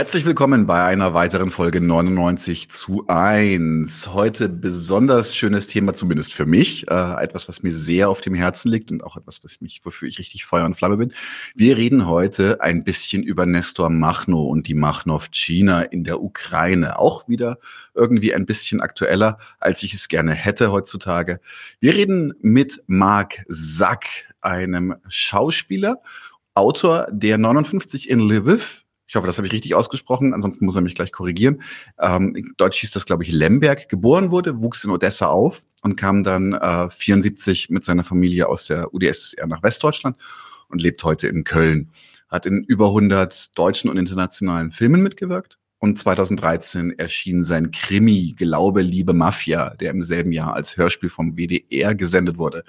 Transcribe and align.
Herzlich 0.00 0.24
willkommen 0.24 0.66
bei 0.66 0.82
einer 0.82 1.12
weiteren 1.12 1.50
Folge 1.50 1.82
99 1.82 2.70
zu 2.70 3.04
1. 3.06 4.14
Heute 4.14 4.48
besonders 4.48 5.36
schönes 5.36 5.66
Thema, 5.66 5.92
zumindest 5.92 6.32
für 6.32 6.46
mich. 6.46 6.88
Äh, 6.88 7.22
etwas, 7.22 7.48
was 7.48 7.62
mir 7.62 7.76
sehr 7.76 8.08
auf 8.08 8.22
dem 8.22 8.32
Herzen 8.32 8.70
liegt 8.70 8.90
und 8.90 9.04
auch 9.04 9.18
etwas, 9.18 9.44
was 9.44 9.60
mich, 9.60 9.84
wofür 9.84 10.08
ich 10.08 10.18
richtig 10.18 10.46
Feuer 10.46 10.64
und 10.64 10.74
Flamme 10.74 10.96
bin. 10.96 11.12
Wir 11.54 11.76
reden 11.76 12.06
heute 12.06 12.62
ein 12.62 12.82
bisschen 12.82 13.22
über 13.22 13.44
Nestor 13.44 13.90
Machno 13.90 14.42
und 14.42 14.68
die 14.68 14.74
Machnowtschina 14.74 15.82
in 15.82 16.02
der 16.02 16.22
Ukraine. 16.22 16.98
Auch 16.98 17.28
wieder 17.28 17.58
irgendwie 17.92 18.32
ein 18.32 18.46
bisschen 18.46 18.80
aktueller, 18.80 19.36
als 19.58 19.82
ich 19.82 19.92
es 19.92 20.08
gerne 20.08 20.32
hätte 20.32 20.72
heutzutage. 20.72 21.40
Wir 21.78 21.92
reden 21.92 22.32
mit 22.40 22.82
Marc 22.86 23.44
Sack, 23.48 24.06
einem 24.40 24.96
Schauspieler, 25.08 26.00
Autor 26.54 27.06
der 27.10 27.36
59 27.36 28.08
in 28.08 28.20
Lviv 28.20 28.80
ich 29.10 29.16
hoffe, 29.16 29.26
das 29.26 29.38
habe 29.38 29.48
ich 29.48 29.52
richtig 29.52 29.74
ausgesprochen, 29.74 30.32
ansonsten 30.32 30.64
muss 30.66 30.76
er 30.76 30.82
mich 30.82 30.94
gleich 30.94 31.10
korrigieren. 31.10 31.62
Ähm, 31.98 32.54
Deutsch 32.56 32.78
hieß 32.78 32.92
das, 32.92 33.06
glaube 33.06 33.24
ich, 33.24 33.32
Lemberg, 33.32 33.88
geboren 33.88 34.30
wurde, 34.30 34.62
wuchs 34.62 34.84
in 34.84 34.90
Odessa 34.92 35.26
auf 35.26 35.64
und 35.82 35.96
kam 35.96 36.22
dann 36.22 36.52
äh, 36.52 36.88
74 36.90 37.70
mit 37.70 37.84
seiner 37.84 38.04
Familie 38.04 38.46
aus 38.46 38.66
der 38.66 38.94
UdSSR 38.94 39.48
nach 39.48 39.64
Westdeutschland 39.64 40.16
und 40.68 40.80
lebt 40.80 41.02
heute 41.02 41.26
in 41.26 41.42
Köln. 41.42 41.90
Hat 42.28 42.46
in 42.46 42.62
über 42.62 42.86
100 42.86 43.58
deutschen 43.58 43.90
und 43.90 43.96
internationalen 43.96 44.70
Filmen 44.70 45.02
mitgewirkt. 45.02 45.58
Und 45.80 45.98
2013 45.98 46.96
erschien 46.96 47.42
sein 47.42 47.72
Krimi 47.72 48.34
Glaube, 48.36 48.82
Liebe, 48.82 49.12
Mafia, 49.12 49.70
der 49.70 49.90
im 49.90 50.02
selben 50.02 50.30
Jahr 50.30 50.54
als 50.54 50.76
Hörspiel 50.76 51.10
vom 51.10 51.36
WDR 51.36 51.96
gesendet 51.96 52.38
wurde. 52.38 52.62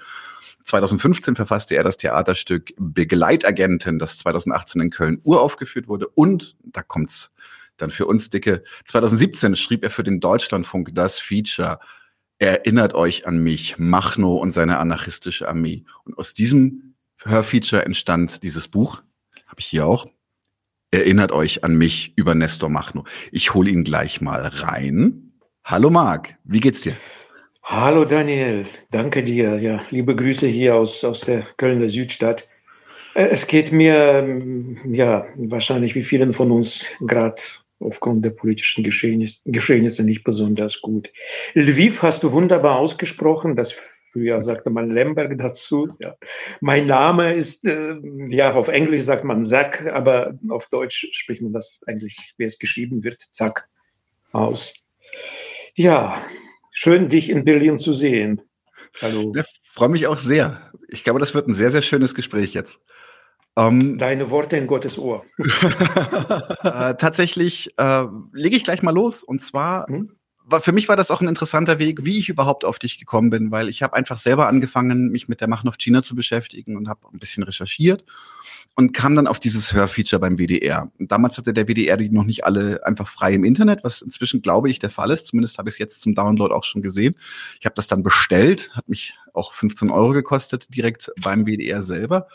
2015 0.64 1.36
verfasste 1.36 1.74
er 1.76 1.84
das 1.84 1.96
Theaterstück 1.96 2.72
Begleitagenten, 2.78 3.98
das 3.98 4.18
2018 4.18 4.80
in 4.80 4.90
Köln 4.90 5.20
uraufgeführt 5.22 5.88
wurde. 5.88 6.08
Und, 6.08 6.56
da 6.62 6.82
kommt's 6.82 7.30
dann 7.76 7.90
für 7.90 8.06
uns 8.06 8.30
dicke, 8.30 8.62
2017 8.84 9.56
schrieb 9.56 9.82
er 9.82 9.90
für 9.90 10.04
den 10.04 10.20
Deutschlandfunk 10.20 10.94
das 10.94 11.18
Feature 11.18 11.78
Erinnert 12.38 12.94
euch 12.94 13.24
an 13.24 13.38
mich, 13.38 13.78
Machno 13.78 14.34
und 14.36 14.50
seine 14.50 14.78
anarchistische 14.78 15.48
Armee. 15.48 15.84
Und 16.02 16.18
aus 16.18 16.34
diesem 16.34 16.96
Hörfeature 17.18 17.84
entstand 17.84 18.42
dieses 18.42 18.66
Buch, 18.66 19.00
habe 19.46 19.60
ich 19.60 19.66
hier 19.66 19.86
auch, 19.86 20.06
Erinnert 20.90 21.32
euch 21.32 21.64
an 21.64 21.74
mich 21.76 22.12
über 22.16 22.34
Nestor 22.34 22.68
Machno. 22.68 23.04
Ich 23.30 23.54
hole 23.54 23.70
ihn 23.70 23.82
gleich 23.82 24.20
mal 24.20 24.42
rein. 24.42 25.32
Hallo 25.64 25.88
Marc, 25.88 26.34
wie 26.44 26.60
geht's 26.60 26.82
dir? 26.82 26.96
Hallo 27.64 28.04
Daniel, 28.04 28.66
danke 28.90 29.22
dir. 29.22 29.56
Ja, 29.60 29.86
liebe 29.90 30.16
Grüße 30.16 30.48
hier 30.48 30.74
aus, 30.74 31.04
aus 31.04 31.20
der 31.20 31.46
Kölner 31.56 31.88
Südstadt. 31.88 32.48
Äh, 33.14 33.28
es 33.28 33.46
geht 33.46 33.70
mir 33.70 33.94
ähm, 33.94 34.78
ja 34.92 35.26
wahrscheinlich 35.36 35.94
wie 35.94 36.02
vielen 36.02 36.32
von 36.32 36.50
uns 36.50 36.84
gerade 37.00 37.40
aufgrund 37.78 38.24
der 38.24 38.30
politischen 38.30 38.82
Geschehnisse, 38.82 39.40
Geschehnisse 39.44 40.02
nicht 40.02 40.24
besonders 40.24 40.80
gut. 40.80 41.12
Lviv 41.54 42.02
hast 42.02 42.24
du 42.24 42.32
wunderbar 42.32 42.78
ausgesprochen. 42.78 43.54
Das 43.54 43.74
früher 44.10 44.42
sagte 44.42 44.68
man 44.68 44.90
Lemberg 44.90 45.38
dazu. 45.38 45.88
Ja. 46.00 46.16
Mein 46.60 46.86
Name 46.86 47.32
ist 47.32 47.64
äh, 47.64 47.94
ja 48.28 48.54
auf 48.54 48.66
Englisch 48.66 49.04
sagt 49.04 49.22
man 49.22 49.44
Zack, 49.44 49.86
aber 49.86 50.36
auf 50.48 50.66
Deutsch 50.68 51.06
spricht 51.12 51.42
man 51.42 51.52
das 51.52 51.80
eigentlich, 51.86 52.34
wie 52.38 52.44
es 52.44 52.58
geschrieben 52.58 53.04
wird, 53.04 53.22
Zack 53.30 53.68
aus. 54.32 54.74
Ja, 55.74 56.20
Schön, 56.74 57.10
dich 57.10 57.28
in 57.28 57.44
Berlin 57.44 57.78
zu 57.78 57.92
sehen. 57.92 58.40
Hallo. 59.02 59.32
Ich 59.36 59.60
freue 59.70 59.90
mich 59.90 60.06
auch 60.06 60.18
sehr. 60.18 60.72
Ich 60.88 61.04
glaube, 61.04 61.20
das 61.20 61.34
wird 61.34 61.46
ein 61.46 61.54
sehr, 61.54 61.70
sehr 61.70 61.82
schönes 61.82 62.14
Gespräch 62.14 62.54
jetzt. 62.54 62.80
Ähm, 63.56 63.98
Deine 63.98 64.30
Worte 64.30 64.56
in 64.56 64.66
Gottes 64.66 64.98
Ohr. 64.98 65.24
äh, 65.38 66.94
tatsächlich 66.94 67.74
äh, 67.76 68.06
lege 68.32 68.56
ich 68.56 68.64
gleich 68.64 68.82
mal 68.82 68.94
los. 68.94 69.22
Und 69.22 69.42
zwar, 69.42 69.86
hm? 69.86 70.16
Für 70.60 70.72
mich 70.72 70.88
war 70.88 70.96
das 70.96 71.10
auch 71.10 71.20
ein 71.20 71.28
interessanter 71.28 71.78
Weg, 71.78 72.04
wie 72.04 72.18
ich 72.18 72.28
überhaupt 72.28 72.64
auf 72.64 72.78
dich 72.78 72.98
gekommen 72.98 73.30
bin, 73.30 73.50
weil 73.50 73.68
ich 73.68 73.82
habe 73.82 73.94
einfach 73.94 74.18
selber 74.18 74.48
angefangen, 74.48 75.08
mich 75.08 75.28
mit 75.28 75.40
der 75.40 75.48
Machnov 75.48 75.76
China 75.78 76.02
zu 76.02 76.14
beschäftigen 76.14 76.76
und 76.76 76.88
habe 76.88 77.00
ein 77.12 77.18
bisschen 77.18 77.42
recherchiert 77.42 78.04
und 78.74 78.92
kam 78.92 79.14
dann 79.14 79.26
auf 79.26 79.38
dieses 79.38 79.72
Hörfeature 79.72 80.20
beim 80.20 80.38
WDR. 80.38 80.90
damals 80.98 81.38
hatte 81.38 81.52
der 81.52 81.68
WDR 81.68 81.96
die 81.96 82.08
noch 82.08 82.24
nicht 82.24 82.44
alle 82.44 82.84
einfach 82.84 83.08
frei 83.08 83.34
im 83.34 83.44
Internet, 83.44 83.84
was 83.84 84.02
inzwischen, 84.02 84.42
glaube 84.42 84.70
ich, 84.70 84.78
der 84.78 84.90
Fall 84.90 85.10
ist. 85.10 85.26
Zumindest 85.26 85.58
habe 85.58 85.68
ich 85.68 85.74
es 85.74 85.78
jetzt 85.78 86.02
zum 86.02 86.14
Download 86.14 86.54
auch 86.54 86.64
schon 86.64 86.82
gesehen. 86.82 87.14
Ich 87.60 87.66
habe 87.66 87.74
das 87.74 87.86
dann 87.86 88.02
bestellt, 88.02 88.70
hat 88.74 88.88
mich 88.88 89.14
auch 89.34 89.52
15 89.52 89.90
Euro 89.90 90.12
gekostet, 90.12 90.74
direkt 90.74 91.12
beim 91.22 91.46
WDR 91.46 91.82
selber. 91.82 92.28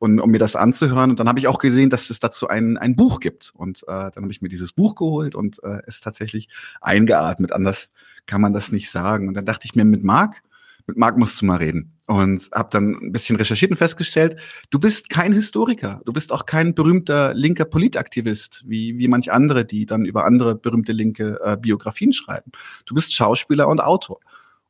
Und 0.00 0.18
um 0.18 0.30
mir 0.30 0.38
das 0.38 0.56
anzuhören. 0.56 1.10
Und 1.10 1.20
dann 1.20 1.28
habe 1.28 1.38
ich 1.38 1.46
auch 1.46 1.58
gesehen, 1.58 1.90
dass 1.90 2.08
es 2.08 2.20
dazu 2.20 2.48
ein, 2.48 2.78
ein 2.78 2.96
Buch 2.96 3.20
gibt. 3.20 3.52
Und 3.54 3.82
äh, 3.82 4.10
dann 4.10 4.22
habe 4.22 4.32
ich 4.32 4.40
mir 4.40 4.48
dieses 4.48 4.72
Buch 4.72 4.94
geholt 4.94 5.34
und 5.34 5.62
äh, 5.62 5.82
es 5.86 6.00
tatsächlich 6.00 6.48
eingeatmet. 6.80 7.52
Anders 7.52 7.90
kann 8.24 8.40
man 8.40 8.54
das 8.54 8.72
nicht 8.72 8.90
sagen. 8.90 9.28
Und 9.28 9.34
dann 9.34 9.44
dachte 9.44 9.66
ich 9.66 9.74
mir 9.74 9.84
mit 9.84 10.02
Marc, 10.02 10.42
mit 10.86 10.96
Marc 10.96 11.18
musst 11.18 11.38
du 11.40 11.44
mal 11.44 11.58
reden. 11.58 11.92
Und 12.06 12.48
habe 12.52 12.70
dann 12.72 12.94
ein 12.94 13.12
bisschen 13.12 13.36
recherchiert 13.36 13.70
und 13.72 13.76
festgestellt, 13.76 14.36
du 14.70 14.80
bist 14.80 15.10
kein 15.10 15.34
Historiker, 15.34 16.00
du 16.06 16.14
bist 16.14 16.32
auch 16.32 16.46
kein 16.46 16.74
berühmter 16.74 17.34
linker 17.34 17.66
Politaktivist, 17.66 18.64
wie, 18.66 18.98
wie 18.98 19.06
manch 19.06 19.30
andere, 19.30 19.66
die 19.66 19.84
dann 19.84 20.06
über 20.06 20.24
andere 20.24 20.56
berühmte 20.56 20.92
linke 20.92 21.38
äh, 21.44 21.58
Biografien 21.58 22.14
schreiben. 22.14 22.52
Du 22.86 22.94
bist 22.94 23.14
Schauspieler 23.14 23.68
und 23.68 23.80
Autor. 23.80 24.18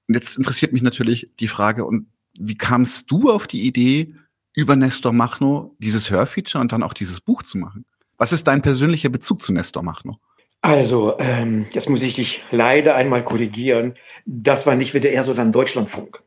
Und 0.09 0.15
jetzt 0.15 0.37
interessiert 0.37 0.73
mich 0.73 0.83
natürlich 0.83 1.31
die 1.39 1.49
Frage, 1.49 1.85
und 1.85 2.09
wie 2.37 2.59
kamst 2.59 3.11
du 3.13 3.31
auf 3.31 3.47
die 3.47 3.63
Idee, 3.63 4.17
über 4.55 4.77
Nestor 4.77 5.12
Machno 5.12 5.75
dieses 5.78 6.11
Hörfeature 6.11 6.61
und 6.61 6.72
dann 6.72 6.83
auch 6.83 6.94
dieses 6.94 7.21
Buch 7.21 7.43
zu 7.43 7.59
machen? 7.59 7.84
Was 8.19 8.33
ist 8.33 8.47
dein 8.47 8.62
persönlicher 8.62 9.09
Bezug 9.09 9.43
zu 9.43 9.53
Nestor 9.53 9.83
Machno? 9.83 10.19
Also, 10.62 11.19
ähm, 11.19 11.66
jetzt 11.72 11.88
muss 11.88 12.03
ich 12.03 12.15
dich 12.15 12.43
leider 12.50 12.94
einmal 12.94 13.25
korrigieren. 13.25 13.94
Das 14.27 14.66
war 14.66 14.77
nicht 14.77 14.93
WDR, 14.93 15.25
sondern 15.25 15.53
Deutschlandfunk. 15.53 16.22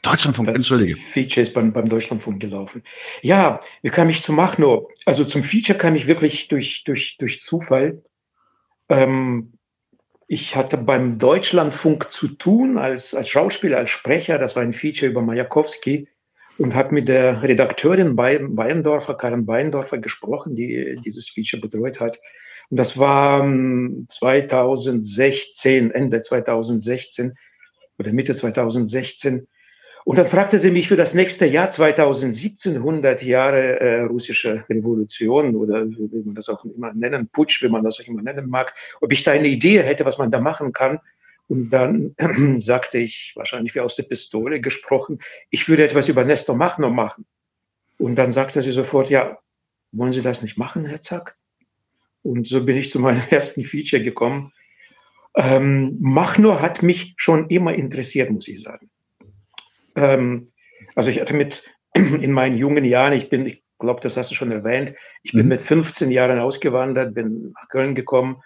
Deutschlandfunk, 0.00 0.48
das 0.48 0.56
entschuldige. 0.56 0.96
Feature 0.96 1.42
ist 1.42 1.52
beim, 1.52 1.72
beim 1.72 1.86
Deutschlandfunk 1.86 2.40
gelaufen. 2.40 2.82
Ja, 3.20 3.60
wie 3.82 3.90
kam 3.90 4.08
ich 4.08 4.22
zu 4.22 4.32
Machno? 4.32 4.88
Also 5.04 5.24
zum 5.24 5.44
Feature 5.44 5.78
kam 5.78 5.94
ich 5.94 6.06
wirklich 6.06 6.48
durch, 6.48 6.84
durch, 6.84 7.16
durch 7.18 7.42
Zufall. 7.42 8.02
Ähm, 8.88 9.52
ich 10.26 10.56
hatte 10.56 10.78
beim 10.78 11.18
Deutschlandfunk 11.18 12.10
zu 12.10 12.28
tun 12.28 12.78
als, 12.78 13.14
als 13.14 13.28
Schauspieler, 13.28 13.76
als 13.76 13.90
Sprecher. 13.90 14.38
Das 14.38 14.56
war 14.56 14.62
ein 14.62 14.72
Feature 14.72 15.10
über 15.10 15.20
Majakowski 15.20 16.08
und 16.58 16.74
habe 16.74 16.94
mit 16.94 17.08
der 17.08 17.42
Redakteurin 17.42 18.16
Bayendorfer, 18.16 19.14
Karen 19.14 19.46
Bayendorfer, 19.46 19.98
gesprochen, 19.98 20.54
die 20.54 20.98
dieses 21.04 21.28
Feature 21.28 21.60
betreut 21.60 21.98
hat. 22.00 22.18
Und 22.70 22.78
das 22.78 22.98
war 22.98 23.42
2016, 23.42 25.84
ähm, 25.84 25.90
Ende 25.92 26.20
2016 26.20 27.34
oder 27.98 28.12
Mitte 28.12 28.34
2016. 28.34 29.46
Und 30.04 30.18
dann 30.18 30.26
fragte 30.26 30.58
sie 30.58 30.70
mich 30.70 30.88
für 30.88 30.96
das 30.96 31.14
nächste 31.14 31.46
Jahr 31.46 31.70
2017, 31.70 32.76
100 32.76 33.22
Jahre 33.22 33.80
äh, 33.80 34.02
russische 34.02 34.62
Revolution 34.68 35.56
oder 35.56 35.88
wie 35.88 36.22
man 36.24 36.34
das 36.34 36.50
auch 36.50 36.62
immer 36.64 36.92
nennen, 36.92 37.28
Putsch, 37.28 37.62
wie 37.62 37.70
man 37.70 37.82
das 37.82 37.98
auch 37.98 38.06
immer 38.06 38.20
nennen 38.20 38.50
mag, 38.50 38.74
ob 39.00 39.10
ich 39.12 39.22
da 39.22 39.32
eine 39.32 39.48
Idee 39.48 39.82
hätte, 39.82 40.04
was 40.04 40.18
man 40.18 40.30
da 40.30 40.40
machen 40.40 40.74
kann. 40.74 41.00
Und 41.48 41.70
dann 41.70 42.14
sagte 42.58 42.98
ich, 42.98 43.32
wahrscheinlich 43.36 43.74
wie 43.74 43.80
aus 43.80 43.96
der 43.96 44.04
Pistole 44.04 44.60
gesprochen, 44.60 45.18
ich 45.50 45.68
würde 45.68 45.84
etwas 45.84 46.08
über 46.08 46.24
Nestor 46.24 46.56
Machno 46.56 46.90
machen. 46.90 47.26
Und 47.98 48.16
dann 48.16 48.32
sagte 48.32 48.62
sie 48.62 48.72
sofort, 48.72 49.10
ja, 49.10 49.38
wollen 49.92 50.12
Sie 50.12 50.22
das 50.22 50.42
nicht 50.42 50.58
machen, 50.58 50.84
Herr 50.86 51.02
Zack? 51.02 51.36
Und 52.22 52.46
so 52.46 52.64
bin 52.64 52.76
ich 52.76 52.90
zu 52.90 52.98
meinem 52.98 53.22
ersten 53.30 53.64
Feature 53.64 54.02
gekommen. 54.02 54.52
Ähm, 55.36 55.98
Machno 56.00 56.60
hat 56.60 56.82
mich 56.82 57.14
schon 57.16 57.48
immer 57.48 57.74
interessiert, 57.74 58.30
muss 58.30 58.48
ich 58.48 58.62
sagen. 58.62 58.90
Ähm, 59.96 60.48
also 60.94 61.10
ich 61.10 61.20
hatte 61.20 61.34
mit 61.34 61.62
in 61.94 62.32
meinen 62.32 62.56
jungen 62.56 62.84
Jahren, 62.84 63.12
ich 63.12 63.28
bin, 63.28 63.46
ich 63.46 63.62
glaube, 63.78 64.00
das 64.00 64.16
hast 64.16 64.30
du 64.30 64.34
schon 64.34 64.52
erwähnt, 64.52 64.94
ich 65.22 65.32
bin 65.32 65.42
mhm. 65.42 65.48
mit 65.48 65.62
15 65.62 66.10
Jahren 66.10 66.38
ausgewandert, 66.38 67.14
bin 67.14 67.52
nach 67.52 67.68
Köln 67.68 67.94
gekommen 67.94 68.42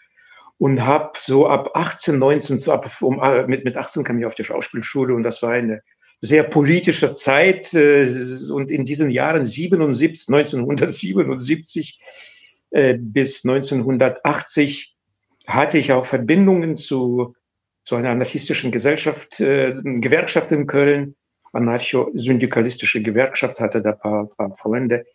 und 0.58 0.84
habe 0.84 1.12
so 1.18 1.46
ab 1.46 1.70
18, 1.74 2.18
19, 2.18 2.58
so 2.58 2.72
ab, 2.72 2.90
um, 3.00 3.20
äh, 3.22 3.46
mit, 3.46 3.64
mit 3.64 3.76
18 3.76 4.04
kam 4.04 4.18
ich 4.18 4.26
auf 4.26 4.34
die 4.34 4.44
Schauspielschule 4.44 5.14
und 5.14 5.22
das 5.22 5.42
war 5.42 5.52
eine 5.52 5.82
sehr 6.20 6.42
politische 6.42 7.14
Zeit 7.14 7.72
äh, 7.74 8.08
und 8.50 8.70
in 8.70 8.84
diesen 8.84 9.10
Jahren 9.10 9.46
77, 9.46 10.28
1977 10.28 12.00
äh, 12.70 12.98
bis 12.98 13.44
1980 13.44 14.96
hatte 15.46 15.78
ich 15.78 15.92
auch 15.92 16.06
Verbindungen 16.06 16.76
zu, 16.76 17.34
zu 17.84 17.96
einer 17.96 18.10
anarchistischen 18.10 18.70
Gesellschaft, 18.70 19.38
Gewerkschaft 19.38 20.52
in 20.52 20.66
Köln, 20.66 21.14
anarcho-syndikalistische 21.54 23.00
Gewerkschaft, 23.00 23.58
hatte 23.58 23.80
da 23.80 23.92
ein 23.92 23.98
paar, 23.98 24.26
paar 24.26 24.54
Freunde. 24.54 25.06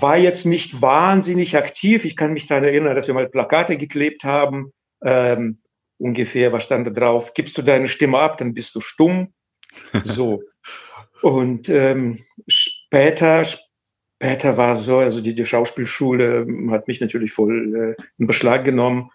War 0.00 0.16
jetzt 0.16 0.46
nicht 0.46 0.80
wahnsinnig 0.80 1.56
aktiv. 1.56 2.04
Ich 2.04 2.16
kann 2.16 2.32
mich 2.32 2.46
daran 2.46 2.64
erinnern, 2.64 2.96
dass 2.96 3.06
wir 3.06 3.14
mal 3.14 3.28
Plakate 3.28 3.76
geklebt 3.76 4.24
haben. 4.24 4.72
Ähm, 5.02 5.58
ungefähr, 5.98 6.52
was 6.52 6.64
stand 6.64 6.86
da 6.86 6.90
drauf? 6.90 7.34
Gibst 7.34 7.58
du 7.58 7.62
deine 7.62 7.88
Stimme 7.88 8.18
ab, 8.18 8.38
dann 8.38 8.54
bist 8.54 8.74
du 8.74 8.80
stumm. 8.80 9.32
So. 10.04 10.42
Und 11.22 11.68
ähm, 11.68 12.24
später, 12.48 13.44
später 13.44 14.56
war 14.56 14.76
so, 14.76 14.98
also 14.98 15.20
die, 15.20 15.34
die 15.34 15.46
Schauspielschule 15.46 16.46
hat 16.70 16.88
mich 16.88 17.00
natürlich 17.00 17.32
voll 17.32 17.96
äh, 17.98 18.02
in 18.18 18.26
Beschlag 18.26 18.64
genommen 18.64 19.10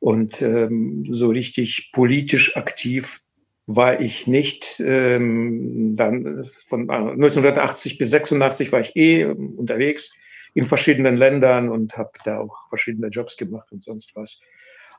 und 0.00 0.42
ähm, 0.42 1.06
so 1.10 1.28
richtig 1.28 1.90
politisch 1.92 2.56
aktiv 2.56 3.20
war 3.66 4.00
ich 4.00 4.26
nicht. 4.26 4.80
Ähm, 4.84 5.94
dann 5.96 6.48
von 6.66 6.90
1980 6.90 7.98
bis 7.98 8.10
86 8.10 8.72
war 8.72 8.80
ich 8.80 8.94
eh 8.96 9.24
unterwegs 9.24 10.10
in 10.54 10.66
verschiedenen 10.66 11.16
Ländern 11.16 11.68
und 11.68 11.96
habe 11.96 12.12
da 12.24 12.38
auch 12.38 12.68
verschiedene 12.68 13.08
Jobs 13.08 13.36
gemacht 13.36 13.72
und 13.72 13.82
sonst 13.82 14.14
was. 14.14 14.40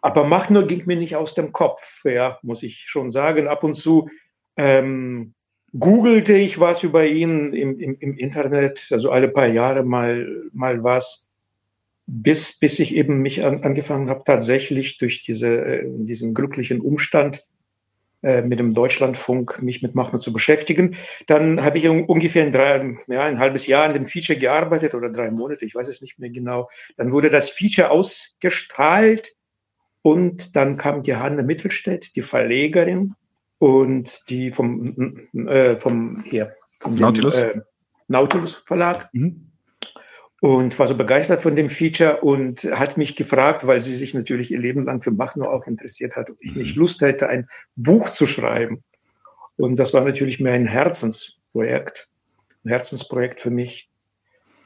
Aber 0.01 0.25
Machno 0.25 0.65
ging 0.65 0.83
mir 0.85 0.97
nicht 0.97 1.15
aus 1.15 1.33
dem 1.33 1.51
Kopf, 1.51 2.03
ja, 2.03 2.37
muss 2.41 2.63
ich 2.63 2.83
schon 2.87 3.09
sagen. 3.09 3.47
Ab 3.47 3.63
und 3.63 3.75
zu 3.75 4.09
ähm, 4.57 5.33
googelte 5.79 6.33
ich 6.33 6.59
was 6.59 6.83
über 6.83 7.05
ihn 7.05 7.53
im, 7.53 7.79
im, 7.79 7.97
im, 7.99 8.17
Internet, 8.17 8.87
also 8.91 9.09
alle 9.09 9.29
paar 9.29 9.47
Jahre 9.47 9.83
mal, 9.83 10.27
mal 10.53 10.83
was, 10.83 11.29
bis, 12.07 12.57
bis 12.59 12.79
ich 12.79 12.93
eben 12.93 13.21
mich 13.21 13.43
an, 13.43 13.63
angefangen 13.63 14.09
habe, 14.09 14.23
tatsächlich 14.25 14.97
durch 14.97 15.21
diese, 15.23 15.47
äh, 15.47 15.85
diesen 15.87 16.33
glücklichen 16.33 16.81
Umstand 16.81 17.45
äh, 18.25 18.41
mit 18.41 18.57
dem 18.57 18.73
Deutschlandfunk 18.73 19.61
mich 19.61 19.83
mit 19.83 19.93
Machno 19.93 20.17
zu 20.17 20.33
beschäftigen. 20.33 20.95
Dann 21.27 21.63
habe 21.63 21.77
ich 21.77 21.87
ungefähr 21.87 22.43
ein, 22.43 22.51
drei, 22.51 22.97
ja, 23.07 23.23
ein 23.23 23.37
halbes 23.37 23.67
Jahr 23.67 23.85
an 23.85 23.93
dem 23.93 24.07
Feature 24.07 24.39
gearbeitet 24.39 24.95
oder 24.95 25.11
drei 25.11 25.29
Monate, 25.29 25.63
ich 25.63 25.75
weiß 25.75 25.87
es 25.89 26.01
nicht 26.01 26.17
mehr 26.17 26.31
genau. 26.31 26.67
Dann 26.97 27.11
wurde 27.11 27.29
das 27.29 27.51
Feature 27.51 27.91
ausgestrahlt 27.91 29.35
und 30.01 30.55
dann 30.55 30.75
kam 30.77 31.03
die 31.03 31.15
Hanne 31.15 31.43
Mittelstädt, 31.43 32.15
die 32.15 32.23
Verlegerin 32.23 33.13
und 33.59 34.23
die 34.27 34.51
vom, 34.51 35.27
äh, 35.47 35.75
vom, 35.75 36.23
hier, 36.25 36.53
vom 36.79 36.95
Nautilus, 36.95 37.35
dem, 37.35 37.59
äh, 37.59 37.61
Nautilus 38.07 38.63
Verlag. 38.65 39.07
Mhm 39.13 39.51
und 40.45 40.77
war 40.77 40.87
so 40.87 40.95
begeistert 40.95 41.41
von 41.41 41.55
dem 41.55 41.71
Feature 41.71 42.17
und 42.21 42.65
hat 42.65 42.97
mich 42.97 43.15
gefragt, 43.15 43.65
weil 43.65 43.81
sie 43.81 43.95
sich 43.95 44.13
natürlich 44.13 44.51
ihr 44.51 44.59
Leben 44.59 44.85
lang 44.85 45.01
für 45.01 45.09
Machno 45.09 45.49
auch 45.49 45.65
interessiert 45.65 46.15
hat, 46.15 46.29
ob 46.29 46.37
ich 46.39 46.55
nicht 46.55 46.75
mhm. 46.75 46.81
Lust 46.81 47.01
hätte, 47.01 47.27
ein 47.27 47.47
Buch 47.75 48.11
zu 48.11 48.27
schreiben. 48.27 48.83
Und 49.57 49.77
das 49.77 49.91
war 49.95 50.05
natürlich 50.05 50.39
mehr 50.39 50.53
ein 50.53 50.67
Herzensprojekt, 50.67 52.09
ein 52.63 52.69
Herzensprojekt 52.69 53.41
für 53.41 53.49
mich, 53.49 53.89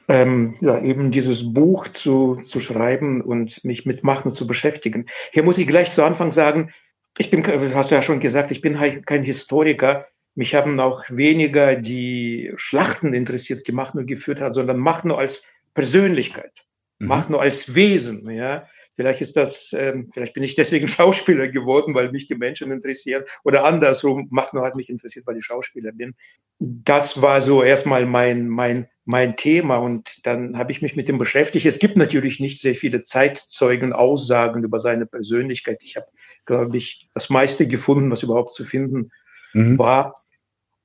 ähm, 0.08 0.58
ja, 0.60 0.78
eben 0.82 1.12
dieses 1.12 1.54
Buch 1.54 1.88
zu, 1.88 2.42
zu 2.42 2.60
schreiben 2.60 3.22
und 3.22 3.64
mich 3.64 3.86
mit 3.86 4.04
Machno 4.04 4.32
zu 4.32 4.46
beschäftigen. 4.46 5.06
Hier 5.32 5.44
muss 5.44 5.56
ich 5.56 5.66
gleich 5.66 5.92
zu 5.92 6.04
Anfang 6.04 6.30
sagen, 6.30 6.74
ich 7.16 7.30
bin, 7.30 7.42
hast 7.74 7.90
du 7.90 7.94
ja 7.94 8.02
schon 8.02 8.20
gesagt, 8.20 8.50
ich 8.50 8.60
bin 8.60 8.76
kein 9.06 9.22
Historiker. 9.22 10.08
Mich 10.34 10.54
haben 10.54 10.78
auch 10.78 11.04
weniger 11.08 11.74
die 11.76 12.52
Schlachten 12.56 13.14
interessiert, 13.14 13.66
die 13.66 13.72
Machno 13.72 14.04
geführt 14.04 14.42
hat, 14.42 14.52
sondern 14.52 14.76
Machno 14.76 15.14
als 15.14 15.42
Persönlichkeit, 15.80 16.64
mhm. 16.98 17.08
macht 17.08 17.30
nur 17.30 17.40
als 17.40 17.74
Wesen. 17.74 18.28
Ja? 18.30 18.66
Vielleicht 18.96 19.22
ist 19.22 19.34
das, 19.34 19.72
ähm, 19.72 20.10
vielleicht 20.12 20.34
bin 20.34 20.42
ich 20.42 20.56
deswegen 20.56 20.86
Schauspieler 20.96 21.48
geworden, 21.48 21.94
weil 21.94 22.12
mich 22.12 22.26
die 22.26 22.34
Menschen 22.34 22.70
interessieren 22.70 23.24
oder 23.44 23.64
andersrum, 23.64 24.28
macht 24.30 24.52
nur 24.52 24.62
hat 24.62 24.76
mich 24.76 24.90
interessiert, 24.90 25.26
weil 25.26 25.38
ich 25.38 25.44
Schauspieler 25.46 25.92
bin. 25.92 26.14
Das 26.58 27.22
war 27.22 27.40
so 27.40 27.62
erstmal 27.62 28.04
mein, 28.04 28.46
mein, 28.46 28.88
mein 29.06 29.38
Thema 29.38 29.78
und 29.78 30.26
dann 30.26 30.58
habe 30.58 30.70
ich 30.72 30.82
mich 30.82 30.96
mit 30.96 31.08
dem 31.08 31.16
beschäftigt. 31.16 31.64
Es 31.64 31.78
gibt 31.78 31.96
natürlich 31.96 32.40
nicht 32.40 32.60
sehr 32.60 32.74
viele 32.74 33.02
Zeitzeugen, 33.02 33.94
Aussagen 33.94 34.62
über 34.62 34.80
seine 34.80 35.06
Persönlichkeit. 35.06 35.82
Ich 35.82 35.96
habe, 35.96 36.08
glaube 36.44 36.76
ich, 36.76 37.08
das 37.14 37.30
meiste 37.30 37.66
gefunden, 37.66 38.10
was 38.10 38.22
überhaupt 38.22 38.52
zu 38.52 38.66
finden 38.66 39.12
mhm. 39.54 39.78
war. 39.78 40.14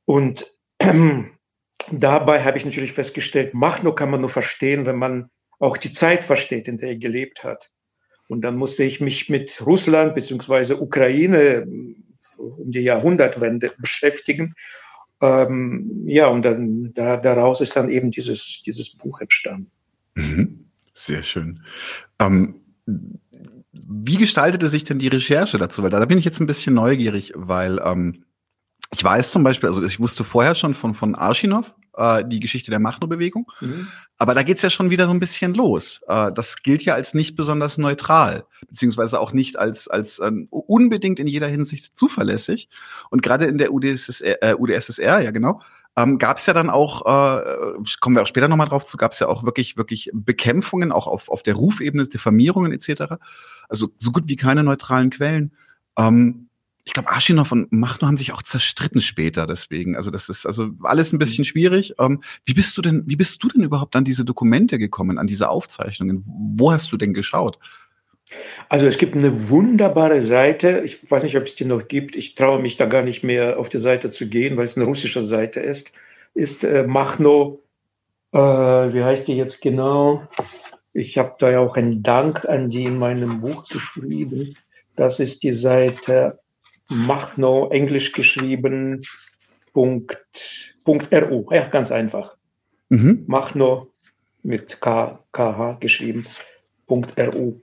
Und 0.05 0.55
ähm, 0.79 1.31
dabei 1.91 2.43
habe 2.43 2.57
ich 2.57 2.65
natürlich 2.65 2.93
festgestellt, 2.93 3.53
Machno 3.53 3.93
kann 3.93 4.11
man 4.11 4.21
nur 4.21 4.29
verstehen, 4.29 4.85
wenn 4.85 4.97
man 4.97 5.29
auch 5.59 5.77
die 5.77 5.91
Zeit 5.91 6.23
versteht, 6.23 6.67
in 6.67 6.77
der 6.77 6.89
er 6.89 6.95
gelebt 6.97 7.43
hat. 7.43 7.71
Und 8.27 8.41
dann 8.41 8.57
musste 8.57 8.83
ich 8.83 9.01
mich 9.01 9.29
mit 9.29 9.61
Russland 9.65 10.15
bzw. 10.15 10.73
Ukraine 10.73 11.67
um 12.37 12.71
die 12.71 12.81
Jahrhundertwende 12.81 13.73
beschäftigen. 13.77 14.55
Ähm, 15.21 16.03
ja, 16.05 16.27
und 16.27 16.41
dann 16.41 16.93
da, 16.93 17.17
daraus 17.17 17.61
ist 17.61 17.75
dann 17.75 17.89
eben 17.89 18.11
dieses, 18.11 18.61
dieses 18.65 18.95
Buch 18.95 19.21
entstanden. 19.21 19.71
Mhm. 20.15 20.65
Sehr 20.93 21.23
schön. 21.23 21.61
Ähm, 22.19 22.61
wie 23.71 24.17
gestaltete 24.17 24.69
sich 24.69 24.83
denn 24.83 24.99
die 24.99 25.07
Recherche 25.07 25.57
dazu? 25.57 25.83
Weil 25.83 25.89
da 25.89 26.03
bin 26.05 26.17
ich 26.17 26.25
jetzt 26.25 26.39
ein 26.39 26.47
bisschen 26.47 26.75
neugierig, 26.75 27.33
weil 27.35 27.79
ähm, 27.83 28.23
ich 28.93 29.03
weiß 29.03 29.31
zum 29.31 29.43
Beispiel, 29.43 29.69
also 29.69 29.83
ich 29.83 29.99
wusste 29.99 30.23
vorher 30.23 30.55
schon 30.55 30.73
von, 30.73 30.93
von 30.93 31.15
Arschinov, 31.15 31.73
äh, 31.97 32.23
die 32.25 32.39
Geschichte 32.39 32.71
der 32.71 32.79
Machno-Bewegung. 32.79 33.51
Mhm. 33.61 33.87
Aber 34.17 34.33
da 34.33 34.43
geht's 34.43 34.61
ja 34.61 34.69
schon 34.69 34.89
wieder 34.89 35.05
so 35.05 35.11
ein 35.11 35.19
bisschen 35.19 35.53
los. 35.53 36.01
Äh, 36.07 36.31
das 36.31 36.61
gilt 36.63 36.83
ja 36.83 36.93
als 36.93 37.13
nicht 37.13 37.35
besonders 37.35 37.77
neutral, 37.77 38.45
beziehungsweise 38.67 39.19
auch 39.19 39.33
nicht 39.33 39.57
als, 39.57 39.87
als 39.87 40.19
äh, 40.19 40.31
unbedingt 40.49 41.19
in 41.19 41.27
jeder 41.27 41.47
Hinsicht 41.47 41.97
zuverlässig. 41.97 42.69
Und 43.09 43.21
gerade 43.21 43.45
in 43.45 43.57
der 43.57 43.73
UdSSR, 43.73 44.41
äh, 44.41 44.55
UdSSR 44.55 45.21
ja 45.21 45.31
genau, 45.31 45.61
ähm, 45.97 46.17
gab 46.17 46.37
es 46.37 46.45
ja 46.45 46.53
dann 46.53 46.69
auch, 46.69 47.05
äh, 47.05 47.73
kommen 48.01 48.15
wir 48.15 48.23
auch 48.23 48.27
später 48.27 48.47
nochmal 48.47 48.67
drauf 48.67 48.85
zu, 48.85 48.97
gab 48.97 49.13
es 49.13 49.19
ja 49.19 49.27
auch 49.27 49.43
wirklich, 49.43 49.77
wirklich 49.77 50.11
Bekämpfungen, 50.13 50.91
auch 50.91 51.07
auf, 51.07 51.29
auf 51.29 51.43
der 51.43 51.55
Rufebene, 51.55 52.07
Diffamierungen 52.07 52.71
etc. 52.73 53.15
Also 53.69 53.89
so 53.97 54.11
gut 54.11 54.27
wie 54.27 54.35
keine 54.35 54.63
neutralen 54.63 55.09
Quellen. 55.09 55.55
Ähm, 55.97 56.49
ich 56.85 56.93
glaube, 56.93 57.09
Aschinov 57.09 57.51
und 57.51 57.73
Machno 57.73 58.07
haben 58.07 58.15
sich 58.15 58.31
auch 58.31 58.43
zerstritten 58.43 59.01
später 59.01 59.47
deswegen. 59.47 59.95
Also 59.95 60.11
das 60.11 60.29
ist 60.29 60.45
also 60.45 60.69
alles 60.83 61.11
ein 61.11 61.19
bisschen 61.19 61.43
schwierig. 61.43 61.95
Ähm, 61.99 62.21
wie 62.45 62.53
bist 62.53 62.77
du 62.77 62.81
denn, 62.83 63.03
wie 63.07 63.15
bist 63.15 63.43
du 63.43 63.47
denn 63.47 63.63
überhaupt 63.63 63.95
an 63.95 64.05
diese 64.05 64.23
Dokumente 64.23 64.77
gekommen, 64.77 65.17
an 65.17 65.25
diese 65.25 65.49
Aufzeichnungen? 65.49 66.23
Wo 66.27 66.71
hast 66.71 66.91
du 66.91 66.97
denn 66.97 67.13
geschaut? 67.13 67.57
Also 68.69 68.85
es 68.85 68.99
gibt 68.99 69.15
eine 69.15 69.49
wunderbare 69.49 70.21
Seite. 70.21 70.83
Ich 70.85 71.09
weiß 71.09 71.23
nicht, 71.23 71.37
ob 71.37 71.45
es 71.45 71.55
die 71.55 71.65
noch 71.65 71.87
gibt. 71.87 72.15
Ich 72.15 72.35
traue 72.35 72.61
mich 72.61 72.77
da 72.77 72.85
gar 72.85 73.01
nicht 73.01 73.23
mehr 73.23 73.57
auf 73.59 73.69
die 73.69 73.79
Seite 73.79 74.11
zu 74.11 74.27
gehen, 74.27 74.55
weil 74.55 74.65
es 74.65 74.77
eine 74.77 74.85
russische 74.85 75.25
Seite 75.25 75.61
ist. 75.61 75.91
Ist 76.35 76.63
äh, 76.63 76.85
Machno, 76.85 77.63
äh, 78.31 78.37
wie 78.37 79.03
heißt 79.03 79.27
die 79.27 79.37
jetzt 79.37 79.59
genau? 79.59 80.27
Ich 80.93 81.17
habe 81.17 81.35
da 81.39 81.49
ja 81.49 81.59
auch 81.59 81.75
einen 81.77 82.03
Dank 82.03 82.45
an 82.45 82.69
die 82.69 82.83
in 82.83 82.99
meinem 82.99 83.41
Buch 83.41 83.67
geschrieben. 83.69 84.55
Das 84.95 85.19
ist 85.19 85.41
die 85.41 85.53
Seite 85.53 86.39
Machno, 86.89 87.69
englisch 87.69 88.11
geschrieben, 88.11 89.01
Punkt, 89.73 90.75
Punkt 90.83 91.13
RU. 91.13 91.47
Ja, 91.51 91.67
ganz 91.67 91.91
einfach. 91.91 92.35
Mhm. 92.89 93.23
Machno 93.27 93.91
mit 94.43 94.79
K, 94.79 95.19
KH 95.31 95.77
geschrieben, 95.79 96.27
Punkt 96.87 97.19
RU. 97.19 97.61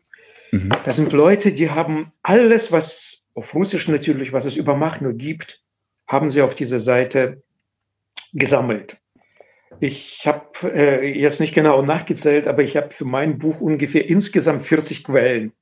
Mhm. 0.51 0.71
Das 0.85 0.97
sind 0.97 1.13
Leute, 1.13 1.53
die 1.53 1.71
haben 1.71 2.13
alles, 2.23 2.73
was 2.73 3.23
auf 3.35 3.55
Russisch 3.55 3.89
natürlich, 3.89 4.33
was 4.33 4.45
es 4.45 4.57
über 4.57 4.77
Machno 4.77 5.15
gibt, 5.15 5.63
haben 6.07 6.29
sie 6.29 6.43
auf 6.43 6.55
dieser 6.55 6.81
Seite 6.81 7.43
gesammelt. 8.33 8.99
Ich 9.81 10.27
habe 10.27 10.73
äh, 10.75 11.19
jetzt 11.19 11.41
nicht 11.41 11.55
genau 11.55 11.83
nachgezählt, 11.83 12.47
aber 12.47 12.63
ich 12.63 12.77
habe 12.77 12.91
für 12.91 13.05
mein 13.05 13.39
Buch 13.39 13.61
ungefähr 13.61 14.09
insgesamt 14.09 14.65
40 14.65 15.05
Quellen 15.05 15.53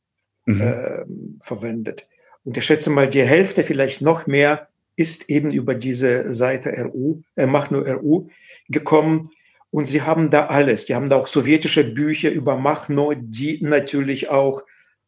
mhm. 0.47 0.61
äh, 0.61 1.05
verwendet. 1.41 2.09
Und 2.45 2.57
ich 2.57 2.65
schätze 2.65 2.91
mal, 2.91 3.09
die 3.09 3.23
Hälfte, 3.23 3.63
vielleicht 3.63 4.01
noch 4.01 4.27
mehr, 4.27 4.69
ist 4.97 5.29
eben 5.31 5.51
über 5.51 5.75
diese 5.75 6.33
Seite 6.33 6.71
RU, 6.71 7.23
äh, 7.37 7.47
Machno 7.47 7.81
RU 7.81 8.29
gekommen. 8.69 9.31
Und 9.71 9.87
sie 9.87 10.03
haben 10.03 10.31
da 10.31 10.47
alles. 10.47 10.87
Die 10.87 10.95
haben 10.95 11.09
da 11.09 11.17
auch 11.17 11.27
sowjetische 11.27 11.85
Bücher 11.85 12.31
über 12.31 12.57
Machno, 12.57 13.15
die 13.17 13.61
natürlich 13.63 14.29
auch 14.29 14.63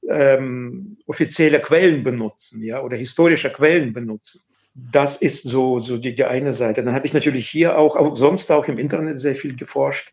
ähm, 0.09 0.97
offizielle 1.07 1.61
Quellen 1.61 2.05
benutzen, 2.05 2.63
ja, 2.63 2.83
oder 2.83 2.97
historische 2.97 3.51
Quellen 3.51 3.93
benutzen. 3.93 4.43
Das 4.75 5.17
ist 5.17 5.43
so, 5.45 5.79
so 5.79 5.99
die, 5.99 6.15
die 6.15 6.25
eine 6.25 6.55
Seite. 6.55 6.83
Dann 6.83 6.95
habe 6.95 7.07
ich 7.07 7.13
natürlich 7.13 7.49
hier 7.49 7.77
auch, 7.77 7.97
auch 7.97 8.17
sonst 8.17 8.51
auch 8.51 8.67
im 8.69 8.79
Internet 8.79 9.19
sehr 9.19 9.35
viel 9.35 9.55
geforscht. 9.55 10.13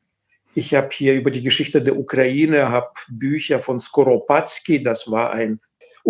Ich 0.55 0.73
habe 0.73 0.89
hier 0.91 1.13
über 1.13 1.31
die 1.31 1.43
Geschichte 1.43 1.81
der 1.81 1.97
Ukraine, 1.97 2.69
habe 2.69 2.89
Bücher 3.07 3.59
von 3.59 3.79
Skoropadsky, 3.79 4.83
das 4.83 5.09
war 5.09 5.31
ein 5.31 5.59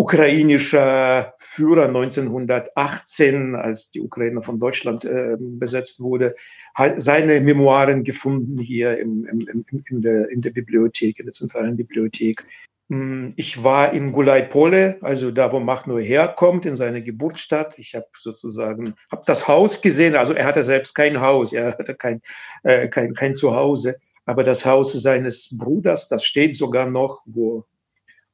ukrainischer 0.00 1.34
Führer 1.38 1.88
1918, 1.88 3.54
als 3.54 3.90
die 3.90 4.00
Ukraine 4.00 4.40
von 4.40 4.58
Deutschland 4.58 5.04
äh, 5.04 5.36
besetzt 5.38 6.00
wurde, 6.00 6.34
hat 6.74 7.02
seine 7.02 7.38
Memoiren 7.42 8.02
gefunden 8.02 8.58
hier 8.58 8.98
im, 8.98 9.26
im, 9.26 9.40
im, 9.40 9.84
in, 9.90 10.00
der, 10.00 10.30
in 10.30 10.40
der 10.40 10.52
Bibliothek, 10.52 11.18
in 11.18 11.26
der 11.26 11.34
zentralen 11.34 11.76
Bibliothek. 11.76 12.46
Hm, 12.88 13.34
ich 13.36 13.62
war 13.62 13.92
in 13.92 14.12
Gulaipole, 14.12 14.96
also 15.02 15.30
da, 15.30 15.52
wo 15.52 15.60
Machno 15.60 15.98
herkommt, 15.98 16.64
in 16.64 16.76
seiner 16.76 17.02
Geburtsstadt. 17.02 17.78
Ich 17.78 17.94
habe 17.94 18.08
sozusagen, 18.16 18.94
habe 19.12 19.22
das 19.26 19.46
Haus 19.46 19.82
gesehen. 19.82 20.16
Also 20.16 20.32
er 20.32 20.46
hatte 20.46 20.62
selbst 20.62 20.94
kein 20.94 21.20
Haus, 21.20 21.52
er 21.52 21.76
hatte 21.76 21.94
kein, 21.94 22.22
äh, 22.62 22.88
kein, 22.88 23.12
kein 23.12 23.34
Zuhause. 23.34 23.96
Aber 24.24 24.44
das 24.44 24.64
Haus 24.64 24.94
seines 24.94 25.54
Bruders, 25.58 26.08
das 26.08 26.24
steht 26.24 26.56
sogar 26.56 26.88
noch, 26.88 27.20
wo, 27.26 27.66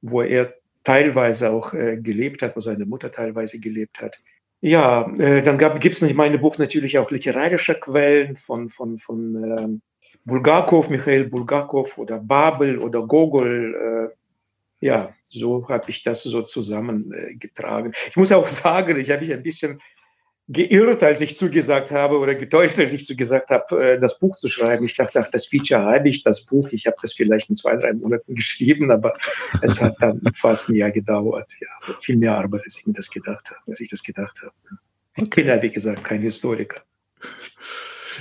wo 0.00 0.22
er 0.22 0.54
teilweise 0.86 1.50
auch 1.50 1.74
äh, 1.74 1.96
gelebt 1.96 2.42
hat, 2.42 2.54
wo 2.54 2.60
seine 2.60 2.86
Mutter 2.86 3.10
teilweise 3.10 3.58
gelebt 3.58 4.00
hat. 4.00 4.20
Ja, 4.60 5.12
äh, 5.18 5.42
dann 5.42 5.58
gibt 5.58 5.96
es 5.96 6.02
in 6.02 6.16
meinem 6.16 6.40
Buch 6.40 6.58
natürlich 6.58 6.96
auch 6.98 7.10
literarische 7.10 7.74
Quellen 7.74 8.36
von, 8.36 8.68
von, 8.68 8.96
von 8.96 9.58
ähm, 9.58 9.82
Bulgakov, 10.24 10.88
Michael 10.88 11.24
Bulgakov 11.24 11.98
oder 11.98 12.20
Babel 12.20 12.78
oder 12.78 13.04
Gogol. 13.04 14.12
Äh, 14.80 14.86
ja, 14.86 15.12
so 15.24 15.68
habe 15.68 15.90
ich 15.90 16.04
das 16.04 16.22
so 16.22 16.42
zusammengetragen. 16.42 17.92
ich 18.08 18.16
muss 18.16 18.30
auch 18.30 18.46
sagen, 18.64 18.96
ich 18.96 19.10
habe 19.10 19.22
mich 19.22 19.34
ein 19.34 19.42
bisschen 19.42 19.80
geirrt, 20.48 21.02
als 21.02 21.20
ich 21.20 21.36
zugesagt 21.36 21.90
habe 21.90 22.18
oder 22.18 22.34
getäuscht, 22.34 22.78
als 22.78 22.92
ich 22.92 23.04
zugesagt 23.04 23.50
habe, 23.50 23.94
äh, 23.94 23.98
das 23.98 24.18
Buch 24.18 24.36
zu 24.36 24.48
schreiben. 24.48 24.84
Ich 24.86 24.96
dachte, 24.96 25.20
ach, 25.20 25.30
das 25.30 25.46
Feature 25.46 25.82
habe 25.82 26.08
ich, 26.08 26.22
das 26.22 26.44
Buch. 26.44 26.68
Ich 26.70 26.86
habe 26.86 26.96
das 27.02 27.14
vielleicht 27.14 27.50
in 27.50 27.56
zwei, 27.56 27.76
drei 27.76 27.92
Monaten 27.92 28.34
geschrieben, 28.34 28.90
aber 28.90 29.14
es 29.62 29.80
hat 29.80 29.96
dann 30.00 30.20
fast 30.34 30.68
ein 30.68 30.74
Jahr 30.74 30.92
gedauert. 30.92 31.52
Ja, 31.60 31.68
so 31.80 31.92
viel 32.00 32.16
mehr 32.16 32.36
Arbeit, 32.36 32.62
als 32.64 32.78
ich 32.78 32.86
mir 32.86 32.92
das 32.92 33.10
gedacht 33.10 33.50
habe, 33.50 33.60
als 33.66 33.80
ich 33.80 33.88
das 33.88 34.02
gedacht 34.02 34.40
habe. 34.42 34.52
Ich 35.16 35.30
bin 35.30 35.46
ja, 35.46 35.60
wie 35.62 35.70
gesagt, 35.70 36.04
kein 36.04 36.20
Historiker. 36.20 36.82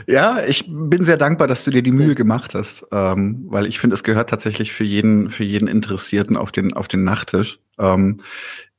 Ja, 0.08 0.44
ich 0.46 0.66
bin 0.68 1.06
sehr 1.06 1.18
dankbar, 1.18 1.48
dass 1.48 1.64
du 1.64 1.72
dir 1.72 1.82
die 1.82 1.92
Mühe 1.92 2.16
gemacht 2.16 2.54
hast, 2.54 2.86
ähm, 2.92 3.46
weil 3.48 3.66
ich 3.66 3.80
finde, 3.80 3.94
es 3.94 4.04
gehört 4.04 4.30
tatsächlich 4.30 4.74
für 4.74 4.84
jeden, 4.84 5.30
für 5.30 5.44
jeden 5.44 5.68
Interessierten 5.68 6.38
auf 6.38 6.52
den, 6.52 6.74
auf 6.74 6.88
den 6.88 7.04
Nachttisch. 7.04 7.60
Ähm, 7.80 8.18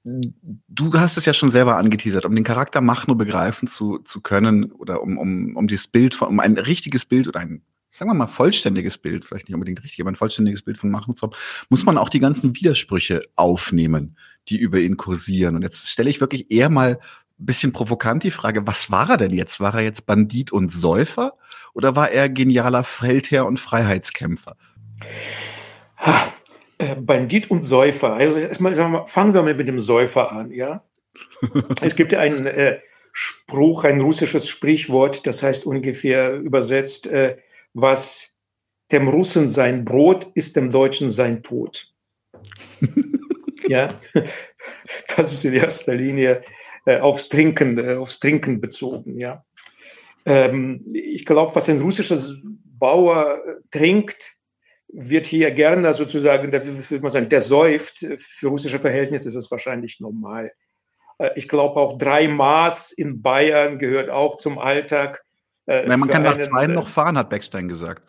du 0.07 0.93
hast 0.95 1.17
es 1.17 1.25
ja 1.25 1.35
schon 1.35 1.51
selber 1.51 1.77
angeteasert, 1.77 2.25
um 2.25 2.35
den 2.35 2.45
Charakter 2.45 2.81
Machno 2.81 3.17
begreifen 3.17 3.67
zu, 3.67 3.99
zu 3.99 4.21
können 4.21 4.71
oder 4.71 5.03
um, 5.03 5.19
um, 5.19 5.57
um 5.57 5.67
dieses 5.67 5.89
Bild, 5.89 6.15
von, 6.15 6.29
um 6.29 6.41
ein 6.41 6.57
richtiges 6.57 7.05
Bild 7.05 7.27
oder 7.27 7.41
ein, 7.41 7.63
sagen 7.91 8.11
wir 8.11 8.15
mal, 8.15 8.29
vollständiges 8.29 8.99
Bild, 8.99 9.25
vielleicht 9.25 9.49
nicht 9.49 9.55
unbedingt 9.55 9.83
richtig, 9.83 10.01
aber 10.01 10.13
ein 10.13 10.17
vollständiges 10.17 10.63
Bild 10.63 10.79
von 10.79 10.91
Machno 10.91 11.15
zu 11.15 11.23
haben, 11.27 11.37
muss 11.71 11.85
man 11.85 11.99
auch 11.99 12.09
die 12.09 12.21
ganzen 12.21 12.55
Widersprüche 12.55 13.23
aufnehmen, 13.35 14.17
die 14.49 14.59
über 14.59 14.79
ihn 14.79 14.97
kursieren. 14.97 15.57
Und 15.57 15.63
jetzt 15.63 15.91
stelle 15.91 16.09
ich 16.09 16.21
wirklich 16.21 16.53
eher 16.53 16.71
mal 16.71 17.01
bisschen 17.39 17.73
provokant 17.73 18.23
die 18.23 18.31
Frage, 18.31 18.67
was 18.67 18.91
war 18.91 19.11
er 19.11 19.17
denn 19.19 19.33
jetzt? 19.33 19.61
War 19.61 19.75
er 19.75 19.83
jetzt 19.83 20.07
Bandit 20.07 20.53
und 20.53 20.73
Säufer 20.73 21.35
oder 21.75 21.97
war 21.97 22.11
er 22.11 22.29
genialer 22.29 22.85
Feldherr 22.85 23.45
und 23.45 23.59
Freiheitskämpfer? 23.59 24.57
Äh, 26.79 26.95
Bandit 26.97 27.51
und 27.51 27.63
Säufer. 27.63 28.15
Also 28.15 28.39
erstmal 28.39 28.75
sagen 28.75 28.93
wir, 28.93 29.07
fangen 29.07 29.35
wir 29.35 29.43
mal 29.43 29.55
mit 29.55 29.69
dem 29.69 29.81
Säufer 29.81 30.33
an, 30.33 30.51
ja. 30.51 30.85
es 31.81 31.97
gibt 31.97 32.13
ja 32.13 32.21
einen 32.21 32.47
äh, 32.47 32.81
Spruch, 33.13 33.85
ein 33.85 34.01
russisches 34.01 34.49
Sprichwort, 34.49 35.27
das 35.27 35.43
heißt 35.43 35.65
ungefähr 35.65 36.35
übersetzt, 36.35 37.07
äh, 37.07 37.39
was 37.73 38.37
dem 38.93 39.09
Russen 39.09 39.49
sein 39.49 39.85
Brot 39.85 40.31
ist 40.35 40.57
dem 40.57 40.71
Deutschen 40.71 41.11
sein 41.11 41.43
Tod. 41.43 41.93
ja, 43.69 43.99
das 45.17 45.33
ist 45.33 45.45
in 45.45 45.55
erster 45.55 45.95
Linie 45.95 46.43
äh, 46.85 46.99
aufs 46.99 47.29
Trinken, 47.29 47.79
äh, 47.79 47.95
aufs 47.95 48.21
Trinken 48.21 48.61
bezogen. 48.61 49.19
Ja. 49.19 49.45
Ähm, 50.27 50.85
ich 50.93 51.25
glaube, 51.25 51.55
was 51.55 51.69
ein 51.69 51.81
russischer 51.81 52.21
Bauer 52.79 53.41
äh, 53.47 53.55
trinkt, 53.71 54.36
wird 54.99 55.27
hier 55.27 55.51
gerne 55.51 55.93
sozusagen, 55.93 56.51
da 56.51 56.65
würde 56.65 57.03
man 57.03 57.13
sagen, 57.13 57.29
der 57.29 57.43
säuft. 57.43 57.99
Für 58.17 58.49
russische 58.49 58.79
Verhältnisse 58.79 59.29
ist 59.29 59.35
es 59.35 59.51
wahrscheinlich 59.51 60.01
normal. 60.01 60.53
Äh, 61.19 61.31
ich 61.37 61.49
glaube 61.49 61.79
auch 61.79 61.99
drei 61.99 62.29
Maß 62.29 62.93
in 62.93 63.21
Bayern 63.21 63.79
gehört 63.79 64.09
auch 64.09 64.39
zum 64.39 64.59
Alltag. 64.59 65.23
Äh, 65.67 65.87
Nein, 65.87 66.01
man 66.01 66.09
kann 66.09 66.23
nach 66.23 66.39
zwei 66.39 66.67
noch 66.67 66.89
fahren, 66.89 67.19
hat 67.19 67.29
Beckstein 67.29 67.69
gesagt. 67.69 68.03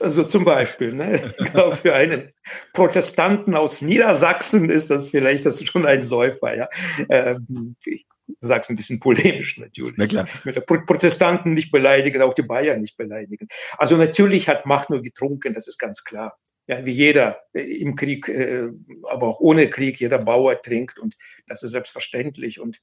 Also 0.00 0.24
zum 0.24 0.44
Beispiel, 0.44 0.94
ne? 0.94 1.34
glaube, 1.52 1.76
für 1.76 1.94
einen 1.94 2.32
Protestanten 2.72 3.54
aus 3.54 3.82
Niedersachsen 3.82 4.70
ist 4.70 4.90
das 4.90 5.08
vielleicht 5.08 5.44
das 5.44 5.62
schon 5.62 5.86
ein 5.86 6.02
Säufer. 6.02 6.56
Ja? 6.56 6.68
Ähm, 7.10 7.76
ich 7.84 8.06
sage 8.40 8.62
es 8.62 8.70
ein 8.70 8.76
bisschen 8.76 9.00
polemisch 9.00 9.58
natürlich. 9.58 9.94
Na 9.96 10.06
klar. 10.06 10.28
Mit 10.44 10.56
der 10.56 10.60
Protestanten 10.62 11.54
nicht 11.54 11.70
beleidigen, 11.70 12.22
auch 12.22 12.34
die 12.34 12.42
Bayern 12.42 12.80
nicht 12.80 12.96
beleidigen. 12.96 13.48
Also 13.78 13.96
natürlich 13.96 14.48
hat 14.48 14.66
Macht 14.66 14.90
nur 14.90 15.02
getrunken, 15.02 15.54
das 15.54 15.68
ist 15.68 15.78
ganz 15.78 16.04
klar. 16.04 16.38
Ja, 16.68 16.84
wie 16.86 16.92
jeder 16.92 17.40
äh, 17.54 17.62
im 17.62 17.96
Krieg, 17.96 18.28
äh, 18.28 18.68
aber 19.08 19.26
auch 19.26 19.40
ohne 19.40 19.68
Krieg, 19.68 19.98
jeder 19.98 20.18
Bauer 20.18 20.62
trinkt 20.62 20.98
und 20.98 21.16
das 21.48 21.62
ist 21.64 21.72
selbstverständlich. 21.72 22.60
Und 22.60 22.80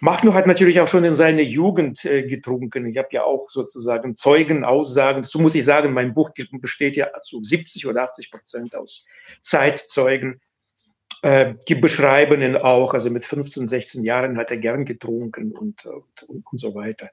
Machno 0.00 0.34
hat 0.34 0.46
natürlich 0.46 0.80
auch 0.80 0.88
schon 0.88 1.04
in 1.04 1.14
seiner 1.14 1.42
Jugend 1.42 2.04
äh, 2.04 2.22
getrunken. 2.22 2.86
Ich 2.86 2.96
habe 2.96 3.10
ja 3.12 3.22
auch 3.22 3.48
sozusagen 3.48 4.16
Zeugenaussagen. 4.16 5.22
So 5.22 5.38
muss 5.38 5.54
ich 5.54 5.64
sagen, 5.64 5.92
mein 5.92 6.14
Buch 6.14 6.30
besteht 6.60 6.96
ja 6.96 7.08
zu 7.20 7.44
70 7.44 7.86
oder 7.86 8.02
80 8.02 8.30
Prozent 8.30 8.74
aus 8.74 9.06
Zeitzeugen. 9.42 10.40
Äh, 11.22 11.54
die 11.68 11.76
beschreiben 11.76 12.42
ihn 12.42 12.56
auch, 12.56 12.94
also 12.94 13.08
mit 13.08 13.24
15, 13.24 13.68
16 13.68 14.02
Jahren 14.02 14.36
hat 14.36 14.50
er 14.50 14.56
gern 14.56 14.84
getrunken 14.84 15.52
und, 15.52 15.86
und, 15.86 16.22
und 16.28 16.58
so 16.58 16.74
weiter. 16.74 17.10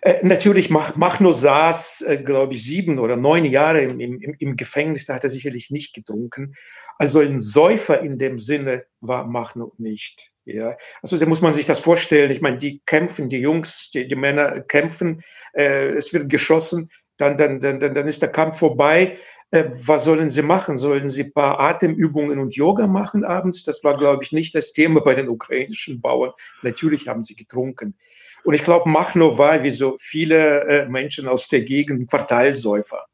Äh, 0.00 0.20
natürlich, 0.22 0.70
Mach, 0.70 0.96
Machno 0.96 1.32
saß, 1.32 2.02
äh, 2.02 2.16
glaube 2.16 2.54
ich, 2.54 2.64
sieben 2.64 2.98
oder 2.98 3.16
neun 3.16 3.44
Jahre 3.44 3.82
im, 3.82 4.00
im, 4.00 4.34
im 4.38 4.56
Gefängnis, 4.56 5.04
da 5.04 5.14
hat 5.14 5.24
er 5.24 5.30
sicherlich 5.30 5.70
nicht 5.70 5.94
getrunken. 5.94 6.54
Also 6.96 7.20
ein 7.20 7.42
Säufer 7.42 8.00
in 8.00 8.16
dem 8.16 8.38
Sinne 8.38 8.84
war 9.00 9.26
Machno 9.26 9.74
nicht. 9.76 10.32
Ja, 10.46 10.76
also 11.02 11.18
da 11.18 11.26
muss 11.26 11.40
man 11.42 11.52
sich 11.52 11.66
das 11.66 11.80
vorstellen. 11.80 12.30
Ich 12.30 12.40
meine, 12.40 12.58
die 12.58 12.80
kämpfen, 12.86 13.28
die 13.28 13.38
Jungs, 13.38 13.90
die, 13.90 14.06
die 14.08 14.14
Männer 14.14 14.60
kämpfen, 14.60 15.24
äh, 15.52 15.88
es 15.88 16.14
wird 16.14 16.30
geschossen, 16.30 16.88
dann, 17.18 17.36
dann, 17.36 17.60
dann, 17.60 17.80
dann 17.80 18.08
ist 18.08 18.22
der 18.22 18.30
Kampf 18.30 18.58
vorbei. 18.58 19.18
Äh, 19.50 19.70
was 19.84 20.04
sollen 20.04 20.30
sie 20.30 20.42
machen? 20.42 20.78
Sollen 20.78 21.08
sie 21.08 21.24
ein 21.24 21.32
paar 21.32 21.60
Atemübungen 21.60 22.38
und 22.38 22.56
Yoga 22.56 22.86
machen 22.86 23.24
abends? 23.24 23.62
Das 23.62 23.84
war, 23.84 23.96
glaube 23.96 24.24
ich, 24.24 24.32
nicht 24.32 24.54
das 24.54 24.72
Thema 24.72 25.00
bei 25.00 25.14
den 25.14 25.28
ukrainischen 25.28 26.00
Bauern. 26.00 26.32
Natürlich 26.62 27.08
haben 27.08 27.22
sie 27.22 27.36
getrunken. 27.36 27.94
Und 28.44 28.54
ich 28.54 28.62
glaube, 28.62 28.88
Machno 28.88 29.38
war, 29.38 29.62
wie 29.62 29.70
so 29.70 29.96
viele 29.98 30.64
äh, 30.64 30.88
Menschen 30.88 31.28
aus 31.28 31.48
der 31.48 31.62
Gegend, 31.62 32.10
Quartalsäufer. 32.10 33.04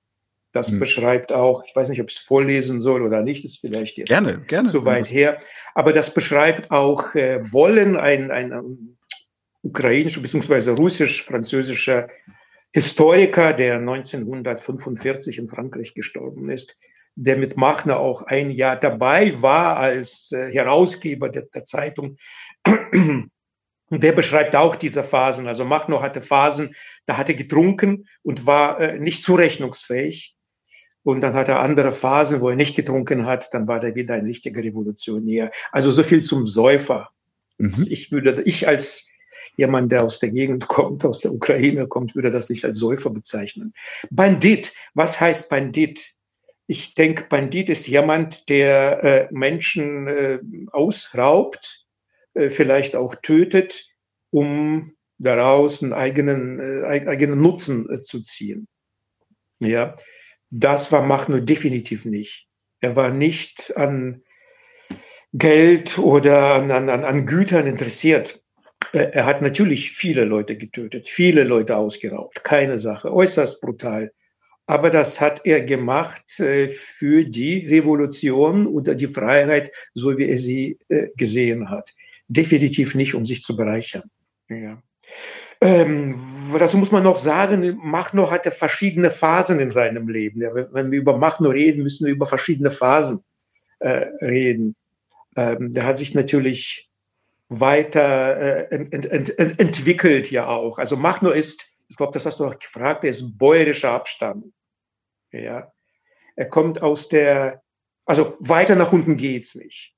Das 0.52 0.68
hm. 0.68 0.78
beschreibt 0.78 1.32
auch, 1.32 1.64
ich 1.66 1.74
weiß 1.74 1.88
nicht, 1.88 2.00
ob 2.00 2.08
ich 2.08 2.16
es 2.16 2.22
vorlesen 2.22 2.80
soll 2.80 3.02
oder 3.02 3.22
nicht, 3.22 3.44
ist 3.44 3.60
vielleicht 3.60 3.96
jetzt 3.96 4.08
gerne, 4.08 4.40
gerne. 4.46 4.70
so 4.70 4.84
weit 4.84 5.10
her. 5.10 5.38
Aber 5.74 5.92
das 5.92 6.12
beschreibt 6.12 6.70
auch 6.70 7.14
äh, 7.14 7.40
Wollen, 7.52 7.96
ein, 7.96 8.30
ein, 8.30 8.52
ein 8.52 8.98
ukrainischer 9.62 10.20
bzw. 10.20 10.70
russisch-französischer 10.72 12.08
Historiker, 12.72 13.52
der 13.52 13.76
1945 13.76 15.38
in 15.38 15.48
Frankreich 15.48 15.94
gestorben 15.94 16.50
ist, 16.50 16.76
der 17.14 17.36
mit 17.36 17.56
Machner 17.56 17.98
auch 17.98 18.22
ein 18.22 18.50
Jahr 18.50 18.76
dabei 18.76 19.40
war 19.42 19.76
als 19.76 20.32
äh, 20.32 20.50
Herausgeber 20.50 21.28
der, 21.28 21.42
der 21.54 21.64
Zeitung. 21.64 22.16
Und 23.92 24.02
der 24.02 24.12
beschreibt 24.12 24.56
auch 24.56 24.74
diese 24.74 25.04
Phasen. 25.04 25.46
Also 25.46 25.66
Machno 25.66 26.00
hatte 26.00 26.22
Phasen, 26.22 26.74
da 27.04 27.18
hat 27.18 27.28
er 27.28 27.34
getrunken 27.34 28.08
und 28.22 28.46
war 28.46 28.80
äh, 28.80 28.98
nicht 28.98 29.22
zurechnungsfähig. 29.22 30.34
Und 31.02 31.20
dann 31.20 31.34
hat 31.34 31.48
er 31.48 31.60
andere 31.60 31.92
Phasen, 31.92 32.40
wo 32.40 32.48
er 32.48 32.56
nicht 32.56 32.74
getrunken 32.74 33.26
hat, 33.26 33.52
dann 33.52 33.68
war 33.68 33.84
er 33.84 33.94
wieder 33.94 34.14
ein 34.14 34.24
richtiger 34.24 34.62
Revolutionär. 34.62 35.50
Also 35.72 35.90
so 35.90 36.04
viel 36.04 36.22
zum 36.22 36.46
Säufer. 36.46 37.10
Mhm. 37.58 37.86
Ich 37.90 38.10
würde, 38.12 38.40
ich 38.42 38.66
als 38.66 39.11
jemand, 39.56 39.92
der 39.92 40.04
aus 40.04 40.18
der 40.18 40.30
Gegend 40.30 40.68
kommt, 40.68 41.04
aus 41.04 41.20
der 41.20 41.32
Ukraine 41.32 41.86
kommt, 41.86 42.14
würde 42.14 42.30
das 42.30 42.48
nicht 42.48 42.64
als 42.64 42.78
Säufer 42.78 43.10
bezeichnen. 43.10 43.74
Bandit, 44.10 44.72
was 44.94 45.20
heißt 45.20 45.48
Bandit? 45.48 46.14
Ich 46.66 46.94
denke, 46.94 47.24
Bandit 47.28 47.68
ist 47.68 47.86
jemand, 47.86 48.48
der 48.48 49.04
äh, 49.04 49.28
Menschen 49.30 50.06
äh, 50.06 50.38
ausraubt, 50.70 51.84
äh, 52.34 52.50
vielleicht 52.50 52.96
auch 52.96 53.14
tötet, 53.16 53.86
um 54.30 54.94
daraus 55.18 55.82
einen 55.82 55.92
eigenen, 55.92 56.58
äh, 56.60 56.84
eigenen 56.86 57.40
Nutzen 57.40 57.88
äh, 57.90 58.02
zu 58.02 58.20
ziehen. 58.22 58.68
Ja, 59.60 59.96
das 60.50 60.90
war 60.90 61.02
Machno 61.02 61.40
definitiv 61.40 62.04
nicht. 62.04 62.48
Er 62.80 62.96
war 62.96 63.10
nicht 63.10 63.76
an 63.76 64.22
Geld 65.32 65.98
oder 65.98 66.54
an, 66.54 66.70
an, 66.70 66.90
an 66.90 67.26
Gütern 67.26 67.66
interessiert. 67.66 68.41
Er 68.92 69.26
hat 69.26 69.42
natürlich 69.42 69.92
viele 69.92 70.24
Leute 70.24 70.56
getötet, 70.56 71.08
viele 71.08 71.44
Leute 71.44 71.76
ausgeraubt, 71.76 72.44
keine 72.44 72.78
Sache, 72.78 73.12
äußerst 73.12 73.60
brutal. 73.60 74.12
Aber 74.66 74.90
das 74.90 75.20
hat 75.20 75.44
er 75.44 75.60
gemacht 75.60 76.38
äh, 76.38 76.68
für 76.68 77.24
die 77.24 77.66
Revolution 77.66 78.66
oder 78.66 78.94
die 78.94 79.08
Freiheit, 79.08 79.72
so 79.92 80.16
wie 80.16 80.28
er 80.28 80.38
sie 80.38 80.78
äh, 80.88 81.08
gesehen 81.16 81.68
hat. 81.68 81.92
Definitiv 82.28 82.94
nicht, 82.94 83.14
um 83.14 83.26
sich 83.26 83.42
zu 83.42 83.56
bereichern. 83.56 84.10
Ja. 84.48 84.80
Ähm, 85.60 86.16
dazu 86.58 86.78
muss 86.78 86.90
man 86.90 87.02
noch 87.02 87.18
sagen, 87.18 87.78
Machno 87.82 88.30
hatte 88.30 88.50
verschiedene 88.50 89.10
Phasen 89.10 89.60
in 89.60 89.70
seinem 89.70 90.08
Leben. 90.08 90.40
Wenn 90.40 90.90
wir 90.90 90.98
über 90.98 91.18
Machno 91.18 91.50
reden, 91.50 91.82
müssen 91.82 92.06
wir 92.06 92.12
über 92.12 92.26
verschiedene 92.26 92.70
Phasen 92.70 93.22
äh, 93.80 94.06
reden. 94.20 94.74
Ähm, 95.36 95.72
der 95.72 95.84
hat 95.84 95.98
sich 95.98 96.14
natürlich 96.14 96.88
weiter 97.60 98.70
äh, 98.70 98.74
ent, 98.74 99.04
ent, 99.06 99.38
ent, 99.38 99.60
entwickelt 99.60 100.30
ja 100.30 100.48
auch. 100.48 100.78
Also 100.78 100.96
Machno 100.96 101.30
ist, 101.30 101.66
ich 101.88 101.96
glaube, 101.96 102.12
das 102.12 102.26
hast 102.26 102.40
du 102.40 102.46
auch 102.46 102.58
gefragt, 102.58 103.04
er 103.04 103.10
ist 103.10 103.38
bäuerischer 103.38 103.90
Abstammung. 103.92 104.52
Ja. 105.32 105.72
Er 106.36 106.46
kommt 106.48 106.82
aus 106.82 107.08
der, 107.08 107.62
also 108.04 108.36
weiter 108.40 108.74
nach 108.74 108.92
unten 108.92 109.16
geht's 109.16 109.54
nicht. 109.54 109.94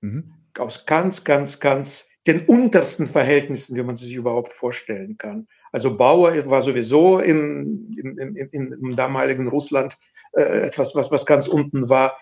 Mhm. 0.00 0.34
Aus 0.58 0.86
ganz, 0.86 1.24
ganz, 1.24 1.60
ganz 1.60 2.08
den 2.26 2.46
untersten 2.46 3.06
Verhältnissen, 3.06 3.76
wie 3.76 3.82
man 3.82 3.96
sich 3.96 4.12
überhaupt 4.12 4.52
vorstellen 4.52 5.16
kann. 5.16 5.46
Also 5.70 5.96
Bauer 5.96 6.48
war 6.50 6.62
sowieso 6.62 7.20
in, 7.20 7.92
in, 7.96 8.18
in, 8.18 8.36
in 8.36 8.72
im 8.72 8.96
damaligen 8.96 9.48
Russland 9.48 9.96
äh, 10.32 10.66
etwas, 10.66 10.94
was, 10.94 11.10
was 11.10 11.24
ganz 11.24 11.46
unten 11.46 11.88
war. 11.88 12.18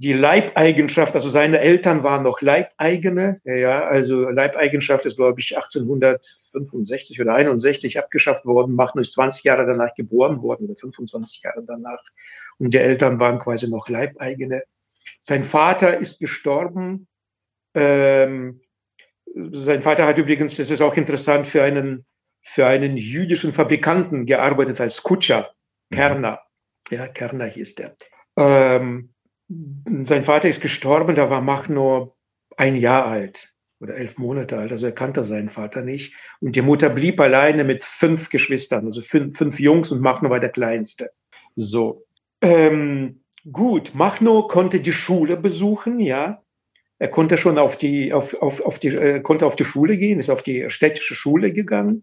Die 0.00 0.12
Leibeigenschaft, 0.12 1.16
also 1.16 1.28
seine 1.28 1.58
Eltern 1.58 2.04
waren 2.04 2.22
noch 2.22 2.40
Leibeigene. 2.40 3.40
Ja, 3.44 3.84
also 3.84 4.30
Leibeigenschaft 4.30 5.04
ist, 5.04 5.16
glaube 5.16 5.40
ich, 5.40 5.56
1865 5.56 7.20
oder 7.20 7.34
61 7.34 7.98
abgeschafft 7.98 8.44
worden. 8.44 8.76
Machno 8.76 9.00
ist 9.00 9.12
20 9.14 9.42
Jahre 9.42 9.66
danach 9.66 9.94
geboren 9.96 10.40
worden 10.40 10.66
oder 10.66 10.76
25 10.76 11.42
Jahre 11.42 11.64
danach. 11.66 12.00
Und 12.58 12.74
die 12.74 12.78
Eltern 12.78 13.18
waren 13.18 13.40
quasi 13.40 13.68
noch 13.68 13.88
Leibeigene. 13.88 14.62
Sein 15.20 15.42
Vater 15.42 15.98
ist 15.98 16.20
gestorben. 16.20 17.08
Ähm, 17.74 18.60
sein 19.34 19.82
Vater 19.82 20.06
hat 20.06 20.18
übrigens, 20.18 20.56
das 20.56 20.70
ist 20.70 20.80
auch 20.80 20.96
interessant, 20.96 21.48
für 21.48 21.64
einen, 21.64 22.06
für 22.40 22.66
einen 22.66 22.96
jüdischen 22.96 23.52
Fabrikanten 23.52 24.26
gearbeitet 24.26 24.80
als 24.80 25.02
Kutscher, 25.02 25.50
mhm. 25.90 25.96
Kerner. 25.96 26.40
Ja, 26.88 27.08
Kerner 27.08 27.46
hieß 27.46 27.74
der. 27.74 27.96
Ähm, 28.36 29.10
sein 29.48 30.24
Vater 30.24 30.48
ist 30.48 30.60
gestorben, 30.60 31.14
da 31.14 31.30
war 31.30 31.40
Machno 31.40 32.14
ein 32.56 32.76
Jahr 32.76 33.06
alt 33.06 33.52
oder 33.80 33.94
elf 33.94 34.18
Monate 34.18 34.58
alt, 34.58 34.72
also 34.72 34.86
er 34.86 34.92
kannte 34.92 35.22
seinen 35.24 35.48
Vater 35.48 35.82
nicht. 35.82 36.14
Und 36.40 36.56
die 36.56 36.62
Mutter 36.62 36.90
blieb 36.90 37.20
alleine 37.20 37.64
mit 37.64 37.84
fünf 37.84 38.28
Geschwistern, 38.28 38.86
also 38.86 39.02
fünf, 39.02 39.38
fünf 39.38 39.60
Jungs 39.60 39.92
und 39.92 40.00
Machno 40.00 40.30
war 40.30 40.40
der 40.40 40.50
Kleinste. 40.50 41.10
So. 41.54 42.04
Ähm, 42.42 43.22
gut, 43.50 43.94
Machno 43.94 44.48
konnte 44.48 44.80
die 44.80 44.92
Schule 44.92 45.36
besuchen, 45.36 46.00
ja. 46.00 46.42
Er 46.98 47.08
konnte 47.08 47.38
schon 47.38 47.58
auf 47.58 47.78
die, 47.78 48.12
auf, 48.12 48.34
auf, 48.34 48.60
auf 48.60 48.80
die, 48.80 48.88
äh, 48.88 49.20
konnte 49.20 49.46
auf 49.46 49.54
die 49.54 49.64
Schule 49.64 49.96
gehen, 49.96 50.18
ist 50.18 50.30
auf 50.30 50.42
die 50.42 50.68
städtische 50.68 51.14
Schule 51.14 51.52
gegangen, 51.52 52.02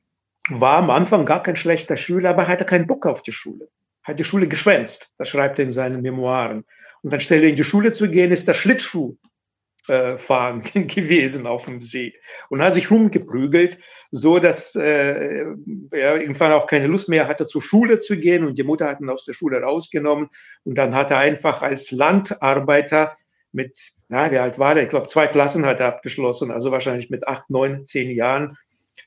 war 0.50 0.78
am 0.78 0.90
Anfang 0.90 1.26
gar 1.26 1.44
kein 1.44 1.58
schlechter 1.58 1.98
Schüler, 1.98 2.30
aber 2.30 2.48
hatte 2.48 2.66
keinen 2.66 2.88
Bock 2.88 3.06
auf 3.06 3.22
die 3.22 3.34
Schule. 3.34 3.68
Hat 4.04 4.20
die 4.20 4.24
Schule 4.24 4.48
geschwänzt. 4.48 5.12
Das 5.18 5.28
schreibt 5.28 5.60
er 5.60 5.66
in 5.66 5.72
seinen 5.72 6.02
Memoiren. 6.02 6.64
Und 7.06 7.14
anstelle 7.14 7.48
in 7.48 7.56
die 7.56 7.64
Schule 7.64 7.92
zu 7.92 8.10
gehen, 8.10 8.32
ist 8.32 8.48
das 8.48 8.58
Schlittschuh 8.58 9.16
äh, 9.88 10.18
fahren 10.18 10.64
gewesen 10.74 11.46
auf 11.46 11.66
dem 11.66 11.80
See. 11.80 12.16
Und 12.50 12.64
hat 12.64 12.74
sich 12.74 12.90
rumgeprügelt, 12.90 13.78
so 14.10 14.40
dass 14.40 14.76
äh, 14.76 15.46
er 15.92 16.20
irgendwann 16.20 16.52
auch 16.52 16.66
keine 16.66 16.88
Lust 16.88 17.08
mehr 17.08 17.28
hatte, 17.28 17.46
zur 17.46 17.62
Schule 17.62 18.00
zu 18.00 18.18
gehen. 18.18 18.44
Und 18.44 18.58
die 18.58 18.64
Mutter 18.64 18.88
hat 18.88 19.02
ihn 19.02 19.12
aus 19.12 19.24
der 19.24 19.34
Schule 19.34 19.62
rausgenommen. 19.62 20.30
Und 20.64 20.80
dann 20.80 20.96
hat 20.96 21.12
er 21.12 21.20
einfach 21.20 21.62
als 21.62 21.92
Landarbeiter 21.92 23.16
mit, 23.52 23.78
na, 24.10 24.32
wie 24.32 24.40
alt 24.40 24.58
war 24.58 24.74
der? 24.74 24.86
Ich 24.86 24.90
glaube, 24.90 25.06
zwei 25.06 25.28
Klassen 25.28 25.64
hat 25.68 25.82
er 25.82 25.90
abgeschlossen, 25.90 26.50
also 26.50 26.72
wahrscheinlich 26.72 27.12
mit 27.12 27.28
acht, 27.28 27.52
neun, 27.52 27.86
zehn 27.86 28.10
Jahren 28.10 28.58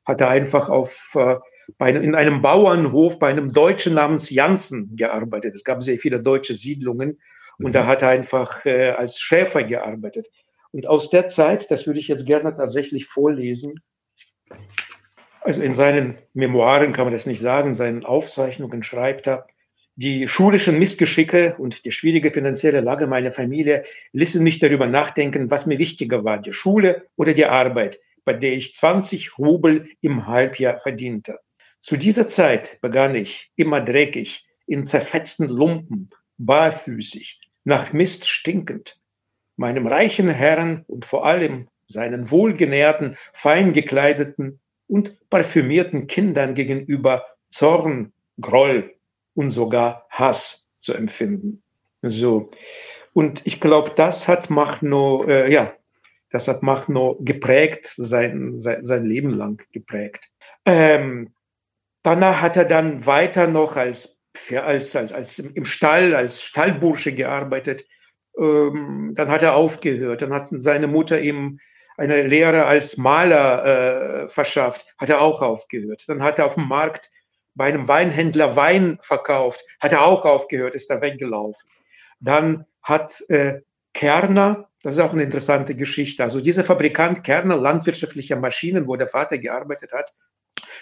hat 0.07 0.21
er 0.21 0.29
einfach 0.29 0.69
auf, 0.69 1.17
äh, 1.17 1.35
bei, 1.79 1.91
in 1.91 2.15
einem 2.15 2.43
Bauernhof 2.43 3.19
bei 3.19 3.29
einem 3.29 3.49
Deutschen 3.49 3.95
namens 3.95 4.31
Janssen 4.31 4.95
gearbeitet. 4.95 5.57
Es 5.57 5.65
gab 5.65 5.83
sehr 5.83 5.99
viele 5.99 6.23
deutsche 6.23 6.55
Siedlungen 6.55 7.19
und 7.61 7.75
da 7.75 7.83
mhm. 7.83 7.87
hat 7.87 8.03
er 8.03 8.09
einfach 8.09 8.65
äh, 8.65 8.91
als 8.91 9.21
Schäfer 9.21 9.65
gearbeitet. 9.65 10.29
Und 10.71 10.87
aus 10.87 11.11
der 11.11 11.29
Zeit, 11.29 11.71
das 11.71 11.87
würde 11.87 12.01
ich 12.01 12.09
jetzt 12.09 12.27
gerne 12.27 12.55
tatsächlich 12.57 13.07
vorlesen, 13.07 13.81
also 15.41 15.63
in 15.63 15.73
seinen 15.73 16.19
Memoiren 16.35 16.93
kann 16.93 17.07
man 17.07 17.15
das 17.15 17.25
nicht 17.25 17.41
sagen, 17.41 17.69
in 17.69 17.75
seinen 17.75 18.05
Aufzeichnungen 18.05 18.83
schreibt 18.83 19.27
er, 19.27 19.47
die 19.97 20.29
schulischen 20.29 20.79
Missgeschicke 20.79 21.57
und 21.59 21.85
die 21.85 21.91
schwierige 21.91 22.31
finanzielle 22.31 22.81
Lage 22.81 23.07
meiner 23.07 23.33
Familie 23.33 23.85
ließen 24.13 24.43
mich 24.43 24.59
darüber 24.59 24.87
nachdenken, 24.87 25.51
was 25.51 25.67
mir 25.67 25.79
wichtiger 25.79 26.23
war, 26.23 26.39
die 26.39 26.53
Schule 26.53 27.07
oder 27.17 27.35
die 27.35 27.47
Arbeit, 27.47 27.99
bei 28.25 28.33
der 28.33 28.53
ich 28.53 28.75
20 28.75 29.39
Rubel 29.39 29.89
im 30.01 30.27
Halbjahr 30.27 30.79
verdiente. 30.79 31.41
Zu 31.81 31.97
dieser 31.97 32.29
Zeit 32.29 32.79
begann 32.81 33.15
ich, 33.15 33.51
immer 33.57 33.81
dreckig, 33.81 34.45
in 34.67 34.85
zerfetzten 34.85 35.49
Lumpen, 35.49 36.11
barfüßig, 36.37 37.41
nach 37.69 37.93
Mist 37.93 38.27
stinkend, 38.27 38.99
meinem 39.57 39.87
reichen 39.87 40.29
Herrn 40.29 40.85
und 40.89 41.05
vor 41.05 41.27
allem 41.27 41.69
seinen 41.87 42.31
wohlgenährten, 42.31 43.17
fein 43.35 43.75
gekleideten 43.75 44.59
und 44.87 45.17
parfümierten 45.29 46.07
Kindern 46.07 46.55
gegenüber 46.55 47.27
Zorn, 47.51 48.13
Groll 48.41 48.95
und 49.35 49.51
sogar 49.51 50.07
Hass 50.09 50.67
zu 50.81 50.95
empfinden. 50.95 51.63
So. 52.03 52.51
Und 53.13 53.47
ich 53.47 53.61
glaube, 53.61 53.93
das 53.95 54.29
hat 54.29 54.49
Machno, 54.49 55.25
äh, 55.25 55.53
ja, 55.53 55.75
das 56.31 56.49
hat 56.49 56.63
Machno 56.63 57.19
geprägt, 57.21 57.93
sein, 57.97 58.59
sein, 58.59 58.85
sein 58.85 59.05
Leben 59.05 59.31
lang 59.31 59.63
geprägt. 59.73 60.31
Ähm, 60.65 61.35
danach 62.03 62.41
hat 62.41 62.57
er 62.57 62.65
dann 62.65 63.05
weiter 63.05 63.47
noch 63.47 63.77
als, 63.77 64.18
als, 64.63 64.95
als, 64.97 65.13
als 65.13 65.39
im 65.39 65.65
Stall, 65.65 66.15
als 66.15 66.43
Stallbursche 66.43 67.13
gearbeitet. 67.13 67.85
Ähm, 68.39 69.13
dann 69.15 69.29
hat 69.31 69.43
er 69.43 69.55
aufgehört. 69.55 70.23
Dann 70.23 70.33
hat 70.33 70.49
seine 70.51 70.87
Mutter 70.87 71.21
ihm 71.21 71.61
eine 71.99 72.23
Lehre 72.23 72.65
als 72.65 72.97
Maler 72.97 73.65
äh, 74.25 74.29
verschafft, 74.29 74.87
hat 74.99 75.11
er 75.11 75.21
auch 75.21 75.43
aufgehört. 75.43 76.05
Dann 76.09 76.23
hat 76.23 76.39
er 76.39 76.47
auf 76.47 76.55
dem 76.55 76.69
Markt 76.69 77.11
bei 77.57 77.67
einem 77.67 77.89
Weinhändler 77.89 78.55
Wein 78.55 78.99
verkauft, 79.03 79.65
hat 79.81 79.93
er 79.93 80.05
auch 80.05 80.25
aufgehört, 80.25 80.77
ist 80.77 80.89
da 80.89 81.01
weggelaufen. 81.01 81.69
Dann 82.21 82.67
hat 82.83 83.21
äh, 83.29 83.63
Kerner, 83.95 84.69
das 84.83 84.95
ist 84.95 85.01
auch 85.01 85.13
eine 85.13 85.25
interessante 85.25 85.75
Geschichte, 85.75 86.23
also 86.23 86.41
dieser 86.41 86.63
Fabrikant 86.63 87.25
Kerner 87.25 87.57
landwirtschaftlicher 87.57 88.37
Maschinen, 88.37 88.87
wo 88.87 88.95
der 88.95 89.09
Vater 89.09 89.39
gearbeitet 89.39 89.93
hat, 89.93 90.15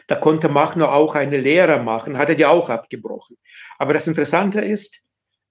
da 0.06 0.16
konnte 0.16 0.48
Machner 0.48 0.92
auch 0.92 1.14
eine 1.14 1.38
Lehre 1.38 1.82
machen, 1.82 2.18
hat 2.18 2.28
er 2.28 2.34
die 2.34 2.46
auch 2.46 2.70
abgebrochen. 2.70 3.36
Aber 3.78 3.94
das 3.94 4.06
Interessante 4.06 4.60
ist, 4.60 5.02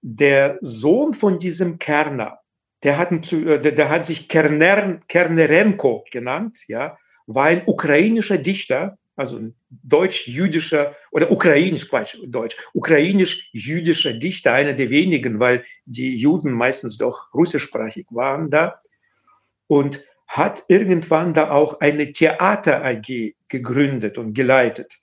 der 0.02 0.58
Sohn 0.60 1.14
von 1.14 1.38
diesem 1.38 1.78
Kerner, 1.78 2.38
der 2.82 2.98
hat, 2.98 3.32
äh, 3.32 3.60
der, 3.60 3.88
hat 3.88 4.04
sich 4.04 4.28
Kerner, 4.28 5.00
Kernerenko 5.08 6.04
genannt, 6.10 6.60
ja, 6.68 6.98
war 7.26 7.46
ein 7.46 7.62
ukrainischer 7.66 8.38
Dichter, 8.38 8.98
also 9.16 9.36
ein 9.36 9.54
deutsch-jüdischer 9.70 10.94
oder 11.10 11.30
ukrainisch, 11.30 11.88
Quatsch, 11.88 12.16
deutsch, 12.26 12.56
ukrainisch-jüdischer 12.74 14.12
Dichter, 14.12 14.52
einer 14.52 14.74
der 14.74 14.90
wenigen, 14.90 15.40
weil 15.40 15.64
die 15.86 16.16
Juden 16.16 16.52
meistens 16.52 16.98
doch 16.98 17.32
russischsprachig 17.34 18.06
waren 18.10 18.50
da 18.50 18.78
und 19.66 20.02
hat 20.26 20.64
irgendwann 20.68 21.34
da 21.34 21.50
auch 21.50 21.80
eine 21.80 22.12
Theater 22.12 22.84
AG 22.84 23.34
gegründet 23.48 24.18
und 24.18 24.34
geleitet 24.34 24.98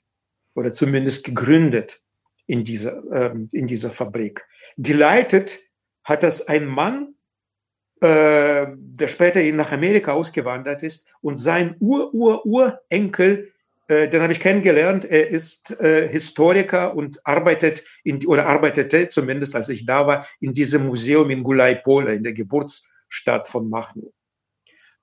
oder 0.53 0.73
zumindest 0.73 1.23
gegründet 1.23 2.01
in 2.45 2.63
dieser, 2.63 3.03
ähm, 3.11 3.49
in 3.51 3.67
dieser 3.67 3.89
Fabrik. 3.89 4.45
Geleitet 4.77 5.59
hat 6.03 6.23
das 6.23 6.47
ein 6.47 6.65
Mann, 6.65 7.15
äh, 8.01 8.67
der 8.75 9.07
später 9.07 9.41
nach 9.53 9.71
Amerika 9.71 10.13
ausgewandert 10.13 10.83
ist 10.83 11.07
und 11.21 11.37
sein 11.37 11.77
Ur-Ur-Urenkel 11.79 13.53
äh, 13.87 14.07
den 14.07 14.21
habe 14.21 14.33
ich 14.33 14.39
kennengelernt. 14.39 15.05
Er 15.05 15.29
ist 15.29 15.71
äh, 15.79 16.07
Historiker 16.09 16.95
und 16.95 17.25
arbeitet 17.25 17.83
in, 18.03 18.25
oder 18.25 18.45
arbeitete 18.45 19.09
zumindest, 19.09 19.55
als 19.55 19.69
ich 19.69 19.85
da 19.85 20.07
war, 20.07 20.27
in 20.39 20.53
diesem 20.53 20.85
Museum 20.85 21.29
in 21.29 21.43
Gulaipole, 21.43 22.15
in 22.15 22.23
der 22.23 22.33
Geburtsstadt 22.33 23.47
von 23.47 23.69
Mahmoud. 23.69 24.13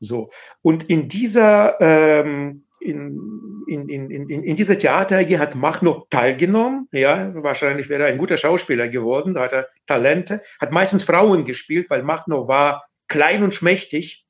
So. 0.00 0.30
Und 0.62 0.84
in 0.88 1.08
dieser, 1.08 1.80
ähm, 1.80 2.64
in, 2.80 3.64
in, 3.68 3.88
in, 3.88 4.10
in, 4.10 4.42
in 4.42 4.56
dieser 4.56 4.78
Theater 4.78 5.18
AG 5.18 5.38
hat 5.38 5.54
Machno 5.54 6.06
teilgenommen. 6.10 6.88
Ja, 6.90 7.32
wahrscheinlich 7.42 7.88
wäre 7.90 8.04
er 8.04 8.08
ein 8.08 8.18
guter 8.18 8.38
Schauspieler 8.38 8.88
geworden. 8.88 9.34
Da 9.34 9.42
hat 9.42 9.52
er 9.52 9.68
Talente. 9.86 10.42
Hat 10.58 10.72
meistens 10.72 11.04
Frauen 11.04 11.44
gespielt, 11.44 11.90
weil 11.90 12.02
Machno 12.02 12.48
war 12.48 12.84
klein 13.08 13.42
und 13.42 13.54
schmächtig. 13.54 14.24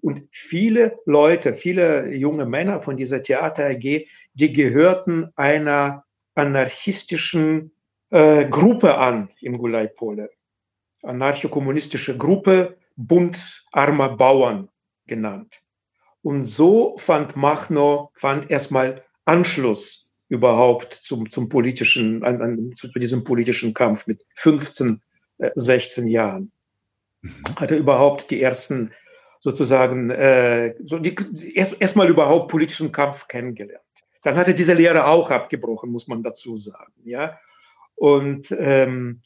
Und 0.00 0.22
viele 0.30 0.98
Leute, 1.04 1.54
viele 1.54 2.12
junge 2.14 2.46
Männer 2.46 2.80
von 2.80 2.96
dieser 2.96 3.22
Theater 3.22 3.66
AG, 3.66 4.06
die 4.34 4.52
gehörten 4.52 5.30
einer 5.36 6.04
anarchistischen 6.34 7.72
äh, 8.10 8.46
Gruppe 8.46 8.96
an 8.96 9.30
in 9.40 9.58
Gulaipole. 9.58 10.30
Anarchokommunistische 11.02 12.16
Gruppe, 12.16 12.76
Bund 12.96 13.62
armer 13.72 14.16
Bauern 14.16 14.68
genannt. 15.06 15.60
Und 16.22 16.46
so 16.46 16.96
fand 16.98 17.36
Machno, 17.36 18.10
fand 18.14 18.50
erstmal 18.50 19.04
Anschluss 19.24 20.10
überhaupt 20.28 20.94
zum, 20.94 21.30
zum 21.30 21.48
politischen, 21.48 22.24
an, 22.24 22.40
an, 22.40 22.72
zu, 22.74 22.88
diesem 22.88 23.24
politischen 23.24 23.74
Kampf 23.74 24.06
mit 24.06 24.24
15, 24.36 25.02
äh, 25.38 25.50
16 25.54 26.06
Jahren. 26.06 26.50
Mhm. 27.20 27.44
Hat 27.56 27.70
er 27.70 27.76
überhaupt 27.76 28.30
die 28.30 28.40
ersten 28.40 28.92
sozusagen 29.40 30.10
äh, 30.10 30.74
so 30.84 30.98
die, 30.98 31.14
erst 31.54 31.78
erstmal 31.80 32.08
überhaupt 32.08 32.50
politischen 32.50 32.90
Kampf 32.92 33.28
kennengelernt. 33.28 33.82
Dann 34.22 34.36
hat 34.36 34.48
er 34.48 34.54
diese 34.54 34.72
Lehre 34.72 35.06
auch 35.06 35.30
abgebrochen, 35.30 35.90
muss 35.90 36.08
man 36.08 36.22
dazu 36.22 36.56
sagen. 36.56 36.94
Ja, 37.04 37.38
und 37.94 38.54
ähm, 38.58 39.20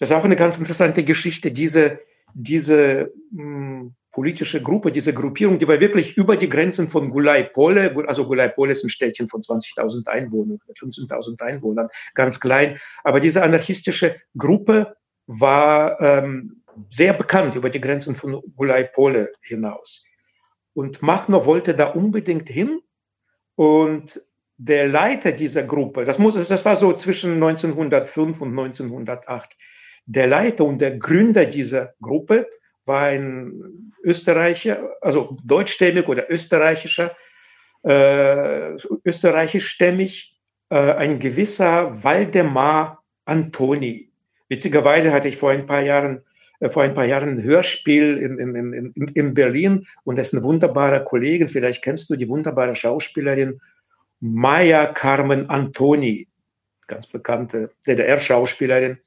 das 0.00 0.10
ist 0.10 0.16
auch 0.16 0.24
eine 0.24 0.34
ganz 0.34 0.58
interessante 0.58 1.04
Geschichte. 1.04 1.52
Diese 1.52 2.00
diese 2.34 3.12
mh, 3.30 3.42
hm, 3.42 3.94
politische 4.12 4.62
Gruppe, 4.62 4.92
diese 4.92 5.14
Gruppierung, 5.14 5.58
die 5.58 5.66
war 5.66 5.80
wirklich 5.80 6.16
über 6.16 6.36
die 6.36 6.48
Grenzen 6.48 6.88
von 6.88 7.10
Gulai-Pole, 7.10 7.94
also 8.06 8.26
Gulai-Pole 8.26 8.70
ist 8.70 8.84
ein 8.84 8.90
Städtchen 8.90 9.28
von 9.28 9.40
20.000 9.40 10.06
Einwohnern, 10.06 10.58
15.000 10.78 11.40
Einwohnern, 11.40 11.88
ganz 12.14 12.38
klein. 12.38 12.78
Aber 13.04 13.20
diese 13.20 13.42
anarchistische 13.42 14.16
Gruppe 14.36 14.94
war 15.26 16.00
ähm, 16.00 16.62
sehr 16.90 17.14
bekannt 17.14 17.54
über 17.54 17.70
die 17.70 17.80
Grenzen 17.80 18.14
von 18.14 18.42
Gulai-Pole 18.54 19.32
hinaus. 19.40 20.04
Und 20.74 21.02
Machno 21.02 21.46
wollte 21.46 21.74
da 21.74 21.86
unbedingt 21.86 22.48
hin 22.48 22.80
und 23.56 24.22
der 24.58 24.88
Leiter 24.88 25.32
dieser 25.32 25.62
Gruppe, 25.62 26.04
das, 26.04 26.18
muss, 26.18 26.34
das 26.34 26.64
war 26.64 26.76
so 26.76 26.92
zwischen 26.92 27.34
1905 27.34 28.40
und 28.40 28.50
1908, 28.50 29.56
der 30.04 30.26
Leiter 30.26 30.64
und 30.64 30.80
der 30.80 30.98
Gründer 30.98 31.46
dieser 31.46 31.94
Gruppe 32.00 32.48
war 32.84 33.06
ein 33.06 33.92
Österreicher, 34.02 34.90
also 35.00 35.36
deutschstämmig 35.44 36.08
oder 36.08 36.30
österreichischer, 36.30 37.16
äh, 37.84 38.76
österreichischstämmig, 39.04 40.38
äh, 40.70 40.76
ein 40.76 41.18
gewisser 41.18 42.02
Waldemar 42.02 43.02
Antoni. 43.24 44.10
Witzigerweise 44.48 45.12
hatte 45.12 45.28
ich 45.28 45.36
vor 45.36 45.50
ein 45.50 45.66
paar 45.66 45.82
Jahren, 45.82 46.22
äh, 46.60 46.68
vor 46.68 46.82
ein 46.82 46.94
paar 46.94 47.06
Jahren 47.06 47.30
ein 47.30 47.42
Hörspiel 47.42 48.18
in, 48.18 48.38
in, 48.38 48.72
in, 48.72 49.08
in 49.08 49.34
Berlin 49.34 49.86
und 50.04 50.16
das 50.16 50.28
ist 50.28 50.34
eine 50.34 50.42
wunderbare 50.42 51.04
Kollegin, 51.04 51.48
vielleicht 51.48 51.82
kennst 51.82 52.10
du 52.10 52.16
die 52.16 52.28
wunderbare 52.28 52.74
Schauspielerin 52.74 53.60
Maya 54.20 54.86
Carmen 54.86 55.50
Antoni, 55.50 56.28
ganz 56.86 57.06
bekannte 57.06 57.70
DDR-Schauspielerin 57.86 58.98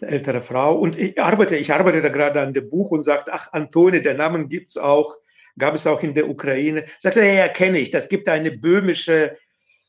ältere 0.00 0.40
Frau. 0.40 0.76
Und 0.76 0.98
ich 0.98 1.20
arbeite, 1.20 1.56
ich 1.56 1.72
arbeite 1.72 2.02
da 2.02 2.08
gerade 2.08 2.40
an 2.40 2.54
dem 2.54 2.68
Buch 2.68 2.90
und 2.90 3.02
sagt, 3.02 3.30
ach, 3.30 3.52
Antone, 3.52 4.02
der 4.02 4.14
Namen 4.14 4.48
gibt's 4.48 4.76
auch, 4.76 5.16
gab 5.58 5.74
es 5.74 5.86
auch 5.86 6.02
in 6.02 6.14
der 6.14 6.28
Ukraine. 6.28 6.84
Sagt 6.98 7.16
er, 7.16 7.24
ja, 7.24 7.34
ja, 7.34 7.48
kenne 7.48 7.78
ich. 7.78 7.90
Das 7.90 8.08
gibt 8.08 8.28
eine 8.28 8.50
böhmische 8.50 9.36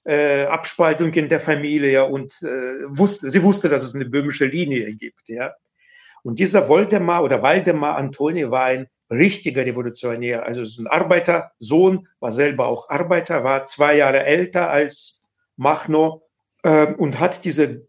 äh, 0.06 0.46
Abspaltung 0.46 1.14
in 1.14 1.30
der 1.30 1.40
Familie 1.40 2.06
und 2.06 2.32
äh, 2.42 2.98
wusste, 2.98 3.30
sie 3.30 3.44
wusste, 3.44 3.70
dass 3.70 3.84
es 3.84 3.94
eine 3.94 4.06
böhmische 4.06 4.46
Linie 4.46 4.94
gibt, 4.94 5.28
ja. 5.28 5.54
Und 6.24 6.40
dieser 6.40 6.68
Woldemar 6.68 7.24
oder 7.24 7.42
Waldemar 7.42 7.96
Antoni 7.98 8.50
war 8.50 8.66
ein 8.66 8.88
richtiger 9.10 9.66
Revolutionär. 9.66 10.46
Also 10.46 10.62
es 10.62 10.72
ist 10.72 10.80
ein 10.80 10.88
Arbeitersohn, 10.88 12.08
war 12.20 12.32
selber 12.32 12.68
auch 12.68 12.90
Arbeiter, 12.90 13.44
war 13.44 13.66
zwei 13.66 13.96
Jahre 13.96 14.26
älter 14.26 14.70
als 14.70 15.22
Machno 15.56 16.24
äh, 16.64 16.88
und 16.94 17.20
hat 17.20 17.46
diese 17.46 17.88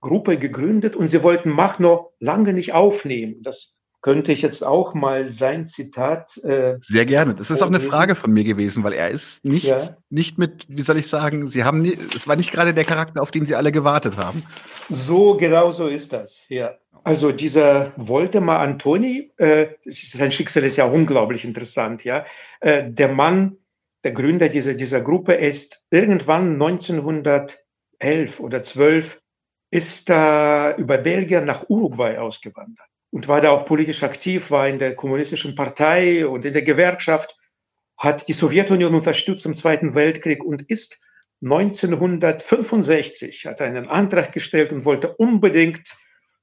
Gruppe 0.00 0.38
gegründet 0.38 0.96
und 0.96 1.08
sie 1.08 1.22
wollten 1.22 1.50
Machno 1.50 2.12
lange 2.20 2.52
nicht 2.52 2.72
aufnehmen. 2.72 3.42
Das 3.42 3.74
könnte 4.00 4.32
ich 4.32 4.42
jetzt 4.42 4.64
auch 4.64 4.94
mal 4.94 5.30
sein 5.30 5.66
Zitat. 5.66 6.36
Äh, 6.38 6.76
Sehr 6.80 7.04
gerne. 7.04 7.34
Das 7.34 7.50
ist 7.50 7.62
auch 7.62 7.68
eine 7.68 7.80
Frage 7.80 8.14
von 8.14 8.32
mir 8.32 8.44
gewesen, 8.44 8.84
weil 8.84 8.92
er 8.92 9.10
ist 9.10 9.44
nicht, 9.44 9.66
ja. 9.66 9.76
nicht 10.08 10.38
mit, 10.38 10.66
wie 10.68 10.82
soll 10.82 10.98
ich 10.98 11.08
sagen, 11.08 11.48
Sie 11.48 11.64
haben, 11.64 11.82
nie, 11.82 11.98
es 12.14 12.28
war 12.28 12.36
nicht 12.36 12.52
gerade 12.52 12.74
der 12.74 12.84
Charakter, 12.84 13.22
auf 13.22 13.30
den 13.30 13.46
Sie 13.46 13.56
alle 13.56 13.72
gewartet 13.72 14.16
haben. 14.16 14.44
So, 14.88 15.36
genau 15.36 15.70
so 15.72 15.88
ist 15.88 16.12
das, 16.12 16.40
ja. 16.48 16.76
Also 17.04 17.32
dieser 17.32 17.92
Voldemar 17.96 18.60
Antoni, 18.60 19.32
äh, 19.36 19.68
sein 19.84 20.30
Schicksal 20.30 20.64
ist 20.64 20.76
ja 20.76 20.86
unglaublich 20.86 21.44
interessant, 21.44 22.04
ja. 22.04 22.24
Äh, 22.60 22.90
der 22.90 23.08
Mann, 23.08 23.56
der 24.04 24.12
Gründer 24.12 24.48
dieser, 24.48 24.74
dieser 24.74 25.00
Gruppe 25.00 25.34
ist 25.34 25.84
irgendwann 25.90 26.52
1911 26.52 27.58
oder 28.38 28.62
12 28.62 29.20
ist 29.70 30.08
da 30.08 30.76
über 30.76 30.98
Belgien 30.98 31.44
nach 31.44 31.68
Uruguay 31.68 32.18
ausgewandert 32.18 32.88
und 33.10 33.28
war 33.28 33.40
da 33.40 33.50
auch 33.50 33.66
politisch 33.66 34.02
aktiv, 34.02 34.50
war 34.50 34.68
in 34.68 34.78
der 34.78 34.94
kommunistischen 34.94 35.54
Partei 35.54 36.26
und 36.26 36.44
in 36.44 36.52
der 36.52 36.62
Gewerkschaft, 36.62 37.36
hat 37.96 38.28
die 38.28 38.32
Sowjetunion 38.32 38.94
unterstützt 38.94 39.46
im 39.46 39.54
Zweiten 39.54 39.94
Weltkrieg 39.94 40.44
und 40.44 40.62
ist 40.62 40.98
1965, 41.42 43.46
hat 43.46 43.60
einen 43.60 43.88
Antrag 43.88 44.32
gestellt 44.32 44.72
und 44.72 44.84
wollte 44.84 45.14
unbedingt 45.16 45.96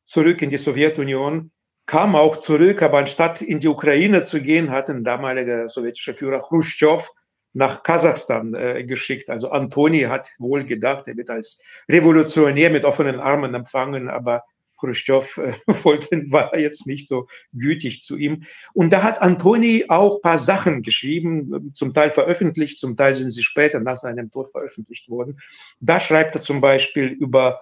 zurück 0.04 0.42
in 0.42 0.50
die 0.50 0.58
Sowjetunion, 0.58 1.52
kam 1.86 2.16
auch 2.16 2.38
zurück, 2.38 2.82
aber 2.82 3.00
anstatt 3.00 3.42
in 3.42 3.60
die 3.60 3.68
Ukraine 3.68 4.24
zu 4.24 4.42
gehen, 4.42 4.72
hat 4.72 4.90
ein 4.90 5.04
damaliger 5.04 5.70
sowjetischer 5.70 6.14
Führer 6.14 6.40
Khrushchev 6.40 7.10
nach 7.56 7.84
Kasachstan 7.84 8.54
äh, 8.54 8.84
geschickt. 8.84 9.30
Also 9.30 9.50
Antoni 9.50 10.02
hat 10.02 10.30
wohl 10.38 10.66
gedacht, 10.66 11.08
er 11.08 11.16
wird 11.16 11.30
als 11.30 11.62
Revolutionär 11.90 12.70
mit 12.70 12.84
offenen 12.84 13.20
Armen 13.20 13.56
empfangen, 13.56 14.10
aber 14.10 14.44
Khrushchev 14.78 15.42
äh, 15.42 15.54
wollte, 15.84 16.10
war 16.32 16.58
jetzt 16.58 16.86
nicht 16.86 17.08
so 17.08 17.28
gütig 17.54 18.04
zu 18.04 18.18
ihm. 18.18 18.44
Und 18.74 18.92
da 18.92 19.04
hat 19.04 19.22
Antoni 19.22 19.86
auch 19.88 20.22
paar 20.22 20.38
Sachen 20.38 20.84
geschrieben, 20.84 21.72
zum 21.74 21.94
Teil 21.94 22.12
veröffentlicht, 22.12 22.78
zum 22.78 22.96
Teil 22.96 23.16
sind 23.16 23.32
sie 23.32 23.44
später 23.44 23.80
nach 23.80 23.98
seinem 23.98 24.30
Tod 24.30 24.52
veröffentlicht 24.52 25.10
worden. 25.10 25.40
Da 25.80 26.02
schreibt 26.02 26.36
er 26.36 26.42
zum 26.42 26.60
Beispiel 26.60 27.08
über 27.08 27.62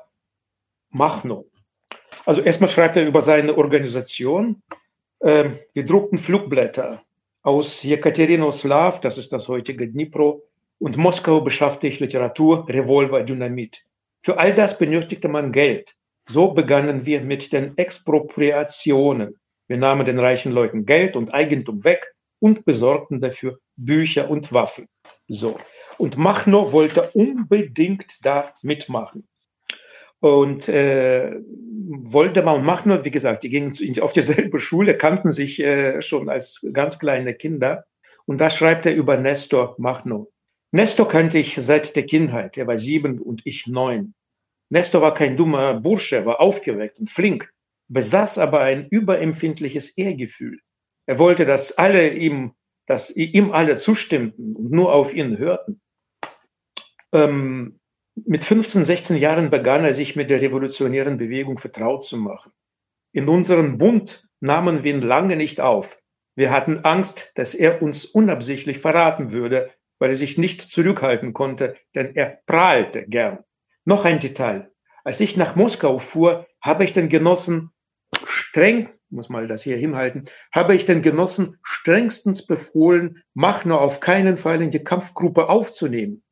Machno. 0.89 1.45
Also 2.25 2.41
erstmal 2.41 2.69
schreibt 2.69 2.95
er 2.95 3.05
über 3.05 3.21
seine 3.21 3.55
Organisation. 3.55 4.63
Ähm, 5.21 5.59
wir 5.73 5.85
druckten 5.85 6.17
Flugblätter 6.17 7.03
aus 7.43 7.83
Jekaterinoslav, 7.83 9.01
das 9.01 9.17
ist 9.17 9.33
das 9.33 9.47
heutige 9.47 9.87
Dnipro, 9.87 10.43
und 10.79 10.97
Moskau 10.97 11.41
beschaffte 11.41 11.87
ich 11.87 11.99
Literatur, 11.99 12.67
Revolver, 12.67 13.23
Dynamit. 13.23 13.83
Für 14.21 14.37
all 14.37 14.55
das 14.55 14.77
benötigte 14.77 15.27
man 15.27 15.51
Geld. 15.51 15.93
So 16.27 16.53
begannen 16.53 17.05
wir 17.05 17.21
mit 17.21 17.51
den 17.51 17.77
Expropriationen. 17.77 19.35
Wir 19.67 19.77
nahmen 19.77 20.05
den 20.05 20.19
reichen 20.19 20.53
Leuten 20.53 20.85
Geld 20.85 21.15
und 21.15 21.33
Eigentum 21.33 21.83
weg 21.83 22.13
und 22.39 22.65
besorgten 22.65 23.19
dafür 23.19 23.59
Bücher 23.75 24.29
und 24.29 24.51
Waffen. 24.53 24.87
So. 25.27 25.57
Und 25.97 26.17
Machno 26.17 26.71
wollte 26.71 27.11
unbedingt 27.11 28.17
da 28.21 28.53
mitmachen. 28.61 29.27
Und 30.23 30.69
äh, 30.69 31.41
Woldemar 31.41 32.55
und 32.55 32.63
Machno, 32.63 33.03
wie 33.03 33.11
gesagt, 33.11 33.43
die 33.43 33.49
gingen 33.49 33.73
auf 33.99 34.13
dieselbe 34.13 34.57
Schule, 34.61 34.97
kannten 34.97 35.33
sich 35.33 35.59
äh, 35.59 36.01
schon 36.01 36.29
als 36.29 36.65
ganz 36.71 36.97
kleine 36.97 37.33
Kinder. 37.33 37.83
Und 38.25 38.39
da 38.39 38.49
schreibt 38.49 38.85
er 38.85 38.95
über 38.95 39.17
Nestor 39.17 39.75
Machno. 39.79 40.31
Nestor 40.71 41.09
kannte 41.09 41.39
ich 41.39 41.57
seit 41.59 41.97
der 41.97 42.05
Kindheit. 42.05 42.57
Er 42.57 42.67
war 42.67 42.77
sieben 42.77 43.19
und 43.19 43.41
ich 43.43 43.67
neun. 43.67 44.13
Nestor 44.69 45.01
war 45.01 45.13
kein 45.13 45.35
dummer 45.35 45.73
Bursche, 45.73 46.25
war 46.25 46.39
aufgeweckt 46.39 46.99
und 46.99 47.11
flink, 47.11 47.51
besaß 47.89 48.37
aber 48.37 48.61
ein 48.61 48.87
überempfindliches 48.87 49.89
Ehrgefühl. 49.97 50.61
Er 51.05 51.19
wollte, 51.19 51.43
dass 51.43 51.73
alle 51.73 52.13
ihm, 52.13 52.53
dass 52.85 53.13
ihm 53.13 53.51
alle 53.51 53.75
zustimmten 53.75 54.55
und 54.55 54.71
nur 54.71 54.93
auf 54.93 55.13
ihn 55.13 55.37
hörten. 55.37 55.81
Ähm, 57.11 57.81
mit 58.15 58.45
15, 58.45 58.85
16 58.85 59.17
Jahren 59.17 59.49
begann 59.49 59.85
er 59.85 59.93
sich 59.93 60.15
mit 60.15 60.29
der 60.29 60.41
revolutionären 60.41 61.17
Bewegung 61.17 61.57
vertraut 61.57 62.03
zu 62.03 62.17
machen. 62.17 62.51
In 63.11 63.27
unserem 63.27 63.77
Bund 63.77 64.27
nahmen 64.39 64.83
wir 64.83 64.93
ihn 64.93 65.01
lange 65.01 65.35
nicht 65.35 65.61
auf. 65.61 65.99
Wir 66.35 66.51
hatten 66.51 66.79
Angst, 66.79 67.31
dass 67.35 67.53
er 67.53 67.81
uns 67.81 68.05
unabsichtlich 68.05 68.79
verraten 68.79 69.31
würde, 69.31 69.71
weil 69.99 70.09
er 70.09 70.15
sich 70.15 70.37
nicht 70.37 70.61
zurückhalten 70.61 71.33
konnte, 71.33 71.75
denn 71.95 72.15
er 72.15 72.39
prahlte 72.45 73.05
gern. 73.07 73.39
Noch 73.85 74.05
ein 74.05 74.19
Detail. 74.19 74.71
Als 75.03 75.19
ich 75.19 75.37
nach 75.37 75.55
Moskau 75.55 75.99
fuhr, 75.99 76.47
habe 76.61 76.85
ich 76.85 76.93
den 76.93 77.09
Genossen 77.09 77.71
streng, 78.25 78.89
muss 79.09 79.29
mal 79.29 79.47
das 79.47 79.63
hier 79.63 79.77
hinhalten, 79.77 80.25
habe 80.51 80.75
ich 80.75 80.85
den 80.85 81.01
Genossen 81.01 81.57
strengstens 81.61 82.45
befohlen, 82.45 83.23
Machner 83.33 83.79
auf 83.79 83.99
keinen 83.99 84.37
Fall 84.37 84.61
in 84.61 84.71
die 84.71 84.83
Kampfgruppe 84.83 85.49
aufzunehmen. 85.49 86.23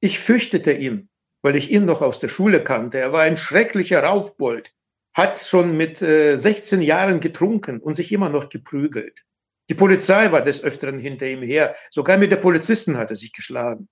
Ich 0.00 0.20
fürchtete 0.20 0.72
ihn, 0.72 1.08
weil 1.42 1.56
ich 1.56 1.70
ihn 1.70 1.84
noch 1.84 2.02
aus 2.02 2.20
der 2.20 2.28
Schule 2.28 2.62
kannte. 2.62 2.98
Er 2.98 3.12
war 3.12 3.22
ein 3.22 3.36
schrecklicher 3.36 4.02
Raufbold, 4.02 4.72
hat 5.14 5.38
schon 5.38 5.76
mit 5.76 6.02
äh, 6.02 6.36
16 6.36 6.82
Jahren 6.82 7.20
getrunken 7.20 7.80
und 7.80 7.94
sich 7.94 8.12
immer 8.12 8.28
noch 8.28 8.48
geprügelt. 8.48 9.24
Die 9.70 9.74
Polizei 9.74 10.32
war 10.32 10.42
des 10.42 10.64
Öfteren 10.64 10.98
hinter 10.98 11.26
ihm 11.26 11.42
her. 11.42 11.76
Sogar 11.90 12.16
mit 12.16 12.32
der 12.32 12.36
Polizisten 12.36 12.96
hat 12.96 13.10
er 13.10 13.16
sich 13.16 13.32
geschlagen. 13.32 13.88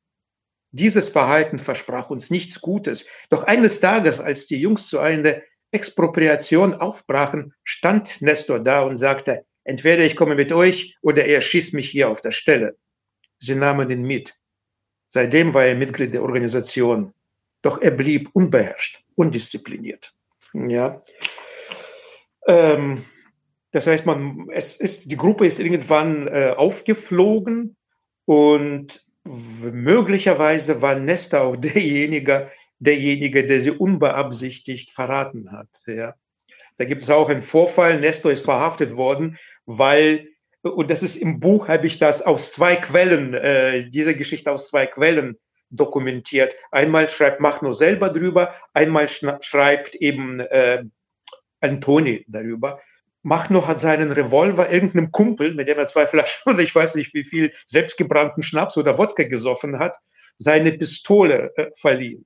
Dieses 0.73 1.09
Verhalten 1.09 1.59
versprach 1.59 2.11
uns 2.11 2.31
nichts 2.31 2.61
Gutes. 2.61 3.07
Doch 3.31 3.45
eines 3.45 3.81
Tages, 3.81 4.19
als 4.19 4.47
die 4.47 4.61
Jungs 4.61 4.89
zu 4.89 4.99
einer 4.99 5.43
Expropriation 5.71 6.75
aufbrachen, 6.75 7.55
stand 7.65 8.21
Nestor 8.23 8.61
da 8.61 8.83
und 8.83 8.99
sagte, 8.99 9.45
entweder 9.65 10.05
ich 10.05 10.17
komme 10.17 10.35
mit 10.35 10.53
euch 10.53 10.97
oder 11.03 11.25
er 11.25 11.41
schießt 11.41 11.75
mich 11.75 11.91
hier 11.91 12.09
auf 12.09 12.21
der 12.21 12.31
Stelle. 12.31 12.77
Sie 13.39 13.55
nahmen 13.55 13.91
ihn 13.91 14.03
mit. 14.03 14.35
Seitdem 15.09 15.55
war 15.55 15.67
er 15.67 15.75
Mitglied 15.75 16.15
der 16.15 16.23
Organisation 16.23 17.13
doch 17.67 17.83
er 17.83 17.91
blieb 17.91 18.31
unbeherrscht, 18.33 19.03
undiszipliniert. 19.17 20.15
Ja. 20.55 21.03
Ähm, 22.47 23.05
das 23.73 23.87
heißt, 23.87 24.07
man, 24.07 24.49
es 24.53 24.77
ist, 24.77 25.11
die 25.11 25.17
Gruppe 25.17 25.47
ist 25.47 25.59
irgendwann 25.59 26.29
äh, 26.29 26.55
aufgeflogen 26.57 27.77
und 28.25 29.05
möglicherweise 29.25 30.81
war 30.81 30.95
Nesta 30.95 31.41
auch 31.41 31.57
derjenige, 31.57 32.51
derjenige, 32.79 33.45
der 33.45 33.61
sie 33.61 33.73
unbeabsichtigt 33.73 34.91
verraten 34.91 35.51
hat. 35.51 35.69
Ja. 35.87 36.15
Da 36.79 36.85
gibt 36.85 37.03
es 37.03 37.11
auch 37.11 37.29
einen 37.29 37.43
Vorfall. 37.43 37.99
Nestor 37.99 38.31
ist 38.31 38.45
verhaftet 38.45 38.97
worden, 38.97 39.39
weil 39.65 40.29
und 40.63 40.91
das 40.91 41.05
ist 41.05 41.17
im 41.17 41.39
Buch, 41.39 41.69
habe 41.69 41.87
ich 41.87 41.99
das 41.99 42.23
aus 42.23 42.51
zwei 42.51 42.75
Quellen, 42.75 43.35
äh, 43.35 43.89
diese 43.89 44.17
Geschichte 44.17 44.51
aus 44.51 44.69
zwei 44.69 44.87
Quellen 44.87 45.39
dokumentiert. 45.71 46.55
Einmal 46.71 47.11
schreibt 47.11 47.41
Machno 47.41 47.73
selber 47.73 48.11
drüber, 48.11 48.55
einmal 48.75 49.09
schreibt 49.09 49.95
eben 49.97 50.41
äh, 50.41 50.85
Antoni 51.61 52.25
darüber. 52.29 52.81
Machno 53.23 53.67
hat 53.67 53.81
seinen 53.81 54.13
Revolver 54.13 54.71
irgendeinem 54.71 55.11
Kumpel, 55.11 55.53
mit 55.55 55.67
dem 55.67 55.79
er 55.79 55.89
zwei 55.89 56.07
Flaschen 56.07 56.53
oder 56.53 56.61
ich 56.61 56.75
weiß 56.75 56.95
nicht 56.95 57.13
wie 57.15 57.25
viel 57.25 57.53
selbstgebrannten 57.67 58.43
Schnaps 58.43 58.77
oder 58.77 58.99
Wodka 58.99 59.25
gesoffen 59.25 59.79
hat, 59.79 59.99
seine 60.37 60.73
Pistole 60.73 61.53
äh, 61.57 61.71
verliehen. 61.75 62.25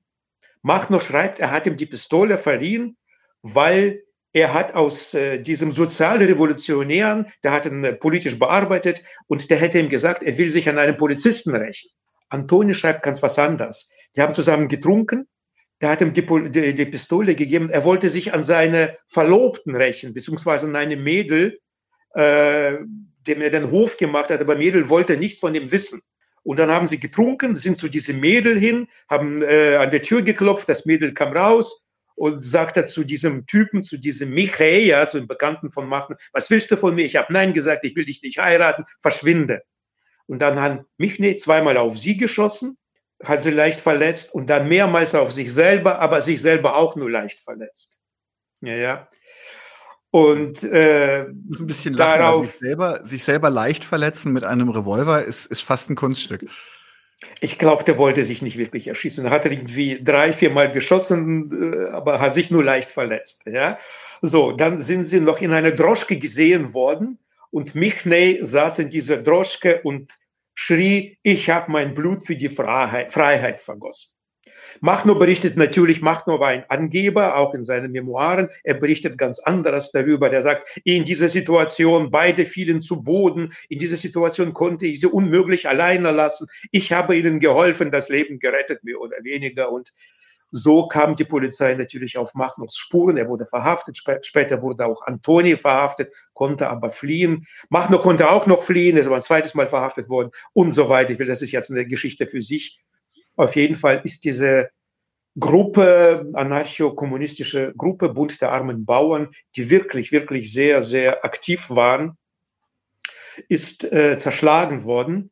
Machno 0.62 1.00
schreibt, 1.00 1.38
er 1.38 1.50
hat 1.50 1.66
ihm 1.66 1.76
die 1.76 1.86
Pistole 1.86 2.36
verliehen, 2.36 2.98
weil 3.42 4.02
er 4.32 4.52
hat 4.52 4.74
aus 4.74 5.14
äh, 5.14 5.40
diesem 5.40 5.72
Sozialrevolutionären, 5.72 7.32
der 7.42 7.52
hat 7.52 7.66
ihn 7.66 7.82
äh, 7.82 7.94
politisch 7.94 8.38
bearbeitet 8.38 9.02
und 9.26 9.50
der 9.50 9.58
hätte 9.58 9.78
ihm 9.78 9.88
gesagt, 9.88 10.22
er 10.22 10.36
will 10.38 10.50
sich 10.50 10.68
an 10.68 10.78
einen 10.78 10.96
Polizisten 10.96 11.54
rächen. 11.54 11.90
Antoni 12.30 12.74
schreibt 12.74 13.02
ganz 13.02 13.22
was 13.22 13.38
anderes. 13.38 13.90
Die 14.16 14.22
haben 14.22 14.34
zusammen 14.34 14.68
getrunken, 14.68 15.28
der 15.80 15.90
hat 15.90 16.00
ihm 16.00 16.12
die, 16.12 16.26
die, 16.50 16.74
die, 16.74 16.86
Pistole 16.86 17.34
gegeben, 17.34 17.70
er 17.70 17.84
wollte 17.84 18.10
sich 18.10 18.34
an 18.34 18.44
seine 18.44 18.96
Verlobten 19.08 19.74
rächen, 19.74 20.12
beziehungsweise 20.12 20.66
an 20.66 20.76
eine 20.76 20.96
Mädel, 20.96 21.58
äh, 22.14 22.74
dem 23.26 23.40
er 23.40 23.50
den 23.50 23.70
Hof 23.70 23.96
gemacht 23.96 24.30
hat, 24.30 24.40
aber 24.40 24.56
Mädel 24.56 24.88
wollte 24.88 25.16
nichts 25.16 25.40
von 25.40 25.54
ihm 25.54 25.70
wissen. 25.70 26.02
Und 26.42 26.58
dann 26.58 26.70
haben 26.70 26.86
sie 26.86 26.98
getrunken, 26.98 27.54
sind 27.54 27.78
zu 27.78 27.88
diesem 27.88 28.20
Mädel 28.20 28.58
hin, 28.58 28.88
haben 29.08 29.42
äh, 29.42 29.76
an 29.76 29.90
der 29.90 30.02
Tür 30.02 30.22
geklopft, 30.22 30.68
das 30.68 30.86
Mädel 30.86 31.14
kam 31.14 31.32
raus, 31.32 31.84
und 32.20 32.42
sagt 32.42 32.76
er 32.76 32.84
zu 32.84 33.02
diesem 33.02 33.46
Typen, 33.46 33.82
zu 33.82 33.96
diesem 33.96 34.28
Michael, 34.30 35.08
zu 35.08 35.18
dem 35.18 35.26
Bekannten 35.26 35.70
von 35.70 35.88
Machen, 35.88 36.16
was 36.32 36.50
willst 36.50 36.70
du 36.70 36.76
von 36.76 36.94
mir? 36.94 37.06
Ich 37.06 37.16
habe 37.16 37.32
Nein 37.32 37.54
gesagt, 37.54 37.82
ich 37.86 37.96
will 37.96 38.04
dich 38.04 38.22
nicht 38.22 38.38
heiraten, 38.38 38.84
verschwinde. 39.00 39.62
Und 40.30 40.38
dann 40.38 40.60
hat 40.60 40.84
Michne 40.96 41.34
zweimal 41.34 41.76
auf 41.76 41.98
sie 41.98 42.16
geschossen, 42.16 42.78
hat 43.20 43.42
sie 43.42 43.50
leicht 43.50 43.80
verletzt 43.80 44.32
und 44.32 44.46
dann 44.46 44.68
mehrmals 44.68 45.12
auf 45.16 45.32
sich 45.32 45.52
selber, 45.52 45.98
aber 45.98 46.22
sich 46.22 46.40
selber 46.40 46.76
auch 46.76 46.94
nur 46.94 47.10
leicht 47.10 47.40
verletzt. 47.40 47.98
Ja, 48.60 48.74
ja. 48.74 49.08
Und 50.12 50.62
äh, 50.62 51.22
ein 51.22 51.66
bisschen 51.66 51.94
lachen, 51.94 52.20
darauf 52.20 52.46
sich 52.46 52.60
selber, 52.60 53.00
sich 53.04 53.24
selber 53.24 53.50
leicht 53.50 53.82
verletzen 53.82 54.32
mit 54.32 54.44
einem 54.44 54.68
Revolver 54.68 55.24
ist, 55.24 55.46
ist 55.46 55.62
fast 55.62 55.90
ein 55.90 55.96
Kunststück. 55.96 56.46
Ich 57.40 57.58
glaube, 57.58 57.82
der 57.82 57.98
wollte 57.98 58.22
sich 58.22 58.40
nicht 58.40 58.56
wirklich 58.56 58.86
erschießen. 58.86 59.24
Er 59.24 59.32
hat 59.32 59.46
irgendwie 59.46 60.00
drei, 60.00 60.32
vier 60.32 60.50
Mal 60.50 60.70
geschossen, 60.70 61.74
äh, 61.74 61.88
aber 61.88 62.20
hat 62.20 62.34
sich 62.34 62.52
nur 62.52 62.62
leicht 62.62 62.92
verletzt. 62.92 63.42
Ja? 63.46 63.78
So, 64.22 64.52
dann 64.52 64.78
sind 64.78 65.06
sie 65.06 65.18
noch 65.18 65.40
in 65.40 65.52
einer 65.52 65.72
Droschke 65.72 66.18
gesehen 66.20 66.72
worden 66.72 67.18
und 67.50 67.74
Michney 67.74 68.38
saß 68.42 68.78
in 68.78 68.90
dieser 68.90 69.18
Droschke 69.18 69.80
und 69.82 70.12
schrie, 70.54 71.18
ich 71.22 71.48
habe 71.50 71.70
mein 71.70 71.94
Blut 71.94 72.26
für 72.26 72.36
die 72.36 72.48
Freiheit, 72.48 73.12
Freiheit 73.12 73.60
vergossen. 73.60 74.14
Machno 74.80 75.14
berichtet 75.14 75.56
natürlich, 75.56 76.00
Machno 76.00 76.38
war 76.38 76.48
ein 76.48 76.64
Angeber, 76.68 77.36
auch 77.36 77.54
in 77.54 77.64
seinen 77.64 77.92
Memoiren. 77.92 78.48
Er 78.62 78.74
berichtet 78.74 79.18
ganz 79.18 79.40
anderes 79.40 79.90
darüber. 79.90 80.30
Der 80.30 80.42
sagt, 80.42 80.68
in 80.84 81.04
dieser 81.04 81.28
Situation, 81.28 82.10
beide 82.10 82.46
fielen 82.46 82.80
zu 82.80 83.02
Boden. 83.02 83.52
In 83.68 83.78
dieser 83.78 83.96
Situation 83.96 84.54
konnte 84.54 84.86
ich 84.86 85.00
sie 85.00 85.06
unmöglich 85.06 85.68
alleine 85.68 86.12
lassen. 86.12 86.46
Ich 86.70 86.92
habe 86.92 87.16
ihnen 87.16 87.40
geholfen, 87.40 87.90
das 87.90 88.08
Leben 88.08 88.38
gerettet, 88.38 88.84
mehr 88.84 89.00
oder 89.00 89.16
weniger. 89.22 89.72
Und 89.72 89.92
so 90.50 90.88
kam 90.88 91.16
die 91.16 91.24
Polizei 91.24 91.74
natürlich 91.74 92.18
auf 92.18 92.34
Machnos 92.34 92.76
Spuren. 92.76 93.16
Er 93.16 93.28
wurde 93.28 93.46
verhaftet. 93.46 93.96
Später 94.22 94.62
wurde 94.62 94.86
auch 94.86 95.02
Antoni 95.02 95.56
verhaftet, 95.56 96.12
konnte 96.32 96.68
aber 96.68 96.90
fliehen. 96.90 97.46
Machno 97.68 98.00
konnte 98.00 98.30
auch 98.30 98.46
noch 98.46 98.64
fliehen, 98.64 98.96
ist 98.96 99.06
aber 99.06 99.16
ein 99.16 99.22
zweites 99.22 99.54
Mal 99.54 99.68
verhaftet 99.68 100.08
worden 100.08 100.30
und 100.52 100.72
so 100.72 100.88
weiter. 100.88 101.12
Ich 101.12 101.18
will, 101.18 101.28
das 101.28 101.42
ist 101.42 101.52
jetzt 101.52 101.70
eine 101.70 101.86
Geschichte 101.86 102.26
für 102.26 102.42
sich. 102.42 102.80
Auf 103.36 103.54
jeden 103.56 103.76
Fall 103.76 104.00
ist 104.04 104.24
diese 104.24 104.70
Gruppe, 105.38 106.28
anarcho-kommunistische 106.34 107.72
Gruppe, 107.76 108.08
Bund 108.08 108.40
der 108.40 108.50
armen 108.50 108.84
Bauern, 108.84 109.30
die 109.54 109.70
wirklich, 109.70 110.10
wirklich 110.10 110.52
sehr, 110.52 110.82
sehr 110.82 111.24
aktiv 111.24 111.70
waren, 111.70 112.18
ist 113.48 113.84
äh, 113.84 114.18
zerschlagen 114.18 114.84
worden 114.84 115.30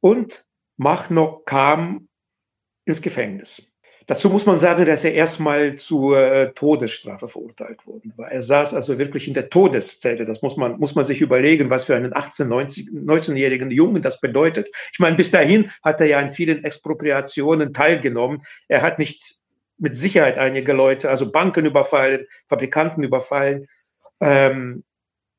und 0.00 0.44
Machno 0.76 1.42
kam 1.46 2.08
ins 2.84 3.00
Gefängnis. 3.00 3.71
Dazu 4.12 4.28
muss 4.28 4.44
man 4.44 4.58
sagen, 4.58 4.84
dass 4.84 5.04
er 5.04 5.14
erstmal 5.14 5.76
zur 5.76 6.18
äh, 6.18 6.52
Todesstrafe 6.52 7.28
verurteilt 7.28 7.86
worden 7.86 8.12
war. 8.16 8.30
Er 8.30 8.42
saß 8.42 8.74
also 8.74 8.98
wirklich 8.98 9.26
in 9.26 9.32
der 9.32 9.48
Todeszelle. 9.48 10.26
Das 10.26 10.42
muss 10.42 10.58
man, 10.58 10.78
muss 10.78 10.94
man 10.94 11.06
sich 11.06 11.22
überlegen, 11.22 11.70
was 11.70 11.86
für 11.86 11.96
einen 11.96 12.12
18-, 12.12 12.46
19-jährigen 12.46 13.70
Jungen 13.70 14.02
das 14.02 14.20
bedeutet. 14.20 14.68
Ich 14.92 14.98
meine, 14.98 15.16
bis 15.16 15.30
dahin 15.30 15.70
hat 15.82 15.98
er 16.02 16.08
ja 16.08 16.18
an 16.18 16.28
vielen 16.28 16.62
Expropriationen 16.62 17.72
teilgenommen. 17.72 18.42
Er 18.68 18.82
hat 18.82 18.98
nicht 18.98 19.36
mit 19.78 19.96
Sicherheit 19.96 20.36
einige 20.36 20.74
Leute, 20.74 21.08
also 21.08 21.32
Banken 21.32 21.64
überfallen, 21.64 22.26
Fabrikanten 22.50 23.02
überfallen, 23.02 23.66
ähm, 24.20 24.84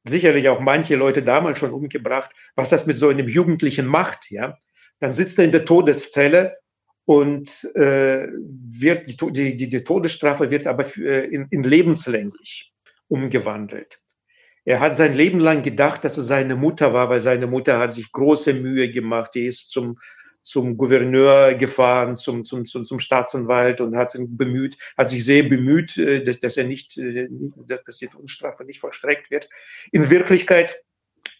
sicherlich 0.04 0.50
auch 0.50 0.62
manche 0.62 0.96
Leute 0.96 1.22
damals 1.22 1.60
schon 1.60 1.74
umgebracht. 1.74 2.32
Was 2.56 2.72
das 2.72 2.88
mit 2.88 2.98
so 2.98 3.10
einem 3.10 3.28
Jugendlichen 3.28 3.86
macht, 3.86 4.32
ja? 4.32 4.58
Dann 5.00 5.14
sitzt 5.14 5.38
er 5.38 5.46
in 5.46 5.52
der 5.52 5.66
Todeszelle 5.66 6.58
und 7.06 7.64
äh, 7.76 8.28
wird 8.28 9.22
die, 9.22 9.58
die, 9.58 9.70
die 9.70 9.84
Todesstrafe 9.84 10.52
wird 10.52 10.68
aber 10.68 10.86
für, 10.86 11.08
äh, 11.08 11.26
in, 11.26 11.48
in 11.50 11.64
lebenslänglich 11.64 12.72
umgewandelt. 13.08 14.00
Er 14.66 14.80
hat 14.80 14.96
sein 14.96 15.14
Leben 15.14 15.40
lang 15.40 15.62
gedacht, 15.64 16.06
dass 16.06 16.18
es 16.18 16.28
seine 16.28 16.56
Mutter 16.56 16.94
war, 16.94 17.10
weil 17.10 17.22
seine 17.22 17.48
Mutter 17.48 17.80
hat 17.80 17.94
sich 17.94 18.12
große 18.12 18.54
Mühe 18.54 18.90
gemacht. 18.90 19.32
Die 19.36 19.48
ist 19.48 19.70
zum, 19.70 20.00
zum 20.42 20.78
Gouverneur 20.78 21.56
gefahren, 21.56 22.16
zum, 22.16 22.46
zum, 22.46 22.66
zum, 22.66 22.86
zum 22.86 23.00
Staatsanwalt 23.00 23.82
und 23.82 23.98
hat 23.98 24.12
sich 24.12 24.22
bemüht, 24.26 24.78
hat 24.98 25.10
sich 25.10 25.26
sehr 25.26 25.44
bemüht, 25.44 25.98
äh, 25.98 26.24
dass, 26.24 26.40
dass 26.40 26.58
er 26.58 26.64
nicht, 26.64 26.98
äh, 26.98 27.28
dass, 27.68 27.84
dass 27.84 27.98
die 27.98 28.08
Todesstrafe 28.08 28.64
nicht 28.64 28.80
vollstreckt 28.80 29.30
wird. 29.30 29.50
In 29.92 30.10
Wirklichkeit, 30.10 30.82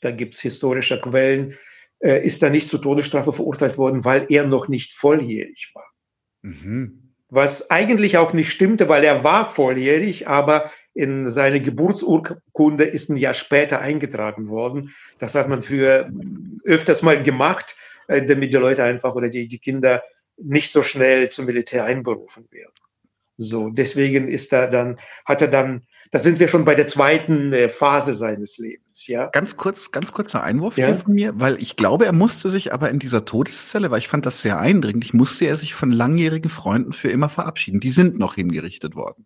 da 0.02 0.12
gibt 0.12 0.36
es 0.36 0.42
historische 0.42 1.00
Quellen, 1.00 1.58
äh, 2.04 2.26
ist 2.26 2.44
er 2.44 2.50
nicht 2.50 2.70
zur 2.70 2.82
Todesstrafe 2.82 3.32
verurteilt 3.32 3.78
worden, 3.78 4.04
weil 4.04 4.26
er 4.30 4.46
noch 4.46 4.68
nicht 4.68 4.94
volljährig 4.94 5.72
war. 5.74 5.90
Mhm. 6.42 7.14
Was 7.30 7.72
eigentlich 7.72 8.18
auch 8.18 8.34
nicht 8.34 8.52
stimmte, 8.52 8.90
weil 8.90 9.04
er 9.04 9.24
war 9.24 9.54
volljährig, 9.54 10.28
aber 10.28 10.70
in 10.94 11.32
seine 11.32 11.62
Geburtsurkunde 11.62 12.84
ist 12.84 13.10
ein 13.10 13.18
Jahr 13.18 13.34
später 13.34 13.80
eingetragen 13.80 14.50
worden. 14.50 14.94
Das 15.18 15.34
hat 15.34 15.50
man 15.50 15.64
früher 15.64 16.12
öfters 16.66 17.02
mal 17.02 17.24
gemacht, 17.24 17.76
äh, 18.08 18.24
damit 18.24 18.54
die 18.54 18.58
Leute 18.58 18.84
einfach 18.84 19.16
oder 19.16 19.30
die, 19.30 19.48
die 19.48 19.60
Kinder 19.60 20.04
nicht 20.38 20.72
so 20.72 20.84
schnell 20.84 21.30
zum 21.30 21.46
Militär 21.46 21.86
einberufen 21.86 22.48
werden. 22.52 22.74
So, 23.38 23.70
deswegen 23.70 24.28
ist 24.28 24.54
er 24.54 24.68
dann, 24.68 25.00
hat 25.26 25.42
er 25.42 25.48
dann 25.48 25.84
da 26.14 26.20
sind 26.20 26.40
wir 26.40 26.48
schon 26.48 26.64
bei 26.64 26.76
der 26.76 26.86
zweiten 26.86 27.54
äh, 27.54 27.70
Phase 27.70 28.14
seines 28.14 28.60
Lebens, 28.60 29.08
ja. 29.08 29.30
Ganz 29.32 29.58
kurz, 29.58 29.92
ganz 29.92 30.12
kurzer 30.12 30.44
Einwurf 30.44 30.78
ja? 30.78 30.86
hier 30.86 30.96
von 30.96 31.14
mir, 31.16 31.34
weil 31.38 31.58
ich 31.60 31.76
glaube, 31.76 32.06
er 32.06 32.14
musste 32.14 32.52
sich 32.52 32.72
aber 32.72 32.92
in 32.92 33.00
dieser 33.00 33.26
Todeszelle, 33.26 33.90
weil 33.90 33.98
ich 33.98 34.10
fand 34.10 34.28
das 34.28 34.44
sehr 34.44 34.60
eindringlich, 34.60 35.16
musste 35.16 35.46
er 35.46 35.56
sich 35.56 35.74
von 35.74 35.90
langjährigen 35.92 36.52
Freunden 36.52 36.94
für 36.94 37.10
immer 37.10 37.30
verabschieden. 37.30 37.80
Die 37.80 37.90
sind 37.90 38.20
noch 38.20 38.36
hingerichtet 38.36 38.96
worden. 38.96 39.26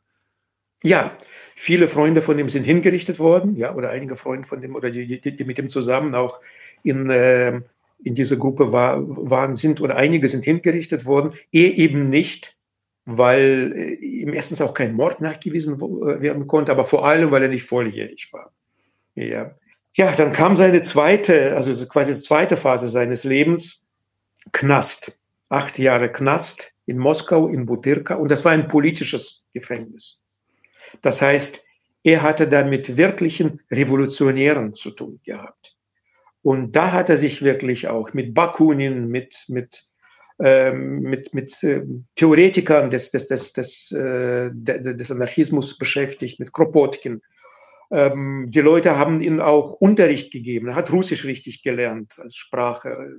Ja, 0.81 1.17
viele 1.57 1.89
Freunde 1.89 2.21
von 2.21 2.39
ihm 2.39 2.47
sind 2.47 2.63
hingerichtet 2.63 3.19
worden, 3.19 3.57
ja, 3.57 3.75
oder 3.75 3.89
einige 3.89 4.15
Freunde 4.15 4.47
von 4.47 4.61
dem 4.61 4.73
oder 4.73 4.89
die, 4.89 5.19
die, 5.19 5.35
die 5.35 5.43
mit 5.43 5.59
ihm 5.59 5.67
zusammen 5.67 6.15
auch 6.15 6.39
in 6.83 7.09
äh, 7.09 7.59
in 8.03 8.15
dieser 8.15 8.37
Gruppe 8.37 8.71
war, 8.71 8.99
waren, 9.07 9.55
sind 9.55 9.81
oder 9.81 9.95
einige 9.95 10.27
sind 10.27 10.45
hingerichtet 10.45 11.05
worden, 11.05 11.33
er 11.51 11.77
eben 11.79 12.09
nicht 12.09 12.56
weil 13.07 13.73
äh, 13.73 13.93
ihm 13.93 14.33
erstens 14.33 14.61
auch 14.61 14.73
kein 14.73 14.93
Mord 14.93 15.21
nachgewiesen 15.21 15.75
äh, 15.75 16.21
werden 16.21 16.45
konnte, 16.45 16.73
aber 16.73 16.83
vor 16.83 17.07
allem, 17.07 17.31
weil 17.31 17.41
er 17.41 17.49
nicht 17.49 17.63
volljährig 17.63 18.31
war. 18.33 18.51
Ja. 19.15 19.55
ja, 19.93 20.11
dann 20.11 20.33
kam 20.33 20.57
seine 20.57 20.83
zweite, 20.83 21.55
also 21.55 21.87
quasi 21.87 22.13
zweite 22.21 22.57
Phase 22.57 22.89
seines 22.89 23.23
Lebens, 23.23 23.83
Knast. 24.51 25.17
Acht 25.49 25.79
Jahre 25.79 26.11
Knast 26.11 26.73
in 26.85 26.97
Moskau, 26.97 27.47
in 27.47 27.65
Butyrka, 27.65 28.15
und 28.15 28.29
das 28.29 28.43
war 28.43 28.51
ein 28.51 28.67
politisches 28.67 29.45
Gefängnis. 29.53 30.21
Das 31.01 31.21
heißt, 31.21 31.63
er 32.03 32.21
hatte 32.21 32.49
da 32.49 32.65
mit 32.65 32.97
wirklichen 32.97 33.61
Revolutionären 33.71 34.75
zu 34.75 34.91
tun 34.91 35.21
gehabt. 35.23 35.77
Und 36.41 36.73
da 36.73 36.91
hat 36.91 37.09
er 37.09 37.15
sich 37.15 37.41
wirklich 37.41 37.87
auch 37.87 38.13
mit 38.13 38.33
Bakunin, 38.33 39.07
mit, 39.07 39.45
mit 39.47 39.85
mit, 40.39 41.33
mit 41.33 41.63
äh, 41.63 41.83
Theoretikern 42.15 42.89
des, 42.89 43.11
des, 43.11 43.27
des, 43.27 43.53
des, 43.53 43.91
äh, 43.91 44.49
des 44.53 45.11
Anarchismus 45.11 45.77
beschäftigt, 45.77 46.39
mit 46.39 46.53
Kropotkin. 46.53 47.21
Ähm, 47.89 48.47
die 48.49 48.59
Leute 48.59 48.97
haben 48.97 49.21
ihm 49.21 49.39
auch 49.39 49.73
Unterricht 49.73 50.31
gegeben. 50.31 50.67
Er 50.67 50.75
hat 50.75 50.91
Russisch 50.91 51.25
richtig 51.25 51.63
gelernt 51.63 52.19
als 52.19 52.35
Sprache. 52.35 53.15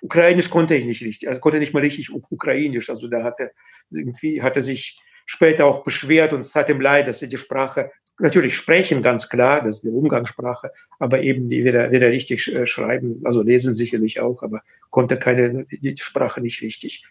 Ukrainisch 0.00 0.48
konnte 0.48 0.76
ich 0.76 0.84
nicht 0.84 1.02
richtig, 1.02 1.28
also 1.28 1.40
konnte 1.40 1.58
nicht 1.58 1.74
mal 1.74 1.80
richtig 1.80 2.12
Ukrainisch. 2.12 2.88
Also 2.88 3.08
da 3.08 3.24
hatte 3.24 3.50
irgendwie 3.90 4.42
hatte 4.42 4.62
sich 4.62 4.98
später 5.26 5.66
auch 5.66 5.82
beschwert 5.82 6.32
und 6.32 6.40
es 6.40 6.54
hat 6.54 6.70
ihm 6.70 6.80
leid, 6.80 7.08
dass 7.08 7.20
er 7.20 7.28
die 7.28 7.36
Sprache 7.36 7.90
natürlich 8.18 8.56
sprechen, 8.56 9.02
ganz 9.02 9.28
klar, 9.28 9.62
das 9.62 9.76
ist 9.76 9.84
die 9.84 9.88
Umgangssprache, 9.88 10.72
aber 10.98 11.22
eben 11.22 11.50
weder, 11.50 11.90
weder 11.90 12.10
richtig 12.10 12.52
äh, 12.52 12.66
schreiben, 12.66 13.20
also 13.24 13.42
lesen 13.42 13.74
sicherlich 13.74 14.20
auch, 14.20 14.42
aber 14.42 14.62
konnte 14.90 15.18
keine, 15.18 15.66
die 15.70 15.96
Sprache 15.98 16.40
nicht 16.40 16.62
richtig. 16.62 17.04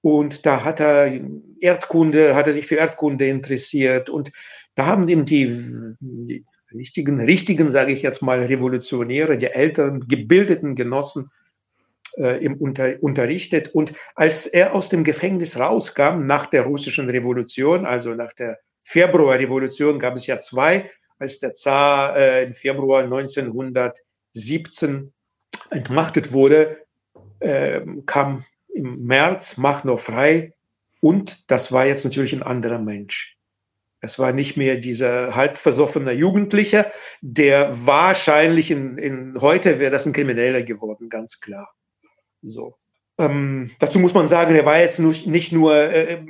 Und 0.00 0.44
da 0.44 0.64
hat 0.64 0.80
er 0.80 1.20
Erdkunde, 1.60 2.34
hat 2.34 2.46
er 2.46 2.52
sich 2.52 2.66
für 2.66 2.76
Erdkunde 2.76 3.26
interessiert 3.26 4.10
und 4.10 4.32
da 4.74 4.86
haben 4.86 5.08
ihm 5.08 5.24
die, 5.24 5.94
die 6.00 6.44
richtigen, 6.74 7.20
richtigen, 7.20 7.70
sage 7.70 7.92
ich 7.92 8.02
jetzt 8.02 8.22
mal, 8.22 8.42
Revolutionäre, 8.42 9.38
die 9.38 9.46
älteren, 9.46 10.06
gebildeten 10.08 10.74
Genossen 10.74 11.30
äh, 12.16 12.44
im 12.44 12.54
Unter, 12.56 12.96
unterrichtet. 13.00 13.74
Und 13.74 13.94
als 14.14 14.46
er 14.46 14.74
aus 14.74 14.88
dem 14.88 15.04
Gefängnis 15.04 15.56
rauskam, 15.56 16.26
nach 16.26 16.46
der 16.46 16.62
russischen 16.62 17.08
Revolution, 17.08 17.86
also 17.86 18.14
nach 18.14 18.32
der 18.32 18.58
Februarrevolution, 18.84 19.98
gab 19.98 20.14
es 20.14 20.26
ja 20.26 20.40
zwei, 20.40 20.90
als 21.18 21.40
der 21.40 21.54
Zar 21.54 22.16
äh, 22.16 22.44
im 22.44 22.54
Februar 22.54 23.04
1917 23.04 25.12
entmachtet 25.70 26.32
wurde, 26.32 26.78
äh, 27.40 27.80
kam 28.06 28.44
im 28.72 29.04
März 29.04 29.56
Macht 29.56 29.84
noch 29.84 30.00
frei 30.00 30.52
und 31.00 31.50
das 31.50 31.72
war 31.72 31.86
jetzt 31.86 32.04
natürlich 32.04 32.32
ein 32.32 32.42
anderer 32.42 32.78
Mensch. 32.78 33.36
Es 34.00 34.18
war 34.18 34.32
nicht 34.32 34.58
mehr 34.58 34.76
dieser 34.76 35.34
halb 35.34 35.56
versoffene 35.56 36.12
Jugendliche, 36.12 36.92
der 37.22 37.70
wahrscheinlich 37.86 38.70
in, 38.70 38.98
in 38.98 39.40
heute 39.40 39.78
wäre 39.78 39.90
das 39.90 40.04
ein 40.04 40.12
Krimineller 40.12 40.62
geworden, 40.62 41.08
ganz 41.08 41.40
klar. 41.40 41.72
So. 42.42 42.76
Ähm, 43.16 43.70
dazu 43.78 43.98
muss 43.98 44.12
man 44.12 44.28
sagen, 44.28 44.54
er 44.54 44.66
war 44.66 44.78
jetzt 44.78 44.98
nicht 44.98 45.52
nur, 45.52 45.74
äh, 45.74 46.22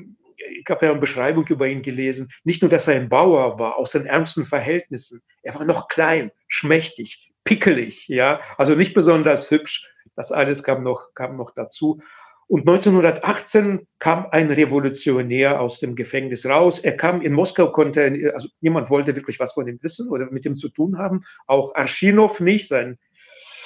ich 0.55 0.71
habe 0.71 0.87
ja 0.87 0.93
eine 0.93 1.01
Beschreibung 1.01 1.47
über 1.49 1.67
ihn 1.67 1.83
gelesen, 1.83 2.31
nicht 2.45 2.63
nur, 2.63 2.71
dass 2.71 2.89
er 2.89 2.97
ein 2.97 3.09
Bauer 3.09 3.59
war, 3.59 3.77
aus 3.77 3.93
den 3.93 4.07
ärmsten 4.07 4.45
Verhältnissen. 4.45 5.23
Er 5.43 5.55
war 5.55 5.65
noch 5.65 5.89
klein, 5.89 6.31
schmächtig, 6.49 7.33
pickelig, 7.45 8.09
ja, 8.09 8.41
also 8.57 8.75
nicht 8.75 8.95
besonders 8.95 9.51
hübsch. 9.51 9.89
Das 10.17 10.33
alles 10.33 10.63
kam 10.63 10.83
noch, 10.83 11.15
kam 11.15 11.37
noch 11.37 11.53
dazu. 11.55 12.01
Und 12.47 12.61
1918 12.69 13.87
kam 13.99 14.27
ein 14.31 14.51
Revolutionär 14.51 15.61
aus 15.61 15.81
dem 15.81 15.97
Gefängnis 15.97 16.45
raus. 16.45 16.79
Er 16.79 16.97
kam 16.97 17.23
in 17.23 17.33
Moskau, 17.33 17.73
konnte, 17.73 18.33
also 18.35 18.49
niemand 18.61 18.91
wollte 18.91 19.17
wirklich 19.17 19.41
was 19.41 19.55
von 19.55 19.67
ihm 19.67 19.79
wissen 19.83 20.11
oder 20.11 20.31
mit 20.31 20.45
ihm 20.45 20.55
zu 20.55 20.69
tun 20.69 20.99
haben. 20.99 21.25
Auch 21.47 21.75
Arschinow 21.75 22.39
nicht, 22.41 22.69
sein 22.69 22.99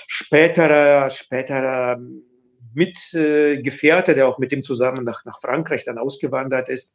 späterer, 0.07 1.11
späterer 1.11 2.01
Mitgefährte, 2.74 4.14
der 4.14 4.28
auch 4.28 4.38
mit 4.38 4.52
ihm 4.52 4.62
zusammen 4.62 5.04
nach, 5.04 5.24
nach 5.24 5.40
Frankreich 5.40 5.85
dann 5.85 5.98
ausgewandert 5.98 6.68
ist. 6.68 6.94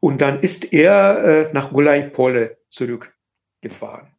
Und 0.00 0.20
dann 0.20 0.40
ist 0.40 0.72
er 0.72 1.48
äh, 1.48 1.52
nach 1.52 1.70
Gulai-Pole 1.72 2.58
zurückgefahren. 2.68 4.16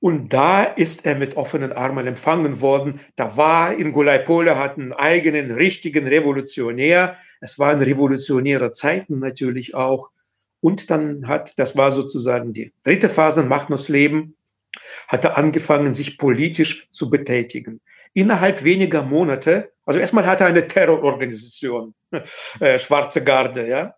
Und 0.00 0.32
da 0.32 0.64
ist 0.64 1.04
er 1.04 1.14
mit 1.14 1.36
offenen 1.36 1.72
Armen 1.72 2.06
empfangen 2.06 2.62
worden. 2.62 3.00
Da 3.16 3.36
war 3.36 3.74
in 3.74 3.92
Gulaipole 3.92 4.56
hat 4.56 4.78
einen 4.78 4.94
eigenen 4.94 5.50
richtigen 5.50 6.06
Revolutionär. 6.06 7.18
Es 7.40 7.58
waren 7.58 7.82
revolutionäre 7.82 8.72
Zeiten 8.72 9.18
natürlich 9.18 9.74
auch. 9.74 10.10
Und 10.60 10.90
dann 10.90 11.28
hat, 11.28 11.58
das 11.58 11.76
war 11.76 11.92
sozusagen 11.92 12.54
die 12.54 12.72
dritte 12.82 13.10
Phase 13.10 13.42
Machnus 13.42 13.90
Leben, 13.90 14.36
hat 15.06 15.24
er 15.24 15.36
angefangen, 15.36 15.92
sich 15.92 16.16
politisch 16.16 16.88
zu 16.90 17.10
betätigen. 17.10 17.80
Innerhalb 18.12 18.64
weniger 18.64 19.02
Monate, 19.02 19.72
also 19.84 20.00
erstmal 20.00 20.26
hat 20.26 20.40
er 20.40 20.48
eine 20.48 20.66
Terrororganisation, 20.66 21.94
äh, 22.60 22.78
Schwarze 22.78 23.22
Garde, 23.22 23.68
ja, 23.68 23.94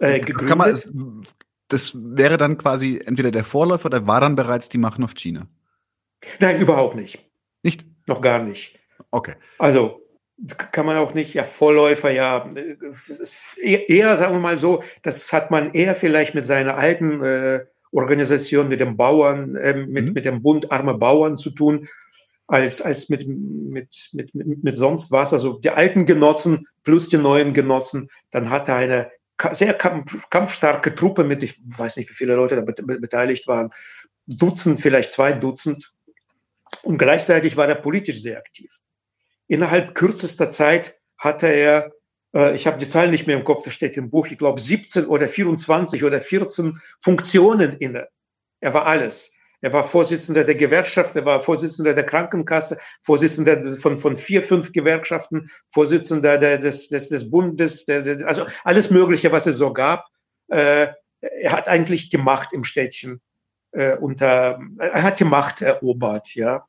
äh, 0.00 0.20
gegründet. 0.20 0.48
Kann 0.48 0.58
man, 0.58 1.24
das 1.68 1.92
wäre 1.94 2.38
dann 2.38 2.56
quasi 2.56 3.00
entweder 3.04 3.30
der 3.30 3.44
Vorläufer 3.44 3.86
oder 3.86 4.06
war 4.06 4.20
dann 4.20 4.36
bereits 4.36 4.68
die 4.68 4.78
Machnowtschine? 4.78 5.46
Nein, 6.40 6.60
überhaupt 6.60 6.96
nicht. 6.96 7.18
Nicht? 7.62 7.84
Noch 8.06 8.20
gar 8.20 8.42
nicht. 8.42 8.78
Okay. 9.10 9.34
Also 9.58 10.02
kann 10.72 10.86
man 10.86 10.96
auch 10.96 11.14
nicht, 11.14 11.34
ja, 11.34 11.44
Vorläufer, 11.44 12.10
ja, 12.10 12.48
eher, 13.56 13.88
eher, 13.88 14.16
sagen 14.16 14.34
wir 14.34 14.40
mal 14.40 14.58
so, 14.58 14.82
das 15.02 15.32
hat 15.32 15.50
man 15.50 15.74
eher 15.74 15.96
vielleicht 15.96 16.34
mit 16.34 16.46
seiner 16.46 16.76
alten 16.76 17.22
äh, 17.22 17.64
Organisation, 17.90 18.68
mit 18.68 18.80
dem 18.80 18.96
Bauern, 18.96 19.56
äh, 19.56 19.74
mit, 19.74 20.06
mhm. 20.06 20.12
mit 20.12 20.24
dem 20.24 20.42
Bund 20.42 20.70
armer 20.70 20.94
Bauern 20.94 21.36
zu 21.36 21.50
tun, 21.50 21.88
als, 22.48 22.80
als 22.80 23.08
mit, 23.08 23.28
mit, 23.28 24.10
mit, 24.12 24.34
mit, 24.34 24.64
mit 24.64 24.76
sonst 24.76 25.12
was. 25.12 25.32
Also 25.32 25.58
die 25.58 25.70
alten 25.70 26.06
Genossen 26.06 26.66
plus 26.82 27.08
die 27.08 27.18
neuen 27.18 27.54
Genossen, 27.54 28.08
dann 28.30 28.50
hat 28.50 28.68
er 28.68 28.76
eine 28.76 29.10
sehr 29.52 29.74
kampf, 29.74 30.28
kampfstarke 30.30 30.94
Truppe 30.94 31.22
mit, 31.22 31.42
ich 31.42 31.60
weiß 31.64 31.96
nicht, 31.96 32.10
wie 32.10 32.14
viele 32.14 32.34
Leute 32.34 32.56
da 32.56 32.62
beteiligt 32.62 33.46
waren, 33.46 33.70
Dutzend, 34.26 34.80
vielleicht 34.80 35.12
zwei 35.12 35.32
Dutzend. 35.32 35.92
Und 36.82 36.98
gleichzeitig 36.98 37.56
war 37.56 37.68
er 37.68 37.76
politisch 37.76 38.20
sehr 38.20 38.38
aktiv. 38.38 38.78
Innerhalb 39.46 39.94
kürzester 39.94 40.50
Zeit 40.50 40.98
hatte 41.16 41.46
er, 41.46 41.92
äh, 42.34 42.54
ich 42.54 42.66
habe 42.66 42.78
die 42.78 42.88
Zahlen 42.88 43.10
nicht 43.10 43.26
mehr 43.26 43.36
im 43.36 43.44
Kopf, 43.44 43.64
das 43.64 43.74
steht 43.74 43.96
im 43.96 44.10
Buch, 44.10 44.26
ich 44.26 44.38
glaube 44.38 44.60
17 44.60 45.06
oder 45.06 45.28
24 45.28 46.04
oder 46.04 46.20
14 46.20 46.80
Funktionen 47.00 47.78
inne. 47.78 48.08
Er 48.60 48.74
war 48.74 48.86
alles. 48.86 49.32
Er 49.60 49.72
war 49.72 49.84
Vorsitzender 49.84 50.44
der 50.44 50.54
Gewerkschaft, 50.54 51.16
er 51.16 51.24
war 51.24 51.40
Vorsitzender 51.40 51.92
der 51.92 52.06
Krankenkasse, 52.06 52.78
Vorsitzender 53.02 53.76
von, 53.78 53.98
von 53.98 54.16
vier, 54.16 54.42
fünf 54.42 54.72
Gewerkschaften, 54.72 55.50
Vorsitzender 55.72 56.38
der, 56.38 56.58
des, 56.58 56.88
des, 56.88 57.08
des 57.08 57.28
Bundes, 57.28 57.84
der, 57.84 58.02
der, 58.02 58.26
also 58.28 58.46
alles 58.62 58.90
Mögliche, 58.90 59.32
was 59.32 59.46
es 59.46 59.58
so 59.58 59.72
gab. 59.72 60.06
Äh, 60.48 60.88
er 61.20 61.52
hat 61.52 61.66
eigentlich 61.66 62.10
gemacht 62.10 62.50
im 62.52 62.62
Städtchen. 62.62 63.20
Äh, 63.72 63.96
unter, 63.96 64.60
er 64.78 65.02
hat 65.02 65.18
die 65.18 65.24
Macht 65.24 65.60
erobert, 65.60 66.34
ja. 66.34 66.64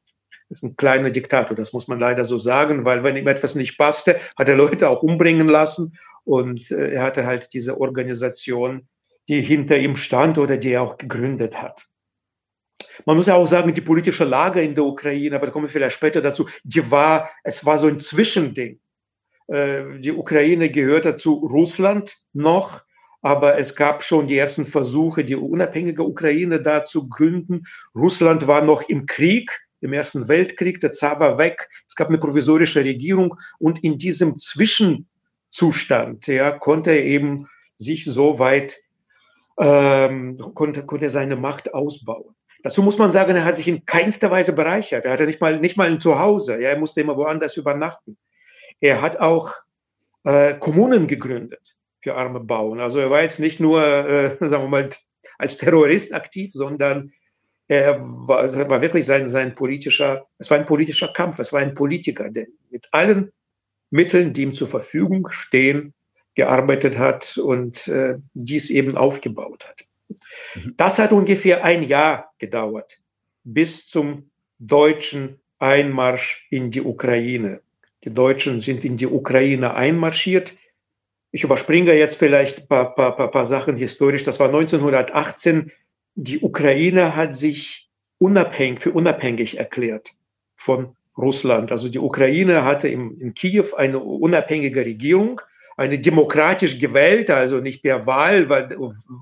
Das 0.50 0.60
ist 0.60 0.64
ein 0.64 0.76
kleiner 0.76 1.12
Diktator, 1.12 1.56
das 1.56 1.74
muss 1.74 1.88
man 1.88 2.00
leider 2.00 2.26
so 2.26 2.40
sagen, 2.40 2.84
weil 2.84 3.04
wenn 3.04 3.16
ihm 3.16 3.28
etwas 3.28 3.54
nicht 3.54 3.78
passte, 3.78 4.20
hat 4.36 4.50
er 4.50 4.56
Leute 4.56 4.90
auch 4.90 5.04
umbringen 5.04 5.48
lassen 5.48 5.96
und 6.24 6.72
äh, 6.72 6.94
er 6.94 7.04
hatte 7.04 7.28
halt 7.28 7.54
diese 7.54 7.80
Organisation, 7.80 8.88
die 9.28 9.42
hinter 9.42 9.78
ihm 9.78 9.96
stand 9.96 10.40
oder 10.40 10.58
die 10.58 10.72
er 10.72 10.82
auch 10.82 10.98
gegründet 10.98 11.62
hat. 11.62 11.88
Man 13.06 13.18
muss 13.18 13.28
ja 13.28 13.36
auch 13.36 13.48
sagen, 13.48 13.74
die 13.74 13.82
politische 13.82 14.24
Lage 14.24 14.62
in 14.62 14.76
der 14.76 14.86
Ukraine, 14.86 15.36
aber 15.36 15.48
da 15.48 15.52
kommen 15.52 15.66
wir 15.66 15.72
vielleicht 15.72 15.96
später 15.96 16.22
dazu, 16.22 16.48
die 16.64 16.90
war, 16.92 17.30
es 17.44 17.66
war 17.66 17.80
so 17.80 17.88
ein 17.88 18.00
Zwischending. 18.00 18.80
Äh, 19.48 20.00
die 20.00 20.12
Ukraine 20.12 20.70
gehörte 20.70 21.18
zu 21.18 21.34
Russland 21.34 22.18
noch, 22.34 22.82
aber 23.22 23.58
es 23.58 23.76
gab 23.76 24.04
schon 24.04 24.28
die 24.28 24.38
ersten 24.38 24.66
Versuche, 24.66 25.26
die 25.26 25.36
unabhängige 25.36 26.04
Ukraine 26.04 26.62
da 26.62 26.86
zu 26.86 27.10
gründen. 27.10 27.64
Russland 27.96 28.48
war 28.48 28.64
noch 28.64 28.88
im 28.88 29.06
Krieg, 29.06 29.60
im 29.82 29.94
Ersten 29.94 30.28
Weltkrieg, 30.28 30.82
der 30.82 30.92
Zar 30.92 31.20
war 31.20 31.38
weg, 31.38 31.70
es 31.88 31.96
gab 31.96 32.10
eine 32.10 32.18
provisorische 32.18 32.84
Regierung 32.84 33.36
und 33.60 33.84
in 33.84 33.98
diesem 33.98 34.36
Zwischenzustand 34.36 36.28
ja, 36.28 36.52
konnte 36.52 36.92
er 36.92 37.06
eben 37.06 37.48
sich 37.78 38.06
so 38.06 38.40
weit, 38.40 38.78
ähm, 39.58 40.38
konnte, 40.54 40.86
konnte 40.86 41.10
seine 41.10 41.38
Macht 41.38 41.74
ausbauen. 41.74 42.36
Dazu 42.64 42.84
muss 42.84 42.98
man 42.98 43.12
sagen, 43.12 43.36
er 43.36 43.46
hat 43.46 43.56
sich 43.56 43.68
in 43.68 43.86
keinster 43.86 44.32
Weise 44.32 44.54
bereichert. 44.54 45.06
Er 45.06 45.12
hatte 45.12 45.26
nicht 45.26 45.40
mal, 45.40 45.60
nicht 45.60 45.78
mal 45.78 45.88
ein 45.88 46.02
Zuhause. 46.02 46.62
Ja, 46.62 46.70
er 46.70 46.80
musste 46.80 47.02
immer 47.02 47.16
woanders 47.16 47.56
übernachten. 47.56 48.18
Er 48.82 49.02
hat 49.02 49.20
auch 49.20 49.54
äh, 50.24 50.56
Kommunen 50.56 51.08
gegründet 51.08 51.76
für 52.02 52.16
arme 52.16 52.40
Bauern. 52.40 52.80
Also 52.80 53.00
er 53.00 53.10
war 53.10 53.22
jetzt 53.22 53.40
nicht 53.40 53.60
nur, 53.60 53.84
äh, 53.84 54.38
sagen 54.40 54.64
wir 54.64 54.68
mal, 54.68 54.90
als 55.38 55.58
Terrorist 55.58 56.14
aktiv, 56.14 56.52
sondern 56.54 57.14
er 57.68 58.00
war, 58.02 58.44
es 58.44 58.58
war 58.58 58.82
wirklich 58.82 59.06
sein, 59.06 59.30
sein 59.30 59.56
politischer, 59.56 60.28
es 60.38 60.50
war 60.50 60.58
ein 60.58 60.66
politischer 60.66 61.10
Kampf, 61.10 61.40
es 61.40 61.54
war 61.54 61.62
ein 61.62 61.76
Politiker, 61.76 62.30
der 62.30 62.48
mit 62.72 62.88
allen 62.92 63.32
Mitteln, 63.92 64.34
die 64.34 64.42
ihm 64.42 64.54
zur 64.54 64.68
Verfügung 64.68 65.30
stehen, 65.32 65.94
gearbeitet 66.36 66.98
hat 66.98 67.38
und 67.38 67.88
äh, 67.88 68.16
dies 68.34 68.70
eben 68.70 68.98
aufgebaut 68.98 69.66
hat. 69.68 69.86
Mhm. 70.56 70.74
Das 70.78 71.00
hat 71.00 71.12
ungefähr 71.12 71.64
ein 71.64 71.84
Jahr 71.84 72.34
gedauert, 72.38 73.00
bis 73.44 73.88
zum 73.88 74.30
deutschen 74.60 75.40
Einmarsch 75.60 76.46
in 76.50 76.72
die 76.72 76.82
Ukraine. 76.82 77.62
Die 78.04 78.14
Deutschen 78.14 78.60
sind 78.60 78.86
in 78.86 78.98
die 78.98 79.08
Ukraine 79.08 79.74
einmarschiert. 79.74 80.54
Ich 81.32 81.44
überspringe 81.44 81.94
jetzt 81.94 82.16
vielleicht 82.16 82.60
ein 82.60 82.68
paar, 82.68 82.96
paar, 82.96 83.16
paar, 83.16 83.32
paar 83.32 83.46
Sachen 83.46 83.76
historisch. 83.76 84.24
Das 84.24 84.40
war 84.40 84.48
1918. 84.48 85.72
Die 86.16 86.40
Ukraine 86.40 87.16
hat 87.16 87.36
sich 87.36 87.90
unabhängig, 88.18 88.80
für 88.80 88.92
unabhängig 88.92 89.58
erklärt 89.58 90.12
von 90.56 90.96
Russland. 91.18 91.72
Also 91.72 91.90
die 91.90 92.00
Ukraine 92.00 92.64
hatte 92.64 92.88
im, 92.88 93.20
in 93.20 93.34
Kiew 93.34 93.76
eine 93.76 94.00
unabhängige 94.00 94.86
Regierung 94.86 95.42
eine 95.80 95.98
demokratisch 95.98 96.78
gewählte, 96.78 97.36
also 97.38 97.60
nicht 97.60 97.82
per 97.82 98.06
Wahl, 98.06 98.50
weil 98.50 98.76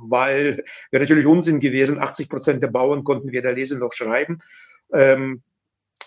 Wahl 0.09 0.63
wäre 0.89 1.03
natürlich 1.03 1.27
Unsinn 1.27 1.59
gewesen. 1.59 1.99
80 1.99 2.29
Prozent 2.29 2.63
der 2.63 2.69
Bauern 2.69 3.03
konnten 3.03 3.31
weder 3.31 3.53
lesen 3.53 3.77
noch 3.77 3.93
schreiben. 3.93 4.39
Ähm, 4.91 5.43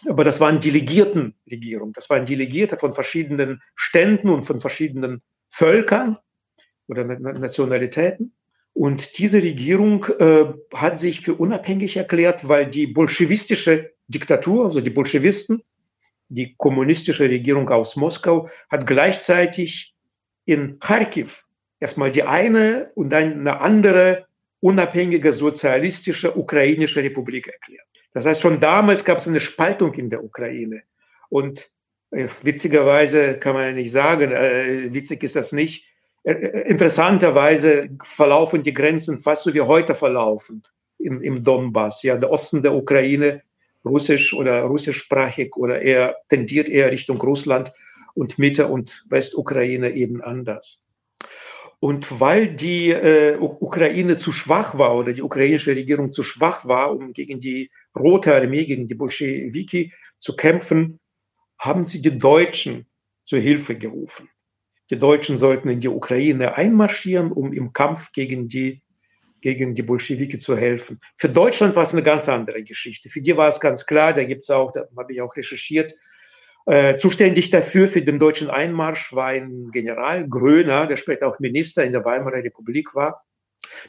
aber 0.09 0.25
das 0.25 0.41
waren 0.41 0.61
Delegiertenregierung. 0.61 1.93
Das 1.93 2.11
waren 2.11 2.27
Delegierte 2.27 2.77
von 2.79 2.95
verschiedenen 2.95 3.63
Ständen 3.77 4.29
und 4.29 4.45
von 4.45 4.61
verschiedenen 4.61 5.23
Völkern 5.51 6.19
oder 6.89 7.05
Nationalitäten. 7.05 8.35
Und 8.73 9.19
diese 9.19 9.41
Regierung 9.43 10.07
äh, 10.19 10.47
hat 10.75 10.99
sich 10.99 11.21
für 11.21 11.35
unabhängig 11.35 11.97
erklärt, 11.97 12.49
weil 12.49 12.67
die 12.67 12.89
bolschewistische 12.89 13.93
Diktatur, 14.09 14.67
also 14.67 14.81
die 14.81 14.91
Bolschewisten, 14.91 15.63
die 16.29 16.57
kommunistische 16.57 17.25
Regierung 17.25 17.69
aus 17.69 17.95
Moskau, 17.95 18.49
hat 18.69 18.87
gleichzeitig 18.89 19.90
in 20.51 20.81
Kharkiv 20.81 21.45
erstmal 21.79 22.11
die 22.11 22.25
eine 22.25 22.91
und 22.97 23.11
dann 23.11 23.41
eine 23.41 23.61
andere 23.61 24.27
unabhängige 24.61 25.33
sozialistische 25.33 26.37
ukrainische 26.37 27.03
Republik 27.03 27.47
erklärt. 27.47 27.87
Das 28.13 28.27
heißt, 28.27 28.41
schon 28.41 28.59
damals 28.59 29.05
gab 29.05 29.19
es 29.19 29.29
eine 29.29 29.39
Spaltung 29.39 29.95
in 29.95 30.11
der 30.11 30.25
Ukraine. 30.25 30.83
Und 31.29 31.71
äh, 32.11 32.27
witzigerweise 32.43 33.39
kann 33.39 33.55
man 33.55 33.67
ja 33.67 33.73
nicht 33.73 33.93
sagen, 33.93 34.33
äh, 34.33 34.93
witzig 34.93 35.23
ist 35.23 35.37
das 35.37 35.53
nicht. 35.53 35.87
Äh, 36.25 36.33
äh, 36.33 36.69
interessanterweise 36.69 37.89
verlaufen 38.03 38.65
die 38.65 38.75
Grenzen 38.75 39.19
fast 39.19 39.45
so 39.45 39.55
wie 39.55 39.61
heute 39.61 39.95
verlaufen 39.95 40.65
im, 40.99 41.23
im 41.23 41.45
Donbass. 41.45 42.03
Ja, 42.03 42.17
der 42.17 42.31
Osten 42.31 42.63
der 42.63 42.75
Ukraine, 42.75 43.43
russisch 43.85 44.35
oder 44.35 44.63
russischsprachig 44.63 45.57
oder 45.57 45.81
eher 45.81 46.17
tendiert 46.29 46.69
eher 46.69 46.91
Richtung 46.91 47.21
Russland 47.21 47.73
und 48.15 48.39
Mitte 48.39 48.67
und 48.67 49.05
Westukraine 49.09 49.91
eben 49.93 50.23
anders. 50.23 50.83
Und 51.81 52.21
weil 52.21 52.49
die 52.55 52.91
äh, 52.91 53.39
Ukraine 53.39 54.19
zu 54.19 54.33
schwach 54.33 54.77
war 54.77 54.97
oder 54.97 55.15
die 55.15 55.23
ukrainische 55.23 55.75
Regierung 55.75 56.13
zu 56.13 56.23
schwach 56.23 56.67
war, 56.67 56.95
um 56.95 57.15
gegen 57.15 57.41
die 57.41 57.71
Rote 57.99 58.35
Armee, 58.35 58.67
gegen 58.67 58.87
die 58.87 58.95
Bolschewiki 58.95 59.93
zu 60.19 60.37
kämpfen, 60.37 61.01
haben 61.59 61.87
sie 61.87 62.03
die 62.03 62.19
Deutschen 62.19 62.87
zur 63.25 63.39
Hilfe 63.39 63.77
gerufen. 63.77 64.29
Die 64.91 64.99
Deutschen 64.99 65.39
sollten 65.39 65.71
in 65.71 65.81
die 65.81 65.89
Ukraine 65.89 66.55
einmarschieren, 66.57 67.33
um 67.33 67.53
im 67.53 67.73
Kampf 67.73 68.13
gegen 68.13 68.49
die, 68.49 68.83
gegen 69.41 69.75
die 69.75 69.83
Bolschewiki 69.83 70.39
zu 70.39 70.57
helfen. 70.57 71.01
Für 71.17 71.31
Deutschland 71.31 71.77
war 71.77 71.85
es 71.85 71.93
eine 71.93 72.03
ganz 72.03 72.29
andere 72.29 72.63
Geschichte. 72.63 73.09
Für 73.09 73.23
die 73.23 73.37
war 73.37 73.49
es 73.49 73.61
ganz 73.61 73.87
klar, 73.87 74.13
da 74.13 74.25
gibt 74.25 74.43
es 74.43 74.51
auch, 74.51 74.73
da 74.73 74.87
habe 74.97 75.13
ich 75.15 75.23
auch 75.23 75.35
recherchiert, 75.35 75.95
äh, 76.67 76.97
zuständig 76.97 77.51
dafür, 77.51 77.89
für 77.89 78.03
den 78.03 78.19
deutschen 78.19 78.51
Einmarsch, 78.51 79.13
war 79.13 79.27
ein 79.27 79.71
General 79.73 80.29
Gröner, 80.29 80.87
der 80.87 80.97
später 80.97 81.27
auch 81.29 81.39
Minister 81.39 81.85
in 81.85 81.93
der 81.93 82.05
Weimarer 82.05 82.45
Republik 82.45 82.95
war. 82.95 83.25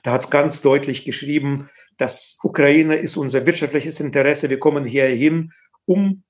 Da 0.03 0.11
hat 0.11 0.25
es 0.25 0.29
ganz 0.29 0.61
deutlich 0.61 1.05
geschrieben, 1.05 1.69
dass 1.97 2.37
Ukraine 2.43 2.95
ist 2.97 3.17
unser 3.17 3.45
wirtschaftliches 3.45 3.99
Interesse. 3.99 4.49
Wir 4.49 4.59
kommen 4.59 4.85
hierhin, 4.85 5.51
um 5.85 6.23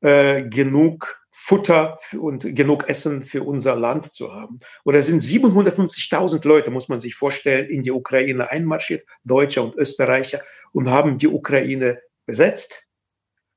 äh, 0.00 0.42
genug 0.42 1.18
Futter 1.30 1.98
und 2.18 2.56
genug 2.56 2.88
Essen 2.88 3.22
für 3.22 3.42
unser 3.42 3.76
Land 3.76 4.14
zu 4.14 4.32
haben. 4.32 4.58
Oder 4.84 5.02
sind 5.02 5.22
750.000 5.22 6.46
Leute, 6.46 6.70
muss 6.70 6.88
man 6.88 6.98
sich 6.98 7.14
vorstellen, 7.14 7.68
in 7.68 7.82
die 7.82 7.90
Ukraine 7.90 8.50
einmarschiert, 8.50 9.04
Deutsche 9.24 9.62
und 9.62 9.76
Österreicher, 9.76 10.42
und 10.72 10.88
haben 10.88 11.18
die 11.18 11.28
Ukraine 11.28 12.00
besetzt. 12.24 12.86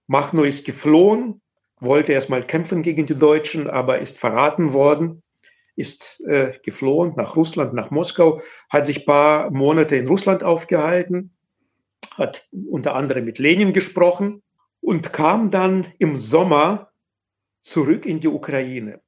Machno 0.08 0.44
ist 0.44 0.66
geflohen, 0.66 1.42
wollte 1.80 2.14
erstmal 2.14 2.44
kämpfen 2.44 2.82
gegen 2.82 3.06
die 3.06 3.18
Deutschen, 3.18 3.70
aber 3.70 4.00
ist 4.00 4.18
verraten 4.18 4.74
worden, 4.74 5.24
ist 5.76 6.22
äh, 6.28 6.54
geflohen 6.64 7.14
nach 7.16 7.36
Russland, 7.36 7.74
nach 7.74 7.90
Moskau, 7.90 8.42
hat 8.70 8.86
sich 8.86 9.06
paar 9.06 9.50
Monate 9.52 9.96
in 9.96 10.08
Russland 10.08 10.44
aufgehalten, 10.44 11.32
hat 12.18 12.48
unter 12.70 12.96
anderem 12.96 13.26
mit 13.26 13.40
Lenin 13.40 13.72
gesprochen 13.72 14.42
und 14.82 15.14
kam 15.14 15.52
dann 15.52 15.88
im 15.98 16.18
Sommer 16.18 16.92
zurück 17.62 18.06
in 18.06 18.20
die 18.20 18.28
Ukraine. 18.28 19.02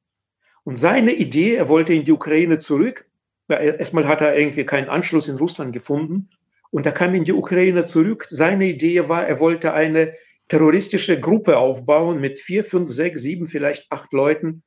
Und 0.64 0.78
seine 0.78 1.14
Idee, 1.14 1.56
er 1.56 1.68
wollte 1.68 1.94
in 1.94 2.06
die 2.06 2.12
Ukraine 2.12 2.60
zurück, 2.60 3.06
erstmal 3.50 4.08
hat 4.08 4.22
er 4.22 4.38
irgendwie 4.38 4.66
keinen 4.66 4.88
Anschluss 4.90 5.28
in 5.28 5.38
Russland 5.38 5.74
gefunden 5.74 6.30
und 6.70 6.86
er 6.86 6.92
kam 6.94 7.16
in 7.16 7.26
die 7.26 7.34
Ukraine 7.34 7.86
zurück. 7.86 8.28
Seine 8.30 8.66
Idee 8.66 9.10
war, 9.10 9.28
er 9.28 9.40
wollte 9.40 9.74
eine 9.74 10.16
terroristische 10.52 11.18
Gruppe 11.18 11.58
aufbauen 11.58 12.20
mit 12.20 12.42
vier, 12.42 12.66
fünf, 12.66 12.92
sechs, 12.92 13.22
sieben, 13.22 13.48
vielleicht 13.48 13.90
acht 13.90 14.12
Leuten, 14.12 14.64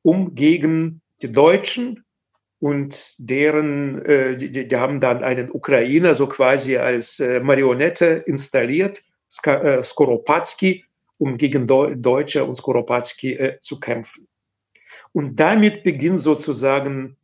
um 0.00 0.34
gegen 0.34 1.02
die 1.20 1.30
Deutschen 1.30 2.02
und 2.60 3.14
deren, 3.18 4.02
äh, 4.06 4.38
die, 4.38 4.66
die 4.66 4.76
haben 4.76 5.00
dann 5.00 5.22
einen 5.22 5.50
Ukrainer 5.50 6.14
so 6.14 6.28
quasi 6.28 6.78
als 6.78 7.20
äh, 7.20 7.40
Marionette 7.40 8.24
installiert, 8.24 9.02
Sk 9.30 9.48
äh, 9.48 9.84
Skoropadsky, 9.84 10.86
um 11.18 11.36
gegen 11.36 11.66
Deu 11.66 11.94
Deutsche 11.94 12.42
und 12.42 12.54
Skoropadsky 12.54 13.34
äh, 13.34 13.60
zu 13.60 13.78
kämpfen. 13.78 14.26
Und 15.12 15.36
damit 15.36 15.82
beginnt 15.82 16.22
sozusagen 16.22 17.18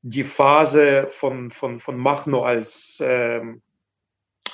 die 0.00 0.24
Phase 0.24 1.08
von, 1.10 1.50
von, 1.50 1.78
von 1.78 1.98
Machno 1.98 2.42
als 2.42 3.02
ähm, 3.04 3.60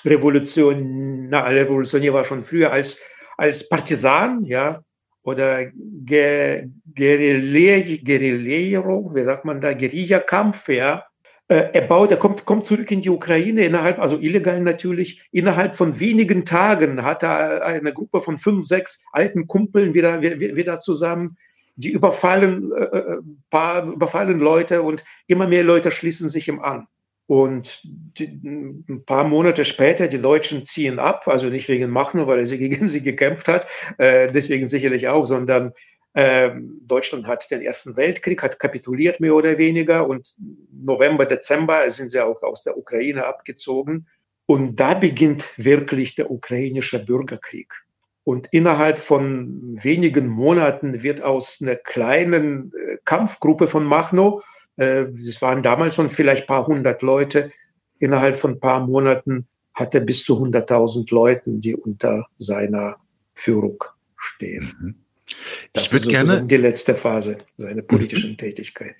Revolution, 0.05 1.33
Revolutionär 1.33 2.13
war 2.13 2.25
schon 2.25 2.45
früher 2.45 2.73
als, 2.73 3.01
als 3.37 3.69
Partisan, 3.69 4.45
ja, 4.45 4.83
oder 5.23 5.67
Guerillero, 6.05 7.25
wie 9.15 9.23
sagt 9.25 9.45
man 9.45 9.61
da, 9.61 9.73
Guerillakampf, 9.75 10.69
ja. 10.69 11.05
Äh, 11.49 11.71
er 11.75 11.83
baut, 11.83 12.11
er 12.11 12.17
kommt, 12.17 12.45
kommt 12.45 12.65
zurück 12.65 12.91
in 12.91 13.03
die 13.03 13.11
Ukraine 13.11 13.65
innerhalb, 13.65 14.01
also 14.01 14.19
illegal 14.19 14.61
natürlich, 14.61 15.23
innerhalb 15.31 15.77
von 15.77 16.01
wenigen 16.01 16.45
Tagen 16.45 17.05
hat 17.05 17.23
er 17.23 17.65
eine 17.65 17.93
Gruppe 17.93 18.21
von 18.21 18.37
fünf, 18.37 18.67
sechs 18.67 19.01
alten 19.13 19.47
Kumpeln 19.47 19.95
wieder, 19.95 20.21
wieder 20.23 20.81
zusammen, 20.81 21.37
die 21.77 21.91
überfallen, 21.91 22.73
äh, 22.73 22.85
äh, 22.85 23.19
paar, 23.51 23.85
überfallen 23.85 24.41
Leute 24.41 24.83
und 24.83 25.05
immer 25.27 25.47
mehr 25.47 25.63
Leute 25.63 25.93
schließen 25.93 26.29
sich 26.29 26.49
ihm 26.49 26.61
an. 26.61 26.89
Und 27.27 27.81
die, 27.85 28.27
ein 28.45 29.05
paar 29.05 29.25
Monate 29.25 29.65
später, 29.65 30.07
die 30.07 30.21
Deutschen 30.21 30.65
ziehen 30.65 31.01
ab, 31.01 31.27
also 31.27 31.49
nicht 31.49 31.69
wegen 31.69 31.91
Machno, 31.91 32.27
weil 32.27 32.39
er 32.39 32.47
sie 32.47 32.59
gegen 32.59 32.89
sie 32.89 33.03
gekämpft 33.03 33.49
hat, 33.49 33.67
äh, 33.99 34.31
deswegen 34.31 34.69
sicherlich 34.69 35.09
auch, 35.09 35.27
sondern 35.27 35.73
äh, 36.15 36.51
Deutschland 36.81 37.27
hat 37.27 37.51
den 37.51 37.63
Ersten 37.63 37.97
Weltkrieg, 37.97 38.43
hat 38.43 38.59
kapituliert 38.59 39.21
mehr 39.21 39.35
oder 39.35 39.59
weniger 39.59 40.09
und 40.09 40.35
November, 40.73 41.27
Dezember 41.27 41.91
sind 41.91 42.11
sie 42.11 42.25
auch 42.25 42.43
aus 42.43 42.63
der 42.63 42.79
Ukraine 42.79 43.27
abgezogen. 43.27 44.07
Und 44.47 44.77
da 44.77 44.95
beginnt 44.95 45.47
wirklich 45.57 46.15
der 46.15 46.31
ukrainische 46.31 47.05
Bürgerkrieg. 47.05 47.75
Und 48.23 48.49
innerhalb 48.53 48.99
von 48.99 49.77
wenigen 49.83 50.29
Monaten 50.29 51.03
wird 51.03 51.21
aus 51.23 51.59
einer 51.61 51.77
kleinen 51.77 52.73
äh, 52.73 52.99
Kampfgruppe 53.05 53.67
von 53.67 53.85
Machno 53.85 54.43
es 54.77 55.41
waren 55.41 55.63
damals 55.63 55.95
schon 55.95 56.09
vielleicht 56.09 56.43
ein 56.43 56.47
paar 56.47 56.67
hundert 56.67 57.03
Leute. 57.03 57.51
Innerhalb 57.99 58.39
von 58.39 58.53
ein 58.53 58.61
paar 58.61 58.87
Monaten 58.87 59.47
hat 59.75 59.95
er 59.95 60.01
bis 60.01 60.25
zu 60.25 60.43
100.000 60.43 61.13
Leuten, 61.15 61.61
die 61.61 61.75
unter 61.75 62.27
seiner 62.37 62.97
Führung 63.35 63.83
stehen. 64.17 64.75
Mhm. 64.81 64.95
Das 65.73 65.85
ich 65.85 65.93
würde 65.93 66.09
gerne 66.09 66.47
die 66.47 66.57
letzte 66.57 66.95
Phase 66.95 67.39
seiner 67.57 67.83
politischen 67.83 68.33
mhm. 68.33 68.37
Tätigkeit. 68.39 68.95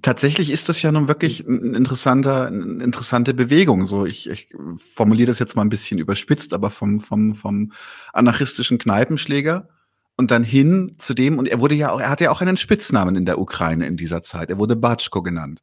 Tatsächlich 0.00 0.50
ist 0.50 0.70
das 0.70 0.80
ja 0.80 0.90
nun 0.90 1.06
wirklich 1.06 1.46
ein 1.46 1.74
interessanter, 1.74 2.46
eine 2.46 2.82
interessante 2.82 3.34
Bewegung. 3.34 3.86
So, 3.86 4.06
ich, 4.06 4.28
ich 4.28 4.48
formuliere 4.76 5.26
das 5.26 5.38
jetzt 5.38 5.54
mal 5.54 5.62
ein 5.62 5.68
bisschen 5.68 5.98
überspitzt, 5.98 6.54
aber 6.54 6.70
vom, 6.70 7.00
vom, 7.00 7.34
vom 7.34 7.72
anarchistischen 8.12 8.78
Kneipenschläger 8.78 9.68
und 10.20 10.30
dann 10.30 10.44
hin 10.44 10.96
zu 10.98 11.14
dem, 11.14 11.38
und 11.38 11.48
er 11.48 11.60
wurde 11.60 11.74
ja 11.74 11.92
auch, 11.92 11.98
er 11.98 12.10
hatte 12.10 12.24
ja 12.24 12.30
auch 12.30 12.42
einen 12.42 12.58
Spitznamen 12.58 13.16
in 13.16 13.24
der 13.24 13.38
Ukraine 13.38 13.86
in 13.86 13.96
dieser 13.96 14.20
Zeit. 14.20 14.50
Er 14.50 14.58
wurde 14.58 14.76
Batschko 14.76 15.22
genannt, 15.22 15.62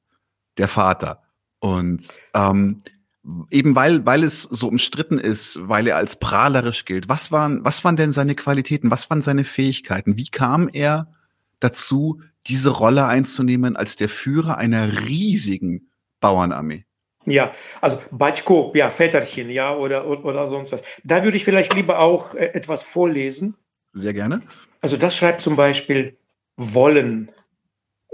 der 0.58 0.68
Vater. 0.68 1.22
Und 1.60 2.08
ähm, 2.34 2.82
eben 3.52 3.76
weil, 3.76 4.04
weil 4.08 4.24
es 4.24 4.42
so 4.42 4.68
umstritten 4.68 5.20
ist, 5.20 5.60
weil 5.62 5.86
er 5.86 5.98
als 5.98 6.16
prahlerisch 6.16 6.86
gilt, 6.86 7.08
was 7.08 7.32
waren, 7.32 7.64
was 7.64 7.84
waren 7.84 7.98
denn 7.98 8.12
seine 8.12 8.34
Qualitäten, 8.34 8.90
was 8.90 9.12
waren 9.12 9.22
seine 9.22 9.44
Fähigkeiten? 9.44 10.18
Wie 10.18 10.28
kam 10.28 10.70
er 10.74 11.14
dazu, 11.60 12.22
diese 12.48 12.72
Rolle 12.72 13.06
einzunehmen 13.06 13.76
als 13.76 13.96
der 13.96 14.10
Führer 14.10 14.58
einer 14.58 15.06
riesigen 15.08 15.92
Bauernarmee? 16.20 16.86
Ja, 17.26 17.52
also 17.80 18.00
Batschko, 18.10 18.72
ja, 18.74 18.90
Väterchen, 18.90 19.52
ja, 19.52 19.76
oder, 19.76 20.08
oder 20.08 20.50
sonst 20.50 20.72
was. 20.72 20.82
Da 21.04 21.24
würde 21.24 21.38
ich 21.38 21.44
vielleicht 21.44 21.76
lieber 21.76 22.00
auch 22.00 22.34
äh, 22.34 22.54
etwas 22.56 22.82
vorlesen 22.82 23.56
sehr 23.94 24.14
gerne. 24.14 24.42
Also 24.82 24.98
das 24.98 25.16
schreibt 25.16 25.42
zum 25.42 25.56
Beispiel 25.56 26.18
Wollen, 26.56 27.32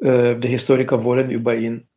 äh, 0.01 0.35
der 0.35 0.49
Historiker 0.49 1.03
Wollen 1.03 1.29
über 1.29 1.55
ihn. 1.55 1.87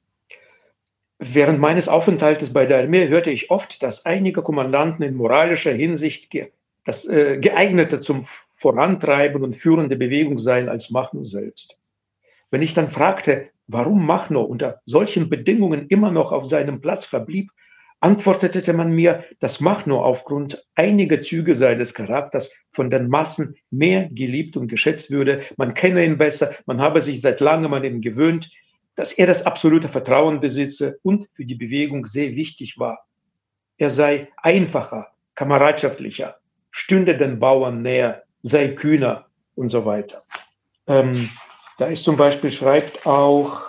Während 1.19 1.59
meines 1.59 1.89
Aufenthaltes 1.89 2.53
bei 2.53 2.67
der 2.67 2.81
Armee 2.81 3.09
hörte 3.09 3.31
ich 3.31 3.51
oft, 3.51 3.83
dass 3.83 4.05
einige 4.05 4.43
Kommandanten 4.43 5.05
in 5.05 5.15
moralischer 5.15 5.73
Hinsicht 5.73 6.31
ge 6.31 6.53
das, 6.85 7.07
äh, 7.07 7.39
geeigneter 7.39 8.01
zum 8.01 8.27
Vorantreiben 8.55 9.43
und 9.43 9.57
Führen 9.57 9.89
der 9.89 9.97
Bewegung 9.97 10.39
seien 10.39 10.69
als 10.69 10.91
Machno 10.91 11.25
selbst. 11.25 11.79
Wenn 12.51 12.63
ich 12.63 12.75
dann 12.75 12.89
fragte, 12.89 13.51
warum 13.67 14.07
Machno 14.07 14.43
unter 14.43 14.81
solchen 14.85 15.29
Bedingungen 15.29 15.89
immer 15.89 16.13
noch 16.13 16.33
auf 16.33 16.45
seinem 16.45 16.81
Platz 16.81 17.05
verblieb, 17.05 17.51
antwortete 18.01 18.73
man 18.73 18.93
mir, 18.93 19.25
das 19.41 19.61
macht 19.61 19.87
nur 19.87 20.05
aufgrund 20.05 20.65
einiger 20.75 21.21
Züge 21.21 21.55
seines 21.55 21.93
Charakters 21.93 22.53
von 22.77 22.91
den 22.91 23.09
Massen 23.09 23.57
mehr 23.71 24.09
geliebt 24.11 24.57
und 24.57 24.69
geschätzt 24.69 25.11
würde. 25.11 25.41
Man 25.57 25.75
kenne 25.75 26.05
ihn 26.05 26.19
besser, 26.19 26.55
man 26.67 26.81
habe 26.81 27.03
sich 27.03 27.21
seit 27.21 27.41
langem 27.41 27.75
an 27.75 27.83
ihn 27.83 28.01
gewöhnt. 28.01 28.51
dass 28.99 29.13
er 29.13 29.27
das 29.27 29.45
absolute 29.45 29.89
Vertrauen 29.89 30.41
besitze 30.41 30.99
und 31.03 31.29
für 31.35 31.45
die 31.45 31.55
Bewegung 31.55 32.07
sehr 32.07 32.35
wichtig 32.35 32.79
war. 32.79 33.07
Er 33.77 33.91
sei 33.91 34.29
einfacher, 34.39 35.09
kameradschaftlicher, 35.35 36.39
stünde 36.71 37.15
den 37.15 37.39
Bauern 37.39 37.83
näher, 37.83 38.23
sei 38.43 38.69
kühner 38.69 39.27
und 39.55 39.69
so 39.69 39.85
weiter. 39.85 40.25
Ähm, 40.87 41.29
da 41.77 41.89
ist 41.89 42.05
zum 42.05 42.17
Beispiel, 42.17 42.51
schreibt 42.51 43.05
auch 43.05 43.61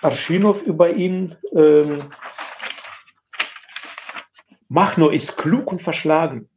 Arschinow 0.00 0.62
über 0.62 0.90
ihn, 0.90 1.34
ähm, 1.56 2.04
Machno 4.68 5.08
ist 5.08 5.36
klug 5.36 5.72
und 5.72 5.82
verschlagen. 5.82 6.48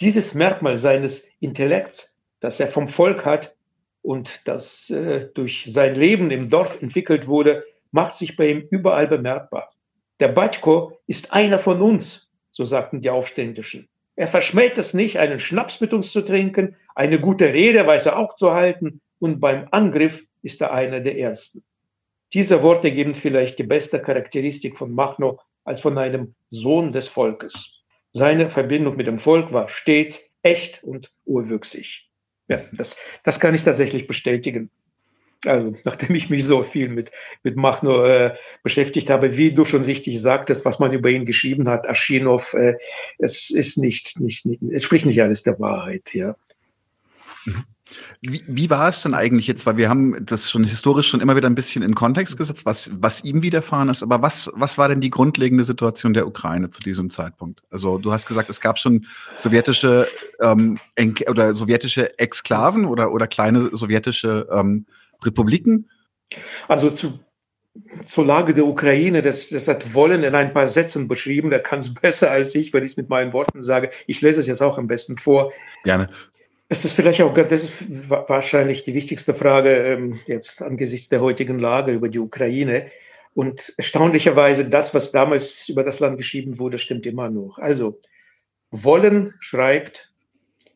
Dieses 0.00 0.34
Merkmal 0.34 0.76
seines 0.76 1.26
Intellekts, 1.40 2.14
das 2.40 2.60
er 2.60 2.68
vom 2.68 2.88
Volk 2.88 3.24
hat 3.24 3.54
und 4.02 4.42
das 4.44 4.90
äh, 4.90 5.28
durch 5.34 5.66
sein 5.70 5.94
Leben 5.94 6.30
im 6.30 6.50
Dorf 6.50 6.80
entwickelt 6.82 7.26
wurde, 7.26 7.64
macht 7.92 8.16
sich 8.16 8.36
bei 8.36 8.50
ihm 8.50 8.66
überall 8.70 9.08
bemerkbar. 9.08 9.72
Der 10.20 10.28
Batko 10.28 10.98
ist 11.06 11.32
einer 11.32 11.58
von 11.58 11.80
uns, 11.80 12.30
so 12.50 12.64
sagten 12.64 13.00
die 13.00 13.10
Aufständischen. 13.10 13.88
Er 14.16 14.28
verschmäht 14.28 14.76
es 14.76 14.92
nicht, 14.92 15.18
einen 15.18 15.38
Schnaps 15.38 15.80
mit 15.80 15.94
uns 15.94 16.12
zu 16.12 16.22
trinken, 16.22 16.76
eine 16.94 17.20
gute 17.20 17.52
Rede 17.52 17.86
weiß 17.86 18.06
er 18.06 18.18
auch 18.18 18.34
zu 18.34 18.52
halten 18.52 19.00
und 19.18 19.40
beim 19.40 19.68
Angriff 19.70 20.22
ist 20.42 20.60
er 20.60 20.72
einer 20.72 21.00
der 21.00 21.18
Ersten. 21.18 21.62
Diese 22.34 22.62
Worte 22.62 22.92
geben 22.92 23.14
vielleicht 23.14 23.58
die 23.58 23.64
beste 23.64 24.00
Charakteristik 24.00 24.76
von 24.76 24.92
Machno 24.92 25.40
als 25.64 25.80
von 25.80 25.96
einem 25.96 26.34
Sohn 26.48 26.92
des 26.92 27.08
Volkes. 27.08 27.75
Seine 28.16 28.48
Verbindung 28.48 28.96
mit 28.96 29.06
dem 29.06 29.18
Volk 29.18 29.52
war 29.52 29.68
stets 29.68 30.22
echt 30.42 30.82
und 30.82 31.12
urwüchsig. 31.26 32.08
Ja, 32.48 32.62
das, 32.72 32.96
das 33.24 33.40
kann 33.40 33.54
ich 33.54 33.62
tatsächlich 33.62 34.06
bestätigen. 34.06 34.70
Also, 35.44 35.76
nachdem 35.84 36.14
ich 36.14 36.30
mich 36.30 36.46
so 36.46 36.62
viel 36.62 36.88
mit, 36.88 37.12
mit 37.42 37.56
Machno 37.56 38.06
äh, 38.06 38.34
beschäftigt 38.62 39.10
habe, 39.10 39.36
wie 39.36 39.52
du 39.52 39.66
schon 39.66 39.82
richtig 39.82 40.22
sagtest, 40.22 40.64
was 40.64 40.78
man 40.78 40.94
über 40.94 41.10
ihn 41.10 41.26
geschrieben 41.26 41.68
hat, 41.68 41.86
Aschinow, 41.86 42.54
äh, 42.54 42.76
es 43.18 43.50
ist 43.50 43.76
nicht, 43.76 44.18
nicht, 44.18 44.46
nicht, 44.46 44.62
es 44.62 44.84
spricht 44.84 45.04
nicht 45.04 45.20
alles 45.20 45.42
der 45.42 45.60
Wahrheit, 45.60 46.14
ja. 46.14 46.36
Mhm. 47.44 47.64
Wie, 48.20 48.42
wie 48.46 48.70
war 48.70 48.88
es 48.88 49.02
denn 49.02 49.14
eigentlich 49.14 49.46
jetzt? 49.46 49.66
Weil 49.66 49.76
wir 49.76 49.88
haben 49.88 50.24
das 50.24 50.50
schon 50.50 50.64
historisch 50.64 51.08
schon 51.08 51.20
immer 51.20 51.36
wieder 51.36 51.48
ein 51.48 51.54
bisschen 51.54 51.82
in 51.82 51.94
Kontext 51.94 52.36
gesetzt, 52.36 52.66
was, 52.66 52.90
was 52.92 53.22
ihm 53.22 53.42
widerfahren 53.42 53.88
ist. 53.88 54.02
Aber 54.02 54.22
was, 54.22 54.50
was 54.54 54.76
war 54.76 54.88
denn 54.88 55.00
die 55.00 55.10
grundlegende 55.10 55.64
Situation 55.64 56.12
der 56.12 56.26
Ukraine 56.26 56.70
zu 56.70 56.80
diesem 56.80 57.10
Zeitpunkt? 57.10 57.62
Also 57.70 57.98
du 57.98 58.12
hast 58.12 58.26
gesagt, 58.26 58.50
es 58.50 58.60
gab 58.60 58.78
schon 58.78 59.06
sowjetische 59.36 60.08
ähm, 60.40 60.78
oder 61.28 61.54
sowjetische 61.54 62.18
Exklaven 62.18 62.86
oder, 62.86 63.12
oder 63.12 63.26
kleine 63.26 63.70
sowjetische 63.76 64.48
ähm, 64.50 64.86
Republiken. 65.24 65.88
Also 66.66 66.90
zu, 66.90 67.20
zur 68.06 68.26
Lage 68.26 68.54
der 68.54 68.66
Ukraine, 68.66 69.22
das, 69.22 69.48
das 69.50 69.68
hat 69.68 69.94
Wollen 69.94 70.24
in 70.24 70.34
ein 70.34 70.52
paar 70.52 70.68
Sätzen 70.68 71.06
beschrieben. 71.06 71.50
Der 71.50 71.60
kann 71.60 71.78
es 71.80 71.94
besser 72.02 72.30
als 72.30 72.54
ich, 72.54 72.72
wenn 72.72 72.84
ich 72.84 72.92
es 72.92 72.96
mit 72.96 73.08
meinen 73.08 73.32
Worten 73.32 73.62
sage. 73.62 73.90
Ich 74.06 74.20
lese 74.20 74.40
es 74.40 74.46
jetzt 74.46 74.62
auch 74.62 74.76
am 74.76 74.88
besten 74.88 75.18
vor. 75.18 75.52
Gerne. 75.84 76.08
Es 76.68 76.84
ist 76.84 76.94
vielleicht 76.94 77.22
auch, 77.22 77.32
das 77.32 77.62
ist 77.62 77.84
wahrscheinlich 78.08 78.82
die 78.82 78.94
wichtigste 78.94 79.34
Frage 79.34 79.70
ähm, 79.70 80.20
jetzt 80.26 80.62
angesichts 80.62 81.08
der 81.08 81.20
heutigen 81.20 81.60
Lage 81.60 81.92
über 81.92 82.08
die 82.08 82.18
Ukraine. 82.18 82.90
Und 83.34 83.72
erstaunlicherweise, 83.76 84.68
das, 84.68 84.92
was 84.92 85.12
damals 85.12 85.68
über 85.68 85.84
das 85.84 86.00
Land 86.00 86.16
geschrieben 86.16 86.58
wurde, 86.58 86.78
stimmt 86.78 87.06
immer 87.06 87.28
noch. 87.30 87.58
Also, 87.58 88.00
Wollen 88.70 89.34
schreibt, 89.38 90.10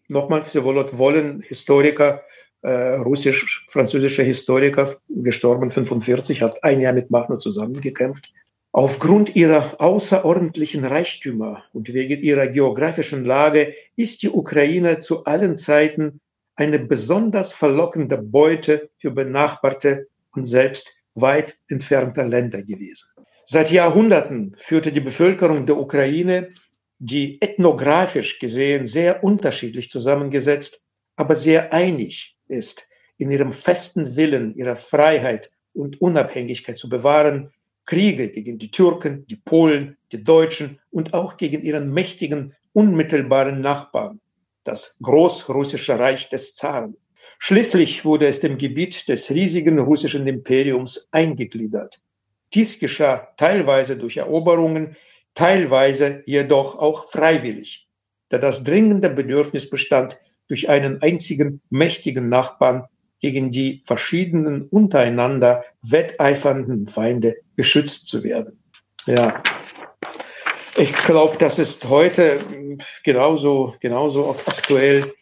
nochmal 0.08 0.42
für 0.42 0.62
Wolot 0.62 0.96
Wollen, 0.96 1.40
Historiker, 1.40 2.22
äh, 2.62 2.96
russisch-französischer 2.96 4.22
Historiker, 4.22 4.96
gestorben 5.08 5.70
45, 5.70 6.42
hat 6.42 6.62
ein 6.62 6.80
Jahr 6.80 6.92
mit 6.92 7.10
Machno 7.10 7.36
zusammengekämpft. 7.36 8.30
Aufgrund 8.72 9.34
ihrer 9.34 9.80
außerordentlichen 9.80 10.84
Reichtümer 10.84 11.64
und 11.72 11.92
wegen 11.92 12.22
ihrer 12.22 12.46
geografischen 12.46 13.24
Lage 13.24 13.74
ist 13.96 14.22
die 14.22 14.30
Ukraine 14.30 15.00
zu 15.00 15.24
allen 15.24 15.58
Zeiten 15.58 16.20
eine 16.54 16.78
besonders 16.78 17.52
verlockende 17.52 18.16
Beute 18.18 18.90
für 18.98 19.10
benachbarte 19.10 20.06
und 20.32 20.46
selbst 20.46 20.94
weit 21.14 21.58
entfernte 21.68 22.22
Länder 22.22 22.62
gewesen. 22.62 23.08
Seit 23.44 23.72
Jahrhunderten 23.72 24.54
führte 24.58 24.92
die 24.92 25.00
Bevölkerung 25.00 25.66
der 25.66 25.76
Ukraine, 25.76 26.50
die 27.00 27.42
ethnografisch 27.42 28.38
gesehen 28.38 28.86
sehr 28.86 29.24
unterschiedlich 29.24 29.90
zusammengesetzt, 29.90 30.84
aber 31.16 31.34
sehr 31.34 31.72
einig 31.72 32.36
ist, 32.46 32.86
in 33.16 33.32
ihrem 33.32 33.52
festen 33.52 34.14
Willen, 34.14 34.54
ihre 34.54 34.76
Freiheit 34.76 35.50
und 35.72 36.00
Unabhängigkeit 36.00 36.78
zu 36.78 36.88
bewahren, 36.88 37.50
Kriege 37.90 38.28
gegen 38.30 38.60
die 38.60 38.70
Türken, 38.70 39.26
die 39.26 39.34
Polen, 39.34 39.96
die 40.12 40.22
Deutschen 40.22 40.78
und 40.92 41.12
auch 41.12 41.36
gegen 41.36 41.60
ihren 41.60 41.92
mächtigen, 41.92 42.54
unmittelbaren 42.72 43.60
Nachbarn, 43.60 44.20
das 44.62 44.96
Großrussische 45.02 45.98
Reich 45.98 46.28
des 46.28 46.54
Zaren. 46.54 46.96
Schließlich 47.40 48.04
wurde 48.04 48.28
es 48.28 48.38
dem 48.38 48.58
Gebiet 48.58 49.08
des 49.08 49.28
riesigen 49.28 49.80
russischen 49.80 50.28
Imperiums 50.28 51.08
eingegliedert. 51.10 52.00
Dies 52.54 52.78
geschah 52.78 53.26
teilweise 53.36 53.96
durch 53.96 54.18
Eroberungen, 54.18 54.94
teilweise 55.34 56.22
jedoch 56.26 56.78
auch 56.78 57.10
freiwillig, 57.10 57.88
da 58.28 58.38
das 58.38 58.62
dringende 58.62 59.10
Bedürfnis 59.10 59.68
bestand, 59.68 60.16
durch 60.46 60.68
einen 60.68 61.02
einzigen 61.02 61.60
mächtigen 61.70 62.28
Nachbarn 62.28 62.86
gegen 63.20 63.50
die 63.50 63.82
verschiedenen 63.86 64.62
untereinander 64.62 65.64
wetteifernden 65.82 66.88
Feinde 66.88 67.36
geschützt 67.56 68.06
zu 68.08 68.24
werden. 68.24 68.62
Ja, 69.06 69.42
ich 70.76 70.92
glaube, 70.92 71.36
das 71.38 71.58
ist 71.58 71.84
heute 71.88 72.40
genauso, 73.04 73.74
genauso 73.80 74.36
aktuell 74.46 75.12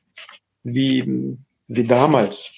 wie, 0.62 1.36
wie 1.66 1.84
damals. 1.84 2.50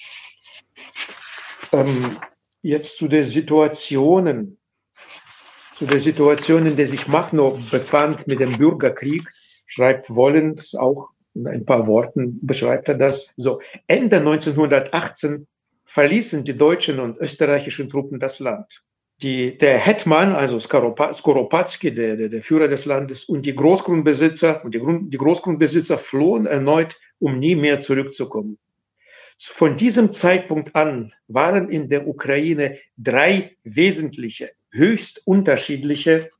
Ähm, 1.71 2.17
jetzt 2.61 2.97
zu 2.97 3.07
der 3.07 3.23
Situationen, 3.23 4.57
zu 5.75 5.85
der 5.85 5.99
Situation, 5.99 6.65
in 6.65 6.75
der 6.75 6.87
sich 6.87 7.07
Machno 7.07 7.57
befand 7.71 8.27
mit 8.27 8.39
dem 8.39 8.57
Bürgerkrieg, 8.57 9.23
schreibt 9.65 10.13
Wollens 10.13 10.75
auch 10.75 11.09
in 11.33 11.47
ein 11.47 11.65
paar 11.65 11.87
Worten 11.87 12.39
beschreibt 12.41 12.89
er 12.89 12.95
das 12.95 13.27
so. 13.37 13.61
Ende 13.87 14.17
1918 14.17 15.47
verließen 15.85 16.43
die 16.43 16.55
deutschen 16.55 16.99
und 16.99 17.17
österreichischen 17.17 17.89
Truppen 17.89 18.19
das 18.19 18.39
Land. 18.39 18.81
Die, 19.21 19.57
der 19.57 19.77
Hetman, 19.77 20.33
also 20.33 20.59
Skoropatsky, 20.59 21.93
der, 21.93 22.17
der, 22.17 22.29
der, 22.29 22.41
Führer 22.41 22.67
des 22.67 22.85
Landes, 22.85 23.25
und 23.25 23.45
die 23.45 23.55
Großgrundbesitzer 23.55 24.65
und 24.65 24.73
die, 24.73 24.79
Grund, 24.79 25.13
die 25.13 25.17
Großgrundbesitzer 25.17 25.99
flohen 25.99 26.47
erneut, 26.47 26.99
um 27.19 27.37
nie 27.37 27.55
mehr 27.55 27.79
zurückzukommen. 27.81 28.57
Von 29.37 29.75
diesem 29.75 30.11
Zeitpunkt 30.11 30.75
an 30.75 31.13
waren 31.27 31.69
in 31.69 31.87
der 31.89 32.07
Ukraine 32.07 32.77
drei 32.97 33.57
wesentliche, 33.63 34.51
höchst 34.71 35.21
unterschiedliche 35.25 36.31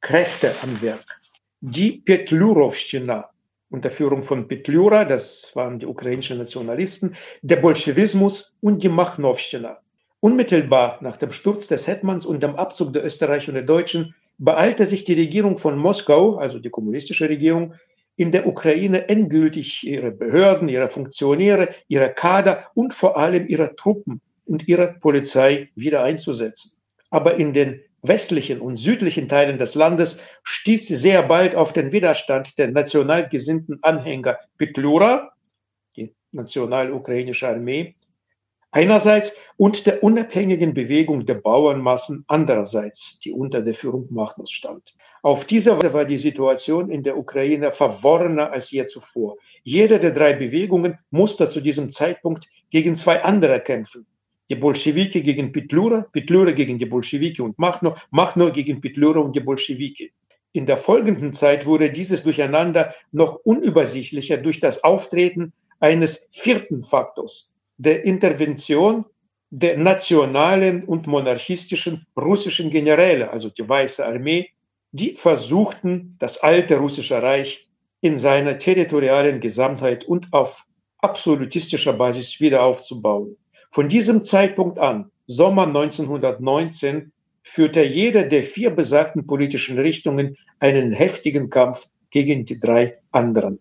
Kräfte 0.00 0.54
am 0.62 0.80
Werk. 0.82 1.20
Die 1.60 1.92
Petlurowschina, 1.92 3.30
unter 3.70 3.90
Führung 3.90 4.22
von 4.22 4.48
Petlyura, 4.48 5.04
das 5.04 5.50
waren 5.54 5.78
die 5.78 5.86
ukrainischen 5.86 6.38
Nationalisten, 6.38 7.16
der 7.42 7.56
Bolschewismus 7.56 8.54
und 8.60 8.82
die 8.82 8.88
Machnowschina. 8.88 9.78
Unmittelbar 10.20 10.98
nach 11.02 11.16
dem 11.16 11.32
Sturz 11.32 11.66
des 11.66 11.86
Hetmans 11.86 12.26
und 12.26 12.42
dem 12.42 12.56
Abzug 12.56 12.92
der 12.92 13.04
Österreicher 13.04 13.48
und 13.48 13.54
der 13.54 13.64
Deutschen 13.64 14.14
beeilte 14.38 14.86
sich 14.86 15.04
die 15.04 15.14
Regierung 15.14 15.58
von 15.58 15.78
Moskau, 15.78 16.36
also 16.36 16.58
die 16.58 16.70
kommunistische 16.70 17.28
Regierung, 17.28 17.74
in 18.16 18.32
der 18.32 18.46
Ukraine 18.46 19.08
endgültig 19.08 19.86
ihre 19.86 20.10
Behörden, 20.10 20.68
ihre 20.68 20.88
Funktionäre, 20.88 21.68
ihre 21.88 22.10
Kader 22.10 22.70
und 22.74 22.94
vor 22.94 23.18
allem 23.18 23.46
ihre 23.46 23.76
Truppen 23.76 24.20
und 24.46 24.66
ihre 24.68 24.94
Polizei 25.00 25.68
wieder 25.74 26.02
einzusetzen. 26.02 26.72
Aber 27.10 27.36
in 27.36 27.52
den 27.52 27.82
westlichen 28.08 28.60
und 28.60 28.76
südlichen 28.76 29.28
Teilen 29.28 29.58
des 29.58 29.74
Landes 29.74 30.16
stieß 30.42 30.86
sie 30.86 30.96
sehr 30.96 31.22
bald 31.22 31.54
auf 31.54 31.72
den 31.72 31.92
Widerstand 31.92 32.58
der 32.58 32.68
national 32.68 33.28
gesinnten 33.28 33.78
Anhänger 33.82 34.38
Petlura, 34.58 35.32
die 35.96 36.14
national-ukrainische 36.32 37.48
Armee, 37.48 37.96
einerseits 38.70 39.32
und 39.56 39.86
der 39.86 40.02
unabhängigen 40.02 40.74
Bewegung 40.74 41.24
der 41.26 41.34
Bauernmassen 41.34 42.24
andererseits, 42.28 43.18
die 43.20 43.32
unter 43.32 43.62
der 43.62 43.74
Führung 43.74 44.06
Machnus 44.10 44.50
stand. 44.50 44.94
Auf 45.22 45.44
diese 45.44 45.76
Weise 45.76 45.92
war 45.92 46.04
die 46.04 46.18
Situation 46.18 46.90
in 46.90 47.02
der 47.02 47.16
Ukraine 47.16 47.72
verworrener 47.72 48.52
als 48.52 48.70
je 48.70 48.86
zuvor. 48.86 49.36
Jede 49.62 49.98
der 49.98 50.10
drei 50.10 50.34
Bewegungen 50.34 50.98
musste 51.10 51.48
zu 51.48 51.60
diesem 51.60 51.90
Zeitpunkt 51.90 52.48
gegen 52.70 52.96
zwei 52.96 53.24
andere 53.24 53.60
kämpfen 53.60 54.06
die 54.48 54.56
Bolschewiki 54.56 55.22
gegen 55.22 55.52
Petlura, 55.52 56.06
Petlura 56.12 56.52
gegen 56.52 56.78
die 56.78 56.86
Bolschewiki 56.86 57.42
und 57.42 57.58
Machno, 57.58 57.96
Machno 58.10 58.52
gegen 58.52 58.80
Petlura 58.80 59.20
und 59.20 59.34
die 59.34 59.40
Bolschewiki. 59.40 60.12
In 60.52 60.66
der 60.66 60.76
folgenden 60.76 61.32
Zeit 61.32 61.66
wurde 61.66 61.90
dieses 61.90 62.22
Durcheinander 62.22 62.94
noch 63.12 63.40
unübersichtlicher 63.44 64.38
durch 64.38 64.60
das 64.60 64.82
Auftreten 64.84 65.52
eines 65.80 66.28
vierten 66.32 66.82
Faktors, 66.84 67.50
der 67.76 68.04
Intervention 68.04 69.04
der 69.50 69.76
nationalen 69.76 70.84
und 70.84 71.06
monarchistischen 71.06 72.06
russischen 72.16 72.70
Generäle, 72.70 73.30
also 73.30 73.48
die 73.50 73.68
Weiße 73.68 74.04
Armee, 74.04 74.50
die 74.92 75.14
versuchten, 75.14 76.16
das 76.18 76.38
alte 76.38 76.76
russische 76.78 77.22
Reich 77.22 77.68
in 78.00 78.18
seiner 78.18 78.58
territorialen 78.58 79.40
Gesamtheit 79.40 80.04
und 80.04 80.32
auf 80.32 80.64
absolutistischer 80.98 81.92
Basis 81.92 82.40
wieder 82.40 82.62
aufzubauen. 82.62 83.36
Von 83.70 83.88
diesem 83.88 84.24
Zeitpunkt 84.24 84.78
an, 84.78 85.10
Sommer 85.26 85.66
1919, 85.66 87.12
führte 87.42 87.82
jede 87.82 88.26
der 88.26 88.42
vier 88.42 88.70
besagten 88.70 89.26
politischen 89.26 89.78
Richtungen 89.78 90.36
einen 90.58 90.92
heftigen 90.92 91.50
Kampf 91.50 91.86
gegen 92.10 92.44
die 92.44 92.58
drei 92.58 92.98
anderen. 93.12 93.60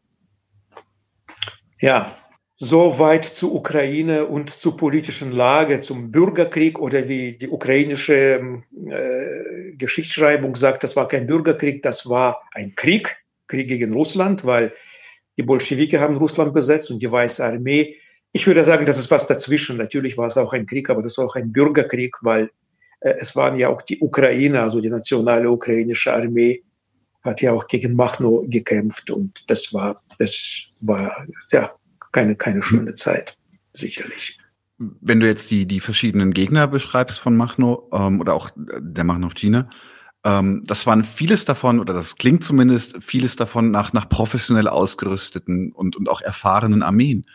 Ja, 1.80 2.16
soweit 2.58 3.26
zur 3.26 3.54
Ukraine 3.54 4.26
und 4.26 4.50
zur 4.50 4.78
politischen 4.78 5.32
Lage, 5.32 5.82
zum 5.82 6.12
Bürgerkrieg 6.12 6.80
oder 6.80 7.08
wie 7.10 7.38
die 7.38 7.50
ukrainische 7.50 8.64
äh, 8.90 9.72
Geschichtsschreibung 9.78 10.56
sagt, 10.56 10.84
das 10.84 10.96
war 10.96 11.08
kein 11.08 11.28
Bürgerkrieg, 11.28 11.84
das 11.84 12.08
war 12.10 12.42
ein 12.54 12.74
Krieg, 12.76 13.18
Krieg 13.48 13.68
gegen 13.68 13.94
Russland, 13.94 14.46
weil 14.46 14.74
die 15.38 15.44
Bolschewike 15.44 16.00
haben 16.00 16.18
Russland 16.18 16.54
besetzt 16.54 16.90
und 16.90 17.02
die 17.02 17.12
Weiße 17.12 17.44
Armee. 17.44 17.98
Ich 18.36 18.46
würde 18.46 18.66
sagen, 18.66 18.86
das 18.86 19.00
ist 19.00 19.10
was 19.12 19.28
dazwischen. 19.28 19.78
Natürlich 19.78 20.18
war 20.18 20.28
es 20.28 20.36
auch 20.36 20.52
ein 20.52 20.66
Krieg, 20.66 20.90
aber 20.90 21.02
das 21.02 21.18
war 21.18 21.26
auch 21.26 21.36
ein 21.36 21.54
Bürgerkrieg, 21.54 22.18
weil 22.20 22.52
äh, 23.00 23.14
es 23.18 23.34
waren 23.34 23.56
ja 23.56 23.70
auch 23.70 23.82
die 23.82 23.98
Ukrainer, 24.00 24.64
also 24.64 24.82
die 24.82 24.90
nationale 24.90 25.50
ukrainische 25.50 26.14
Armee, 26.14 26.62
hat 27.24 27.40
ja 27.42 27.54
auch 27.54 27.66
gegen 27.68 27.96
Machno 27.96 28.44
gekämpft 28.50 29.10
und 29.10 29.50
das 29.50 29.74
war, 29.74 30.04
das 30.20 30.68
war 30.82 31.26
ja 31.54 31.72
keine, 32.12 32.36
keine 32.36 32.62
schöne 32.62 32.94
Zeit, 32.96 33.38
sicherlich. 33.74 34.38
Wenn 34.80 35.22
du 35.22 35.28
jetzt 35.28 35.50
die, 35.50 35.66
die 35.66 35.80
verschiedenen 35.80 36.34
Gegner 36.34 36.68
beschreibst 36.68 37.20
von 37.20 37.38
Machno 37.38 37.90
ähm, 37.94 38.20
oder 38.20 38.34
auch 38.34 38.50
der 38.58 39.06
Machno-China, 39.06 39.70
ähm, 40.26 40.62
das 40.68 40.86
waren 40.86 41.06
vieles 41.06 41.46
davon, 41.46 41.80
oder 41.80 41.94
das 41.94 42.18
klingt 42.18 42.44
zumindest 42.44 43.02
vieles 43.02 43.38
davon 43.38 43.72
nach, 43.72 43.94
nach 43.94 44.10
professionell 44.10 44.68
ausgerüsteten 44.68 45.72
und, 45.72 45.96
und 45.96 46.10
auch 46.10 46.20
erfahrenen 46.20 46.84
Armeen. 46.84 47.26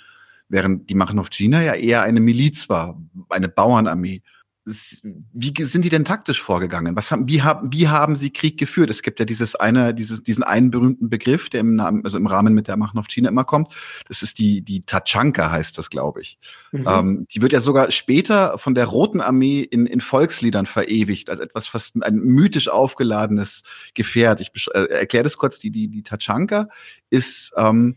Während 0.51 0.91
die 0.91 0.97
China 1.31 1.63
ja 1.63 1.75
eher 1.75 2.03
eine 2.03 2.21
Miliz 2.21 2.69
war, 2.69 3.01
eine 3.31 3.49
Bauernarmee 3.49 4.23
wie 4.67 5.65
sind 5.65 5.85
die 5.85 5.89
denn 5.89 6.05
taktisch 6.05 6.41
vorgegangen? 6.41 6.95
Was 6.95 7.11
haben, 7.11 7.29
wie 7.29 7.43
haben, 7.43 7.73
wie 7.73 7.89
haben 7.89 8.15
sie 8.15 8.31
Krieg 8.31 8.59
geführt? 8.59 8.91
Es 8.91 9.03
gibt 9.03 9.19
ja 9.19 9.25
dieses 9.25 9.55
eine, 9.57 9.95
dieses, 9.95 10.23
diesen 10.23 10.43
einen 10.43 10.71
berühmten 10.71 11.09
Begriff, 11.09 11.49
der 11.49 11.61
im 11.61 11.77
Namen, 11.77 12.05
also 12.05 12.19
im 12.19 12.27
Rahmen 12.27 12.53
mit 12.53 12.69
der 12.69 12.77
Macht 12.77 12.97
auf 12.97 13.09
China 13.09 13.31
immer 13.31 13.45
kommt. 13.45 13.73
Das 14.07 14.23
ist 14.23 14.39
die, 14.39 14.61
die 14.61 14.83
Tachanka 14.85 15.51
heißt 15.51 15.79
das, 15.79 15.89
glaube 15.89 16.21
ich. 16.21 16.39
Mhm. 16.73 16.87
Ähm, 16.87 17.27
die 17.31 17.41
wird 17.41 17.53
ja 17.53 17.61
sogar 17.61 17.91
später 17.91 18.59
von 18.59 18.75
der 18.75 18.87
Roten 18.87 19.21
Armee 19.23 19.61
in, 19.61 19.87
in 19.87 20.03
Volksliedern 20.03 20.67
verewigt, 20.67 21.31
als 21.31 21.41
etwas 21.41 21.67
fast 21.67 21.95
ein 22.03 22.17
mythisch 22.17 22.69
aufgeladenes 22.69 23.63
Gefährt. 23.95 24.41
Ich 24.41 24.53
äh, 24.75 24.85
erkläre 24.91 25.25
das 25.25 25.39
kurz. 25.39 25.59
Die, 25.59 25.71
die, 25.71 25.89
die 25.89 26.03
Tachanka 26.03 26.69
ist, 27.09 27.53
ähm, 27.57 27.97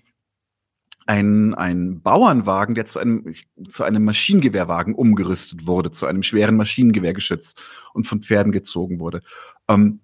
ein, 1.05 1.53
ein 1.53 2.01
Bauernwagen, 2.01 2.75
der 2.75 2.85
zu 2.85 2.99
einem, 2.99 3.33
zu 3.67 3.83
einem 3.83 4.05
Maschinengewehrwagen 4.05 4.95
umgerüstet 4.95 5.67
wurde, 5.67 5.91
zu 5.91 6.05
einem 6.05 6.23
schweren 6.23 6.55
Maschinengewehrgeschütz 6.55 7.55
und 7.93 8.07
von 8.07 8.21
Pferden 8.21 8.51
gezogen 8.51 8.99
wurde. 8.99 9.21
Ähm, 9.67 9.99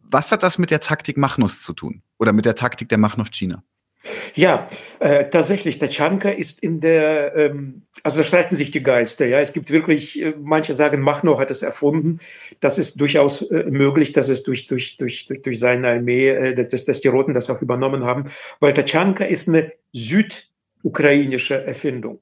was 0.00 0.32
hat 0.32 0.42
das 0.42 0.58
mit 0.58 0.70
der 0.70 0.80
Taktik 0.80 1.16
Machnus 1.16 1.62
zu 1.62 1.72
tun? 1.72 2.02
Oder 2.18 2.32
mit 2.32 2.44
der 2.44 2.54
Taktik 2.54 2.88
der 2.88 2.98
Machnus 2.98 3.30
China? 3.30 3.62
Ja, 4.34 4.68
äh, 5.00 5.30
tatsächlich, 5.30 5.78
der 5.78 5.88
Chanka 5.88 6.28
ist 6.28 6.62
in 6.62 6.80
der, 6.80 7.34
ähm, 7.36 7.82
also 8.02 8.18
da 8.18 8.24
streiten 8.24 8.56
sich 8.56 8.70
die 8.70 8.82
Geister. 8.82 9.26
Ja, 9.26 9.40
es 9.40 9.52
gibt 9.52 9.70
wirklich, 9.70 10.20
äh, 10.20 10.34
manche 10.38 10.74
sagen, 10.74 11.00
Machno 11.00 11.38
hat 11.38 11.50
es 11.50 11.62
erfunden. 11.62 12.20
Das 12.60 12.78
ist 12.78 13.00
durchaus 13.00 13.42
äh, 13.50 13.64
möglich, 13.64 14.12
dass 14.12 14.28
es 14.28 14.42
durch, 14.42 14.66
durch, 14.66 14.96
durch, 14.98 15.26
durch, 15.26 15.58
seine 15.58 15.88
Armee, 15.88 16.28
äh, 16.28 16.54
dass, 16.54 16.84
dass 16.84 17.00
die 17.00 17.08
Roten 17.08 17.32
das 17.32 17.48
auch 17.48 17.62
übernommen 17.62 18.04
haben, 18.04 18.30
weil 18.60 18.74
der 18.74 18.84
Chanka 18.84 19.24
ist 19.24 19.48
eine 19.48 19.72
südukrainische 19.92 21.64
Erfindung. 21.64 22.20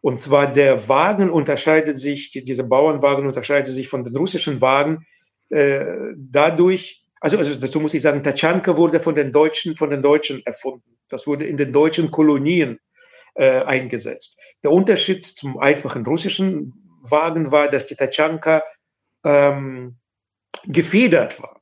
Und 0.00 0.20
zwar 0.20 0.52
der 0.52 0.88
Wagen 0.88 1.30
unterscheidet 1.30 1.98
sich, 1.98 2.30
dieser 2.30 2.62
Bauernwagen 2.62 3.26
unterscheidet 3.26 3.72
sich 3.72 3.88
von 3.88 4.04
den 4.04 4.16
russischen 4.16 4.60
Wagen 4.60 5.04
äh, 5.50 6.14
dadurch, 6.16 7.05
also, 7.26 7.38
also 7.38 7.54
dazu 7.56 7.80
muss 7.80 7.92
ich 7.92 8.02
sagen, 8.02 8.22
Tachanka 8.22 8.76
wurde 8.76 9.00
von 9.00 9.16
den 9.16 9.32
Deutschen, 9.32 9.74
von 9.74 9.90
den 9.90 10.00
Deutschen 10.00 10.46
erfunden. 10.46 10.96
Das 11.08 11.26
wurde 11.26 11.44
in 11.44 11.56
den 11.56 11.72
deutschen 11.72 12.12
Kolonien 12.12 12.78
äh, 13.34 13.62
eingesetzt. 13.62 14.38
Der 14.62 14.70
Unterschied 14.70 15.24
zum 15.24 15.58
einfachen 15.58 16.06
russischen 16.06 16.72
Wagen 17.02 17.50
war, 17.50 17.68
dass 17.68 17.88
die 17.88 17.96
Tachanka 17.96 18.62
ähm, 19.24 19.96
gefedert 20.66 21.42
war. 21.42 21.60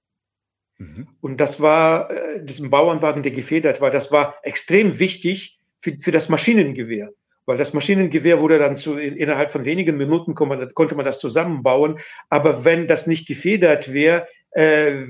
Mhm. 0.77 1.09
Und 1.23 1.41
das 1.41 1.61
war, 1.61 2.11
äh, 2.11 2.45
diesem 2.45 2.69
Bauernwagen, 2.69 3.23
der 3.23 3.33
gefedert 3.33 3.81
war, 3.81 3.91
das 3.91 4.13
war 4.13 4.35
extrem 4.43 4.99
wichtig 4.99 5.59
für, 5.79 5.97
für 5.99 6.13
das 6.13 6.29
Maschinengewehr 6.29 7.11
weil 7.47 7.59
das 7.59 7.75
Maschinengewehr 7.75 8.41
wurde 8.41 8.59
dann 8.59 8.77
zu, 8.77 8.97
in, 8.97 9.17
innerhalb 9.17 9.53
von 9.53 9.65
wenigen 9.65 9.99
Minuten 9.99 10.35
konnte 10.35 10.95
man 10.95 11.05
das 11.05 11.19
zusammenbauen. 11.19 11.99
Aber 12.31 12.65
wenn 12.65 12.87
das 12.87 13.07
nicht 13.07 13.27
gefedert 13.27 13.93
wäre, 13.93 14.27
äh, 14.55 15.05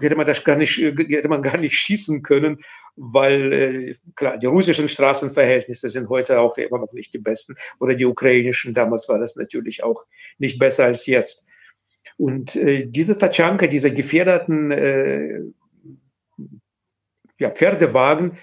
hätte 0.00 0.16
man 0.16 0.26
das 0.26 0.44
gar 0.44 0.56
nicht, 0.56 0.78
hätte 0.78 1.28
man 1.28 1.42
gar 1.42 1.56
nicht 1.56 1.76
schießen 1.76 2.22
können, 2.22 2.58
weil 2.94 3.52
äh, 3.52 3.94
klar, 4.14 4.38
die 4.38 4.46
russischen 4.46 4.88
Straßenverhältnisse 4.88 5.90
sind 5.90 6.08
heute 6.08 6.40
auch 6.40 6.56
immer 6.56 6.78
noch 6.78 6.92
nicht 6.92 7.12
die 7.12 7.18
besten 7.18 7.56
oder 7.80 7.94
die 7.94 8.06
ukrainischen. 8.06 8.74
Damals 8.74 9.08
war 9.08 9.18
das 9.18 9.36
natürlich 9.36 9.82
auch 9.82 10.04
nicht 10.38 10.58
besser 10.58 10.84
als 10.84 11.06
jetzt. 11.06 11.44
Und 12.16 12.54
äh, 12.56 12.86
diese 12.86 13.18
Tatschanka, 13.18 13.66
diese 13.66 13.92
gefährdeten 13.92 14.70
äh, 14.70 15.40
ja, 17.38 17.50
Pferdewagen, 17.50 18.38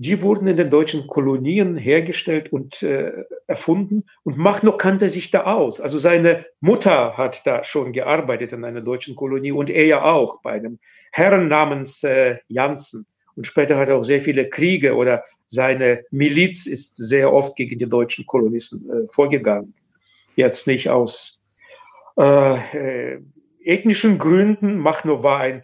die 0.00 0.22
wurden 0.22 0.48
in 0.48 0.56
den 0.56 0.70
deutschen 0.70 1.06
Kolonien 1.06 1.76
hergestellt 1.76 2.50
und 2.50 2.82
äh, 2.82 3.12
erfunden 3.46 4.04
und 4.22 4.38
Machno 4.38 4.74
kannte 4.74 5.10
sich 5.10 5.30
da 5.30 5.42
aus. 5.42 5.78
Also 5.78 5.98
seine 5.98 6.46
Mutter 6.60 7.18
hat 7.18 7.46
da 7.46 7.64
schon 7.64 7.92
gearbeitet 7.92 8.52
in 8.52 8.64
einer 8.64 8.80
deutschen 8.80 9.14
Kolonie 9.14 9.52
und 9.52 9.68
er 9.68 9.84
ja 9.84 10.02
auch 10.02 10.40
bei 10.40 10.52
einem 10.52 10.78
Herrn 11.12 11.48
namens 11.48 12.02
äh, 12.02 12.38
Janssen. 12.48 13.04
Und 13.36 13.46
später 13.46 13.76
hat 13.76 13.90
er 13.90 13.96
auch 13.96 14.02
sehr 14.04 14.22
viele 14.22 14.48
Kriege 14.48 14.96
oder 14.96 15.22
seine 15.48 16.02
Miliz 16.10 16.64
ist 16.66 16.96
sehr 16.96 17.30
oft 17.30 17.54
gegen 17.54 17.78
die 17.78 17.86
deutschen 17.86 18.24
Kolonisten 18.24 18.88
äh, 18.88 19.06
vorgegangen. 19.10 19.74
Jetzt 20.34 20.66
nicht 20.66 20.88
aus 20.88 21.42
äh, 22.16 22.54
äh 22.54 23.20
ethnischen 23.62 24.16
Gründen. 24.16 24.78
Machno 24.78 25.22
war 25.22 25.40
ein 25.40 25.62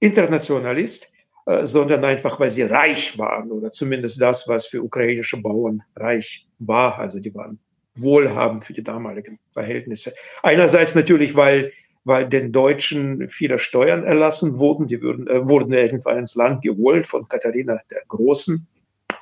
Internationalist 0.00 1.12
sondern 1.46 2.04
einfach, 2.04 2.40
weil 2.40 2.50
sie 2.50 2.62
reich 2.62 3.16
waren 3.18 3.52
oder 3.52 3.70
zumindest 3.70 4.20
das, 4.20 4.48
was 4.48 4.66
für 4.66 4.82
ukrainische 4.82 5.40
Bauern 5.40 5.82
reich 5.94 6.46
war. 6.58 6.98
Also 6.98 7.20
die 7.20 7.34
waren 7.34 7.60
wohlhabend 7.94 8.64
für 8.64 8.72
die 8.72 8.82
damaligen 8.82 9.38
Verhältnisse. 9.52 10.12
Einerseits 10.42 10.94
natürlich, 10.94 11.34
weil, 11.34 11.72
weil 12.04 12.28
den 12.28 12.52
Deutschen 12.52 13.28
viele 13.28 13.58
Steuern 13.58 14.04
erlassen 14.04 14.58
wurden. 14.58 14.86
Die 14.86 15.00
würden, 15.00 15.26
äh, 15.28 15.48
wurden 15.48 15.72
irgendwann 15.72 16.18
ins 16.18 16.34
Land 16.34 16.62
geholt 16.62 17.06
von 17.06 17.28
Katharina 17.28 17.80
der 17.90 18.02
Großen 18.08 18.66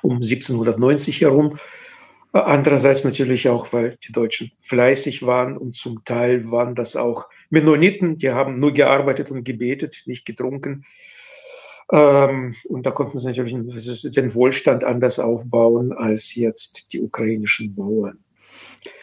um 0.01 0.15
1790 0.15 1.21
herum. 1.21 1.57
Äh, 2.33 2.39
andererseits 2.39 3.03
natürlich 3.03 3.47
auch, 3.49 3.71
weil 3.71 3.97
die 4.07 4.11
Deutschen 4.11 4.51
fleißig 4.61 5.23
waren 5.23 5.57
und 5.57 5.75
zum 5.75 6.03
Teil 6.05 6.49
waren 6.51 6.75
das 6.75 6.95
auch 6.95 7.27
Mennoniten, 7.49 8.17
die 8.17 8.31
haben 8.31 8.55
nur 8.55 8.73
gearbeitet 8.73 9.31
und 9.31 9.43
gebetet, 9.43 10.03
nicht 10.05 10.25
getrunken. 10.25 10.85
Ähm, 11.91 12.55
und 12.67 12.85
da 12.85 12.91
konnten 12.91 13.19
sie 13.19 13.27
natürlich 13.27 13.53
den 13.53 14.33
Wohlstand 14.33 14.83
anders 14.83 15.19
aufbauen 15.19 15.93
als 15.93 16.33
jetzt 16.33 16.93
die 16.93 17.01
ukrainischen 17.01 17.75
Bauern. 17.75 18.19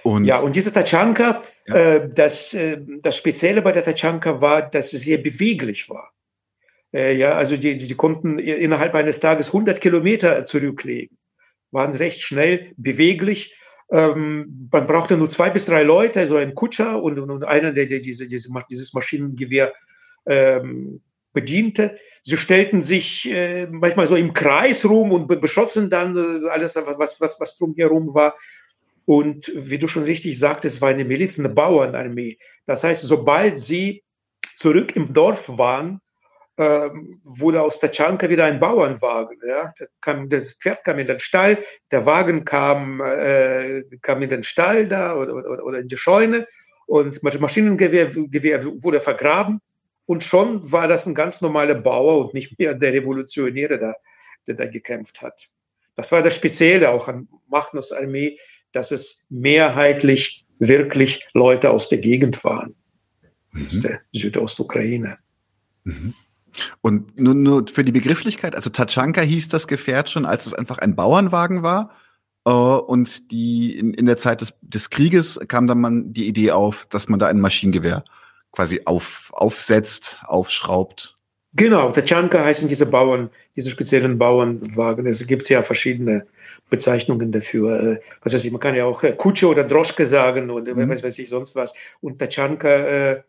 Und 0.02 0.24
ja, 0.24 0.40
und 0.40 0.56
diese 0.56 0.72
Tachanka, 0.72 1.42
ja. 1.66 1.74
äh, 1.74 2.08
das, 2.08 2.54
äh, 2.54 2.78
das 3.02 3.16
Spezielle 3.16 3.62
bei 3.62 3.72
der 3.72 3.84
Tachanka 3.84 4.40
war, 4.40 4.62
dass 4.62 4.90
sie 4.90 4.98
sehr 4.98 5.18
beweglich 5.18 5.88
war. 5.88 6.12
Äh, 6.92 7.16
ja, 7.16 7.34
also 7.34 7.56
die, 7.56 7.78
die 7.78 7.94
konnten 7.94 8.38
innerhalb 8.38 8.94
eines 8.94 9.20
Tages 9.20 9.48
100 9.48 9.80
Kilometer 9.80 10.44
zurücklegen, 10.44 11.16
waren 11.70 11.94
recht 11.94 12.20
schnell, 12.20 12.72
beweglich. 12.76 13.56
Ähm, 13.90 14.68
man 14.70 14.86
brauchte 14.86 15.16
nur 15.16 15.30
zwei 15.30 15.50
bis 15.50 15.64
drei 15.64 15.82
Leute, 15.82 16.20
also 16.20 16.36
ein 16.36 16.54
Kutscher 16.54 17.02
und, 17.02 17.18
und, 17.18 17.30
und 17.30 17.44
einer, 17.44 17.72
der, 17.72 17.86
der 17.86 18.00
diese, 18.00 18.26
diese, 18.26 18.48
dieses 18.70 18.92
Maschinengewehr 18.92 19.72
ähm, 20.26 21.00
bediente. 21.32 21.98
Sie 22.22 22.36
stellten 22.36 22.82
sich 22.82 23.28
äh, 23.28 23.66
manchmal 23.66 24.06
so 24.06 24.16
im 24.16 24.32
Kreis 24.32 24.84
rum 24.84 25.12
und 25.12 25.26
beschossen 25.40 25.90
dann 25.90 26.16
äh, 26.16 26.48
alles, 26.48 26.76
was, 26.76 27.20
was, 27.20 27.40
was 27.40 27.56
drumherum 27.56 28.14
war. 28.14 28.36
Und 29.04 29.50
wie 29.54 29.78
du 29.78 29.88
schon 29.88 30.04
richtig 30.04 30.38
sagtest, 30.38 30.76
es 30.76 30.82
war 30.82 30.90
eine 30.90 31.04
Miliz, 31.04 31.38
eine 31.38 31.48
Bauernarmee. 31.48 32.38
Das 32.66 32.84
heißt, 32.84 33.02
sobald 33.02 33.58
sie 33.58 34.04
zurück 34.56 34.94
im 34.94 35.12
Dorf 35.12 35.48
waren, 35.58 36.00
äh, 36.56 36.90
wurde 37.24 37.62
aus 37.62 37.80
Tatschanka 37.80 38.28
wieder 38.28 38.44
ein 38.44 38.60
Bauernwagen. 38.60 39.38
Ja? 39.44 39.74
Kam, 40.00 40.28
das 40.28 40.52
Pferd 40.52 40.84
kam 40.84 40.98
in 41.00 41.08
den 41.08 41.18
Stall, 41.18 41.58
der 41.90 42.06
Wagen 42.06 42.44
kam, 42.44 43.00
äh, 43.00 43.82
kam 44.02 44.22
in 44.22 44.30
den 44.30 44.44
Stall 44.44 44.86
da 44.86 45.16
oder, 45.16 45.34
oder, 45.34 45.64
oder 45.64 45.78
in 45.80 45.88
die 45.88 45.96
Scheune 45.96 46.46
und 46.86 47.20
das 47.22 47.40
Maschinengewehr 47.40 48.06
Gewehr 48.06 48.64
wurde 48.82 49.00
vergraben 49.00 49.60
und 50.06 50.24
schon 50.24 50.70
war 50.72 50.88
das 50.88 51.06
ein 51.06 51.14
ganz 51.14 51.40
normaler 51.40 51.74
Bauer 51.74 52.24
und 52.24 52.34
nicht 52.34 52.58
mehr 52.58 52.74
der 52.74 52.92
Revolutionäre, 52.92 53.78
der, 53.78 53.96
der 54.46 54.54
da 54.54 54.66
gekämpft 54.66 55.22
hat. 55.22 55.48
Das 55.94 56.10
war 56.12 56.22
das 56.22 56.34
Spezielle 56.34 56.90
auch 56.90 57.08
an 57.08 57.28
Machnus 57.48 57.92
Armee, 57.92 58.38
dass 58.72 58.90
es 58.90 59.24
mehrheitlich 59.28 60.46
wirklich 60.58 61.24
Leute 61.34 61.70
aus 61.70 61.88
der 61.88 61.98
Gegend 61.98 62.42
waren, 62.44 62.74
mhm. 63.52 63.66
aus 63.66 63.80
der 63.80 64.00
Südostukraine. 64.12 65.18
Mhm. 65.84 66.14
Und 66.80 67.18
nur, 67.18 67.34
nur 67.34 67.66
für 67.68 67.84
die 67.84 67.92
Begrifflichkeit, 67.92 68.54
also 68.54 68.70
Tatschanka 68.70 69.22
hieß 69.22 69.48
das 69.48 69.66
Gefährt 69.66 70.10
schon, 70.10 70.26
als 70.26 70.46
es 70.46 70.54
einfach 70.54 70.78
ein 70.78 70.96
Bauernwagen 70.96 71.62
war. 71.62 71.90
Uh, 72.44 72.82
und 72.84 73.30
die 73.30 73.78
in, 73.78 73.94
in 73.94 74.04
der 74.04 74.16
Zeit 74.16 74.40
des, 74.40 74.52
des 74.62 74.90
Krieges 74.90 75.38
kam 75.46 75.68
dann 75.68 75.80
man 75.80 76.12
die 76.12 76.26
Idee 76.26 76.50
auf, 76.50 76.86
dass 76.90 77.08
man 77.08 77.20
da 77.20 77.28
ein 77.28 77.40
Maschinengewehr 77.40 78.02
quasi 78.52 78.82
auf, 78.84 79.30
aufsetzt, 79.34 80.18
aufschraubt. 80.26 81.16
Genau, 81.54 81.90
Tatschanka 81.90 82.42
heißen 82.42 82.68
diese 82.68 82.86
Bauern, 82.86 83.30
diese 83.56 83.70
speziellen 83.70 84.18
Bauernwagen. 84.18 85.06
Es 85.06 85.26
gibt 85.26 85.48
ja 85.50 85.62
verschiedene 85.62 86.26
Bezeichnungen 86.70 87.32
dafür. 87.32 87.80
Äh, 87.80 88.00
was 88.22 88.32
weiß 88.32 88.44
ich, 88.44 88.52
man 88.52 88.60
kann 88.60 88.74
ja 88.74 88.84
auch 88.84 89.02
äh, 89.02 89.12
Kutsche 89.12 89.48
oder 89.48 89.64
Droschke 89.64 90.06
sagen 90.06 90.50
oder 90.50 90.74
mhm. 90.74 90.88
was 90.88 91.02
weiß 91.02 91.18
ich, 91.18 91.28
sonst 91.28 91.54
was. 91.54 91.74
Und 92.00 92.18
Tatschanka, 92.18 93.22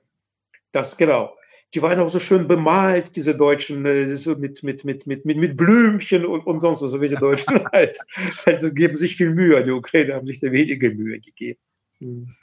das 0.71 0.95
genau 0.95 1.33
die 1.73 1.81
waren 1.81 1.99
auch 1.99 2.09
so 2.09 2.19
schön 2.19 2.47
bemalt, 2.47 3.15
diese 3.15 3.35
Deutschen, 3.35 3.85
äh, 3.85 4.15
so 4.15 4.35
mit, 4.35 4.61
mit, 4.63 4.85
mit, 4.85 5.07
mit, 5.07 5.25
mit, 5.25 5.37
mit 5.37 5.57
Blümchen 5.57 6.25
und, 6.25 6.45
und 6.45 6.59
sonst 6.59 6.81
was, 6.81 6.91
so 6.91 7.01
wie 7.01 7.09
die 7.09 7.15
Deutschen 7.15 7.65
halt. 7.71 7.97
Also 8.45 8.71
geben 8.71 8.95
sich 8.95 9.17
viel 9.17 9.31
Mühe. 9.31 9.63
Die 9.63 9.71
Ukrainer 9.71 10.15
haben 10.15 10.27
sich 10.27 10.39
da 10.39 10.51
wenige 10.51 10.91
Mühe 10.91 11.19
gegeben. 11.19 11.59
Mhm. 11.99 12.35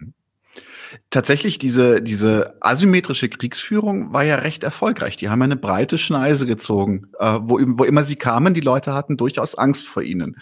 Tatsächlich, 1.10 1.58
diese, 1.58 2.02
diese 2.02 2.56
asymmetrische 2.60 3.28
Kriegsführung 3.28 4.12
war 4.12 4.24
ja 4.24 4.36
recht 4.36 4.64
erfolgreich. 4.64 5.16
Die 5.16 5.28
haben 5.28 5.42
eine 5.42 5.56
breite 5.56 5.98
Schneise 5.98 6.46
gezogen. 6.46 7.06
Äh, 7.18 7.38
wo, 7.42 7.60
wo 7.60 7.84
immer 7.84 8.04
sie 8.04 8.16
kamen, 8.16 8.54
die 8.54 8.60
Leute 8.60 8.92
hatten 8.94 9.16
durchaus 9.16 9.54
Angst 9.54 9.86
vor 9.86 10.02
ihnen. 10.02 10.36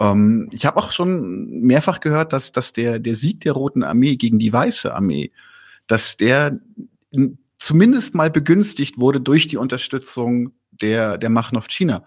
Ähm, 0.00 0.48
ich 0.52 0.66
habe 0.66 0.76
auch 0.76 0.92
schon 0.92 1.60
mehrfach 1.62 2.00
gehört, 2.00 2.32
dass, 2.32 2.52
dass 2.52 2.72
der, 2.72 2.98
der 2.98 3.16
Sieg 3.16 3.40
der 3.40 3.52
Roten 3.52 3.82
Armee 3.82 4.16
gegen 4.16 4.38
die 4.38 4.52
Weiße 4.52 4.94
Armee, 4.94 5.32
dass 5.86 6.16
der 6.16 6.58
zumindest 7.58 8.14
mal 8.14 8.30
begünstigt 8.30 8.98
wurde 8.98 9.20
durch 9.20 9.48
die 9.48 9.56
Unterstützung 9.56 10.52
der, 10.70 11.18
der 11.18 11.30
Machnowtschina. 11.30 12.04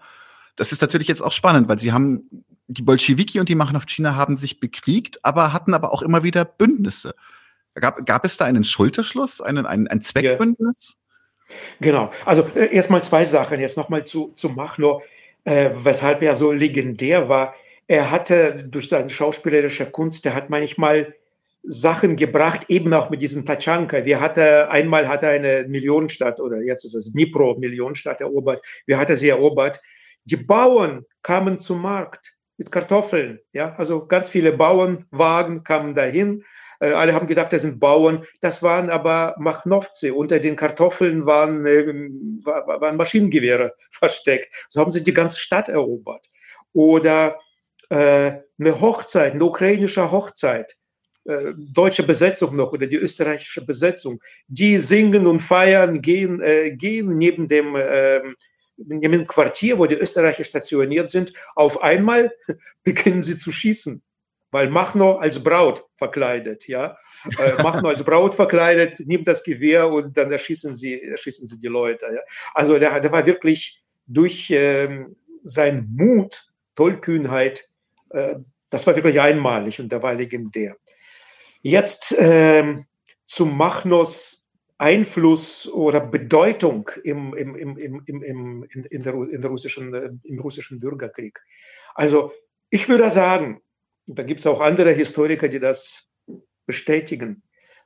Das 0.56 0.72
ist 0.72 0.82
natürlich 0.82 1.08
jetzt 1.08 1.22
auch 1.22 1.32
spannend, 1.32 1.68
weil 1.68 1.78
sie 1.78 1.92
haben, 1.92 2.44
die 2.68 2.82
Bolschewiki 2.82 3.40
und 3.40 3.48
die 3.48 3.54
Machnowtschina 3.54 4.16
haben 4.16 4.36
sich 4.36 4.60
bekriegt, 4.60 5.24
aber 5.24 5.52
hatten 5.52 5.74
aber 5.74 5.92
auch 5.92 6.02
immer 6.02 6.22
wieder 6.22 6.44
Bündnisse. 6.44 7.14
Gab, 7.74 8.04
gab 8.04 8.24
es 8.24 8.36
da 8.36 8.44
einen 8.44 8.64
Schulterschluss, 8.64 9.40
einen, 9.40 9.66
ein, 9.66 9.88
ein 9.88 10.02
Zweckbündnis? 10.02 10.96
Ja. 11.48 11.56
Genau. 11.80 12.12
Also 12.24 12.46
äh, 12.54 12.74
erstmal 12.74 13.02
zwei 13.04 13.24
Sachen. 13.24 13.60
Jetzt 13.60 13.76
nochmal 13.76 14.04
zu, 14.04 14.32
zu 14.34 14.48
Machnow, 14.48 15.02
äh, 15.44 15.70
weshalb 15.82 16.22
er 16.22 16.34
so 16.34 16.52
legendär 16.52 17.28
war. 17.28 17.54
Er 17.88 18.10
hatte 18.10 18.64
durch 18.68 18.88
seine 18.88 19.10
schauspielerische 19.10 19.86
Kunst, 19.86 20.24
der 20.24 20.34
hat 20.34 20.50
manchmal 20.50 21.14
Sachen 21.64 22.16
gebracht, 22.16 22.66
eben 22.68 22.92
auch 22.92 23.10
mit 23.10 23.22
diesem 23.22 23.44
Tatschanka. 23.44 24.04
Wir 24.04 24.20
hatte, 24.20 24.70
einmal 24.70 25.08
hatte 25.08 25.28
eine 25.28 25.64
Millionenstadt 25.68 26.40
oder 26.40 26.60
jetzt 26.60 26.84
ist 26.84 26.94
es 26.94 27.12
Dnipro, 27.12 27.56
Millionenstadt 27.58 28.20
erobert. 28.20 28.62
Wir 28.86 28.98
hatten 28.98 29.16
sie 29.16 29.28
erobert. 29.28 29.80
Die 30.24 30.36
Bauern 30.36 31.04
kamen 31.22 31.60
zum 31.60 31.82
Markt 31.82 32.34
mit 32.62 32.70
Kartoffeln. 32.70 33.40
Ja, 33.52 33.74
also 33.76 34.06
ganz 34.06 34.28
viele 34.28 34.52
Bauernwagen 34.52 35.64
kamen 35.64 35.94
dahin. 35.94 36.44
Äh, 36.78 36.92
alle 36.92 37.12
haben 37.12 37.26
gedacht, 37.26 37.52
das 37.52 37.62
sind 37.62 37.80
Bauern. 37.80 38.24
Das 38.40 38.62
waren 38.62 38.88
aber 38.88 39.34
Machnowze. 39.38 40.14
Unter 40.14 40.38
den 40.38 40.54
Kartoffeln 40.54 41.26
waren, 41.26 41.66
äh, 41.66 41.86
waren 42.44 42.96
Maschinengewehre 42.96 43.74
versteckt. 43.90 44.54
So 44.68 44.80
haben 44.80 44.92
sie 44.92 45.02
die 45.02 45.12
ganze 45.12 45.40
Stadt 45.40 45.68
erobert. 45.68 46.28
Oder 46.72 47.40
äh, 47.90 48.32
eine 48.60 48.80
Hochzeit, 48.80 49.32
eine 49.32 49.44
ukrainische 49.44 50.12
Hochzeit 50.12 50.76
äh, 51.24 51.54
deutsche 51.56 52.04
Besetzung 52.04 52.54
noch 52.54 52.72
oder 52.72 52.86
die 52.86 52.96
österreichische 52.96 53.64
Besetzung, 53.64 54.20
die 54.46 54.78
singen 54.78 55.26
und 55.26 55.40
feiern, 55.40 56.00
gehen, 56.00 56.40
äh, 56.40 56.70
gehen 56.70 57.18
neben 57.18 57.48
dem, 57.48 57.74
äh, 57.74 58.20
neben 58.76 59.12
dem 59.12 59.26
Quartier, 59.26 59.78
wo 59.78 59.86
die 59.86 59.96
Österreicher 59.96 60.44
stationiert 60.44 61.10
sind, 61.10 61.32
auf 61.54 61.82
einmal 61.82 62.32
beginnen 62.84 63.22
sie 63.22 63.36
zu 63.36 63.52
schießen, 63.52 64.02
weil 64.50 64.68
Machno 64.68 65.16
als 65.16 65.42
Braut 65.42 65.86
verkleidet, 65.96 66.68
ja, 66.68 66.96
äh, 67.38 67.62
Machno 67.62 67.88
als 67.88 68.02
Braut 68.02 68.34
verkleidet, 68.34 69.00
nimmt 69.00 69.28
das 69.28 69.42
Gewehr 69.42 69.88
und 69.88 70.16
dann 70.16 70.32
erschießen 70.32 70.74
sie, 70.74 71.02
erschießen 71.02 71.46
sie 71.46 71.58
die 71.58 71.68
Leute. 71.68 72.06
Ja. 72.06 72.20
Also 72.54 72.78
der, 72.78 73.00
der 73.00 73.12
war 73.12 73.26
wirklich 73.26 73.82
durch 74.06 74.50
ähm, 74.50 75.16
seinen 75.44 75.94
Mut, 75.94 76.46
Tollkühnheit, 76.76 77.68
äh, 78.10 78.36
das 78.70 78.86
war 78.86 78.96
wirklich 78.96 79.20
einmalig 79.20 79.80
und 79.80 79.92
der 79.92 80.02
war 80.02 80.14
legendär. 80.14 80.76
Jetzt 81.60 82.14
ähm, 82.18 82.86
zu 83.26 83.46
Machnos 83.46 84.41
Einfluss 84.82 85.68
oder 85.68 86.00
Bedeutung 86.00 86.90
im, 87.04 87.34
im, 87.34 87.54
im, 87.54 87.78
im, 87.78 88.02
im, 88.04 88.22
im, 88.22 88.66
in, 88.90 89.02
der, 89.04 89.14
in 89.14 89.40
der 89.40 89.50
russischen, 89.50 89.94
äh, 89.94 90.10
im 90.24 90.40
russischen 90.40 90.80
Bürgerkrieg. 90.80 91.40
Also 91.94 92.32
ich 92.68 92.88
würde 92.88 93.08
sagen, 93.10 93.62
da 94.06 94.24
gibt 94.24 94.40
es 94.40 94.46
auch 94.46 94.60
andere 94.60 94.90
Historiker, 94.90 95.48
die 95.48 95.60
das 95.60 96.08
bestätigen, 96.66 97.42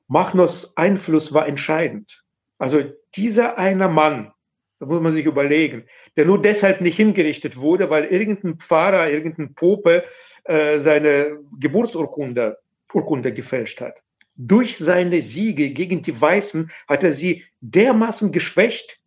Machnos 0.09 0.75
Einfluss 0.77 1.35
war 1.35 1.47
entscheidend. 1.47 2.25
Also 2.59 2.83
dieser 3.15 3.59
eine 3.59 3.89
Mann, 3.89 4.33
da 4.79 4.87
muss 4.87 5.01
man 5.01 5.13
sich 5.13 5.27
überlegen, 5.27 5.85
der 6.17 6.25
nur 6.25 6.41
deshalb 6.41 6.81
nicht 6.81 6.97
hingerichtet 6.97 7.59
wurde, 7.59 7.91
weil 7.91 8.05
irgendein 8.05 8.57
Pfarrer, 8.57 9.11
irgendein 9.11 9.53
Pope 9.55 10.05
äh, 10.45 10.79
seine 10.79 11.39
Geburtsurkunde 11.59 12.59
Urkunde 12.95 13.33
gefälscht 13.35 13.83
hat. 13.83 14.03
Durch 14.37 14.77
seine 14.77 15.23
Siege 15.23 15.71
gegen 15.71 16.03
die 16.03 16.21
Weißen 16.21 16.71
hat 16.89 17.05
er 17.05 17.13
sie 17.13 17.45
dermaßen 17.61 18.33
geschwächt 18.33 19.01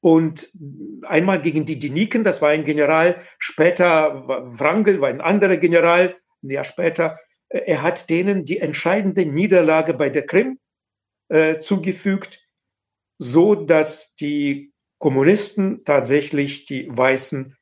und 0.00 0.50
einmal 1.02 1.42
gegen 1.42 1.66
die 1.66 1.78
Diniken, 1.78 2.24
das 2.24 2.42
war 2.42 2.50
ein 2.50 2.64
General, 2.64 3.20
später 3.38 4.26
Wrangel 4.26 5.00
war 5.00 5.08
ein 5.08 5.20
anderer 5.20 5.56
General, 5.56 6.16
ein 6.42 6.50
Jahr 6.50 6.64
später, 6.64 7.18
er 7.48 7.82
hat 7.82 8.08
denen 8.08 8.44
die 8.44 8.58
entscheidende 8.58 9.26
Niederlage 9.26 9.94
bei 9.94 10.10
der 10.10 10.26
Krim 10.26 10.58
äh, 11.28 11.58
zugefügt, 11.58 12.40
so 13.18 13.54
dass 13.54 14.14
die 14.16 14.72
Kommunisten 14.98 15.84
tatsächlich 15.84 16.64
die 16.64 16.86
Weißen 16.88 17.56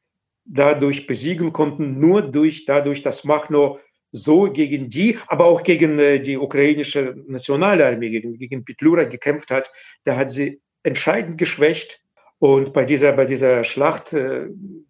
dadurch 0.44 1.06
besiegen 1.06 1.52
konnten, 1.52 1.98
nur 1.98 2.22
durch 2.22 2.64
dadurch, 2.64 3.02
dass 3.02 3.24
Machno 3.24 3.80
so 4.12 4.50
gegen 4.50 4.88
die, 4.88 5.18
aber 5.28 5.46
auch 5.46 5.62
gegen 5.62 5.98
äh, 5.98 6.20
die 6.20 6.36
ukrainische 6.36 7.14
Nationalarmee, 7.26 8.10
gegen, 8.10 8.38
gegen 8.38 8.64
Petlura 8.64 9.04
gekämpft 9.04 9.50
hat, 9.50 9.70
da 10.04 10.16
hat 10.16 10.30
sie 10.30 10.60
entscheidend 10.82 11.38
geschwächt. 11.38 12.00
Und 12.38 12.72
bei 12.72 12.84
dieser, 12.84 13.12
bei 13.12 13.26
dieser 13.26 13.64
Schlacht 13.64 14.12
äh, 14.12 14.46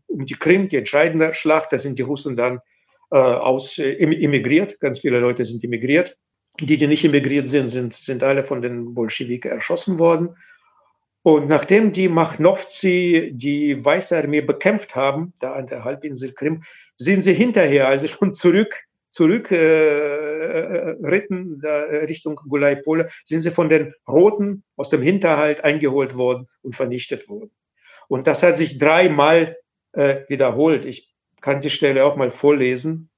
um 0.07 0.25
die 0.25 0.35
Krim, 0.35 0.69
die 0.69 0.77
entscheidende 0.77 1.35
Schlacht, 1.35 1.73
da 1.73 1.79
sind 1.79 1.99
die 1.99 2.03
Russen 2.03 2.37
dann 2.37 2.61
äh, 3.11 3.17
aus, 3.17 3.79
äh, 3.79 3.93
emigriert. 3.95 4.81
Ganz 4.81 5.01
viele 5.01 5.19
Leute 5.19 5.45
sind 5.45 5.65
emigriert. 5.65 6.17
Die, 6.61 6.79
die 6.79 6.87
nicht 6.87 7.05
emigriert 7.05 7.49
sind, 7.49 7.69
sind, 7.69 7.95
sind 7.95 8.23
alle 8.23 8.45
von 8.45 8.63
den 8.63 8.95
Bolschewiken 8.95 9.51
erschossen 9.51 9.99
worden. 9.99 10.37
Und 11.23 11.49
nachdem 11.49 11.93
die 11.93 12.09
Machnowzi 12.09 13.33
die 13.35 13.85
Weiße 13.85 14.17
Armee 14.17 14.41
bekämpft 14.41 14.95
haben, 14.95 15.35
da 15.41 15.53
an 15.53 15.67
der 15.67 15.85
Halbinsel 15.85 16.33
Krim, 16.33 16.63
sind 16.97 17.23
sie 17.23 17.35
hinterher, 17.35 17.89
also 17.89 18.09
schon 18.09 18.33
zurück 18.33 18.85
zurück 19.11 19.51
äh, 19.51 19.57
ritten 21.03 21.61
da, 21.61 21.83
Richtung 21.83 22.37
Gulai-Pole, 22.37 23.09
sind 23.25 23.43
sie 23.43 23.51
von 23.51 23.69
den 23.69 23.93
Roten 24.09 24.63
aus 24.77 24.89
dem 24.89 25.03
Hinterhalt 25.03 25.63
eingeholt 25.63 26.17
worden 26.17 26.49
und 26.63 26.75
vernichtet 26.75 27.29
worden. 27.29 27.51
Und 28.09 28.27
das 28.27 28.43
hat 28.43 28.57
sich 28.57 28.79
dreimal 28.79 29.57
äh, 29.93 30.23
wiederholt. 30.29 30.85
Ich 30.85 31.13
kann 31.41 31.61
die 31.61 31.71
Stelle 31.71 32.05
auch 32.05 32.17
mal 32.17 32.31
vorlesen. 32.31 33.11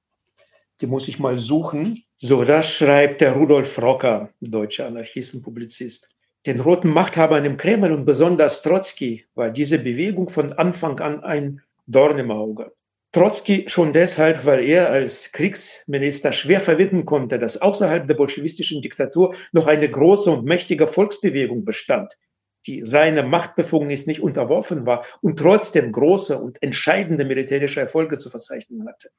Die 0.81 0.87
muss 0.87 1.07
ich 1.07 1.19
mal 1.19 1.39
suchen. 1.39 2.03
So, 2.17 2.43
das 2.43 2.71
schreibt 2.71 3.21
der 3.21 3.33
Rudolf 3.33 3.81
Rocker, 3.81 4.29
deutscher 4.41 4.87
Anarchist 4.87 5.33
und 5.33 5.41
Publizist. 5.41 6.09
Den 6.45 6.59
roten 6.59 6.89
Machthabern 6.89 7.45
im 7.45 7.57
Kreml 7.57 7.91
und 7.91 8.05
besonders 8.05 8.61
Trotzki 8.61 9.25
war 9.33 9.49
diese 9.49 9.79
Bewegung 9.79 10.29
von 10.29 10.51
Anfang 10.53 10.99
an 10.99 11.23
ein 11.23 11.61
Dorn 11.87 12.17
im 12.17 12.31
Auge. 12.31 12.73
Trotzki 13.13 13.65
schon 13.67 13.93
deshalb, 13.93 14.43
weil 14.43 14.63
er 14.63 14.89
als 14.89 15.31
Kriegsminister 15.31 16.31
schwer 16.33 16.59
verwitten 16.61 17.05
konnte, 17.05 17.37
dass 17.37 17.61
außerhalb 17.61 18.07
der 18.07 18.15
bolschewistischen 18.15 18.81
Diktatur 18.81 19.35
noch 19.51 19.67
eine 19.67 19.87
große 19.87 20.31
und 20.31 20.45
mächtige 20.45 20.87
Volksbewegung 20.87 21.63
bestand, 21.63 22.17
die 22.65 22.83
seiner 22.83 23.21
Machtbefugnis 23.21 24.07
nicht 24.07 24.19
unterworfen 24.19 24.87
war 24.87 25.05
und 25.21 25.37
trotzdem 25.37 25.91
große 25.91 26.39
und 26.39 26.63
entscheidende 26.63 27.23
militärische 27.23 27.81
Erfolge 27.81 28.17
zu 28.17 28.31
verzeichnen 28.31 28.87
hatte. 28.87 29.09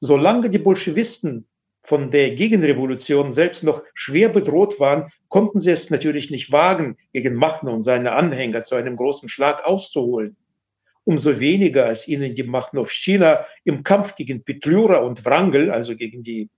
Solange 0.00 0.48
die 0.48 0.58
Bolschewisten 0.58 1.46
von 1.82 2.10
der 2.10 2.30
Gegenrevolution 2.30 3.32
selbst 3.32 3.64
noch 3.64 3.82
schwer 3.92 4.30
bedroht 4.30 4.80
waren, 4.80 5.12
konnten 5.28 5.60
sie 5.60 5.72
es 5.72 5.90
natürlich 5.90 6.30
nicht 6.30 6.52
wagen, 6.52 6.96
gegen 7.12 7.34
Machno 7.34 7.74
und 7.74 7.82
seine 7.82 8.12
Anhänger 8.12 8.62
zu 8.62 8.76
einem 8.76 8.96
großen 8.96 9.28
Schlag 9.28 9.66
auszuholen. 9.66 10.38
Umso 11.04 11.40
weniger, 11.40 11.86
als 11.86 12.06
ihnen 12.06 12.34
die 12.34 12.42
Machnowschina 12.42 13.46
im 13.64 13.82
Kampf 13.82 14.14
gegen 14.14 14.44
Petlyura 14.44 14.98
und 14.98 15.24
Wrangel, 15.24 15.70
also 15.70 15.96
gegen 15.96 16.22
die 16.22 16.48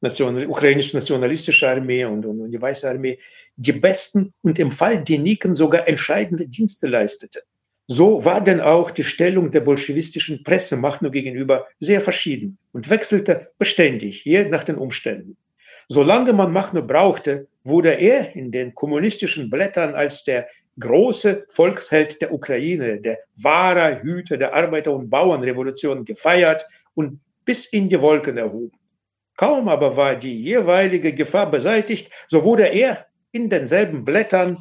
National, 0.00 0.46
ukrainische 0.46 0.96
nationalistische 0.96 1.68
Armee 1.68 2.04
und, 2.04 2.24
und, 2.24 2.40
und, 2.40 2.50
die 2.50 2.60
Weiße 2.60 2.88
Armee, 2.88 3.18
die 3.56 3.72
besten 3.72 4.32
und 4.42 4.58
im 4.58 4.70
Fall 4.70 5.04
Deniken 5.04 5.54
sogar 5.54 5.86
entscheidende 5.86 6.46
Dienste 6.46 6.86
leistete. 6.86 7.42
So 7.86 8.24
war 8.24 8.42
denn 8.42 8.60
auch 8.60 8.92
die 8.92 9.04
Stellung 9.04 9.50
der 9.50 9.60
bolschewistischen 9.60 10.44
Presse 10.44 10.76
Machno 10.76 11.10
gegenüber 11.10 11.66
sehr 11.80 12.00
verschieden 12.00 12.56
und 12.72 12.88
wechselte 12.88 13.50
beständig, 13.58 14.24
je 14.24 14.44
nach 14.44 14.64
den 14.64 14.76
Umständen. 14.76 15.36
Solange 15.88 16.32
man 16.32 16.52
Machno 16.52 16.86
brauchte, 16.86 17.48
wurde 17.64 17.90
er 17.90 18.36
in 18.36 18.52
den 18.52 18.76
kommunistischen 18.76 19.50
Blättern 19.50 19.94
als 19.94 20.22
der 20.22 20.46
große 20.80 21.46
Volksheld 21.48 22.20
der 22.20 22.32
Ukraine, 22.32 23.00
der 23.00 23.18
wahre 23.36 24.02
Hüter 24.02 24.36
der 24.36 24.54
Arbeiter- 24.54 24.92
und 24.92 25.10
Bauernrevolution 25.10 26.04
gefeiert 26.04 26.66
und 26.94 27.20
bis 27.44 27.66
in 27.66 27.88
die 27.88 28.00
Wolken 28.00 28.36
erhoben. 28.36 28.76
Kaum 29.36 29.68
aber 29.68 29.96
war 29.96 30.16
die 30.16 30.42
jeweilige 30.42 31.14
Gefahr 31.14 31.50
beseitigt, 31.50 32.10
so 32.28 32.44
wurde 32.44 32.66
er 32.66 33.06
in 33.32 33.48
denselben 33.48 34.04
Blättern 34.04 34.58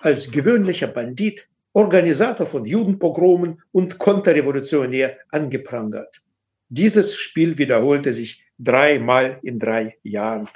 als 0.00 0.30
gewöhnlicher 0.30 0.86
Bandit, 0.86 1.48
Organisator 1.72 2.46
von 2.46 2.64
Judenpogromen 2.64 3.60
und 3.72 3.98
Konterrevolutionär 3.98 5.18
angeprangert. 5.30 6.22
Dieses 6.68 7.14
Spiel 7.14 7.58
wiederholte 7.58 8.14
sich 8.14 8.42
dreimal 8.58 9.38
in 9.42 9.58
drei 9.58 9.98
Jahren. 10.02 10.48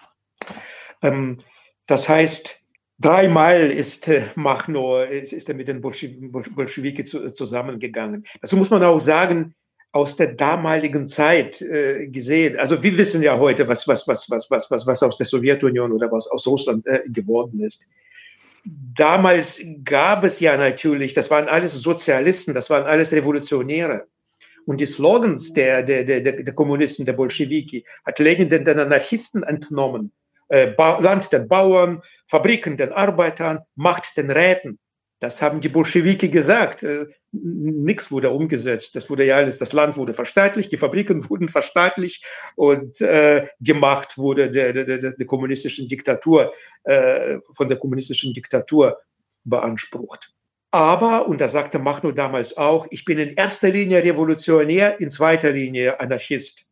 Ähm, 1.03 1.39
das 1.87 2.09
heißt, 2.09 2.60
dreimal 3.01 3.71
ist 3.71 4.09
äh, 4.09 4.25
Machno, 4.35 5.03
ist, 5.03 5.33
ist 5.33 5.49
er 5.49 5.55
mit 5.55 5.69
den 5.69 5.81
Bolschewiki 5.81 7.05
zu, 7.05 7.31
zusammengegangen. 7.33 8.25
Dazu 8.41 8.57
muss 8.57 8.71
man 8.71 8.83
auch 8.85 8.99
sagen, 8.99 9.55
aus 9.93 10.15
der 10.15 10.35
damaligen 10.35 11.09
Zeit 11.09 11.61
äh, 11.63 12.07
gesehen. 12.07 12.59
Also 12.59 12.81
wir 12.83 12.97
wissen 12.97 13.23
ja 13.23 13.39
heute, 13.39 13.67
was, 13.67 13.89
was, 13.89 14.07
was, 14.07 14.31
was, 14.31 14.51
was, 14.51 14.71
was, 14.71 14.87
was 14.87 15.03
aus 15.03 15.17
der 15.17 15.27
Sowjetunion 15.27 15.91
oder 15.91 16.13
was 16.13 16.29
aus 16.29 16.47
Russland 16.47 16.87
äh, 16.87 17.03
geworden 17.09 17.61
ist 17.61 17.89
damals 18.65 19.61
gab 19.85 20.25
es 20.25 20.41
ja 20.41 20.57
natürlich, 20.57 21.15
das 21.15 21.31
waren 21.31 21.49
alles 21.49 21.75
Sozialisten, 21.75 22.55
das 22.55 22.71
waren 22.71 22.85
alles 22.85 23.13
Revolutionäre. 23.13 24.07
Und 24.67 24.81
die 24.81 24.87
Slogans 24.87 25.53
der, 25.53 25.83
der, 25.83 26.05
der, 26.05 26.21
der 26.21 26.55
Kommunisten, 26.55 27.07
der 27.07 27.15
Bolschewiki, 27.15 27.85
hat 28.05 28.19
Lenin 28.19 28.51
den, 28.51 28.65
den 28.65 28.79
Anarchisten 28.79 29.43
entnommen. 29.43 30.13
Äh, 30.51 30.75
Land 30.77 31.33
den 31.33 31.49
Bauern, 31.49 32.03
Fabriken 32.27 32.77
den 32.77 32.93
Arbeitern, 32.93 33.61
Macht 33.75 34.17
den 34.17 34.31
Räten. 34.31 34.79
Das 35.21 35.43
haben 35.43 35.61
die 35.61 35.69
Bolschewiki 35.69 36.29
gesagt. 36.29 36.83
Äh, 36.83 37.07
Nichts 37.33 38.11
wurde 38.11 38.31
umgesetzt. 38.31 38.97
Das 38.97 39.09
wurde 39.09 39.25
ja 39.25 39.37
alles, 39.37 39.59
das 39.59 39.73
Land 39.73 39.97
wurde 39.97 40.15
verstaatlicht, 40.15 40.73
die 40.73 40.77
Fabriken 40.79 41.23
wurden 41.31 41.49
verstaatlicht 41.49 42.25
und 42.57 43.01
äh, 43.01 43.47
die 43.61 43.73
Macht 43.73 44.19
wurde 44.19 44.51
der, 44.51 44.73
der, 44.73 44.85
der, 44.85 45.13
der 45.13 45.27
kommunistischen 45.27 45.87
Diktatur, 45.87 46.53
äh, 46.85 47.39
von 47.53 47.69
der 47.69 47.79
kommunistischen 47.79 48.35
Diktatur 48.35 48.99
beansprucht. 49.45 50.33
Aber, 50.73 51.27
und 51.27 51.41
das 51.41 51.53
sagte 51.53 51.79
Machno 51.79 52.13
damals 52.13 52.57
auch, 52.57 52.87
ich 52.91 53.05
bin 53.05 53.19
in 53.19 53.35
erster 53.35 53.71
Linie 53.71 54.03
Revolutionär, 54.03 55.01
in 55.01 55.11
zweiter 55.11 55.51
Linie 55.51 56.01
Anarchist. 56.01 56.67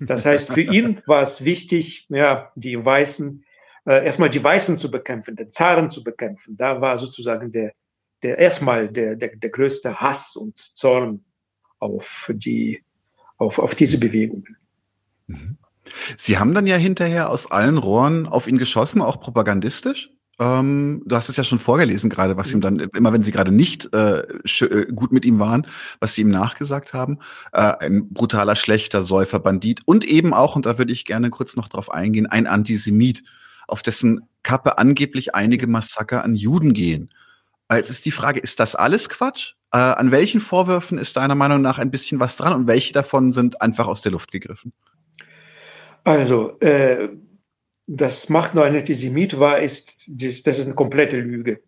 Das 0.00 0.24
heißt, 0.24 0.52
für 0.52 0.60
ihn 0.60 1.00
war 1.06 1.22
es 1.22 1.44
wichtig, 1.44 2.06
ja, 2.08 2.52
die 2.54 2.84
Weißen 2.84 3.44
äh, 3.88 4.04
erstmal 4.04 4.28
die 4.28 4.44
Weißen 4.44 4.76
zu 4.76 4.90
bekämpfen, 4.90 5.34
den 5.34 5.50
Zaren 5.50 5.90
zu 5.90 6.04
bekämpfen. 6.04 6.56
Da 6.56 6.80
war 6.80 6.98
sozusagen 6.98 7.52
der, 7.52 7.72
der 8.22 8.38
erstmal 8.38 8.88
der, 8.88 9.16
der, 9.16 9.34
der 9.34 9.50
größte 9.50 10.00
Hass 10.00 10.36
und 10.36 10.58
Zorn 10.76 11.24
auf 11.78 12.30
die, 12.34 12.84
auf, 13.38 13.58
auf 13.58 13.74
diese 13.74 13.98
Bewegungen. 13.98 14.56
Mhm. 15.26 15.56
Sie 16.18 16.36
haben 16.36 16.52
dann 16.52 16.66
ja 16.66 16.76
hinterher 16.76 17.30
aus 17.30 17.50
allen 17.50 17.78
Rohren 17.78 18.26
auf 18.26 18.46
ihn 18.46 18.58
geschossen, 18.58 19.00
auch 19.00 19.20
propagandistisch. 19.20 20.10
Ähm, 20.40 21.02
du 21.04 21.16
hast 21.16 21.28
es 21.28 21.36
ja 21.36 21.42
schon 21.42 21.58
vorgelesen 21.58 22.10
gerade, 22.10 22.36
was 22.36 22.52
ihm 22.52 22.60
dann, 22.60 22.78
immer 22.78 23.12
wenn 23.12 23.24
sie 23.24 23.32
gerade 23.32 23.50
nicht 23.50 23.92
äh, 23.92 24.20
äh, 24.20 24.86
gut 24.92 25.12
mit 25.12 25.24
ihm 25.24 25.40
waren, 25.40 25.66
was 25.98 26.14
sie 26.14 26.22
ihm 26.22 26.30
nachgesagt 26.30 26.94
haben. 26.94 27.18
Äh, 27.52 27.72
ein 27.80 28.08
brutaler, 28.10 28.54
schlechter 28.54 29.02
Säufer, 29.02 29.40
Bandit 29.40 29.80
und 29.84 30.04
eben 30.04 30.32
auch, 30.32 30.54
und 30.54 30.66
da 30.66 30.78
würde 30.78 30.92
ich 30.92 31.04
gerne 31.04 31.30
kurz 31.30 31.56
noch 31.56 31.68
drauf 31.68 31.90
eingehen, 31.90 32.26
ein 32.26 32.46
Antisemit 32.46 33.24
auf 33.66 33.82
dessen 33.82 34.28
Kappe 34.44 34.78
angeblich 34.78 35.34
einige 35.34 35.66
Massaker 35.66 36.24
an 36.24 36.34
Juden 36.34 36.72
gehen. 36.72 37.12
Jetzt 37.70 37.90
ist 37.90 38.06
die 38.06 38.12
Frage, 38.12 38.40
ist 38.40 38.60
das 38.60 38.74
alles 38.74 39.08
Quatsch? 39.08 39.54
Äh, 39.72 39.78
an 39.78 40.10
welchen 40.10 40.40
Vorwürfen 40.40 40.96
ist 40.96 41.16
deiner 41.16 41.34
Meinung 41.34 41.60
nach 41.60 41.78
ein 41.78 41.90
bisschen 41.90 42.20
was 42.20 42.36
dran 42.36 42.54
und 42.54 42.66
welche 42.66 42.94
davon 42.94 43.32
sind 43.32 43.60
einfach 43.60 43.86
aus 43.86 44.00
der 44.00 44.12
Luft 44.12 44.30
gegriffen? 44.30 44.72
Also, 46.04 46.58
äh, 46.60 47.10
das 47.88 48.28
macht 48.28 48.54
nur 48.54 48.64
ein 48.64 48.76
Antisemit 48.76 49.40
war, 49.40 49.60
ist, 49.60 50.06
das, 50.08 50.42
das 50.42 50.58
ist 50.58 50.66
eine 50.66 50.74
komplette 50.74 51.16
Lüge. 51.16 51.60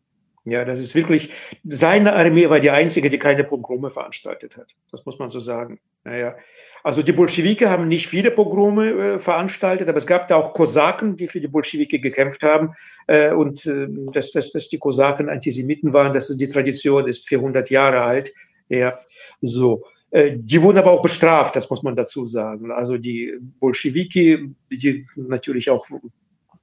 Ja, 0.44 0.64
das 0.64 0.78
ist 0.78 0.94
wirklich, 0.94 1.30
seine 1.64 2.14
Armee 2.14 2.48
war 2.48 2.60
die 2.60 2.70
einzige, 2.70 3.08
die 3.08 3.18
keine 3.18 3.44
Pogrome 3.44 3.90
veranstaltet 3.90 4.56
hat. 4.56 4.74
Das 4.90 5.04
muss 5.04 5.18
man 5.18 5.30
so 5.30 5.40
sagen. 5.40 5.80
Naja, 6.04 6.36
also 6.82 7.02
die 7.02 7.12
Bolschewiki 7.12 7.64
haben 7.64 7.88
nicht 7.88 8.08
viele 8.08 8.30
Pogrome 8.30 8.90
äh, 8.90 9.18
veranstaltet, 9.18 9.88
aber 9.88 9.98
es 9.98 10.06
gab 10.06 10.28
da 10.28 10.36
auch 10.36 10.54
Kosaken, 10.54 11.16
die 11.16 11.28
für 11.28 11.40
die 11.40 11.48
Bolschewiki 11.48 11.98
gekämpft 12.00 12.42
haben. 12.42 12.74
Äh, 13.06 13.32
und 13.32 13.66
äh, 13.66 13.86
dass, 14.12 14.32
dass, 14.32 14.52
dass 14.52 14.68
die 14.68 14.78
Kosaken 14.78 15.28
Antisemiten 15.28 15.92
waren, 15.92 16.12
dass 16.12 16.34
die 16.34 16.48
Tradition 16.48 17.08
ist 17.08 17.28
400 17.28 17.68
Jahre 17.70 18.02
alt. 18.02 18.32
Ja, 18.68 19.00
so. 19.40 19.84
Äh, 20.10 20.32
die 20.36 20.62
wurden 20.62 20.78
aber 20.78 20.90
auch 20.90 21.02
bestraft, 21.02 21.56
das 21.56 21.70
muss 21.70 21.82
man 21.82 21.96
dazu 21.96 22.26
sagen. 22.26 22.70
Also 22.70 22.98
die 22.98 23.34
Bolschewiki, 23.60 24.54
die 24.70 25.06
natürlich 25.16 25.70
auch, 25.70 25.86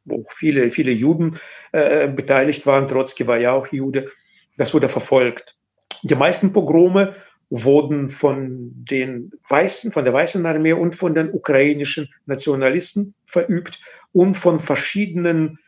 wo 0.06 0.26
viele, 0.30 0.72
viele 0.72 0.92
Juden 0.92 1.38
äh, 1.72 2.08
beteiligt 2.08 2.66
waren, 2.66 2.88
Trotzki 2.88 3.28
war 3.28 3.38
ja 3.38 3.54
auch 3.54 3.68
Jude, 3.68 4.10
das 4.58 4.74
wurde 4.74 4.90
verfolgt. 4.90 5.56
Die 6.04 6.16
meisten 6.16 6.54
Pogrome 6.54 7.16
wurden 7.50 8.10
von 8.10 8.72
den 8.74 9.32
Weißen, 9.48 9.92
von 9.92 10.04
der 10.04 10.14
Weißen 10.14 10.46
Armee 10.46 10.74
und 10.74 10.96
von 10.96 11.14
den 11.14 11.32
ukrainischen 11.32 12.10
Nationalisten 12.26 13.14
verübt 13.26 13.80
und 14.12 14.36
von 14.36 14.60
verschiedenen 14.60 15.60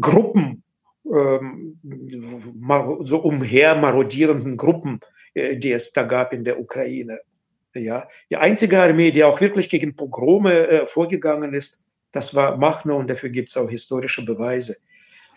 Gruppen, 0.00 0.64
ähm, 1.04 1.78
so 3.02 3.18
umher 3.18 3.76
marodierenden 3.76 4.56
Gruppen, 4.56 5.00
die 5.34 5.72
es 5.72 5.92
da 5.92 6.02
gab 6.02 6.32
in 6.32 6.44
der 6.44 6.60
Ukraine. 6.60 7.20
Ja, 7.74 8.08
die 8.30 8.36
einzige 8.36 8.80
Armee, 8.80 9.10
die 9.10 9.24
auch 9.24 9.40
wirklich 9.40 9.68
gegen 9.68 9.96
Pogrome 9.96 10.68
äh, 10.68 10.86
vorgegangen 10.86 11.54
ist, 11.54 11.82
das 12.12 12.34
war 12.34 12.56
Machno 12.56 12.96
und 12.96 13.10
dafür 13.10 13.30
gibt 13.30 13.50
es 13.50 13.56
auch 13.56 13.68
historische 13.68 14.24
Beweise. 14.24 14.76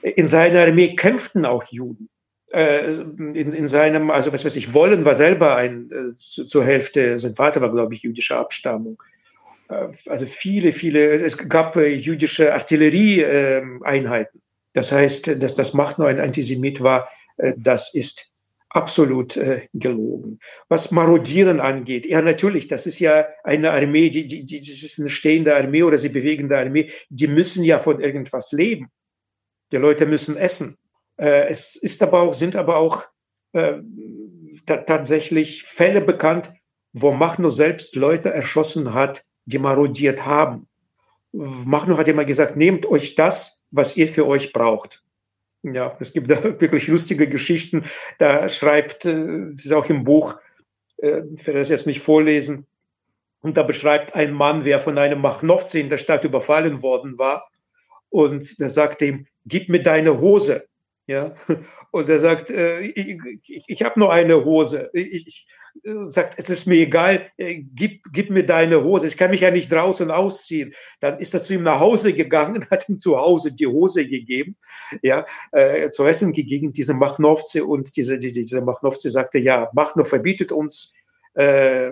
In 0.03 0.27
seiner 0.27 0.61
Armee 0.61 0.95
kämpften 0.95 1.45
auch 1.45 1.63
Juden 1.63 2.09
äh, 2.51 2.91
in, 2.91 3.53
in 3.53 3.67
seinem, 3.67 4.09
also 4.09 4.31
was 4.31 4.45
weiß 4.45 4.55
ich, 4.55 4.73
Wollen 4.73 5.05
war 5.05 5.15
selber 5.15 5.55
ein, 5.55 5.89
äh, 5.91 6.15
zu, 6.15 6.45
zur 6.45 6.63
Hälfte, 6.63 7.19
sein 7.19 7.35
Vater 7.35 7.61
war, 7.61 7.71
glaube 7.71 7.93
ich, 7.93 8.01
jüdischer 8.03 8.37
Abstammung. 8.37 9.01
Äh, 9.69 9.87
also 10.07 10.25
viele, 10.25 10.73
viele, 10.73 11.15
es 11.15 11.37
gab 11.37 11.75
äh, 11.75 11.93
jüdische 11.93 12.53
Artillerieeinheiten. 12.53 14.41
das 14.73 14.91
heißt, 14.91 15.41
dass 15.41 15.55
das 15.55 15.73
Macht 15.73 15.99
nur 15.99 16.07
ein 16.07 16.19
Antisemit 16.19 16.81
war, 16.81 17.09
äh, 17.37 17.53
das 17.57 17.93
ist 17.93 18.31
absolut 18.77 19.35
äh, 19.37 19.67
gelogen. 19.73 20.39
Was 20.69 20.91
Marodieren 20.91 21.59
angeht, 21.59 22.05
ja 22.05 22.21
natürlich, 22.21 22.67
das 22.67 22.85
ist 22.85 22.99
ja 22.99 23.25
eine 23.43 23.71
Armee, 23.71 24.11
die, 24.11 24.27
die, 24.27 24.45
die, 24.45 24.59
das 24.59 24.83
ist 24.83 24.99
eine 24.99 25.09
stehende 25.09 25.55
Armee 25.55 25.81
oder 25.81 25.97
sie 25.97 26.09
bewegende 26.09 26.57
Armee, 26.59 26.91
die 27.09 27.27
müssen 27.27 27.63
ja 27.63 27.79
von 27.79 27.99
irgendwas 27.99 28.51
leben. 28.51 28.89
Die 29.71 29.77
Leute 29.77 30.05
müssen 30.05 30.37
essen. 30.37 30.77
Äh, 31.17 31.47
es 31.47 31.75
ist 31.75 32.03
aber 32.03 32.21
auch, 32.21 32.35
sind 32.35 32.55
aber 32.55 32.77
auch 32.77 33.03
äh, 33.53 33.79
tatsächlich 34.65 35.63
Fälle 35.63 36.01
bekannt, 36.01 36.51
wo 36.93 37.11
Machno 37.11 37.49
selbst 37.49 37.95
Leute 37.95 38.29
erschossen 38.31 38.93
hat, 38.93 39.23
die 39.45 39.57
marodiert 39.57 40.23
haben. 40.23 40.67
Machno 41.31 41.97
hat 41.97 42.07
immer 42.07 42.25
gesagt, 42.25 42.55
nehmt 42.55 42.85
euch 42.85 43.15
das, 43.15 43.63
was 43.71 43.97
ihr 43.97 44.07
für 44.07 44.27
euch 44.27 44.53
braucht. 44.53 45.03
Ja, 45.73 45.95
es 45.99 46.13
gibt 46.13 46.29
da 46.31 46.43
wirklich 46.43 46.87
lustige 46.87 47.27
Geschichten. 47.27 47.85
Da 48.19 48.49
schreibt, 48.49 49.05
äh, 49.05 49.51
das 49.51 49.65
ist 49.65 49.73
auch 49.73 49.87
im 49.87 50.03
Buch, 50.03 50.35
äh, 50.97 51.21
ich 51.35 51.45
werde 51.45 51.59
das 51.59 51.69
jetzt 51.69 51.87
nicht 51.87 52.01
vorlesen, 52.01 52.65
und 53.41 53.55
da 53.55 53.63
beschreibt 53.63 54.15
ein 54.15 54.33
Mann, 54.33 54.65
wer 54.65 54.79
von 54.79 54.97
einem 54.97 55.21
Machnowzi 55.21 55.79
in 55.79 55.89
der 55.89 55.99
Stadt 55.99 56.23
überfallen 56.23 56.81
worden 56.81 57.17
war 57.17 57.49
und 58.09 58.59
der 58.59 58.69
sagt 58.69 59.01
ihm, 59.01 59.27
gib 59.45 59.69
mir 59.69 59.83
deine 59.83 60.19
Hose. 60.19 60.67
Ja, 61.05 61.35
und 61.91 62.09
er 62.09 62.19
sagt, 62.19 62.51
äh, 62.51 62.81
ich, 62.81 63.17
ich, 63.47 63.63
ich 63.67 63.83
habe 63.83 63.99
nur 63.99 64.11
eine 64.11 64.43
Hose. 64.43 64.89
Ich, 64.93 65.47
äh, 65.47 65.56
sagt, 66.09 66.35
es 66.37 66.49
ist 66.49 66.65
mir 66.65 66.75
egal, 66.75 67.29
äh, 67.37 67.63
gib, 67.75 68.03
gib 68.13 68.29
mir 68.29 68.45
deine 68.45 68.83
Hose. 68.83 69.07
Ich 69.07 69.17
kann 69.17 69.31
mich 69.31 69.41
ja 69.41 69.51
nicht 69.51 69.71
draußen 69.71 70.11
ausziehen. 70.11 70.73
Dann 70.99 71.19
ist 71.19 71.33
er 71.33 71.41
zu 71.41 71.53
ihm 71.53 71.63
nach 71.63 71.79
Hause 71.79 72.13
gegangen, 72.13 72.67
hat 72.69 72.87
ihm 72.89 72.99
zu 72.99 73.17
Hause 73.17 73.51
die 73.51 73.67
Hose 73.67 74.07
gegeben, 74.07 74.55
ja, 75.01 75.25
äh, 75.51 75.89
zu 75.91 76.05
essen 76.05 76.33
gegeben, 76.33 76.73
diese 76.73 76.93
Machnowze 76.93 77.65
und 77.65 77.95
diese, 77.95 78.19
die, 78.19 78.31
diese 78.31 78.61
Machnowze 78.61 79.09
sagte, 79.09 79.39
ja, 79.39 79.69
Machnow 79.73 80.07
verbietet 80.07 80.51
uns 80.51 80.93
äh, 81.35 81.91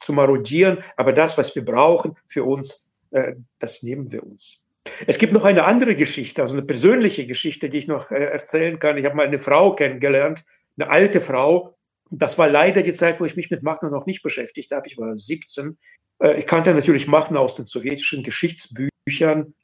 zu 0.00 0.12
marodieren, 0.12 0.78
aber 0.96 1.12
das, 1.12 1.36
was 1.36 1.54
wir 1.54 1.64
brauchen 1.64 2.16
für 2.26 2.44
uns, 2.44 2.86
äh, 3.10 3.34
das 3.58 3.82
nehmen 3.82 4.10
wir 4.10 4.22
uns. 4.22 4.60
Es 5.06 5.18
gibt 5.18 5.32
noch 5.32 5.44
eine 5.44 5.64
andere 5.64 5.94
Geschichte, 5.94 6.42
also 6.42 6.54
eine 6.54 6.62
persönliche 6.62 7.26
Geschichte, 7.26 7.68
die 7.68 7.78
ich 7.78 7.86
noch 7.86 8.10
äh, 8.10 8.24
erzählen 8.24 8.78
kann. 8.78 8.96
Ich 8.96 9.04
habe 9.04 9.14
mal 9.14 9.26
eine 9.26 9.38
Frau 9.38 9.74
kennengelernt, 9.74 10.44
eine 10.78 10.90
alte 10.90 11.20
Frau. 11.20 11.76
Das 12.10 12.38
war 12.38 12.48
leider 12.48 12.82
die 12.82 12.94
Zeit, 12.94 13.20
wo 13.20 13.24
ich 13.24 13.36
mich 13.36 13.50
mit 13.50 13.62
Machner 13.62 13.90
noch 13.90 14.06
nicht 14.06 14.22
beschäftigt 14.22 14.72
habe. 14.72 14.86
Ich 14.88 14.98
war 14.98 15.16
17. 15.16 15.78
Äh, 16.20 16.38
ich 16.38 16.46
kannte 16.46 16.74
natürlich 16.74 17.06
Machner 17.06 17.40
aus 17.40 17.54
den 17.54 17.66
sowjetischen 17.66 18.22
Geschichtsbüchern 18.22 19.54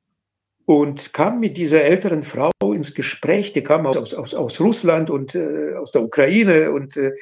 und 0.64 1.12
kam 1.12 1.40
mit 1.40 1.56
dieser 1.56 1.82
älteren 1.82 2.22
Frau 2.22 2.50
ins 2.72 2.94
Gespräch. 2.94 3.52
Die 3.52 3.62
kam 3.62 3.86
aus, 3.86 4.14
aus, 4.14 4.34
aus 4.34 4.60
Russland 4.60 5.10
und 5.10 5.34
äh, 5.34 5.74
aus 5.74 5.92
der 5.92 6.02
Ukraine 6.02 6.70
und 6.72 6.96
äh, 6.96 7.12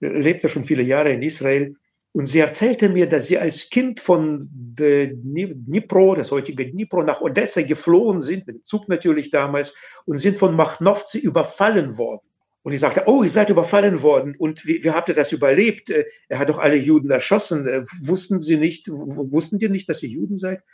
lebte 0.00 0.48
schon 0.48 0.64
viele 0.64 0.82
Jahre 0.82 1.12
in 1.12 1.22
Israel. 1.22 1.76
Und 2.12 2.26
sie 2.26 2.38
erzählte 2.38 2.88
mir, 2.88 3.06
dass 3.08 3.26
sie 3.26 3.38
als 3.38 3.68
Kind 3.68 4.00
von 4.00 4.48
Dnipro, 4.50 6.14
das 6.14 6.30
heutige 6.30 6.66
Dnipro, 6.66 7.02
nach 7.02 7.20
Odessa 7.20 7.60
geflohen 7.60 8.22
sind, 8.22 8.46
mit 8.46 8.56
dem 8.56 8.64
Zug 8.64 8.88
natürlich 8.88 9.30
damals, 9.30 9.74
und 10.06 10.16
sind 10.16 10.38
von 10.38 10.56
Machnowzi 10.56 11.18
überfallen 11.18 11.98
worden. 11.98 12.26
Und 12.66 12.72
ich 12.72 12.80
sagte, 12.80 13.04
oh, 13.06 13.22
ihr 13.22 13.30
seid 13.30 13.48
überfallen 13.48 14.02
worden. 14.02 14.34
Und 14.36 14.66
wie, 14.66 14.82
wie 14.82 14.90
habt 14.90 15.08
ihr 15.08 15.14
das 15.14 15.30
überlebt? 15.30 15.88
Äh, 15.88 16.04
er 16.26 16.40
hat 16.40 16.48
doch 16.48 16.58
alle 16.58 16.74
Juden 16.74 17.08
erschossen. 17.12 17.68
Äh, 17.68 17.84
wussten 18.00 18.40
Sie 18.40 18.56
nicht, 18.56 18.88
wussten 18.88 19.60
die 19.60 19.68
nicht, 19.68 19.88
dass 19.88 20.02
ihr 20.02 20.08
Juden 20.08 20.36
seid? 20.36 20.64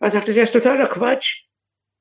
Er 0.00 0.10
sagte, 0.10 0.32
das 0.32 0.44
ist 0.44 0.52
totaler 0.52 0.86
Quatsch. 0.86 1.42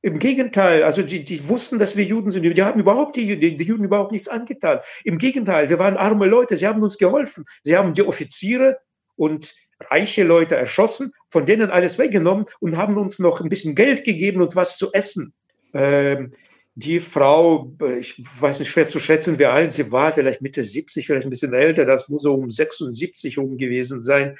Im 0.02 0.20
Gegenteil, 0.20 0.84
also 0.84 1.02
die, 1.02 1.26
die 1.26 1.50
wussten, 1.50 1.80
dass 1.80 1.98
wir 1.98 2.06
Juden 2.06 2.32
sind. 2.32 2.44
Die 2.44 2.64
haben 2.64 2.80
überhaupt 2.80 3.18
die, 3.18 3.38
die, 3.38 3.58
die 3.58 3.64
Juden 3.66 3.84
überhaupt 3.84 4.14
nichts 4.14 4.30
angetan. 4.30 4.80
Im 5.04 5.18
Gegenteil, 5.18 5.70
wir 5.70 5.80
waren 5.80 5.98
arme 5.98 6.28
Leute. 6.28 6.56
Sie 6.56 6.66
haben 6.66 6.82
uns 6.82 6.98
geholfen. 6.98 7.44
Sie 7.64 7.76
haben 7.76 7.94
die 7.94 8.04
Offiziere 8.04 8.78
und 9.18 9.54
reiche 9.82 10.24
Leute 10.24 10.56
erschossen, 10.56 11.12
von 11.30 11.46
denen 11.46 11.72
alles 11.72 11.98
weggenommen 11.98 12.46
und 12.62 12.78
haben 12.78 12.98
uns 12.98 13.20
noch 13.20 13.42
ein 13.42 13.50
bisschen 13.50 13.76
Geld 13.76 14.06
gegeben 14.06 14.42
und 14.42 14.56
was 14.56 14.78
zu 14.78 14.94
essen. 14.94 15.34
Ähm, 15.74 16.32
die 16.84 17.00
Frau, 17.00 17.72
ich 18.00 18.22
weiß 18.40 18.60
nicht 18.60 18.70
schwer 18.70 18.88
zu 18.88 19.00
schätzen, 19.00 19.40
wie 19.40 19.46
alt 19.46 19.72
sie 19.72 19.92
war, 19.92 20.12
vielleicht 20.14 20.42
Mitte 20.42 20.64
70, 20.64 21.06
vielleicht 21.06 21.26
ein 21.26 21.30
bisschen 21.30 21.54
älter, 21.54 21.86
das 21.86 22.10
muss 22.10 22.24
so 22.24 22.34
um 22.34 22.50
76 22.50 23.38
rum 23.38 23.58
gewesen 23.58 24.04
sein. 24.04 24.38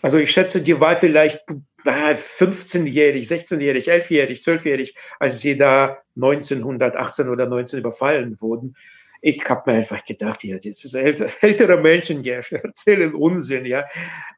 Also 0.00 0.18
ich 0.18 0.30
schätze, 0.30 0.62
die 0.62 0.80
war 0.80 0.96
vielleicht 0.96 1.40
15-jährig, 1.84 3.26
16-jährig, 3.26 3.90
11-jährig, 3.90 4.40
12-jährig, 4.40 4.94
als 5.18 5.40
sie 5.40 5.56
da 5.56 5.98
1918 6.16 7.28
oder 7.28 7.46
19 7.46 7.80
überfallen 7.80 8.40
wurden 8.40 8.74
ich 9.26 9.42
habe 9.48 9.70
mir 9.70 9.78
einfach 9.78 10.04
gedacht, 10.04 10.44
ja, 10.44 10.58
das 10.58 10.84
ist 10.84 10.92
älter, 10.92 11.28
ältere 11.40 11.80
Menschen, 11.80 12.22
die 12.22 12.30
erzählen 12.50 13.14
Unsinn, 13.14 13.64
ja. 13.64 13.86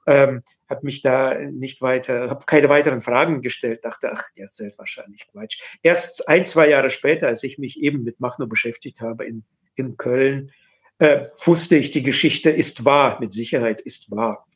Ähm, 0.07 0.43
habe 0.71 0.81
mich 0.85 1.03
da 1.03 1.35
nicht 1.35 1.81
weiter, 1.83 2.31
habe 2.31 2.45
keine 2.47 2.69
weiteren 2.69 3.03
Fragen 3.03 3.43
gestellt, 3.43 3.85
dachte, 3.85 4.13
ach, 4.13 4.23
der 4.37 4.45
erzählt 4.45 4.79
wahrscheinlich 4.79 5.27
Quatsch. 5.33 5.61
Erst 5.83 6.29
ein, 6.29 6.47
zwei 6.47 6.69
Jahre 6.69 6.91
später, 6.91 7.27
als 7.27 7.43
ich 7.43 7.59
mich 7.59 7.81
eben 7.81 8.05
mit 8.05 8.21
Machno 8.21 8.47
beschäftigt 8.47 9.01
habe 9.01 9.25
in, 9.25 9.45
in 9.75 9.97
Köln, 9.97 10.53
äh, 10.99 11.27
wusste 11.45 11.77
ich, 11.77 11.91
die 11.91 12.05
Geschichte 12.05 12.51
ist 12.51 12.85
wahr, 12.85 13.19
mit 13.19 13.33
Sicherheit 13.33 13.81
ist 13.81 14.13
wahr. 14.13 14.47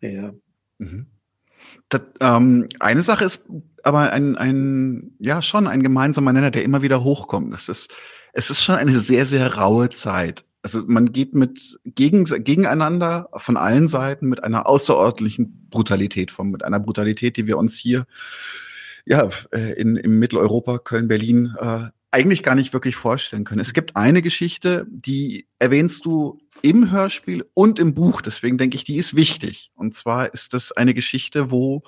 Ja. 0.00 0.32
Mhm. 0.78 1.06
Das, 1.90 2.02
ähm, 2.20 2.68
eine 2.80 3.02
Sache 3.02 3.24
ist 3.24 3.44
aber 3.82 4.12
ein, 4.12 4.36
ein, 4.36 5.14
ja, 5.18 5.42
schon 5.42 5.66
ein 5.66 5.82
gemeinsamer 5.82 6.32
Nenner, 6.32 6.50
der 6.50 6.62
immer 6.62 6.80
wieder 6.80 7.04
hochkommt. 7.04 7.52
Das 7.52 7.68
ist, 7.68 7.94
es 8.34 8.50
ist 8.50 8.62
schon 8.62 8.74
eine 8.74 9.00
sehr, 9.00 9.26
sehr 9.26 9.54
raue 9.54 9.88
Zeit. 9.90 10.44
Also 10.62 10.82
man 10.86 11.12
geht 11.12 11.34
mit 11.34 11.78
gegen, 11.84 12.24
gegeneinander 12.24 13.28
von 13.36 13.56
allen 13.56 13.88
Seiten 13.88 14.28
mit 14.28 14.42
einer 14.42 14.66
außerordentlichen 14.66 15.68
Brutalität 15.70 16.30
vom, 16.30 16.50
mit 16.50 16.64
einer 16.64 16.80
Brutalität, 16.80 17.36
die 17.36 17.46
wir 17.46 17.58
uns 17.58 17.76
hier 17.76 18.06
ja 19.06 19.28
äh, 19.52 19.74
in, 19.74 19.96
in 19.96 20.18
Mitteleuropa, 20.18 20.78
Köln, 20.78 21.08
Berlin 21.08 21.54
äh, 21.58 21.88
eigentlich 22.10 22.42
gar 22.42 22.54
nicht 22.54 22.72
wirklich 22.72 22.96
vorstellen 22.96 23.44
können. 23.44 23.60
Es 23.60 23.74
gibt 23.74 23.96
eine 23.96 24.22
Geschichte, 24.22 24.86
die 24.88 25.46
erwähnst 25.58 26.04
du 26.04 26.38
im 26.62 26.90
Hörspiel 26.90 27.44
und 27.54 27.78
im 27.78 27.94
Buch, 27.94 28.22
deswegen 28.22 28.56
denke 28.56 28.76
ich, 28.76 28.84
die 28.84 28.96
ist 28.96 29.14
wichtig. 29.14 29.70
Und 29.74 29.94
zwar 29.94 30.32
ist 30.32 30.54
das 30.54 30.72
eine 30.72 30.94
Geschichte, 30.94 31.50
wo 31.50 31.82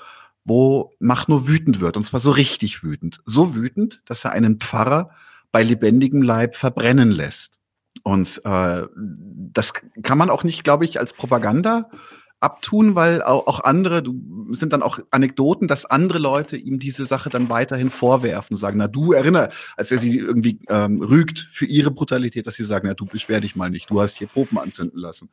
wo 0.48 0.94
Machno 1.00 1.48
wütend 1.48 1.80
wird, 1.80 1.96
und 1.96 2.04
zwar 2.04 2.20
so 2.20 2.30
richtig 2.30 2.84
wütend. 2.84 3.20
So 3.26 3.56
wütend, 3.56 4.00
dass 4.04 4.24
er 4.24 4.30
einen 4.30 4.60
Pfarrer 4.60 5.10
bei 5.56 5.62
lebendigem 5.62 6.20
Leib 6.20 6.54
verbrennen 6.54 7.10
lässt. 7.10 7.60
Und 8.02 8.42
äh, 8.44 8.82
das 8.94 9.72
kann 10.02 10.18
man 10.18 10.28
auch 10.28 10.44
nicht, 10.44 10.64
glaube 10.64 10.84
ich, 10.84 11.00
als 11.00 11.14
Propaganda 11.14 11.88
abtun, 12.40 12.94
weil 12.94 13.22
auch 13.22 13.60
andere, 13.60 14.02
du, 14.02 14.52
sind 14.52 14.74
dann 14.74 14.82
auch 14.82 14.98
Anekdoten, 15.10 15.66
dass 15.66 15.86
andere 15.86 16.18
Leute 16.18 16.58
ihm 16.58 16.78
diese 16.78 17.06
Sache 17.06 17.30
dann 17.30 17.48
weiterhin 17.48 17.88
vorwerfen, 17.88 18.58
sagen, 18.58 18.76
na 18.76 18.86
du 18.86 19.14
erinner, 19.14 19.48
als 19.78 19.90
er 19.92 19.96
sie 19.96 20.18
irgendwie 20.18 20.58
ähm, 20.68 21.00
rügt 21.00 21.48
für 21.50 21.64
ihre 21.64 21.90
Brutalität, 21.90 22.46
dass 22.46 22.56
sie 22.56 22.66
sagen, 22.66 22.86
na 22.86 22.92
du 22.92 23.06
beschwer 23.06 23.40
dich 23.40 23.56
mal 23.56 23.70
nicht, 23.70 23.88
du 23.88 24.02
hast 24.02 24.18
hier 24.18 24.26
Popen 24.26 24.58
anzünden 24.58 25.00
lassen. 25.00 25.30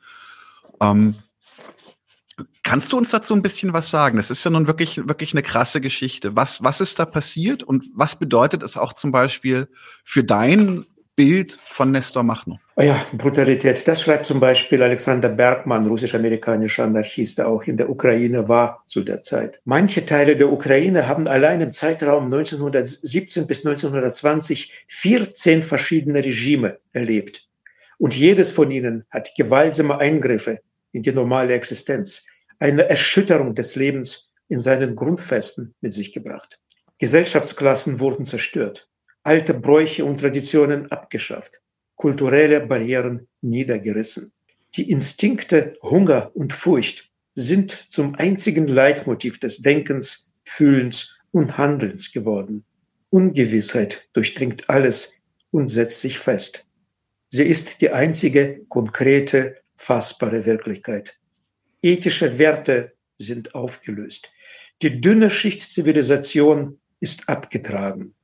Ähm, 0.80 1.16
Kannst 2.64 2.92
du 2.92 2.98
uns 2.98 3.12
dazu 3.12 3.34
ein 3.36 3.44
bisschen 3.44 3.74
was 3.74 3.90
sagen? 3.90 4.18
Das 4.18 4.32
ist 4.32 4.44
ja 4.44 4.50
nun 4.50 4.68
wirklich, 4.68 4.98
wirklich 5.08 5.34
eine 5.34 5.44
krasse 5.44 5.82
Geschichte. 5.82 6.36
Was, 6.36 6.64
was 6.64 6.82
ist 6.82 6.98
da 6.98 7.06
passiert 7.06 7.64
und 7.64 7.86
was 7.94 8.18
bedeutet 8.18 8.64
es 8.64 8.78
auch 8.78 8.94
zum 8.94 9.12
Beispiel 9.12 9.68
für 10.04 10.24
dein 10.24 10.86
Bild 11.16 11.60
von 11.70 11.92
Nestor 11.92 12.24
Machno? 12.24 12.60
Oh 12.76 12.82
ja, 12.82 13.06
Brutalität. 13.14 13.88
Das 13.88 14.02
schreibt 14.02 14.26
zum 14.26 14.40
Beispiel 14.40 14.82
Alexander 14.82 15.30
Bergmann, 15.30 15.86
russisch-amerikanischer 15.86 16.86
Anarchist, 16.86 17.38
der 17.38 17.48
auch 17.48 17.64
in 17.64 17.78
der 17.78 17.90
Ukraine 17.90 18.48
war 18.48 18.84
zu 18.88 19.04
der 19.04 19.22
Zeit. 19.22 19.60
Manche 19.64 20.06
Teile 20.08 20.36
der 20.36 20.52
Ukraine 20.52 21.08
haben 21.08 21.28
allein 21.28 21.62
im 21.62 21.72
Zeitraum 21.72 22.24
1917 22.24 23.46
bis 23.46 23.60
1920 23.60 24.72
14 24.88 25.62
verschiedene 25.62 26.24
Regime 26.24 26.80
erlebt. 26.94 27.48
Und 28.00 28.16
jedes 28.16 28.52
von 28.52 28.72
ihnen 28.72 29.06
hat 29.12 29.36
gewaltsame 29.38 30.00
Eingriffe 30.00 30.62
in 30.94 31.04
die 31.04 31.12
normale 31.12 31.54
Existenz, 31.54 32.24
eine 32.60 32.88
Erschütterung 32.88 33.56
des 33.56 33.76
Lebens 33.76 34.32
in 34.48 34.62
seinen 34.62 34.96
Grundfesten 34.96 35.76
mit 35.82 35.94
sich 35.94 36.14
gebracht. 36.14 36.60
Gesellschaftsklassen 37.00 38.00
wurden 38.00 38.26
zerstört, 38.26 38.88
alte 39.24 39.54
Bräuche 39.54 40.06
und 40.06 40.22
Traditionen 40.22 40.90
abgeschafft, 40.92 41.60
kulturelle 41.96 42.62
Barrieren 42.62 43.28
niedergerissen. 43.42 44.32
Die 44.76 44.90
Instinkte 44.90 45.78
Hunger 45.82 46.32
und 46.36 46.54
Furcht 46.54 47.10
sind 47.36 47.88
zum 47.90 48.16
einzigen 48.16 48.68
Leitmotiv 48.68 49.40
des 49.40 49.62
Denkens, 49.62 50.30
Fühlens 50.46 51.18
und 51.32 51.58
Handelns 51.58 52.12
geworden. 52.12 52.64
Ungewissheit 53.10 54.08
durchdringt 54.14 54.70
alles 54.70 55.14
und 55.52 55.70
setzt 55.70 56.02
sich 56.02 56.20
fest. 56.20 56.66
Sie 57.30 57.44
ist 57.44 57.82
die 57.82 57.90
einzige 57.90 58.62
konkrete 58.70 59.58
fassbare 59.84 60.46
Wirklichkeit. 60.46 61.18
Ethische 61.82 62.38
Werte 62.38 62.94
sind 63.18 63.54
aufgelöst. 63.54 64.32
Die 64.82 65.02
dünne 65.02 65.30
Schicht 65.30 65.62
Zivilisation 65.74 66.80
ist 67.00 67.28
abgetragen. 67.28 68.16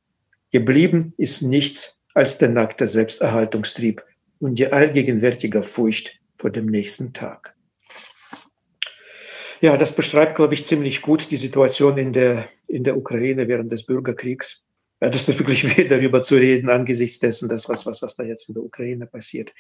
Geblieben 0.52 1.14
ist 1.18 1.42
nichts 1.42 2.00
als 2.14 2.38
der 2.38 2.50
nackte 2.50 2.88
Selbsterhaltungstrieb 2.88 4.04
und 4.40 4.58
die 4.58 4.72
allgegenwärtige 4.72 5.62
Furcht 5.62 6.20
vor 6.38 6.50
dem 6.50 6.66
nächsten 6.66 7.14
Tag. 7.14 7.54
Ja, 9.62 9.76
das 9.76 9.92
beschreibt, 9.92 10.36
glaube 10.36 10.54
ich, 10.54 10.66
ziemlich 10.66 11.02
gut 11.02 11.30
die 11.30 11.38
Situation 11.38 11.98
in 11.98 12.14
der, 12.14 12.48
in 12.70 12.86
der 12.86 12.96
Ukraine 12.96 13.50
während 13.50 13.72
des 13.72 13.86
Bürgerkriegs. 13.86 14.66
Ja, 15.02 15.10
das 15.10 15.28
ist 15.28 15.38
wirklich 15.38 15.64
weh, 15.78 15.86
darüber 15.86 16.24
zu 16.24 16.36
reden, 16.36 16.70
angesichts 16.70 17.20
dessen, 17.20 17.50
das, 17.50 17.68
was, 17.68 17.86
was, 17.86 18.02
was 18.02 18.16
da 18.16 18.24
jetzt 18.24 18.48
in 18.48 18.56
der 18.56 18.64
Ukraine 18.64 19.06
passiert. 19.06 19.54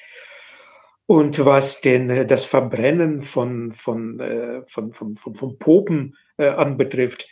Und 1.10 1.43
was 1.43 1.82
denn 1.82 2.07
äh, 2.12 2.24
das 2.24 2.45
Verbrennen 2.45 3.24
von, 3.24 3.72
von, 3.72 4.20
äh, 4.20 4.62
von, 4.68 4.91
von, 4.91 5.18
von, 5.18 5.34
von 5.34 5.57
Popen 5.57 6.16
äh, 6.38 6.49
anbetrifft, 6.49 7.28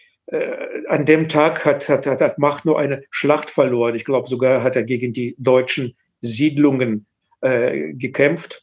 an 0.90 1.06
dem 1.06 1.30
Tag 1.30 1.64
hat, 1.64 1.88
hat, 1.88 2.06
hat, 2.06 2.20
hat 2.20 2.38
Macht 2.38 2.66
nur 2.66 2.78
eine 2.78 3.02
Schlacht 3.12 3.50
verloren. 3.50 3.96
Ich 3.96 4.04
glaube, 4.04 4.28
sogar 4.28 4.62
hat 4.62 4.76
er 4.76 4.84
gegen 4.84 5.14
die 5.14 5.38
deutschen 5.38 5.96
Siedlungen 6.20 7.06
äh, 7.40 7.94
gekämpft, 7.94 8.62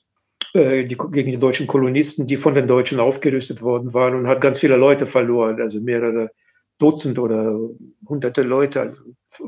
die, 0.54 0.96
gegen 1.12 1.30
die 1.30 1.38
deutschen 1.38 1.66
Kolonisten, 1.66 2.26
die 2.26 2.36
von 2.36 2.54
den 2.54 2.68
Deutschen 2.68 3.00
aufgerüstet 3.00 3.62
worden 3.62 3.94
waren 3.94 4.14
und 4.14 4.26
hat 4.26 4.42
ganz 4.42 4.58
viele 4.58 4.76
Leute 4.76 5.06
verloren, 5.06 5.58
also 5.58 5.80
mehrere 5.80 6.32
Dutzend 6.78 7.18
oder 7.18 7.58
hunderte 8.06 8.42
Leute, 8.42 8.92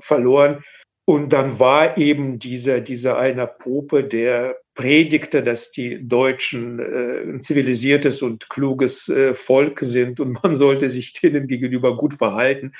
verloren. 0.00 0.64
Und 1.07 1.32
dann 1.32 1.61
war 1.61 1.96
eben 1.98 2.40
dieser, 2.40 2.80
dieser 2.80 3.16
einer 3.16 3.46
Pope, 3.46 4.02
der 4.02 4.57
predigte, 4.74 5.40
dass 5.44 5.70
die 5.70 6.07
Deutschen 6.07 6.80
äh, 6.80 7.22
ein 7.22 7.42
zivilisiertes 7.42 8.22
und 8.22 8.50
kluges 8.50 9.09
äh, 9.09 9.32
Volk 9.34 9.78
sind 9.80 10.18
und 10.18 10.32
man 10.42 10.57
sollte 10.57 10.90
sich 10.90 11.12
denen 11.12 11.46
gegenüber 11.46 11.96
gut 11.96 12.14
verhalten. 12.14 12.72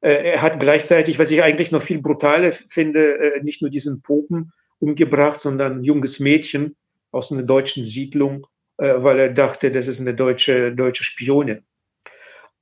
Äh, 0.00 0.32
er 0.32 0.42
hat 0.42 0.58
gleichzeitig, 0.58 1.20
was 1.20 1.30
ich 1.30 1.40
eigentlich 1.40 1.70
noch 1.70 1.82
viel 1.82 2.02
brutaler 2.02 2.52
finde, 2.52 3.18
äh, 3.18 3.42
nicht 3.44 3.62
nur 3.62 3.70
diesen 3.70 4.02
Popen 4.02 4.52
umgebracht, 4.80 5.38
sondern 5.40 5.78
ein 5.78 5.84
junges 5.84 6.18
Mädchen 6.18 6.74
aus 7.12 7.30
einer 7.30 7.44
deutschen 7.44 7.86
Siedlung, 7.86 8.48
äh, 8.78 8.94
weil 8.98 9.16
er 9.20 9.32
dachte, 9.32 9.70
das 9.70 9.86
ist 9.86 10.00
eine 10.00 10.14
deutsche, 10.14 10.74
deutsche 10.74 11.04
Spionin. 11.04 11.64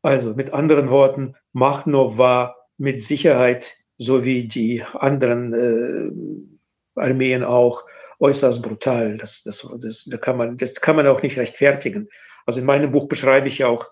Also 0.03 0.35
mit 0.35 0.53
anderen 0.53 0.91
Worten, 0.91 1.35
Machno 1.55 2.18
war 2.18 2.57
mit 2.77 3.03
Sicherheit, 3.03 3.74
so 3.99 4.24
wie 4.24 4.47
die 4.47 4.82
anderen 4.94 5.53
äh, 5.53 7.01
Armeen 7.01 7.44
auch, 7.44 7.84
äußerst 8.18 8.62
brutal. 8.62 9.16
Das, 9.18 9.42
das, 9.42 9.66
das, 9.80 10.05
da 10.05 10.16
kann 10.16 10.36
man, 10.36 10.57
das 10.57 10.74
kann 10.74 10.97
man 10.97 11.07
auch 11.07 11.22
nicht 11.22 11.36
rechtfertigen. 11.36 12.09
Also 12.47 12.61
in 12.61 12.66
meinem 12.66 12.92
Buch 12.92 13.09
beschreibe 13.09 13.49
ich 13.49 13.59
ja 13.59 13.68
auch 13.68 13.86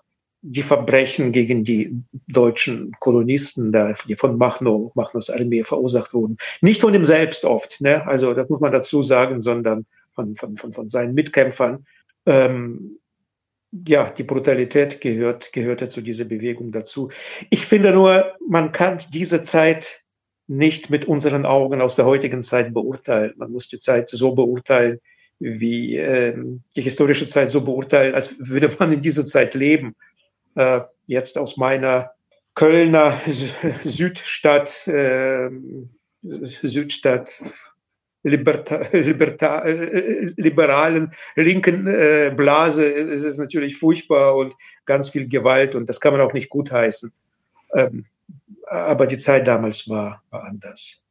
die 0.47 0.63
Verbrechen 0.63 1.31
gegen 1.31 1.63
die 1.63 2.03
deutschen 2.27 2.91
Kolonisten, 2.99 3.71
da, 3.71 3.93
die 4.07 4.15
von 4.15 4.37
Machno, 4.37 4.91
Machnos 4.95 5.29
Armee 5.29 5.63
verursacht 5.63 6.13
wurden. 6.13 6.37
Nicht 6.61 6.81
von 6.81 6.93
ihm 6.93 7.05
selbst 7.05 7.45
oft, 7.45 7.81
ne? 7.81 8.05
also 8.05 8.33
das 8.33 8.47
muss 8.49 8.59
man 8.59 8.71
dazu 8.71 9.01
sagen, 9.01 9.41
sondern 9.41 9.85
von, 10.13 10.35
von, 10.35 10.55
von, 10.55 10.71
von 10.71 10.87
seinen 10.87 11.15
Mitkämpfern. 11.15 11.85
Ähm, 12.27 12.99
ja, 13.87 14.09
die 14.09 14.23
Brutalität 14.23 15.01
gehört, 15.01 15.51
gehörte 15.51 15.89
zu 15.89 16.01
dieser 16.01 16.25
Bewegung 16.25 16.71
dazu. 16.71 17.09
Ich 17.49 17.65
finde 17.65 17.91
nur, 17.91 18.33
man 18.47 18.71
kann 18.71 18.99
diese 19.11 19.43
Zeit 19.43 20.01
nicht 20.47 20.89
mit 20.89 21.05
unseren 21.05 21.45
Augen 21.45 21.81
aus 21.81 21.95
der 21.95 22.05
heutigen 22.05 22.43
Zeit 22.43 22.73
beurteilen. 22.73 23.33
Man 23.37 23.51
muss 23.51 23.67
die 23.67 23.79
Zeit 23.79 24.09
so 24.09 24.33
beurteilen, 24.33 24.99
wie 25.39 25.97
äh, 25.97 26.37
die 26.75 26.81
historische 26.81 27.27
Zeit 27.27 27.49
so 27.49 27.61
beurteilen, 27.61 28.13
als 28.13 28.35
würde 28.39 28.73
man 28.79 28.93
in 28.93 29.01
dieser 29.01 29.25
Zeit 29.25 29.53
leben 29.55 29.95
äh, 30.55 30.81
jetzt 31.07 31.37
aus 31.37 31.57
meiner 31.57 32.11
Kölner 32.53 33.19
Südstadt, 33.83 34.87
äh, 34.87 35.49
Südstadt 36.21 37.33
Liberta, 38.25 38.87
Liberta, 38.91 39.63
liberalen 39.65 41.13
linken 41.35 41.85
äh, 41.85 42.33
Blase 42.35 42.83
ist 42.83 43.23
es 43.23 43.37
natürlich 43.37 43.77
furchtbar 43.77 44.35
und 44.35 44.55
ganz 44.85 45.09
viel 45.09 45.27
Gewalt 45.27 45.75
und 45.75 45.87
das 45.87 46.01
kann 46.01 46.11
man 46.11 46.21
auch 46.21 46.33
nicht 46.33 46.49
gutheißen. 46.49 47.13
Ähm, 47.75 48.05
aber 48.67 49.05
die 49.05 49.19
Zeit 49.19 49.47
damals 49.47 49.87
war, 49.87 50.23
war 50.31 50.43
anders. 50.43 51.03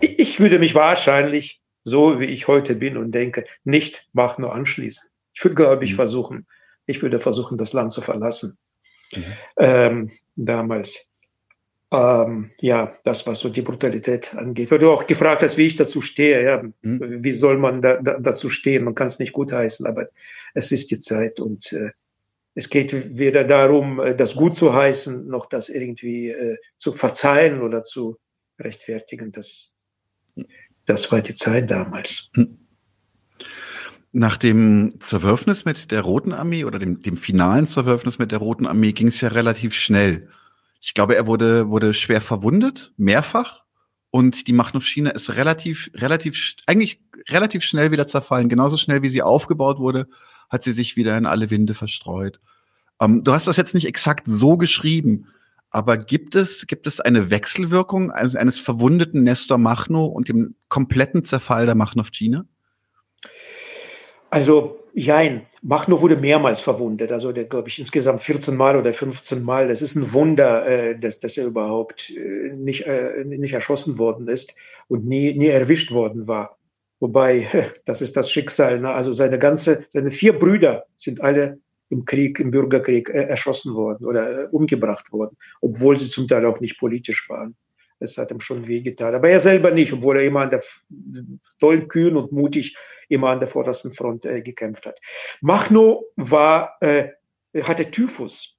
Ich, 0.00 0.18
ich 0.18 0.40
würde 0.40 0.60
mich 0.60 0.76
wahrscheinlich, 0.76 1.60
so 1.82 2.20
wie 2.20 2.26
ich 2.26 2.46
heute 2.46 2.76
bin 2.76 2.96
und 2.96 3.10
denke, 3.10 3.44
nicht 3.64 4.08
Mach 4.12 4.38
nur 4.38 4.54
anschließen. 4.54 5.08
Ich 5.34 5.42
würde, 5.44 5.56
glaube 5.56 5.84
ich, 5.84 5.92
mhm. 5.92 5.96
versuchen, 5.96 6.46
ich 6.86 7.02
würde 7.02 7.18
versuchen, 7.18 7.58
das 7.58 7.72
Land 7.72 7.92
zu 7.92 8.02
verlassen 8.02 8.56
mhm. 9.12 9.24
ähm, 9.58 10.10
damals. 10.36 11.05
Ähm, 11.92 12.50
ja, 12.60 12.96
das, 13.04 13.26
was 13.26 13.38
so 13.38 13.48
die 13.48 13.62
Brutalität 13.62 14.34
angeht. 14.34 14.70
Weil 14.70 14.80
du 14.80 14.90
auch 14.90 15.06
gefragt 15.06 15.42
hast, 15.42 15.56
wie 15.56 15.66
ich 15.66 15.76
dazu 15.76 16.00
stehe. 16.00 16.42
Ja, 16.42 16.62
mhm. 16.82 17.24
Wie 17.24 17.32
soll 17.32 17.58
man 17.58 17.80
da, 17.80 18.02
da, 18.02 18.18
dazu 18.18 18.50
stehen? 18.50 18.84
Man 18.84 18.96
kann 18.96 19.06
es 19.06 19.20
nicht 19.20 19.32
gutheißen, 19.32 19.86
aber 19.86 20.08
es 20.54 20.72
ist 20.72 20.90
die 20.90 20.98
Zeit 20.98 21.38
und 21.38 21.72
äh, 21.72 21.90
es 22.54 22.70
geht 22.70 23.16
weder 23.16 23.44
darum, 23.44 24.00
äh, 24.00 24.16
das 24.16 24.34
gut 24.34 24.56
zu 24.56 24.74
heißen, 24.74 25.28
noch 25.28 25.46
das 25.46 25.68
irgendwie 25.68 26.30
äh, 26.30 26.56
zu 26.76 26.92
verzeihen 26.92 27.62
oder 27.62 27.84
zu 27.84 28.18
rechtfertigen. 28.58 29.30
Das, 29.30 29.72
das 30.86 31.12
war 31.12 31.20
die 31.20 31.34
Zeit 31.34 31.70
damals. 31.70 32.30
Mhm. 32.34 32.58
Nach 34.12 34.38
dem 34.38 34.94
Zerwürfnis 35.00 35.66
mit 35.66 35.90
der 35.90 36.00
Roten 36.00 36.32
Armee 36.32 36.64
oder 36.64 36.78
dem, 36.78 37.00
dem 37.00 37.18
finalen 37.18 37.68
Zerwürfnis 37.68 38.18
mit 38.18 38.32
der 38.32 38.38
Roten 38.38 38.66
Armee 38.66 38.92
ging 38.92 39.08
es 39.08 39.20
ja 39.20 39.28
relativ 39.28 39.74
schnell. 39.74 40.30
Ich 40.80 40.94
glaube, 40.94 41.16
er 41.16 41.26
wurde, 41.26 41.68
wurde 41.68 41.94
schwer 41.94 42.20
verwundet, 42.20 42.92
mehrfach. 42.96 43.64
Und 44.10 44.46
die 44.46 44.52
Machtmaschine 44.52 45.10
ist 45.10 45.30
relativ, 45.30 45.90
relativ, 45.94 46.56
eigentlich 46.66 47.00
relativ 47.28 47.64
schnell 47.64 47.90
wieder 47.90 48.06
zerfallen. 48.06 48.48
Genauso 48.48 48.76
schnell, 48.76 49.02
wie 49.02 49.08
sie 49.08 49.22
aufgebaut 49.22 49.78
wurde, 49.78 50.08
hat 50.48 50.64
sie 50.64 50.72
sich 50.72 50.96
wieder 50.96 51.18
in 51.18 51.26
alle 51.26 51.50
Winde 51.50 51.74
verstreut. 51.74 52.40
Ähm, 53.00 53.24
du 53.24 53.32
hast 53.32 53.46
das 53.46 53.56
jetzt 53.56 53.74
nicht 53.74 53.86
exakt 53.86 54.24
so 54.26 54.56
geschrieben, 54.56 55.26
aber 55.70 55.96
gibt 55.98 56.34
es, 56.34 56.66
gibt 56.66 56.86
es 56.86 57.00
eine 57.00 57.30
Wechselwirkung 57.30 58.10
also 58.10 58.38
eines 58.38 58.58
verwundeten 58.58 59.22
Nestor 59.22 59.58
Machno 59.58 60.06
und 60.06 60.28
dem 60.28 60.54
kompletten 60.68 61.24
Zerfall 61.24 61.66
der 61.66 61.74
Machnowtschine? 61.74 62.46
Also, 64.30 64.78
jein. 64.96 65.46
Machno 65.62 66.00
wurde 66.00 66.16
mehrmals 66.16 66.60
verwundet. 66.60 67.12
Also, 67.12 67.30
der, 67.32 67.44
glaube 67.44 67.68
ich, 67.68 67.78
insgesamt 67.78 68.22
14 68.22 68.56
Mal 68.56 68.76
oder 68.76 68.92
15 68.92 69.42
Mal. 69.42 69.68
Das 69.68 69.82
ist 69.82 69.94
ein 69.94 70.12
Wunder, 70.12 70.66
äh, 70.66 70.98
dass, 70.98 71.20
dass 71.20 71.36
er 71.36 71.46
überhaupt 71.46 72.10
äh, 72.10 72.52
nicht, 72.54 72.86
äh, 72.86 73.24
nicht 73.24 73.52
erschossen 73.52 73.98
worden 73.98 74.26
ist 74.26 74.54
und 74.88 75.06
nie, 75.06 75.34
nie 75.34 75.48
erwischt 75.48 75.92
worden 75.92 76.26
war. 76.26 76.58
Wobei, 76.98 77.46
das 77.84 78.00
ist 78.00 78.16
das 78.16 78.30
Schicksal. 78.30 78.80
Ne? 78.80 78.90
Also, 78.90 79.12
seine 79.12 79.38
ganze, 79.38 79.86
seine 79.90 80.10
vier 80.10 80.38
Brüder 80.38 80.86
sind 80.96 81.20
alle 81.20 81.60
im 81.88 82.04
Krieg, 82.04 82.40
im 82.40 82.50
Bürgerkrieg 82.50 83.10
äh, 83.10 83.24
erschossen 83.24 83.74
worden 83.74 84.06
oder 84.06 84.44
äh, 84.44 84.48
umgebracht 84.48 85.12
worden, 85.12 85.36
obwohl 85.60 85.98
sie 85.98 86.08
zum 86.08 86.26
Teil 86.26 86.46
auch 86.46 86.60
nicht 86.60 86.78
politisch 86.78 87.28
waren. 87.28 87.54
Es 87.98 88.18
hat 88.18 88.30
ihm 88.30 88.40
schon 88.40 88.66
wehgetan. 88.66 89.14
Aber 89.14 89.28
er 89.28 89.40
selber 89.40 89.70
nicht, 89.70 89.92
obwohl 89.92 90.18
er 90.18 90.24
immer 90.24 90.40
an 90.40 90.50
der 90.50 90.62
toll 91.58 91.86
kühn 91.88 92.16
und 92.16 92.32
mutig 92.32 92.76
immer 93.08 93.30
an 93.30 93.40
der 93.40 93.48
vordersten 93.48 93.92
Front 93.92 94.26
äh, 94.26 94.42
gekämpft 94.42 94.86
hat. 94.86 95.00
Machno 95.40 96.04
war, 96.16 96.76
äh, 96.80 97.08
hatte 97.62 97.90
Typhus. 97.90 98.56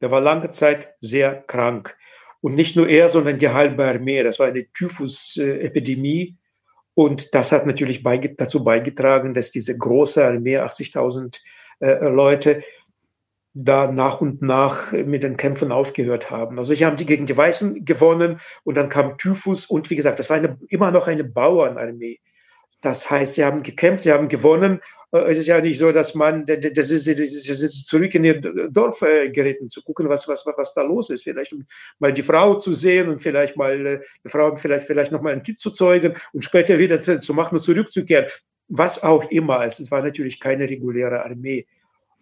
Er 0.00 0.10
war 0.10 0.20
lange 0.20 0.50
Zeit 0.50 0.94
sehr 1.00 1.42
krank. 1.46 1.96
Und 2.40 2.54
nicht 2.54 2.76
nur 2.76 2.88
er, 2.88 3.08
sondern 3.08 3.38
die 3.38 3.48
halbe 3.48 3.84
Armee. 3.84 4.22
Das 4.22 4.38
war 4.38 4.46
eine 4.46 4.66
Typhus-Epidemie. 4.72 6.36
Und 6.94 7.34
das 7.34 7.52
hat 7.52 7.66
natürlich 7.66 8.02
beige 8.02 8.34
dazu 8.34 8.62
beigetragen, 8.62 9.34
dass 9.34 9.50
diese 9.50 9.76
große 9.76 10.24
Armee, 10.24 10.58
80.000 10.58 11.38
äh, 11.80 12.08
Leute, 12.08 12.62
da 13.54 13.90
nach 13.90 14.20
und 14.20 14.42
nach 14.42 14.92
mit 14.92 15.22
den 15.22 15.36
Kämpfen 15.36 15.72
aufgehört 15.72 16.30
haben. 16.30 16.58
Also 16.58 16.72
ich 16.72 16.84
habe 16.84 16.96
die 16.96 17.06
gegen 17.06 17.26
die 17.26 17.36
Weißen 17.36 17.84
gewonnen 17.84 18.40
und 18.64 18.76
dann 18.76 18.88
kam 18.88 19.18
Typhus 19.18 19.66
und 19.66 19.90
wie 19.90 19.96
gesagt, 19.96 20.18
das 20.18 20.30
war 20.30 20.36
eine, 20.36 20.58
immer 20.68 20.90
noch 20.90 21.06
eine 21.06 21.24
Bauernarmee. 21.24 22.20
Das 22.80 23.10
heißt, 23.10 23.34
sie 23.34 23.44
haben 23.44 23.62
gekämpft, 23.62 24.04
sie 24.04 24.12
haben 24.12 24.28
gewonnen. 24.28 24.80
Äh, 25.10 25.30
es 25.30 25.38
ist 25.38 25.48
ja 25.48 25.60
nicht 25.60 25.78
so, 25.78 25.90
dass 25.90 26.14
man, 26.14 26.46
das 26.46 26.90
ist, 26.90 27.08
das 27.08 27.60
ist 27.60 27.86
zurück 27.86 28.14
in 28.14 28.24
ihr 28.24 28.40
Dorf 28.70 29.02
äh, 29.02 29.30
geritten, 29.30 29.70
zu 29.70 29.82
gucken, 29.82 30.08
was, 30.08 30.28
was, 30.28 30.46
was 30.46 30.74
da 30.74 30.82
los 30.82 31.10
ist. 31.10 31.24
Vielleicht 31.24 31.54
mal 31.98 32.12
die 32.12 32.22
Frau 32.22 32.54
zu 32.54 32.74
sehen 32.74 33.08
und 33.08 33.20
vielleicht 33.20 33.56
mal 33.56 33.86
äh, 33.86 34.00
die 34.24 34.28
Frau 34.28 34.54
vielleicht, 34.56 34.86
vielleicht 34.86 35.10
noch 35.10 35.22
mal 35.22 35.32
ein 35.32 35.42
Kind 35.42 35.58
zu 35.58 35.70
zeugen 35.70 36.14
und 36.32 36.44
später 36.44 36.78
wieder 36.78 37.00
zu, 37.00 37.18
zu 37.18 37.34
machen 37.34 37.56
und 37.56 37.62
zurückzukehren. 37.62 38.26
Was 38.68 39.02
auch 39.02 39.28
immer. 39.30 39.64
Es 39.64 39.90
war 39.90 40.02
natürlich 40.02 40.38
keine 40.38 40.68
reguläre 40.68 41.24
Armee. 41.24 41.66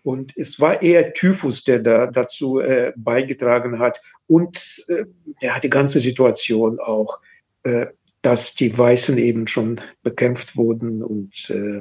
Und 0.07 0.37
es 0.37 0.61
war 0.61 0.83
eher 0.83 1.15
Typhus, 1.15 1.65
der 1.65 1.81
da 1.81 2.07
dazu 2.07 2.61
äh, 2.61 2.93
beigetragen 2.95 3.81
hat. 3.81 4.01
Und 4.29 4.85
äh, 4.87 5.07
der 5.43 5.57
hat 5.57 5.65
die 5.65 5.69
ganze 5.69 5.99
Situation 5.99 6.79
auch, 6.79 7.19
äh, 7.65 7.87
dass 8.23 8.55
die 8.55 8.79
Weißen 8.79 9.19
eben 9.19 9.49
schon 9.49 9.81
bekämpft 10.05 10.57
wurden 10.57 11.03
und 11.03 11.51
äh, 11.51 11.81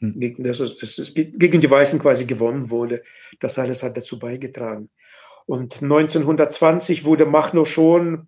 hm. 0.00 0.18
gegen, 0.18 0.42
das, 0.42 0.58
das, 0.58 0.96
das, 0.96 1.14
gegen 1.14 1.60
die 1.60 1.70
Weißen 1.70 2.00
quasi 2.00 2.24
gewonnen 2.24 2.70
wurde. 2.70 3.04
Das 3.38 3.56
alles 3.56 3.84
hat 3.84 3.96
dazu 3.96 4.18
beigetragen. 4.18 4.90
Und 5.46 5.80
1920 5.80 7.04
wurde 7.04 7.24
Machno 7.24 7.64
schon, 7.64 8.26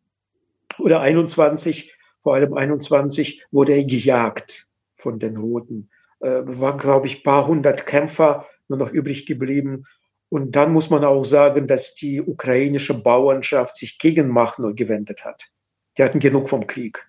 oder 0.79 1.01
21, 1.01 1.93
vor 2.21 2.35
allem 2.35 2.55
21, 2.55 3.43
wurde 3.51 3.73
er 3.73 3.85
gejagt 3.85 4.69
von 4.95 5.19
den 5.19 5.37
Roten. 5.37 5.91
Äh, 6.21 6.43
waren, 6.45 6.79
glaube 6.79 7.09
ich, 7.09 7.25
paar 7.25 7.49
hundert 7.49 7.87
Kämpfer 7.87 8.47
nur 8.69 8.79
noch 8.79 8.91
übrig 8.91 9.27
geblieben. 9.27 9.85
Und 10.29 10.57
dann 10.57 10.73
muss 10.73 10.91
man 10.91 11.05
auch 11.05 11.25
sagen, 11.25 11.67
dass 11.67 11.95
die 11.95 12.21
ukrainische 12.21 12.95
Bauernschaft 12.95 13.77
sich 13.77 13.99
gegen 13.99 14.29
Machno 14.29 14.75
gewendet 14.75 15.25
hat. 15.25 15.45
Die 15.97 16.03
hatten 16.03 16.19
genug 16.19 16.49
vom 16.49 16.67
Krieg. 16.67 17.07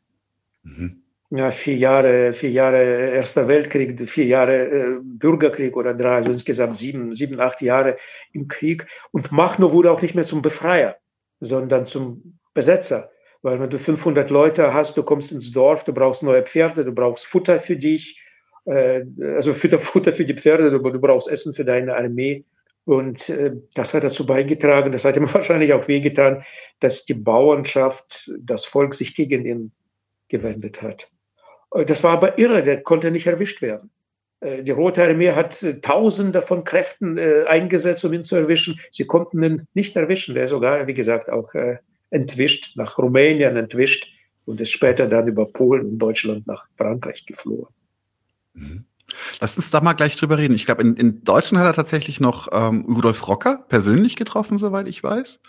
Mhm. 0.64 1.02
Ja, 1.32 1.50
vier 1.50 1.76
Jahre, 1.76 2.34
vier 2.34 2.52
Jahre 2.52 3.10
Erster 3.12 3.48
Weltkrieg, 3.48 4.00
vier 4.08 4.26
Jahre 4.26 4.68
äh, 4.68 5.00
Bürgerkrieg 5.02 5.76
oder 5.76 5.96
drei, 5.96 6.18
also 6.18 6.32
insgesamt 6.32 6.78
sieben, 6.78 7.14
sieben, 7.16 7.40
acht 7.40 7.62
Jahre 7.62 7.98
im 8.32 8.48
Krieg. 8.48 8.86
Und 9.12 9.32
Machno 9.32 9.72
wurde 9.72 9.92
auch 9.92 10.02
nicht 10.02 10.14
mehr 10.14 10.24
zum 10.24 10.44
Befreier, 10.44 10.98
sondern 11.40 11.88
zum 11.88 12.38
Besetzer. 12.54 13.12
Weil 13.42 13.60
wenn 13.60 13.70
du 13.70 13.80
500 13.80 14.30
Leute 14.30 14.74
hast, 14.74 14.98
du 14.98 15.04
kommst 15.04 15.32
ins 15.32 15.52
Dorf, 15.52 15.84
du 15.84 15.94
brauchst 15.94 16.22
neue 16.22 16.44
Pferde, 16.44 16.86
du 16.86 16.92
brauchst 16.92 17.26
Futter 17.26 17.60
für 17.60 17.76
dich, 17.76 18.20
also 18.66 19.54
Futter, 19.54 19.80
Futter 19.80 20.12
für 20.12 20.26
die 20.26 20.34
Pferde, 20.34 20.72
du, 20.72 20.80
du 20.80 21.00
brauchst 21.00 21.28
Essen 21.28 21.54
für 21.54 21.66
deine 21.66 21.96
Armee. 21.96 22.46
Und 22.86 23.30
äh, 23.30 23.52
das 23.74 23.94
hat 23.94 24.04
dazu 24.04 24.26
beigetragen, 24.26 24.92
das 24.92 25.06
hat 25.06 25.18
ihm 25.18 25.28
wahrscheinlich 25.34 25.74
auch 25.74 25.88
wehgetan, 25.88 26.44
dass 26.80 27.06
die 27.06 27.16
Bauernschaft, 27.16 28.32
das 28.40 28.66
Volk 28.66 28.94
sich 28.94 29.16
gegen 29.16 29.46
ihn 29.46 29.72
gewendet 30.30 30.82
hat. 30.82 31.10
Äh, 31.74 31.86
das 31.86 32.04
war 32.04 32.12
aber 32.12 32.38
irre, 32.38 32.64
der 32.64 32.82
konnte 32.82 33.12
nicht 33.12 33.28
erwischt 33.28 33.62
werden. 33.62 33.90
Äh, 34.40 34.64
die 34.64 34.72
Rote 34.72 35.04
Armee 35.04 35.32
hat 35.32 35.64
äh, 35.64 35.82
Tausende 35.82 36.44
von 36.44 36.64
Kräften 36.64 37.18
äh, 37.18 37.46
eingesetzt, 37.48 38.06
um 38.06 38.14
ihn 38.14 38.24
zu 38.24 38.36
erwischen. 38.36 38.80
Sie 38.92 39.06
konnten 39.06 39.44
ihn 39.44 39.68
nicht 39.74 39.96
erwischen. 39.96 40.36
Der 40.36 40.44
ist 40.44 40.52
sogar, 40.52 40.86
wie 40.86 40.94
gesagt, 40.94 41.30
auch 41.32 41.54
äh, 41.56 41.78
entwischt, 42.12 42.78
nach 42.78 43.00
Rumänien 43.00 43.58
entwischt 43.58 44.08
und 44.46 44.62
ist 44.62 44.72
später 44.72 45.08
dann 45.08 45.28
über 45.28 45.48
Polen 45.48 45.88
und 45.88 45.98
Deutschland 45.98 46.46
nach 46.46 46.68
Frankreich 46.78 47.26
geflohen. 47.26 47.68
Mhm. 48.56 48.86
Lass 49.40 49.56
uns 49.56 49.70
da 49.70 49.82
mal 49.82 49.94
gleich 49.94 50.16
drüber 50.16 50.38
reden. 50.38 50.56
Ich 50.56 50.66
glaube, 50.66 50.82
in, 50.82 50.96
in 50.96 51.24
Deutschland 51.24 51.64
hat 51.64 51.70
er 51.70 51.76
tatsächlich 51.76 52.20
noch 52.20 52.48
ähm, 52.52 52.86
Rudolf 52.86 53.28
Rocker 53.28 53.66
persönlich 53.70 54.16
getroffen, 54.16 54.58
soweit 54.58 54.88
ich 54.88 55.04
weiß. 55.04 55.40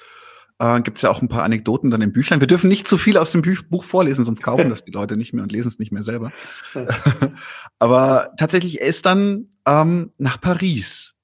Äh, 0.59 0.81
Gibt 0.83 0.99
es 0.99 1.03
ja 1.03 1.11
auch 1.11 1.21
ein 1.21 1.29
paar 1.29 1.43
Anekdoten 1.43 1.91
dann 1.91 2.03
im 2.03 2.13
Büchlein. 2.13 2.41
Wir 2.41 2.47
dürfen 2.47 2.69
nicht 2.69 2.89
zu 2.89 2.99
viel 2.99 3.17
aus 3.19 3.33
dem 3.33 3.43
Buch, 3.43 3.63
Buch 3.69 3.85
vorlesen, 3.85 4.25
sonst 4.25 4.43
kaufen 4.43 4.71
das 4.71 4.85
die 4.85 4.93
Leute 4.93 5.17
nicht 5.17 5.33
mehr 5.33 5.43
und 5.43 5.53
lesen 5.53 5.69
es 5.69 5.79
nicht 5.79 5.93
mehr 5.93 6.03
selber. 6.03 6.33
Aber 7.79 8.33
tatsächlich, 8.37 8.81
er 8.81 8.87
ist 8.87 9.07
dann 9.07 9.49
ähm, 9.67 10.13
nach 10.19 10.41
Paris 10.41 11.15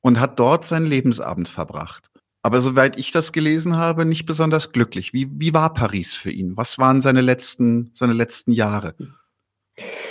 und 0.00 0.20
hat 0.20 0.38
dort 0.38 0.66
seinen 0.66 0.86
Lebensabend 0.86 1.48
verbracht. 1.48 2.10
Aber 2.42 2.60
soweit 2.60 2.98
ich 2.98 3.12
das 3.12 3.32
gelesen 3.32 3.76
habe, 3.76 4.04
nicht 4.04 4.26
besonders 4.26 4.72
glücklich. 4.72 5.12
Wie, 5.12 5.28
wie 5.32 5.54
war 5.54 5.72
Paris 5.72 6.14
für 6.14 6.30
ihn? 6.30 6.56
Was 6.56 6.76
waren 6.78 7.00
seine 7.00 7.20
letzten, 7.20 7.92
seine 7.94 8.14
letzten 8.14 8.50
Jahre? 8.50 8.96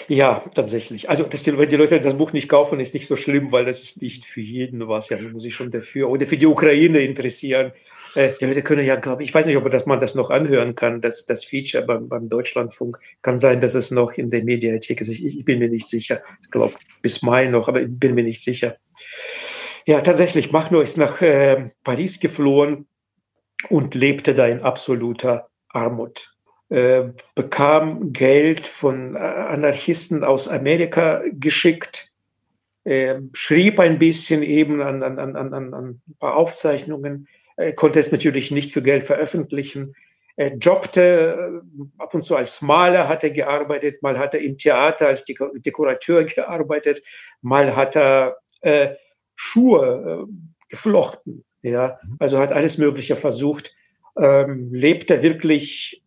Ja, 0.07 0.43
tatsächlich. 0.55 1.09
Also, 1.09 1.23
dass 1.23 1.43
die, 1.43 1.57
wenn 1.57 1.69
die 1.69 1.75
Leute 1.75 1.99
das 1.99 2.17
Buch 2.17 2.33
nicht 2.33 2.49
kaufen, 2.49 2.79
ist 2.79 2.93
nicht 2.93 3.07
so 3.07 3.15
schlimm, 3.15 3.51
weil 3.51 3.65
das 3.65 3.81
ist 3.81 4.01
nicht 4.01 4.25
für 4.25 4.41
jeden 4.41 4.87
was. 4.87 5.09
Ja, 5.09 5.17
muss 5.21 5.43
sich 5.43 5.55
schon 5.55 5.71
dafür 5.71 6.09
oder 6.09 6.25
für 6.25 6.37
die 6.37 6.47
Ukraine 6.47 6.99
interessieren. 6.99 7.71
Äh, 8.15 8.33
die 8.39 8.45
Leute 8.45 8.61
können 8.61 8.85
ja, 8.85 8.95
glaube 8.95 9.23
ich, 9.23 9.29
ich 9.29 9.35
weiß 9.35 9.45
nicht, 9.45 9.57
ob 9.57 9.69
das, 9.71 9.85
man 9.85 9.99
das 9.99 10.15
noch 10.15 10.29
anhören 10.29 10.75
kann, 10.75 11.01
das, 11.01 11.25
das 11.25 11.45
Feature 11.45 11.85
beim, 11.85 12.09
beim 12.09 12.29
Deutschlandfunk. 12.29 12.99
Kann 13.21 13.39
sein, 13.39 13.61
dass 13.61 13.73
es 13.73 13.91
noch 13.91 14.13
in 14.13 14.29
der 14.29 14.43
Mediathek 14.43 15.01
ist. 15.01 15.07
Ich, 15.07 15.23
ich 15.23 15.45
bin 15.45 15.59
mir 15.59 15.69
nicht 15.69 15.87
sicher. 15.87 16.21
Ich 16.41 16.51
glaube, 16.51 16.75
bis 17.01 17.21
Mai 17.21 17.47
noch, 17.47 17.67
aber 17.67 17.81
ich 17.81 17.89
bin 17.89 18.15
mir 18.15 18.23
nicht 18.23 18.43
sicher. 18.43 18.77
Ja, 19.85 20.01
tatsächlich, 20.01 20.51
Machno 20.51 20.81
ist 20.81 20.97
nach 20.97 21.21
äh, 21.21 21.71
Paris 21.83 22.19
geflohen 22.19 22.87
und 23.69 23.95
lebte 23.95 24.35
da 24.35 24.47
in 24.47 24.61
absoluter 24.61 25.49
Armut. 25.69 26.30
Äh, 26.71 27.09
bekam 27.35 28.13
Geld 28.13 28.65
von 28.65 29.17
äh, 29.17 29.19
Anarchisten 29.19 30.23
aus 30.23 30.47
Amerika 30.47 31.21
geschickt, 31.33 32.13
äh, 32.85 33.15
schrieb 33.33 33.77
ein 33.77 33.99
bisschen 33.99 34.41
eben 34.41 34.81
an, 34.81 35.03
an, 35.03 35.19
an, 35.19 35.35
an, 35.35 35.53
an 35.53 35.73
ein 35.73 36.01
paar 36.17 36.37
Aufzeichnungen, 36.37 37.27
äh, 37.57 37.73
konnte 37.73 37.99
es 37.99 38.13
natürlich 38.13 38.51
nicht 38.51 38.71
für 38.71 38.81
Geld 38.81 39.03
veröffentlichen. 39.03 39.95
Er 40.37 40.55
jobbte 40.55 41.61
äh, 41.61 42.01
ab 42.01 42.13
und 42.13 42.21
zu 42.21 42.37
als 42.37 42.61
Maler, 42.61 43.09
hat 43.09 43.25
er 43.25 43.31
gearbeitet, 43.31 44.01
mal 44.01 44.17
hat 44.17 44.33
er 44.33 44.39
im 44.39 44.57
Theater 44.57 45.07
als 45.07 45.25
Dekorateur 45.25 46.23
gearbeitet, 46.23 47.03
mal 47.41 47.75
hat 47.75 47.97
er 47.97 48.37
Schuhe 49.35 50.27
geflochten. 50.69 51.43
Ja, 51.63 51.99
mhm. 52.03 52.15
also 52.19 52.37
hat 52.37 52.53
alles 52.53 52.77
Mögliche 52.77 53.17
versucht, 53.17 53.75
ähm, 54.17 54.73
lebte 54.73 55.21
wirklich 55.21 56.00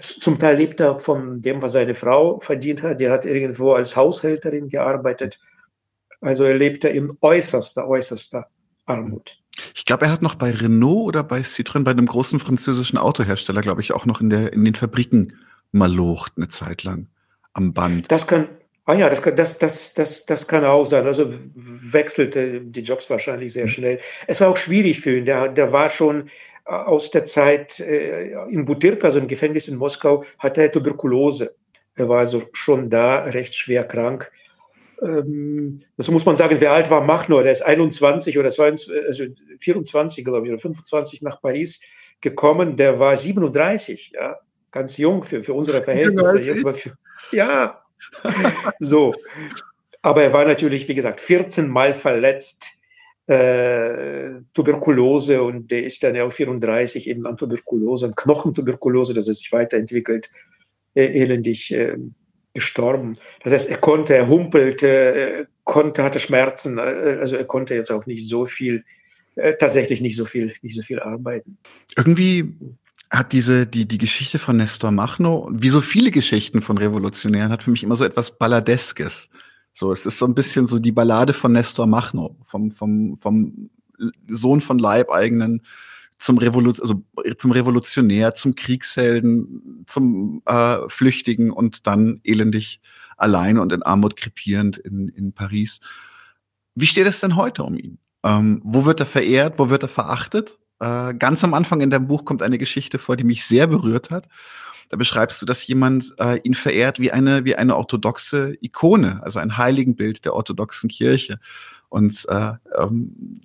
zum 0.00 0.38
Teil 0.38 0.56
lebt 0.56 0.80
er 0.80 0.98
von 0.98 1.40
dem, 1.40 1.60
was 1.60 1.72
seine 1.72 1.94
Frau 1.94 2.40
verdient 2.40 2.82
hat. 2.82 3.00
Die 3.00 3.08
hat 3.08 3.24
irgendwo 3.24 3.72
als 3.72 3.96
Haushälterin 3.96 4.68
gearbeitet. 4.68 5.40
Also 6.20 6.44
er 6.44 6.54
lebte 6.54 6.88
in 6.88 7.12
äußerster, 7.20 7.88
äußerster 7.88 8.46
Armut. 8.86 9.38
Ich 9.74 9.84
glaube, 9.84 10.06
er 10.06 10.12
hat 10.12 10.22
noch 10.22 10.36
bei 10.36 10.50
Renault 10.50 11.08
oder 11.08 11.24
bei 11.24 11.40
Citroën, 11.40 11.84
bei 11.84 11.90
einem 11.90 12.06
großen 12.06 12.40
französischen 12.40 12.96
Autohersteller, 12.96 13.60
glaube 13.60 13.80
ich, 13.80 13.92
auch 13.92 14.06
noch 14.06 14.20
in, 14.20 14.30
der, 14.30 14.52
in 14.52 14.64
den 14.64 14.74
Fabriken 14.74 15.36
malocht 15.72 16.32
eine 16.36 16.48
Zeit 16.48 16.84
lang 16.84 17.08
am 17.52 17.74
Band. 17.74 18.10
Das 18.10 18.26
kann, 18.26 18.48
ah 18.86 18.94
ja, 18.94 19.08
das 19.08 19.20
kann, 19.20 19.36
das, 19.36 19.58
das, 19.58 19.94
das, 19.94 20.24
das 20.26 20.46
kann 20.46 20.64
auch 20.64 20.84
sein. 20.84 21.06
Also 21.06 21.34
wechselte 21.54 22.60
die 22.60 22.80
Jobs 22.80 23.10
wahrscheinlich 23.10 23.52
sehr 23.52 23.64
hm. 23.64 23.70
schnell. 23.70 24.00
Es 24.26 24.40
war 24.40 24.48
auch 24.48 24.56
schwierig 24.56 25.00
für 25.00 25.18
ihn. 25.18 25.24
Der, 25.24 25.48
der 25.48 25.72
war 25.72 25.90
schon 25.90 26.30
aus 26.64 27.10
der 27.10 27.24
Zeit 27.24 27.80
äh, 27.80 28.32
in 28.48 28.64
Butyrka, 28.64 29.06
also 29.06 29.18
im 29.18 29.28
Gefängnis 29.28 29.68
in 29.68 29.76
Moskau, 29.76 30.24
hatte 30.38 30.62
er 30.62 30.72
Tuberkulose. 30.72 31.54
Er 31.94 32.08
war 32.08 32.20
also 32.20 32.42
schon 32.52 32.88
da 32.90 33.24
recht 33.24 33.54
schwer 33.54 33.84
krank. 33.84 34.30
Ähm, 35.02 35.82
das 35.96 36.08
muss 36.10 36.24
man 36.24 36.36
sagen, 36.36 36.56
wer 36.60 36.72
alt 36.72 36.90
war 36.90 37.00
Machnor, 37.00 37.42
der 37.42 37.52
ist 37.52 37.62
21 37.62 38.38
oder 38.38 38.50
22, 38.50 39.06
also 39.06 39.24
24, 39.60 40.24
glaube 40.24 40.46
ich, 40.46 40.52
oder 40.52 40.60
25 40.60 41.22
nach 41.22 41.40
Paris 41.40 41.80
gekommen. 42.20 42.76
Der 42.76 42.98
war 42.98 43.16
37, 43.16 44.12
ja, 44.14 44.38
ganz 44.70 44.96
jung 44.96 45.24
für, 45.24 45.42
für 45.42 45.54
unsere 45.54 45.82
Verhältnisse. 45.82 46.56
Für, 46.56 46.96
ja, 47.32 47.82
so. 48.78 49.14
Aber 50.02 50.22
er 50.22 50.32
war 50.32 50.44
natürlich, 50.44 50.88
wie 50.88 50.94
gesagt, 50.94 51.20
14 51.20 51.68
Mal 51.68 51.94
verletzt 51.94 52.66
äh, 53.26 54.40
Tuberkulose 54.54 55.42
und 55.42 55.70
der 55.70 55.84
ist 55.84 56.02
dann 56.02 56.14
ja 56.14 56.24
auch 56.24 56.32
34 56.32 57.06
eben 57.08 57.24
an 57.26 57.36
Tuberkulose, 57.36 58.06
an 58.06 58.14
Knochentuberkulose, 58.14 59.14
dass 59.14 59.28
er 59.28 59.34
sich 59.34 59.52
weiterentwickelt, 59.52 60.28
äh, 60.94 61.04
elendig 61.04 61.72
äh, 61.72 61.96
gestorben. 62.54 63.14
Das 63.42 63.52
heißt, 63.52 63.68
er 63.68 63.78
konnte, 63.78 64.14
er 64.14 64.28
humpelte, 64.28 65.48
konnte, 65.64 66.02
hatte 66.02 66.20
Schmerzen, 66.20 66.78
äh, 66.78 67.18
also 67.20 67.36
er 67.36 67.44
konnte 67.44 67.74
jetzt 67.74 67.90
auch 67.90 68.06
nicht 68.06 68.28
so 68.28 68.46
viel, 68.46 68.84
äh, 69.36 69.54
tatsächlich 69.54 70.00
nicht 70.00 70.16
so 70.16 70.24
viel, 70.24 70.52
nicht 70.62 70.74
so 70.74 70.82
viel 70.82 71.00
arbeiten. 71.00 71.58
Irgendwie 71.96 72.54
hat 73.10 73.32
diese, 73.32 73.66
die, 73.66 73.86
die 73.86 73.98
Geschichte 73.98 74.38
von 74.38 74.56
Nestor 74.56 74.90
Machno, 74.90 75.48
wie 75.52 75.68
so 75.68 75.80
viele 75.80 76.10
Geschichten 76.10 76.62
von 76.62 76.78
Revolutionären, 76.78 77.52
hat 77.52 77.62
für 77.62 77.70
mich 77.70 77.82
immer 77.82 77.96
so 77.96 78.04
etwas 78.04 78.36
Balladeskes. 78.38 79.28
So, 79.72 79.92
es 79.92 80.06
ist 80.06 80.18
so 80.18 80.26
ein 80.26 80.34
bisschen 80.34 80.66
so 80.66 80.78
die 80.78 80.92
Ballade 80.92 81.32
von 81.32 81.52
Nestor 81.52 81.86
Machno, 81.86 82.36
vom, 82.44 82.70
vom, 82.70 83.16
vom 83.16 83.70
Sohn 84.28 84.60
von 84.60 84.78
Leibeigenen 84.78 85.62
zum, 86.18 86.38
Revolu 86.38 86.72
also 86.80 87.02
zum 87.38 87.50
Revolutionär, 87.50 88.34
zum 88.34 88.54
Kriegshelden, 88.54 89.84
zum 89.86 90.42
äh, 90.46 90.78
Flüchtigen 90.88 91.50
und 91.50 91.86
dann 91.86 92.20
elendig 92.22 92.80
alleine 93.16 93.60
und 93.60 93.72
in 93.72 93.82
Armut 93.82 94.16
krepierend 94.16 94.78
in, 94.78 95.08
in 95.08 95.32
Paris. 95.32 95.80
Wie 96.74 96.86
steht 96.86 97.06
es 97.06 97.20
denn 97.20 97.36
heute 97.36 97.64
um 97.64 97.76
ihn? 97.76 97.98
Ähm, 98.24 98.60
wo 98.64 98.84
wird 98.84 99.00
er 99.00 99.06
verehrt? 99.06 99.58
Wo 99.58 99.68
wird 99.68 99.82
er 99.82 99.88
verachtet? 99.88 100.58
Äh, 100.78 101.14
ganz 101.14 101.42
am 101.44 101.54
Anfang 101.54 101.80
in 101.80 101.90
deinem 101.90 102.06
Buch 102.06 102.24
kommt 102.24 102.42
eine 102.42 102.58
Geschichte 102.58 102.98
vor, 102.98 103.16
die 103.16 103.24
mich 103.24 103.44
sehr 103.44 103.66
berührt 103.66 104.10
hat. 104.10 104.28
Da 104.88 104.96
beschreibst 104.96 105.40
du, 105.40 105.46
dass 105.46 105.66
jemand 105.66 106.14
äh, 106.18 106.38
ihn 106.42 106.54
verehrt 106.54 106.98
wie 106.98 107.12
eine, 107.12 107.44
wie 107.44 107.56
eine 107.56 107.76
orthodoxe 107.76 108.54
Ikone, 108.60 109.22
also 109.22 109.38
ein 109.38 109.56
Heiligenbild 109.56 110.24
der 110.24 110.34
orthodoxen 110.34 110.88
Kirche. 110.88 111.38
Und 111.88 112.26
äh, 112.28 112.52
ähm, 112.78 113.40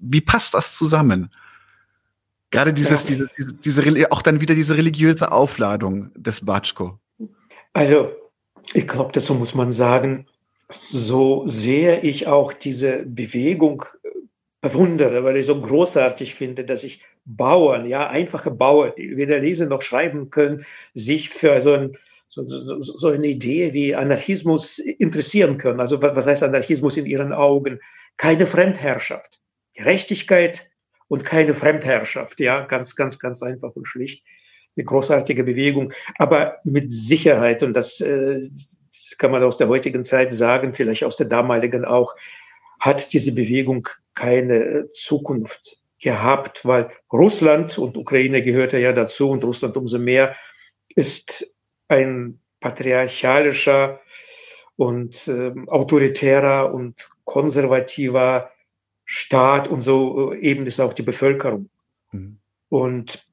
wie 0.00 0.20
passt 0.20 0.54
das 0.54 0.76
zusammen? 0.76 1.30
Gerade 2.50 2.72
dieses, 2.72 3.08
ja. 3.08 3.16
diese, 3.36 3.54
diese, 3.54 4.12
auch 4.12 4.22
dann 4.22 4.40
wieder 4.40 4.54
diese 4.54 4.76
religiöse 4.76 5.32
Aufladung 5.32 6.10
des 6.14 6.44
Batschko. 6.44 6.98
Also, 7.72 8.12
ich 8.72 8.86
glaube, 8.86 9.12
dazu 9.12 9.34
muss 9.34 9.54
man 9.54 9.72
sagen, 9.72 10.26
so 10.70 11.42
sehr 11.46 12.04
ich 12.04 12.26
auch 12.26 12.52
diese 12.52 13.04
Bewegung 13.06 13.84
bewundere, 14.64 15.22
weil 15.24 15.36
ich 15.36 15.46
so 15.46 15.60
großartig 15.60 16.34
finde, 16.34 16.64
dass 16.64 16.80
sich 16.80 17.02
Bauern, 17.26 17.86
ja, 17.86 18.08
einfache 18.08 18.50
Bauern, 18.50 18.92
die 18.96 19.16
weder 19.16 19.38
lesen 19.38 19.68
noch 19.68 19.82
schreiben 19.82 20.30
können, 20.30 20.64
sich 20.94 21.28
für 21.28 21.60
so, 21.60 21.74
ein, 21.74 21.98
so, 22.28 22.46
so, 22.46 22.80
so 22.80 23.08
eine 23.08 23.26
Idee 23.26 23.72
wie 23.74 23.94
Anarchismus 23.94 24.78
interessieren 24.78 25.58
können. 25.58 25.80
Also 25.80 26.00
was 26.00 26.26
heißt 26.26 26.42
Anarchismus 26.42 26.96
in 26.96 27.06
ihren 27.06 27.32
Augen? 27.32 27.78
Keine 28.16 28.46
Fremdherrschaft. 28.46 29.40
Gerechtigkeit 29.74 30.70
und 31.08 31.24
keine 31.24 31.54
Fremdherrschaft. 31.54 32.40
Ja, 32.40 32.60
ganz, 32.60 32.96
ganz, 32.96 33.18
ganz 33.18 33.42
einfach 33.42 33.76
und 33.76 33.86
schlicht. 33.86 34.24
Eine 34.76 34.84
großartige 34.86 35.44
Bewegung, 35.44 35.92
aber 36.18 36.56
mit 36.64 36.90
Sicherheit, 36.90 37.62
und 37.62 37.74
das, 37.74 38.00
äh, 38.00 38.48
das 38.90 39.14
kann 39.18 39.30
man 39.30 39.44
aus 39.44 39.56
der 39.56 39.68
heutigen 39.68 40.04
Zeit 40.04 40.32
sagen, 40.32 40.74
vielleicht 40.74 41.04
aus 41.04 41.16
der 41.16 41.26
damaligen 41.26 41.84
auch, 41.84 42.14
hat 42.80 43.12
diese 43.12 43.32
Bewegung 43.32 43.88
keine 44.14 44.54
äh, 44.54 44.92
Zukunft 44.92 45.78
gehabt, 46.00 46.64
weil 46.64 46.90
Russland 47.12 47.78
und 47.78 47.96
Ukraine 47.96 48.42
gehörte 48.42 48.78
ja 48.78 48.92
dazu 48.92 49.30
und 49.30 49.44
Russland 49.44 49.76
umso 49.76 49.98
mehr 49.98 50.36
ist 50.94 51.46
ein 51.88 52.40
patriarchalischer 52.60 54.00
und 54.76 55.26
äh, 55.28 55.52
autoritärer 55.66 56.74
und 56.74 57.08
konservativer 57.24 58.50
Staat 59.04 59.68
und 59.68 59.82
so 59.82 60.32
äh, 60.32 60.38
eben 60.38 60.66
ist 60.66 60.80
auch 60.80 60.94
die 60.94 61.02
Bevölkerung. 61.02 61.68
Mhm. 62.12 62.38
Und 62.68 63.26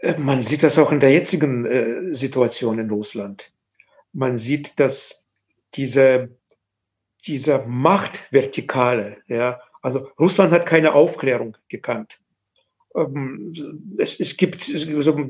äh, 0.00 0.18
man 0.18 0.42
sieht 0.42 0.62
das 0.62 0.78
auch 0.78 0.92
in 0.92 1.00
der 1.00 1.12
jetzigen 1.12 1.64
äh, 1.64 2.14
Situation 2.14 2.78
in 2.78 2.90
Russland. 2.90 3.52
Man 4.12 4.36
sieht, 4.36 4.78
dass 4.78 5.24
diese, 5.74 6.36
diese 7.26 7.64
Machtvertikale, 7.66 9.18
ja, 9.28 9.60
Also 9.82 10.08
Russland 10.18 10.52
hat 10.52 10.66
keine 10.66 10.94
Aufklärung 10.94 11.56
gekannt. 11.68 12.20
Ähm, 12.94 13.54
es, 13.98 14.20
es 14.20 14.36
gibt 14.36 14.72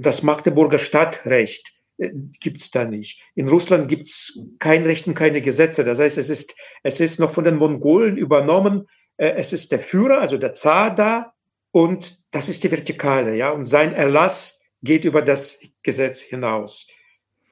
das 0.05 0.23
Magdeburger 0.23 0.79
Stadtrecht 0.79 1.73
äh, 1.99 2.11
gibt 2.41 2.61
es 2.61 2.71
da 2.71 2.85
nicht. 2.85 3.21
In 3.35 3.49
Russland 3.49 3.89
gibt 3.89 4.07
es 4.07 4.39
kein 4.59 4.85
Recht 4.85 5.07
und 5.07 5.15
keine 5.15 5.43
Gesetze. 5.43 5.85
Das 5.85 5.99
heißt, 5.99 6.19
es 6.19 6.29
ist, 6.29 6.55
es 6.83 7.01
ist 7.01 7.19
noch 7.19 7.31
von 7.31 7.45
den 7.45 7.57
Mongolen 7.57 8.17
übernommen. 8.17 8.89
Äh, 9.17 9.35
es 9.37 9.53
ist 9.53 9.73
der 9.73 9.81
Führer, 9.81 10.21
also 10.21 10.37
der 10.37 10.55
Zar 10.55 10.95
da, 10.95 11.35
und 11.71 12.23
das 12.31 12.49
ist 12.49 12.63
die 12.63 12.71
Vertikale, 12.71 13.37
ja. 13.37 13.51
Und 13.51 13.67
sein 13.67 13.95
Erlass 13.95 14.61
geht 14.83 15.05
über 15.05 15.23
das 15.23 15.59
Gesetz 15.83 16.21
hinaus. 16.21 16.87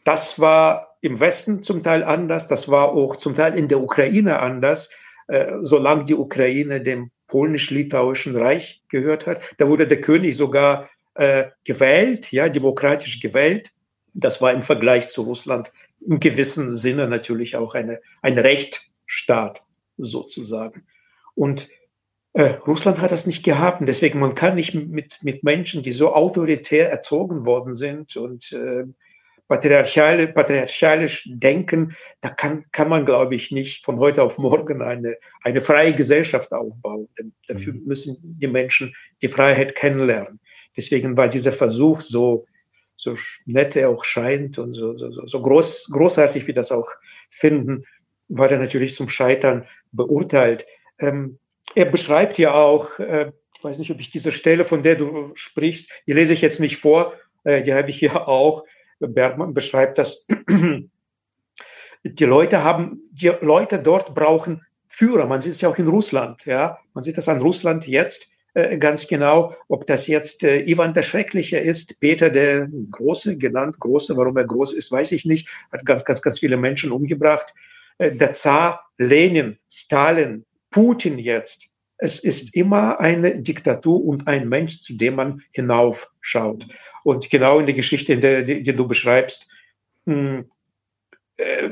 Das 0.04 0.38
war 0.38 0.96
im 1.00 1.20
Westen 1.20 1.62
zum 1.62 1.82
Teil 1.82 2.04
anders, 2.04 2.48
das 2.48 2.68
war 2.68 2.92
auch 2.92 3.16
zum 3.16 3.34
Teil 3.34 3.58
in 3.58 3.68
der 3.68 3.80
Ukraine 3.80 4.38
anders, 4.38 4.90
äh, 5.28 5.54
solange 5.62 6.04
die 6.04 6.14
Ukraine 6.14 6.80
dem 6.80 7.10
polnisch-litauischen 7.28 8.36
Reich 8.36 8.82
gehört 8.88 9.26
hat. 9.26 9.40
Da 9.58 9.68
wurde 9.68 9.86
der 9.86 10.00
König 10.00 10.36
sogar 10.36 10.90
äh, 11.14 11.46
gewählt, 11.64 12.30
ja, 12.30 12.48
demokratisch 12.48 13.20
gewählt. 13.20 13.72
Das 14.14 14.40
war 14.42 14.52
im 14.52 14.62
Vergleich 14.62 15.08
zu 15.08 15.22
Russland 15.22 15.72
im 16.06 16.20
gewissen 16.20 16.76
Sinne 16.76 17.08
natürlich 17.08 17.56
auch 17.56 17.74
eine, 17.74 18.00
ein 18.22 18.38
Rechtsstaat 18.38 19.62
sozusagen. 19.96 20.84
Und 21.34 21.68
äh, 22.34 22.54
Russland 22.66 23.00
hat 23.00 23.12
das 23.12 23.26
nicht 23.26 23.42
gehabt. 23.44 23.80
Und 23.80 23.86
deswegen, 23.86 24.18
man 24.18 24.34
kann 24.34 24.54
nicht 24.54 24.74
mit, 24.74 25.18
mit 25.22 25.44
Menschen, 25.44 25.82
die 25.82 25.92
so 25.92 26.12
autoritär 26.12 26.90
erzogen 26.90 27.46
worden 27.46 27.74
sind 27.74 28.16
und 28.16 28.52
äh, 28.52 28.84
patriarchal, 29.52 30.28
patriarchalisch 30.28 31.28
denken, 31.30 31.94
da 32.22 32.30
kann, 32.30 32.62
kann 32.72 32.88
man, 32.88 33.04
glaube 33.04 33.34
ich, 33.34 33.50
nicht 33.50 33.84
von 33.84 33.98
heute 33.98 34.22
auf 34.22 34.38
morgen 34.38 34.80
eine, 34.80 35.18
eine 35.42 35.60
freie 35.60 35.94
Gesellschaft 35.94 36.54
aufbauen. 36.54 37.10
Dafür 37.48 37.74
mhm. 37.74 37.82
müssen 37.84 38.16
die 38.22 38.46
Menschen 38.46 38.94
die 39.20 39.28
Freiheit 39.28 39.74
kennenlernen. 39.74 40.40
Deswegen 40.74 41.18
war 41.18 41.28
dieser 41.28 41.52
Versuch 41.52 42.00
so, 42.00 42.46
so 42.96 43.14
nett 43.44 43.76
er 43.76 43.90
auch 43.90 44.06
scheint 44.06 44.58
und 44.58 44.72
so, 44.72 44.96
so, 44.96 45.26
so 45.26 45.42
groß, 45.42 45.90
großartig 45.92 46.46
wie 46.46 46.54
das 46.54 46.72
auch 46.72 46.88
finden, 47.28 47.84
war 48.28 48.50
er 48.50 48.58
natürlich 48.58 48.94
zum 48.94 49.10
Scheitern 49.10 49.66
beurteilt. 49.90 50.64
Ähm, 50.98 51.38
er 51.74 51.84
beschreibt 51.84 52.38
ja 52.38 52.54
auch, 52.54 52.98
äh, 52.98 53.32
ich 53.54 53.62
weiß 53.62 53.76
nicht, 53.76 53.90
ob 53.90 54.00
ich 54.00 54.10
diese 54.10 54.32
Stelle, 54.32 54.64
von 54.64 54.82
der 54.82 54.96
du 54.96 55.32
sprichst, 55.34 55.90
die 56.06 56.14
lese 56.14 56.32
ich 56.32 56.40
jetzt 56.40 56.58
nicht 56.58 56.78
vor, 56.78 57.12
äh, 57.44 57.62
die 57.62 57.74
habe 57.74 57.90
ich 57.90 57.98
hier 57.98 58.28
auch. 58.28 58.64
Bergmann 59.08 59.54
beschreibt 59.54 59.98
das. 59.98 60.26
Die 62.04 62.24
Leute 62.24 62.64
haben, 62.64 63.00
die 63.12 63.32
Leute 63.40 63.78
dort 63.78 64.14
brauchen 64.14 64.62
Führer. 64.88 65.26
Man 65.26 65.40
sieht 65.40 65.52
es 65.52 65.60
ja 65.60 65.68
auch 65.68 65.78
in 65.78 65.86
Russland, 65.86 66.44
ja. 66.46 66.78
Man 66.94 67.04
sieht 67.04 67.16
das 67.16 67.28
an 67.28 67.40
Russland 67.40 67.86
jetzt 67.86 68.28
äh, 68.54 68.76
ganz 68.76 69.06
genau, 69.06 69.54
ob 69.68 69.86
das 69.86 70.06
jetzt 70.06 70.44
äh, 70.44 70.60
Ivan 70.60 70.92
der 70.92 71.02
Schreckliche 71.02 71.58
ist, 71.58 71.98
Peter 72.00 72.28
der 72.28 72.68
Große, 72.90 73.38
genannt 73.38 73.80
Große, 73.80 74.16
warum 74.16 74.36
er 74.36 74.44
groß 74.44 74.74
ist, 74.74 74.92
weiß 74.92 75.12
ich 75.12 75.24
nicht, 75.24 75.48
hat 75.72 75.86
ganz, 75.86 76.04
ganz, 76.04 76.20
ganz 76.20 76.40
viele 76.40 76.58
Menschen 76.58 76.92
umgebracht. 76.92 77.54
Äh, 77.96 78.14
der 78.14 78.32
Zar, 78.32 78.84
Lenin, 78.98 79.56
Stalin, 79.70 80.44
Putin 80.70 81.18
jetzt. 81.18 81.68
Es 81.96 82.18
ist 82.18 82.54
immer 82.54 83.00
eine 83.00 83.40
Diktatur 83.40 84.04
und 84.04 84.26
ein 84.26 84.48
Mensch, 84.48 84.80
zu 84.80 84.94
dem 84.94 85.14
man 85.14 85.42
hinaufschaut. 85.52 86.66
Und 87.04 87.30
genau 87.30 87.58
in 87.58 87.66
der 87.66 87.74
Geschichte, 87.74 88.12
in 88.12 88.20
der, 88.20 88.42
die, 88.42 88.62
die 88.62 88.74
du 88.74 88.86
beschreibst, 88.86 89.48
mh, 90.04 90.44
äh, 91.36 91.70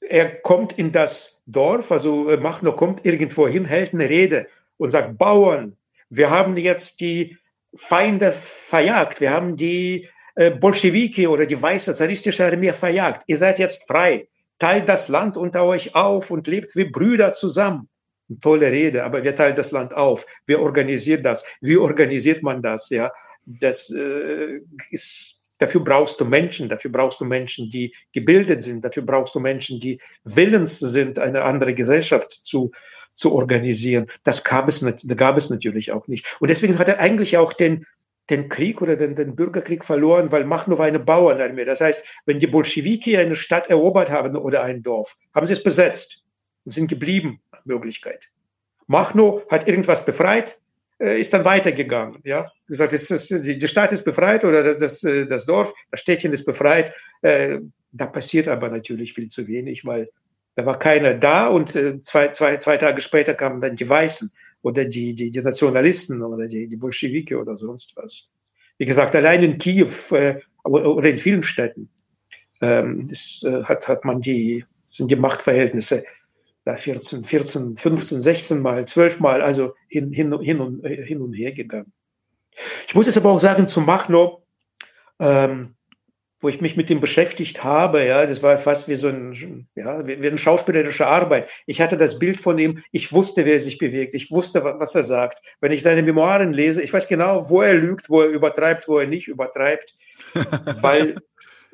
er 0.00 0.30
kommt 0.36 0.78
in 0.78 0.92
das 0.92 1.38
Dorf, 1.46 1.92
also 1.92 2.30
äh, 2.30 2.36
Machno 2.36 2.72
kommt 2.72 3.04
irgendwo 3.04 3.48
hin, 3.48 3.64
hält 3.64 3.94
eine 3.94 4.08
Rede 4.08 4.48
und 4.76 4.90
sagt, 4.90 5.18
Bauern, 5.18 5.76
wir 6.10 6.30
haben 6.30 6.56
jetzt 6.56 7.00
die 7.00 7.36
Feinde 7.74 8.32
verjagt, 8.32 9.20
wir 9.20 9.30
haben 9.30 9.56
die 9.56 10.08
äh, 10.34 10.50
Bolschewiki 10.50 11.26
oder 11.26 11.46
die 11.46 11.60
weiße 11.60 11.94
zaristische 11.94 12.46
Armee 12.46 12.72
verjagt. 12.72 13.22
Ihr 13.26 13.36
seid 13.36 13.58
jetzt 13.58 13.86
frei. 13.86 14.28
Teilt 14.58 14.88
das 14.88 15.08
Land 15.08 15.36
unter 15.36 15.64
euch 15.64 15.94
auf 15.94 16.30
und 16.30 16.46
lebt 16.46 16.74
wie 16.74 16.84
Brüder 16.84 17.32
zusammen. 17.32 17.88
Eine 18.28 18.40
tolle 18.40 18.72
Rede, 18.72 19.04
aber 19.04 19.22
wir 19.24 19.34
teilen 19.34 19.56
das 19.56 19.70
Land 19.70 19.94
auf. 19.94 20.26
Wer 20.46 20.60
organisiert 20.60 21.24
das? 21.24 21.44
Wie 21.60 21.76
organisiert 21.76 22.42
man 22.42 22.62
das? 22.62 22.88
Ja, 22.90 23.10
das 23.48 23.90
äh, 23.90 24.60
ist, 24.90 25.42
dafür 25.58 25.82
brauchst 25.82 26.20
du 26.20 26.24
Menschen, 26.24 26.68
dafür 26.68 26.92
brauchst 26.92 27.20
du 27.20 27.24
Menschen, 27.24 27.70
die 27.70 27.94
gebildet 28.12 28.62
sind, 28.62 28.84
dafür 28.84 29.02
brauchst 29.02 29.34
du 29.34 29.40
Menschen, 29.40 29.80
die 29.80 30.00
willens 30.24 30.78
sind, 30.78 31.18
eine 31.18 31.42
andere 31.44 31.74
Gesellschaft 31.74 32.32
zu, 32.32 32.72
zu 33.14 33.32
organisieren. 33.32 34.06
Das 34.22 34.44
gab 34.44 34.68
es, 34.68 34.80
das 34.80 35.16
gab 35.16 35.36
es 35.36 35.50
natürlich 35.50 35.92
auch 35.92 36.06
nicht. 36.08 36.36
Und 36.40 36.48
deswegen 36.48 36.78
hat 36.78 36.88
er 36.88 37.00
eigentlich 37.00 37.38
auch 37.38 37.52
den, 37.52 37.86
den 38.28 38.50
Krieg 38.50 38.82
oder 38.82 38.96
den, 38.96 39.16
den 39.16 39.34
Bürgerkrieg 39.34 39.84
verloren, 39.84 40.30
weil 40.30 40.44
Machno 40.44 40.78
war 40.78 40.86
eine 40.86 41.00
Bauernarmee. 41.00 41.64
Das 41.64 41.80
heißt, 41.80 42.04
wenn 42.26 42.40
die 42.40 42.46
Bolschewiki 42.46 43.16
eine 43.16 43.36
Stadt 43.36 43.70
erobert 43.70 44.10
haben 44.10 44.36
oder 44.36 44.62
ein 44.62 44.82
Dorf, 44.82 45.16
haben 45.34 45.46
sie 45.46 45.54
es 45.54 45.62
besetzt 45.62 46.22
und 46.64 46.72
sind 46.72 46.88
geblieben, 46.88 47.40
Möglichkeit. 47.64 48.28
Machno 48.86 49.42
hat 49.50 49.66
irgendwas 49.66 50.04
befreit, 50.04 50.58
ist 50.98 51.32
dann 51.32 51.44
weitergegangen. 51.44 52.20
Ja, 52.24 52.50
gesagt, 52.66 52.92
das 52.92 53.10
ist, 53.10 53.30
die 53.30 53.68
Stadt 53.68 53.92
ist 53.92 54.04
befreit 54.04 54.44
oder 54.44 54.62
das, 54.62 54.78
das, 54.78 55.04
äh, 55.04 55.26
das 55.26 55.46
Dorf, 55.46 55.72
das 55.90 56.00
Städtchen 56.00 56.32
ist 56.32 56.44
befreit. 56.44 56.92
Äh, 57.22 57.60
da 57.92 58.06
passiert 58.06 58.48
aber 58.48 58.68
natürlich 58.68 59.14
viel 59.14 59.28
zu 59.28 59.46
wenig, 59.46 59.84
weil 59.84 60.10
da 60.56 60.66
war 60.66 60.78
keiner 60.78 61.14
da 61.14 61.46
und 61.46 61.70
zwei, 62.02 62.28
zwei, 62.32 62.56
zwei 62.56 62.76
Tage 62.76 63.00
später 63.00 63.34
kamen 63.34 63.60
dann 63.60 63.76
die 63.76 63.88
Weißen 63.88 64.30
oder 64.62 64.84
die, 64.84 65.14
die, 65.14 65.30
die 65.30 65.40
Nationalisten 65.40 66.20
oder 66.20 66.48
die, 66.48 66.66
die 66.66 66.76
Bolschewiki 66.76 67.36
oder 67.36 67.56
sonst 67.56 67.96
was. 67.96 68.32
Wie 68.76 68.84
gesagt, 68.84 69.14
allein 69.14 69.44
in 69.44 69.58
Kiew 69.58 69.90
oder 70.64 71.08
in 71.08 71.18
vielen 71.20 71.44
Städten 71.44 71.88
ähm, 72.60 73.06
das, 73.06 73.40
hat, 73.68 73.86
hat 73.86 74.04
man 74.04 74.20
die, 74.20 74.64
sind 74.88 75.12
die 75.12 75.16
Machtverhältnisse 75.16 76.04
da 76.68 76.76
14, 76.76 77.24
14, 77.24 77.76
15, 77.76 78.20
16 78.20 78.60
Mal, 78.60 78.86
12 78.86 79.20
Mal, 79.20 79.40
also 79.40 79.74
hin, 79.88 80.12
hin, 80.12 80.38
hin, 80.40 80.60
und, 80.60 80.86
hin 80.86 81.22
und 81.22 81.32
her 81.32 81.52
gegangen. 81.52 81.92
Ich 82.86 82.94
muss 82.94 83.06
jetzt 83.06 83.16
aber 83.16 83.30
auch 83.30 83.40
sagen, 83.40 83.68
zu 83.68 83.80
Machno, 83.80 84.44
ähm, 85.18 85.74
wo 86.40 86.48
ich 86.50 86.60
mich 86.60 86.76
mit 86.76 86.90
ihm 86.90 87.00
beschäftigt 87.00 87.64
habe, 87.64 88.04
ja, 88.04 88.26
das 88.26 88.42
war 88.42 88.58
fast 88.58 88.86
wie 88.86 88.96
so 88.96 89.08
ein, 89.08 89.66
ja, 89.74 90.06
wie 90.06 90.14
eine 90.14 90.36
schauspielerische 90.36 91.06
Arbeit. 91.06 91.48
Ich 91.66 91.80
hatte 91.80 91.96
das 91.96 92.18
Bild 92.18 92.38
von 92.38 92.58
ihm, 92.58 92.82
ich 92.92 93.12
wusste, 93.12 93.46
wer 93.46 93.58
sich 93.60 93.78
bewegt, 93.78 94.14
ich 94.14 94.30
wusste, 94.30 94.62
was 94.62 94.94
er 94.94 95.04
sagt. 95.04 95.40
Wenn 95.60 95.72
ich 95.72 95.82
seine 95.82 96.02
Memoiren 96.02 96.52
lese, 96.52 96.82
ich 96.82 96.92
weiß 96.92 97.08
genau, 97.08 97.48
wo 97.48 97.62
er 97.62 97.74
lügt, 97.74 98.10
wo 98.10 98.20
er 98.20 98.28
übertreibt, 98.28 98.88
wo 98.88 98.98
er 98.98 99.06
nicht 99.06 99.26
übertreibt, 99.26 99.96
weil 100.82 101.16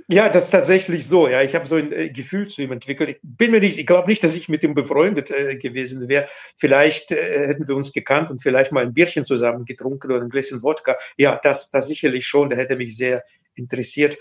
ja, 0.08 0.28
das 0.28 0.44
ist 0.44 0.50
tatsächlich 0.50 1.06
so. 1.06 1.28
Ja, 1.28 1.42
ich 1.42 1.54
habe 1.54 1.66
so 1.66 1.76
ein 1.76 1.92
äh, 1.92 2.10
Gefühl 2.10 2.46
zu 2.48 2.62
ihm 2.62 2.72
entwickelt. 2.72 3.10
Ich 3.10 3.18
bin 3.22 3.50
mir 3.50 3.60
nicht, 3.60 3.78
ich 3.78 3.86
glaube 3.86 4.08
nicht, 4.08 4.22
dass 4.22 4.34
ich 4.34 4.48
mit 4.48 4.62
ihm 4.62 4.74
befreundet 4.74 5.30
äh, 5.30 5.56
gewesen 5.56 6.08
wäre. 6.08 6.28
Vielleicht 6.56 7.10
äh, 7.10 7.46
hätten 7.48 7.66
wir 7.66 7.74
uns 7.74 7.92
gekannt 7.92 8.30
und 8.30 8.42
vielleicht 8.42 8.72
mal 8.72 8.82
ein 8.82 8.92
Bierchen 8.92 9.24
zusammen 9.24 9.64
getrunken 9.64 10.10
oder 10.10 10.20
ein 10.20 10.28
Gläschen 10.28 10.62
Wodka. 10.62 10.96
Ja, 11.16 11.40
das, 11.42 11.70
das 11.70 11.86
sicherlich 11.86 12.26
schon. 12.26 12.50
Der 12.50 12.58
hätte 12.58 12.76
mich 12.76 12.96
sehr 12.96 13.24
interessiert. 13.54 14.18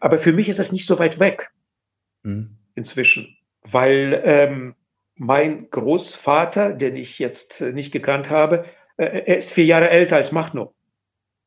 Aber 0.00 0.18
für 0.18 0.32
mich 0.32 0.48
ist 0.48 0.58
das 0.58 0.72
nicht 0.72 0.86
so 0.86 0.98
weit 0.98 1.18
weg 1.18 1.50
mhm. 2.22 2.56
inzwischen, 2.74 3.36
weil 3.62 4.20
ähm, 4.24 4.74
mein 5.16 5.68
Großvater, 5.70 6.72
den 6.74 6.96
ich 6.96 7.18
jetzt 7.18 7.60
äh, 7.60 7.72
nicht 7.72 7.90
gekannt 7.90 8.30
habe, 8.30 8.66
äh, 8.96 9.22
er 9.26 9.36
ist 9.38 9.52
vier 9.52 9.64
Jahre 9.64 9.90
älter 9.90 10.16
als 10.16 10.30
Machno. 10.30 10.74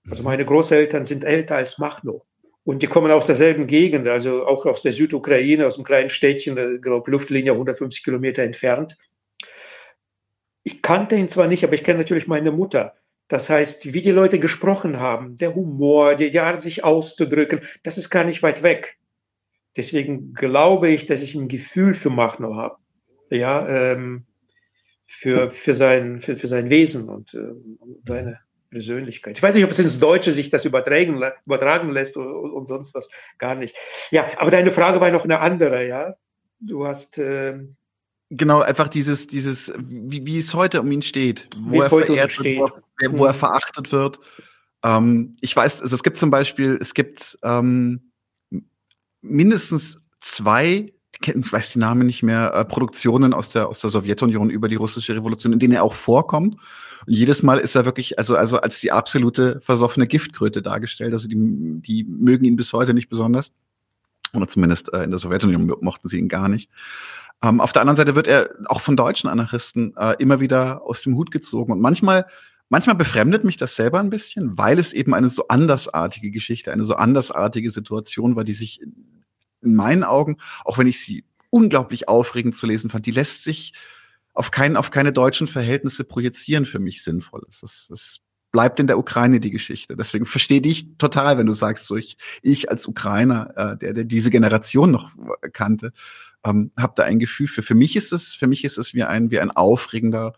Also 0.09 0.23
mhm. 0.23 0.29
meine 0.29 0.45
Großeltern 0.45 1.05
sind 1.05 1.23
älter 1.23 1.55
als 1.55 1.77
Machno. 1.77 2.25
Und 2.63 2.83
die 2.83 2.87
kommen 2.87 3.11
aus 3.11 3.25
derselben 3.25 3.65
Gegend, 3.65 4.07
also 4.07 4.45
auch 4.45 4.65
aus 4.65 4.83
der 4.83 4.93
Südukraine, 4.93 5.65
aus 5.65 5.75
einem 5.75 5.83
kleinen 5.83 6.09
Städtchen, 6.09 6.75
ich 6.75 6.81
glaube 6.81 7.09
Luftlinie 7.09 7.53
150 7.53 8.03
Kilometer 8.03 8.43
entfernt. 8.43 8.97
Ich 10.63 10.81
kannte 10.83 11.15
ihn 11.15 11.29
zwar 11.29 11.47
nicht, 11.47 11.63
aber 11.63 11.73
ich 11.73 11.83
kenne 11.83 11.99
natürlich 11.99 12.27
meine 12.27 12.51
Mutter. 12.51 12.93
Das 13.27 13.49
heißt, 13.49 13.93
wie 13.93 14.01
die 14.01 14.11
Leute 14.11 14.39
gesprochen 14.39 14.99
haben, 14.99 15.37
der 15.37 15.55
Humor, 15.55 16.15
die, 16.15 16.29
die 16.29 16.39
Art, 16.39 16.61
sich 16.61 16.83
auszudrücken, 16.83 17.61
das 17.81 17.97
ist 17.97 18.09
gar 18.09 18.25
nicht 18.25 18.43
weit 18.43 18.61
weg. 18.61 18.97
Deswegen 19.77 20.33
glaube 20.33 20.89
ich, 20.89 21.05
dass 21.05 21.21
ich 21.21 21.33
ein 21.33 21.47
Gefühl 21.47 21.93
für 21.93 22.09
Machno 22.09 22.55
habe. 22.55 22.75
Ja, 23.29 23.93
ähm, 23.93 24.25
für, 25.07 25.49
für, 25.49 25.73
sein, 25.75 26.19
für, 26.19 26.35
für 26.35 26.47
sein 26.47 26.69
Wesen 26.69 27.09
und 27.09 27.33
äh, 27.33 27.53
seine, 28.03 28.39
Persönlichkeit. 28.71 29.37
Ich 29.37 29.43
weiß 29.43 29.53
nicht, 29.53 29.65
ob 29.65 29.71
es 29.71 29.79
ins 29.79 29.99
Deutsche 29.99 30.31
sich 30.31 30.49
das 30.49 30.65
übertragen, 30.65 31.21
übertragen 31.45 31.91
lässt 31.91 32.17
und, 32.17 32.25
und, 32.25 32.67
sonst 32.67 32.95
was. 32.95 33.09
Gar 33.37 33.55
nicht. 33.55 33.75
Ja, 34.09 34.27
aber 34.37 34.49
deine 34.49 34.71
Frage 34.71 34.99
war 34.99 35.11
noch 35.11 35.25
eine 35.25 35.39
andere, 35.39 35.87
ja. 35.87 36.15
Du 36.59 36.87
hast. 36.87 37.17
Ähm, 37.17 37.75
genau, 38.29 38.61
einfach 38.61 38.87
dieses, 38.87 39.27
dieses, 39.27 39.71
wie, 39.77 40.25
wie 40.25 40.39
es 40.39 40.53
heute 40.53 40.81
um 40.81 40.91
ihn 40.91 41.01
steht, 41.01 41.49
wo 41.57 41.81
er 41.81 41.89
verehrt 41.89 42.39
wird, 42.43 42.71
wo, 42.71 42.81
er, 42.99 43.19
wo 43.19 43.25
er 43.25 43.33
mhm. 43.33 43.37
verachtet 43.37 43.91
wird. 43.91 44.19
Ähm, 44.83 45.35
ich 45.41 45.55
weiß, 45.55 45.81
also 45.81 45.93
es 45.93 46.01
gibt 46.01 46.17
zum 46.17 46.31
Beispiel, 46.31 46.77
es 46.79 46.93
gibt 46.93 47.37
ähm, 47.43 48.11
mindestens 49.21 49.97
zwei 50.21 50.93
ich 51.19 51.53
weiß 51.53 51.73
die 51.73 51.79
Namen 51.79 52.07
nicht 52.07 52.23
mehr, 52.23 52.53
äh, 52.53 52.65
Produktionen 52.65 53.33
aus 53.33 53.49
der, 53.49 53.67
aus 53.67 53.79
der 53.79 53.89
Sowjetunion 53.89 54.49
über 54.49 54.67
die 54.67 54.75
russische 54.75 55.15
Revolution, 55.15 55.53
in 55.53 55.59
denen 55.59 55.73
er 55.73 55.83
auch 55.83 55.93
vorkommt. 55.93 56.55
Und 57.05 57.13
jedes 57.13 57.43
Mal 57.43 57.57
ist 57.57 57.75
er 57.75 57.85
wirklich, 57.85 58.17
also, 58.17 58.35
also 58.35 58.57
als 58.57 58.79
die 58.79 58.91
absolute 58.91 59.59
versoffene 59.61 60.07
Giftkröte 60.07 60.61
dargestellt. 60.61 61.13
Also 61.13 61.27
die, 61.27 61.35
die 61.37 62.03
mögen 62.03 62.45
ihn 62.45 62.55
bis 62.55 62.73
heute 62.73 62.93
nicht 62.93 63.09
besonders. 63.09 63.51
Oder 64.33 64.47
zumindest 64.47 64.93
äh, 64.93 65.03
in 65.03 65.09
der 65.09 65.19
Sowjetunion 65.19 65.73
mochten 65.81 66.07
sie 66.07 66.19
ihn 66.19 66.29
gar 66.29 66.47
nicht. 66.47 66.69
Ähm, 67.43 67.59
auf 67.59 67.73
der 67.73 67.81
anderen 67.81 67.97
Seite 67.97 68.15
wird 68.15 68.27
er 68.27 68.49
auch 68.67 68.81
von 68.81 68.95
deutschen 68.95 69.29
Anarchisten 69.29 69.95
äh, 69.97 70.15
immer 70.19 70.39
wieder 70.39 70.83
aus 70.83 71.01
dem 71.01 71.15
Hut 71.15 71.31
gezogen. 71.31 71.71
Und 71.71 71.81
manchmal, 71.81 72.25
manchmal 72.69 72.95
befremdet 72.95 73.43
mich 73.43 73.57
das 73.57 73.75
selber 73.75 73.99
ein 73.99 74.09
bisschen, 74.09 74.57
weil 74.57 74.79
es 74.79 74.93
eben 74.93 75.13
eine 75.13 75.29
so 75.29 75.47
andersartige 75.47 76.31
Geschichte, 76.31 76.71
eine 76.71 76.85
so 76.85 76.95
andersartige 76.95 77.71
Situation 77.71 78.35
war, 78.35 78.43
die 78.43 78.53
sich 78.53 78.79
in 79.61 79.75
meinen 79.75 80.03
Augen, 80.03 80.37
auch 80.65 80.77
wenn 80.77 80.87
ich 80.87 81.01
sie 81.01 81.25
unglaublich 81.49 82.07
aufregend 82.07 82.57
zu 82.57 82.67
lesen 82.67 82.89
fand, 82.89 83.05
die 83.05 83.11
lässt 83.11 83.43
sich 83.43 83.73
auf, 84.33 84.51
kein, 84.51 84.77
auf 84.77 84.91
keine 84.91 85.11
deutschen 85.11 85.47
Verhältnisse 85.47 86.03
projizieren 86.03 86.65
für 86.65 86.79
mich 86.79 87.03
sinnvoll. 87.03 87.45
Es, 87.49 87.89
es, 87.91 88.21
bleibt 88.51 88.79
in 88.79 88.87
der 88.87 88.97
Ukraine 88.97 89.39
die 89.39 89.51
Geschichte. 89.51 89.95
Deswegen 89.95 90.25
verstehe 90.25 90.61
dich 90.61 90.97
total, 90.97 91.37
wenn 91.37 91.47
du 91.47 91.53
sagst, 91.53 91.85
so 91.85 91.95
ich, 91.95 92.17
ich 92.41 92.69
als 92.69 92.87
Ukrainer, 92.87 93.53
äh, 93.55 93.77
der, 93.77 93.93
der 93.93 94.03
diese 94.03 94.29
Generation 94.29 94.91
noch 94.91 95.09
kannte, 95.53 95.93
ähm, 96.43 96.71
habe 96.77 96.93
da 96.95 97.03
ein 97.03 97.19
Gefühl 97.19 97.47
für. 97.47 97.63
Für 97.63 97.75
mich 97.75 97.95
ist 97.95 98.11
es, 98.11 98.33
für 98.33 98.47
mich 98.47 98.63
ist 98.65 98.77
es 98.77 98.93
wie 98.93 99.03
ein, 99.03 99.31
wie 99.31 99.39
ein 99.39 99.51
aufregender 99.51 100.33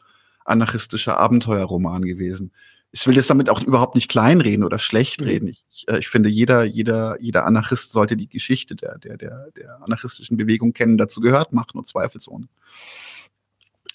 anarchistischer 0.45 1.17
Abenteuerroman 1.17 2.03
gewesen. 2.03 2.51
Ich 2.95 3.07
will 3.07 3.15
jetzt 3.15 3.29
damit 3.29 3.49
auch 3.49 3.61
überhaupt 3.61 3.95
nicht 3.95 4.07
kleinreden 4.07 4.63
oder 4.63 4.77
schlecht 4.77 5.21
mhm. 5.21 5.27
reden. 5.27 5.47
Ich, 5.47 5.87
äh, 5.87 5.97
ich 5.97 6.07
finde, 6.07 6.29
jeder, 6.29 6.63
jeder, 6.63 7.17
jeder 7.19 7.45
Anarchist 7.45 7.91
sollte 7.91 8.15
die 8.15 8.29
Geschichte 8.29 8.75
der, 8.75 8.99
der, 8.99 9.17
der, 9.17 9.49
der 9.57 9.81
anarchistischen 9.81 10.37
Bewegung 10.37 10.73
kennen. 10.73 10.97
Dazu 10.97 11.19
gehört 11.19 11.53
machen 11.53 11.77
und 11.77 11.87
zweifelsohne. 11.87 12.47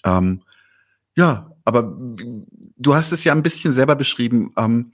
Ähm, 0.05 0.43
ja, 1.15 1.51
aber 1.65 1.97
du 2.77 2.95
hast 2.95 3.11
es 3.11 3.23
ja 3.23 3.33
ein 3.33 3.43
bisschen 3.43 3.71
selber 3.71 3.95
beschrieben. 3.95 4.53
Ähm, 4.57 4.91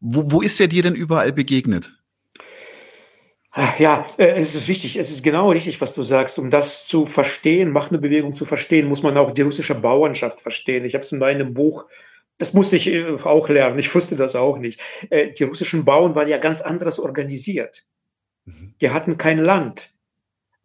wo, 0.00 0.30
wo 0.30 0.40
ist 0.40 0.60
er 0.60 0.68
dir 0.68 0.82
denn 0.82 0.94
überall 0.94 1.32
begegnet? 1.32 1.92
Ja, 3.78 4.06
äh, 4.18 4.40
es 4.40 4.54
ist 4.54 4.68
wichtig, 4.68 4.96
es 4.96 5.10
ist 5.10 5.24
genau 5.24 5.50
richtig, 5.50 5.80
was 5.80 5.92
du 5.92 6.02
sagst. 6.02 6.38
Um 6.38 6.50
das 6.50 6.86
zu 6.86 7.06
verstehen, 7.06 7.72
Bewegung 7.74 8.34
zu 8.34 8.44
verstehen, 8.44 8.86
muss 8.86 9.02
man 9.02 9.16
auch 9.16 9.32
die 9.32 9.42
russische 9.42 9.74
Bauernschaft 9.74 10.40
verstehen. 10.40 10.84
Ich 10.84 10.94
habe 10.94 11.02
es 11.02 11.10
in 11.10 11.18
meinem 11.18 11.54
Buch, 11.54 11.86
das 12.38 12.54
musste 12.54 12.76
ich 12.76 12.86
äh, 12.86 13.18
auch 13.22 13.48
lernen, 13.48 13.78
ich 13.78 13.94
wusste 13.94 14.16
das 14.16 14.34
auch 14.34 14.58
nicht. 14.58 14.80
Äh, 15.10 15.32
die 15.32 15.44
russischen 15.44 15.84
Bauern 15.84 16.14
waren 16.14 16.28
ja 16.28 16.38
ganz 16.38 16.60
anderes 16.60 16.98
organisiert. 16.98 17.84
Mhm. 18.44 18.74
Die 18.80 18.90
hatten 18.90 19.18
kein 19.18 19.38
Land. 19.38 19.92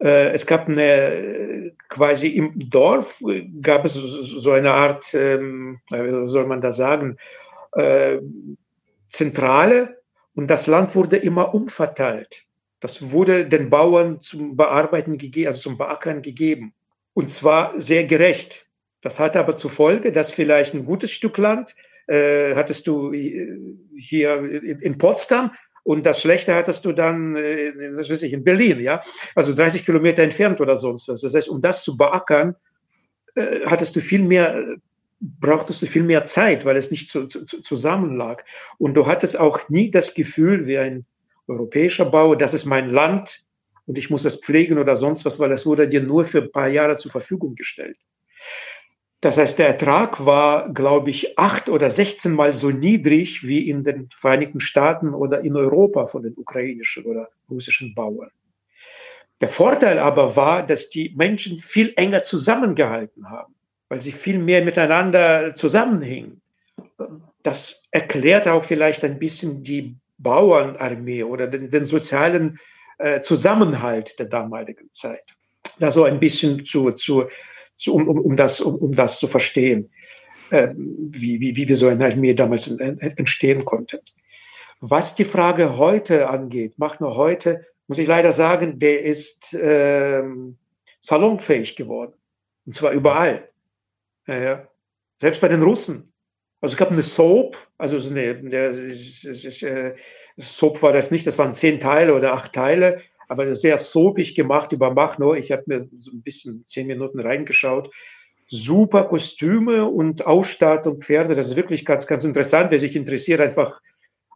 Es 0.00 0.44
gab 0.44 0.68
eine, 0.68 1.72
quasi 1.88 2.26
im 2.26 2.68
Dorf 2.68 3.22
gab 3.62 3.84
es 3.84 3.94
so 3.94 4.50
eine 4.50 4.72
Art, 4.72 5.14
ähm, 5.14 5.80
wie 5.88 6.28
soll 6.28 6.46
man 6.46 6.60
das 6.60 6.76
sagen, 6.76 7.16
Zentrale 9.08 10.02
und 10.34 10.48
das 10.48 10.66
Land 10.66 10.96
wurde 10.96 11.16
immer 11.16 11.54
umverteilt. 11.54 12.44
Das 12.80 13.12
wurde 13.12 13.48
den 13.48 13.70
Bauern 13.70 14.18
zum 14.18 14.56
Bearbeiten 14.56 15.16
gegeben, 15.16 15.46
also 15.46 15.60
zum 15.60 15.78
Beackern 15.78 16.20
gegeben. 16.20 16.74
Und 17.14 17.30
zwar 17.30 17.80
sehr 17.80 18.04
gerecht. 18.04 18.66
Das 19.04 19.20
hatte 19.20 19.38
aber 19.38 19.54
zur 19.54 19.70
Folge, 19.70 20.12
dass 20.12 20.32
vielleicht 20.32 20.72
ein 20.72 20.86
gutes 20.86 21.12
Stück 21.12 21.36
Land 21.36 21.74
äh, 22.06 22.54
hattest 22.54 22.86
du 22.86 23.12
hier 23.12 24.62
in 24.80 24.96
Potsdam 24.96 25.52
und 25.82 26.06
das 26.06 26.22
Schlechte 26.22 26.54
hattest 26.54 26.86
du 26.86 26.92
dann, 26.92 27.36
äh, 27.36 27.72
das 27.94 28.08
weiß 28.08 28.22
ich, 28.22 28.32
in 28.32 28.44
Berlin, 28.44 28.80
ja, 28.80 29.02
also 29.34 29.52
30 29.52 29.84
Kilometer 29.84 30.22
entfernt 30.22 30.58
oder 30.62 30.78
sonst 30.78 31.06
was. 31.08 31.20
Das 31.20 31.34
heißt, 31.34 31.50
um 31.50 31.60
das 31.60 31.84
zu 31.84 31.98
beackern, 31.98 32.56
äh, 33.34 33.60
hattest 33.66 33.94
du 33.94 34.00
viel 34.00 34.22
mehr, 34.22 34.76
brauchtest 35.20 35.82
du 35.82 35.86
viel 35.86 36.02
mehr 36.02 36.24
Zeit, 36.24 36.64
weil 36.64 36.78
es 36.78 36.90
nicht 36.90 37.10
zu, 37.10 37.26
zu, 37.26 37.44
zusammen 37.44 38.16
lag. 38.16 38.42
Und 38.78 38.94
du 38.94 39.06
hattest 39.06 39.38
auch 39.38 39.68
nie 39.68 39.90
das 39.90 40.14
Gefühl, 40.14 40.66
wie 40.66 40.78
ein 40.78 41.04
europäischer 41.46 42.06
Bau, 42.06 42.34
das 42.34 42.54
ist 42.54 42.64
mein 42.64 42.88
Land 42.88 43.44
und 43.84 43.98
ich 43.98 44.08
muss 44.08 44.22
das 44.22 44.36
pflegen 44.36 44.78
oder 44.78 44.96
sonst 44.96 45.26
was, 45.26 45.38
weil 45.38 45.50
das 45.50 45.66
wurde 45.66 45.90
dir 45.90 46.00
nur 46.00 46.24
für 46.24 46.40
ein 46.40 46.52
paar 46.52 46.68
Jahre 46.68 46.96
zur 46.96 47.10
Verfügung 47.10 47.54
gestellt. 47.54 47.98
Das 49.24 49.38
heißt, 49.38 49.58
der 49.58 49.68
Ertrag 49.68 50.26
war, 50.26 50.68
glaube 50.68 51.08
ich, 51.08 51.38
acht 51.38 51.70
oder 51.70 51.88
16 51.88 52.30
Mal 52.30 52.52
so 52.52 52.68
niedrig 52.68 53.42
wie 53.42 53.70
in 53.70 53.82
den 53.82 54.10
Vereinigten 54.14 54.60
Staaten 54.60 55.14
oder 55.14 55.40
in 55.40 55.56
Europa 55.56 56.08
von 56.08 56.24
den 56.24 56.34
ukrainischen 56.36 57.06
oder 57.06 57.30
russischen 57.48 57.94
Bauern. 57.94 58.28
Der 59.40 59.48
Vorteil 59.48 59.98
aber 59.98 60.36
war, 60.36 60.66
dass 60.66 60.90
die 60.90 61.14
Menschen 61.16 61.58
viel 61.58 61.94
enger 61.96 62.24
zusammengehalten 62.24 63.30
haben, 63.30 63.54
weil 63.88 64.02
sie 64.02 64.12
viel 64.12 64.38
mehr 64.38 64.62
miteinander 64.62 65.54
zusammenhingen. 65.54 66.42
Das 67.42 67.82
erklärt 67.92 68.46
auch 68.46 68.64
vielleicht 68.64 69.04
ein 69.04 69.18
bisschen 69.18 69.62
die 69.62 69.96
Bauernarmee 70.18 71.22
oder 71.22 71.46
den, 71.46 71.70
den 71.70 71.86
sozialen 71.86 72.58
äh, 72.98 73.22
Zusammenhalt 73.22 74.18
der 74.18 74.26
damaligen 74.26 74.90
Zeit. 74.92 75.34
Da 75.78 75.90
so 75.90 76.04
ein 76.04 76.20
bisschen 76.20 76.66
zu, 76.66 76.92
zu, 76.92 77.24
zu 77.76 77.94
um, 77.94 78.08
um, 78.08 78.20
um, 78.20 78.36
das, 78.36 78.60
um, 78.60 78.76
um 78.76 78.92
das 78.92 79.18
zu 79.18 79.28
verstehen, 79.28 79.90
äh, 80.50 80.68
wie, 80.76 81.40
wie, 81.40 81.56
wie 81.56 81.74
so 81.74 81.88
eine 81.88 82.06
Armee 82.06 82.34
damals 82.34 82.68
entstehen 82.68 83.64
konnte. 83.64 84.00
Was 84.80 85.14
die 85.14 85.24
Frage 85.24 85.78
heute 85.78 86.28
angeht, 86.28 86.78
macht 86.78 87.00
nur 87.00 87.16
heute, 87.16 87.66
muss 87.86 87.98
ich 87.98 88.06
leider 88.06 88.32
sagen, 88.32 88.78
der 88.78 89.02
ist 89.02 89.54
äh, 89.54 90.22
salonfähig 91.00 91.76
geworden. 91.76 92.14
Und 92.66 92.76
zwar 92.76 92.92
überall. 92.92 93.48
Ja, 94.26 94.66
selbst 95.20 95.40
bei 95.40 95.48
den 95.48 95.62
Russen. 95.62 96.12
Also 96.60 96.74
es 96.74 96.78
gab 96.78 96.90
eine 96.90 97.02
Soap, 97.02 97.58
also 97.76 97.98
so 97.98 98.10
eine, 98.10 98.36
der, 98.42 98.70
äh, 98.70 99.94
Soap 100.38 100.82
war 100.82 100.92
das 100.94 101.10
nicht, 101.10 101.26
das 101.26 101.36
waren 101.36 101.54
zehn 101.54 101.78
Teile 101.78 102.14
oder 102.14 102.32
acht 102.32 102.54
Teile, 102.54 103.02
aber 103.28 103.54
sehr 103.54 103.78
soapig 103.78 104.34
gemacht 104.34 104.72
über 104.72 104.92
Machno. 104.92 105.34
Ich 105.34 105.52
habe 105.52 105.62
mir 105.66 105.88
so 105.96 106.12
ein 106.12 106.22
bisschen 106.22 106.64
zehn 106.66 106.86
Minuten 106.86 107.20
reingeschaut. 107.20 107.90
Super 108.48 109.04
Kostüme 109.04 109.86
und 109.86 110.26
Ausstattung, 110.26 111.00
Pferde, 111.00 111.34
das 111.34 111.48
ist 111.48 111.56
wirklich 111.56 111.84
ganz, 111.84 112.06
ganz 112.06 112.24
interessant. 112.24 112.70
Wer 112.70 112.78
sich 112.78 112.94
interessiert, 112.94 113.40
einfach 113.40 113.80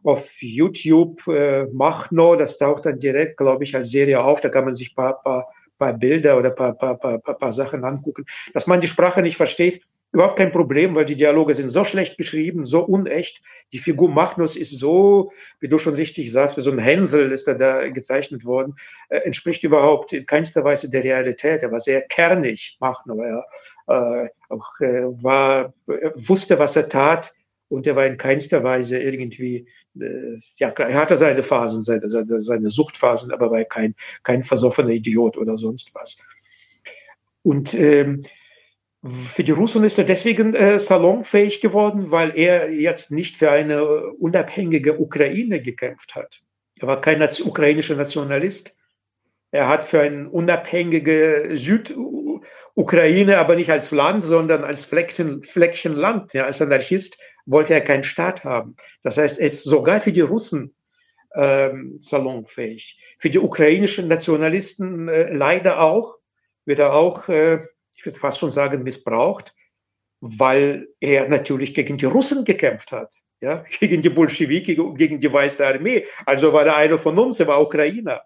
auf 0.03 0.29
YouTube 0.41 1.27
äh, 1.27 1.65
Machno, 1.71 2.35
das 2.35 2.57
taucht 2.57 2.85
dann 2.85 2.99
direkt, 2.99 3.37
glaube 3.37 3.63
ich, 3.63 3.75
als 3.75 3.91
Serie 3.91 4.23
auf. 4.23 4.41
Da 4.41 4.49
kann 4.49 4.65
man 4.65 4.75
sich 4.75 4.91
ein 4.91 4.95
paar, 4.95 5.21
paar, 5.21 5.47
paar 5.77 5.93
Bilder 5.93 6.37
oder 6.37 6.49
ein 6.49 6.55
paar, 6.55 6.73
paar, 6.73 6.97
paar, 6.97 7.19
paar 7.19 7.53
Sachen 7.53 7.83
angucken. 7.83 8.25
Dass 8.53 8.67
man 8.67 8.81
die 8.81 8.87
Sprache 8.87 9.21
nicht 9.21 9.37
versteht, 9.37 9.81
überhaupt 10.11 10.37
kein 10.37 10.51
Problem, 10.51 10.95
weil 10.95 11.05
die 11.05 11.15
Dialoge 11.15 11.53
sind 11.53 11.69
so 11.69 11.83
schlecht 11.83 12.17
geschrieben, 12.17 12.65
so 12.65 12.81
unecht. 12.81 13.41
Die 13.73 13.79
Figur 13.79 14.09
Magnus 14.09 14.55
ist 14.55 14.77
so, 14.79 15.31
wie 15.59 15.67
du 15.67 15.77
schon 15.77 15.93
richtig 15.93 16.31
sagst, 16.31 16.57
wie 16.57 16.61
so 16.61 16.71
ein 16.71 16.79
Hänsel 16.79 17.31
ist 17.31 17.47
er 17.47 17.55
da 17.55 17.87
gezeichnet 17.89 18.43
worden, 18.43 18.75
äh, 19.09 19.17
entspricht 19.17 19.63
überhaupt 19.63 20.13
in 20.13 20.25
keinster 20.25 20.63
Weise 20.63 20.89
der 20.89 21.03
Realität. 21.03 21.61
Er 21.61 21.71
war 21.71 21.79
sehr 21.79 22.01
kernig, 22.01 22.77
Magnus. 22.79 23.19
Ja. 23.19 24.23
Äh, 24.23 24.29
auch, 24.49 24.79
äh, 24.79 25.03
war, 25.23 25.73
wusste, 25.85 26.57
was 26.57 26.75
er 26.75 26.89
tat 26.89 27.33
und 27.69 27.85
er 27.85 27.95
war 27.95 28.07
in 28.07 28.17
keinster 28.17 28.63
Weise 28.63 28.99
irgendwie, 28.99 29.67
äh, 29.99 30.37
ja, 30.57 30.69
er 30.69 30.95
hatte 30.95 31.17
seine 31.17 31.43
Phasen, 31.43 31.83
seine, 31.83 32.09
seine, 32.09 32.41
seine 32.41 32.69
Suchtphasen, 32.71 33.31
aber 33.31 33.51
war 33.51 33.63
kein, 33.63 33.95
kein 34.23 34.43
versoffener 34.43 34.89
Idiot 34.89 35.37
oder 35.37 35.57
sonst 35.57 35.93
was. 35.93 36.17
Und 37.43 37.73
ähm, 37.75 38.21
für 39.03 39.43
die 39.45 39.51
Russen 39.51 39.83
ist 39.85 39.97
er 39.97 40.03
deswegen 40.03 40.53
äh, 40.53 40.77
salonfähig 40.77 41.61
geworden, 41.61 42.11
weil 42.11 42.37
er 42.37 42.69
jetzt 42.69 43.11
nicht 43.11 43.37
für 43.37 43.49
eine 43.49 44.11
unabhängige 44.13 44.99
Ukraine 44.99 45.61
gekämpft 45.61 46.15
hat. 46.15 46.41
Er 46.79 46.87
war 46.87 46.99
kein 46.99 47.21
ukrainischer 47.21 47.95
Nationalist. 47.95 48.75
Er 49.51 49.67
hat 49.67 49.85
für 49.85 50.01
eine 50.01 50.29
unabhängige 50.29 51.51
Südukraine, 51.53 53.37
aber 53.37 53.55
nicht 53.55 53.71
als 53.71 53.91
Land, 53.91 54.23
sondern 54.25 54.63
als 54.63 54.85
Fleckchen, 54.85 55.43
Fleckchen 55.43 55.93
Land. 55.93 56.33
Ja, 56.33 56.45
als 56.45 56.61
Anarchist 56.61 57.17
wollte 57.45 57.73
er 57.73 57.81
keinen 57.81 58.03
Staat 58.03 58.43
haben. 58.43 58.75
Das 59.01 59.17
heißt, 59.17 59.39
er 59.39 59.47
ist 59.47 59.63
sogar 59.63 60.01
für 60.01 60.11
die 60.11 60.21
Russen 60.21 60.75
ähm, 61.35 61.97
salonfähig. 62.01 62.99
Für 63.17 63.29
die 63.29 63.39
ukrainischen 63.39 64.09
Nationalisten 64.09 65.07
äh, 65.07 65.33
leider 65.33 65.81
auch, 65.81 66.15
wird 66.65 66.79
er 66.79 66.93
auch 66.93 67.27
äh, 67.29 67.59
ich 67.99 68.05
würde 68.05 68.17
fast 68.17 68.39
schon 68.39 68.51
sagen, 68.51 68.83
missbraucht, 68.83 69.53
weil 70.21 70.87
er 71.01 71.27
natürlich 71.27 71.73
gegen 71.73 71.97
die 71.97 72.05
Russen 72.05 72.45
gekämpft 72.45 72.93
hat, 72.93 73.13
ja, 73.41 73.65
gegen 73.79 74.01
die 74.01 74.09
Bolschewiki, 74.09 74.79
gegen 74.95 75.19
die 75.19 75.31
Weiße 75.31 75.67
Armee. 75.67 76.05
Also 76.25 76.53
war 76.53 76.65
er 76.65 76.77
einer 76.77 76.97
von 76.97 77.19
uns, 77.19 77.41
er 77.41 77.47
war 77.47 77.61
Ukrainer. 77.61 78.21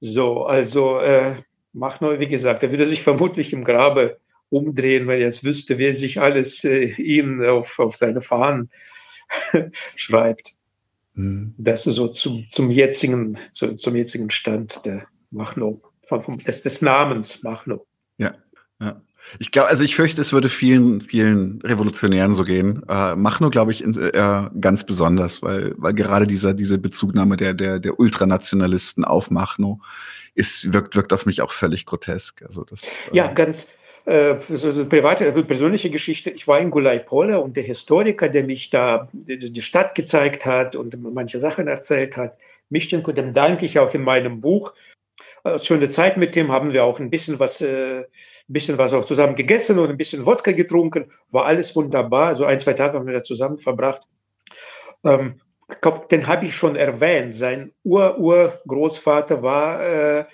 So, 0.00 0.44
also 0.44 1.00
äh, 1.00 1.34
mach 1.72 2.00
nur, 2.00 2.20
wie 2.20 2.28
gesagt, 2.28 2.62
er 2.62 2.70
würde 2.70 2.86
sich 2.86 3.02
vermutlich 3.02 3.52
im 3.52 3.64
Grabe 3.64 4.18
umdrehen, 4.50 5.08
weil 5.08 5.20
er 5.20 5.26
jetzt 5.26 5.42
wüsste, 5.42 5.78
wer 5.78 5.92
sich 5.92 6.20
alles 6.20 6.62
äh, 6.62 6.92
ihm 7.02 7.42
auf, 7.42 7.80
auf 7.80 7.96
seine 7.96 8.22
Fahnen 8.22 8.70
schreibt. 9.96 10.54
Mhm. 11.14 11.54
Das 11.58 11.88
ist 11.88 11.96
so 11.96 12.06
zum, 12.06 12.46
zum 12.50 12.70
jetzigen, 12.70 13.36
zu, 13.52 13.74
zum 13.74 13.96
jetzigen 13.96 14.30
Stand 14.30 14.84
der 14.84 15.08
Machno. 15.32 15.80
von, 16.06 16.22
von, 16.22 16.38
des, 16.38 16.62
des 16.62 16.82
Namens 16.82 17.42
Machno. 17.42 17.84
Ja, 18.18 18.34
Ich 19.38 19.50
glaube, 19.50 19.70
also 19.70 19.84
ich 19.84 19.96
fürchte, 19.96 20.20
es 20.20 20.32
würde 20.32 20.48
vielen, 20.48 21.00
vielen 21.00 21.60
Revolutionären 21.62 22.34
so 22.34 22.44
gehen. 22.44 22.82
Äh, 22.88 23.16
Machno, 23.16 23.50
glaube 23.50 23.72
ich, 23.72 23.82
in, 23.82 23.94
äh, 23.94 24.50
ganz 24.60 24.84
besonders, 24.84 25.42
weil, 25.42 25.74
weil 25.78 25.94
gerade 25.94 26.26
dieser, 26.26 26.52
diese 26.54 26.78
Bezugnahme 26.78 27.36
der, 27.36 27.54
der, 27.54 27.78
der 27.80 27.98
Ultranationalisten 27.98 29.04
auf 29.04 29.30
Machno 29.30 29.80
ist, 30.34 30.72
wirkt, 30.72 30.94
wirkt 30.94 31.12
auf 31.12 31.26
mich 31.26 31.40
auch 31.40 31.52
völlig 31.52 31.86
grotesk. 31.86 32.42
Also 32.42 32.64
das, 32.64 32.84
äh 32.84 33.16
ja, 33.16 33.32
ganz, 33.32 33.66
äh, 34.04 34.36
so, 34.50 34.70
so 34.70 34.86
private, 34.86 35.32
persönliche 35.44 35.90
Geschichte. 35.90 36.30
Ich 36.30 36.46
war 36.46 36.60
in 36.60 36.70
Gulai-Pola 36.70 37.38
und 37.38 37.56
der 37.56 37.64
Historiker, 37.64 38.28
der 38.28 38.44
mich 38.44 38.68
da 38.70 39.08
die, 39.12 39.52
die, 39.52 39.62
Stadt 39.62 39.94
gezeigt 39.94 40.44
hat 40.44 40.76
und 40.76 40.96
manche 41.14 41.40
Sachen 41.40 41.68
erzählt 41.68 42.16
hat, 42.16 42.36
Mischchenko, 42.68 43.12
dem 43.12 43.32
danke 43.32 43.64
ich 43.64 43.78
auch 43.78 43.94
in 43.94 44.02
meinem 44.02 44.40
Buch. 44.42 44.74
Äh, 45.44 45.58
schöne 45.58 45.88
Zeit 45.88 46.18
mit 46.18 46.34
dem 46.34 46.52
haben 46.52 46.72
wir 46.74 46.84
auch 46.84 47.00
ein 47.00 47.10
bisschen 47.10 47.38
was, 47.38 47.62
äh, 47.62 48.04
ein 48.48 48.52
bisschen 48.52 48.78
was 48.78 48.92
auch 48.92 49.04
zusammen 49.04 49.36
gegessen 49.36 49.78
und 49.78 49.88
ein 49.88 49.96
bisschen 49.96 50.26
Wodka 50.26 50.52
getrunken. 50.52 51.10
War 51.30 51.46
alles 51.46 51.74
wunderbar. 51.74 52.34
So 52.34 52.44
ein, 52.44 52.60
zwei 52.60 52.74
Tage 52.74 52.98
haben 52.98 53.06
wir 53.06 53.14
da 53.14 53.22
zusammen 53.22 53.58
verbracht. 53.58 54.06
Ähm, 55.04 55.40
glaub, 55.80 56.08
den 56.08 56.26
habe 56.26 56.46
ich 56.46 56.56
schon 56.56 56.76
erwähnt. 56.76 57.34
Sein 57.34 57.72
Ur-Urgroßvater 57.84 59.42
war 59.42 59.82
äh, 59.82 60.24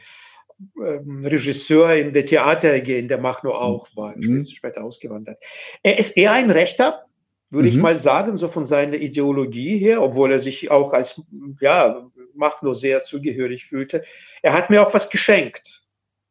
ähm, 0.76 1.24
Regisseur 1.24 1.94
in 1.94 2.12
der 2.12 2.26
Theater 2.26 2.72
AG, 2.74 2.88
in 2.88 3.08
der 3.08 3.18
Machno 3.18 3.52
auch 3.52 3.88
war, 3.94 4.14
mhm. 4.16 4.42
später 4.42 4.84
ausgewandert. 4.84 5.38
Er 5.82 5.98
ist 5.98 6.16
eher 6.16 6.32
ein 6.32 6.50
Rechter, 6.50 7.06
würde 7.48 7.68
mhm. 7.68 7.76
ich 7.76 7.80
mal 7.80 7.98
sagen, 7.98 8.36
so 8.36 8.48
von 8.48 8.66
seiner 8.66 8.96
Ideologie 8.96 9.78
her, 9.78 10.02
obwohl 10.02 10.32
er 10.32 10.38
sich 10.38 10.70
auch 10.70 10.92
als 10.92 11.22
ja, 11.60 12.06
Machno 12.34 12.74
sehr 12.74 13.02
zugehörig 13.02 13.66
fühlte. 13.66 14.04
Er 14.42 14.52
hat 14.52 14.68
mir 14.68 14.86
auch 14.86 14.92
was 14.92 15.08
geschenkt. 15.08 15.82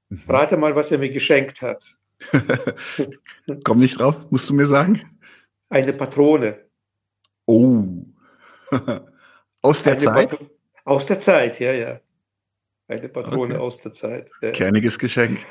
Mhm. 0.10 0.24
Rate 0.28 0.58
mal, 0.58 0.76
was 0.76 0.92
er 0.92 0.98
mir 0.98 1.10
geschenkt 1.10 1.62
hat. 1.62 1.96
Komm 3.64 3.80
nicht 3.80 4.00
drauf, 4.00 4.16
musst 4.30 4.50
du 4.50 4.54
mir 4.54 4.66
sagen? 4.66 5.02
Eine 5.70 5.94
Patrone. 5.94 6.60
Oh. 7.46 8.06
Aus 9.62 9.84
der 9.84 9.94
Eine 9.94 10.02
Zeit? 10.02 10.30
Pat 10.32 10.50
aus 10.86 11.06
der 11.06 11.20
Zeit, 11.20 11.60
ja, 11.60 11.72
ja. 11.72 12.00
Eine 12.88 13.10
Patrone 13.10 13.54
okay. 13.54 13.64
aus 13.64 13.80
der 13.80 13.94
Zeit. 13.94 14.32
Ja. 14.42 14.52
Kerniges 14.52 14.98
Geschenk. 14.98 15.46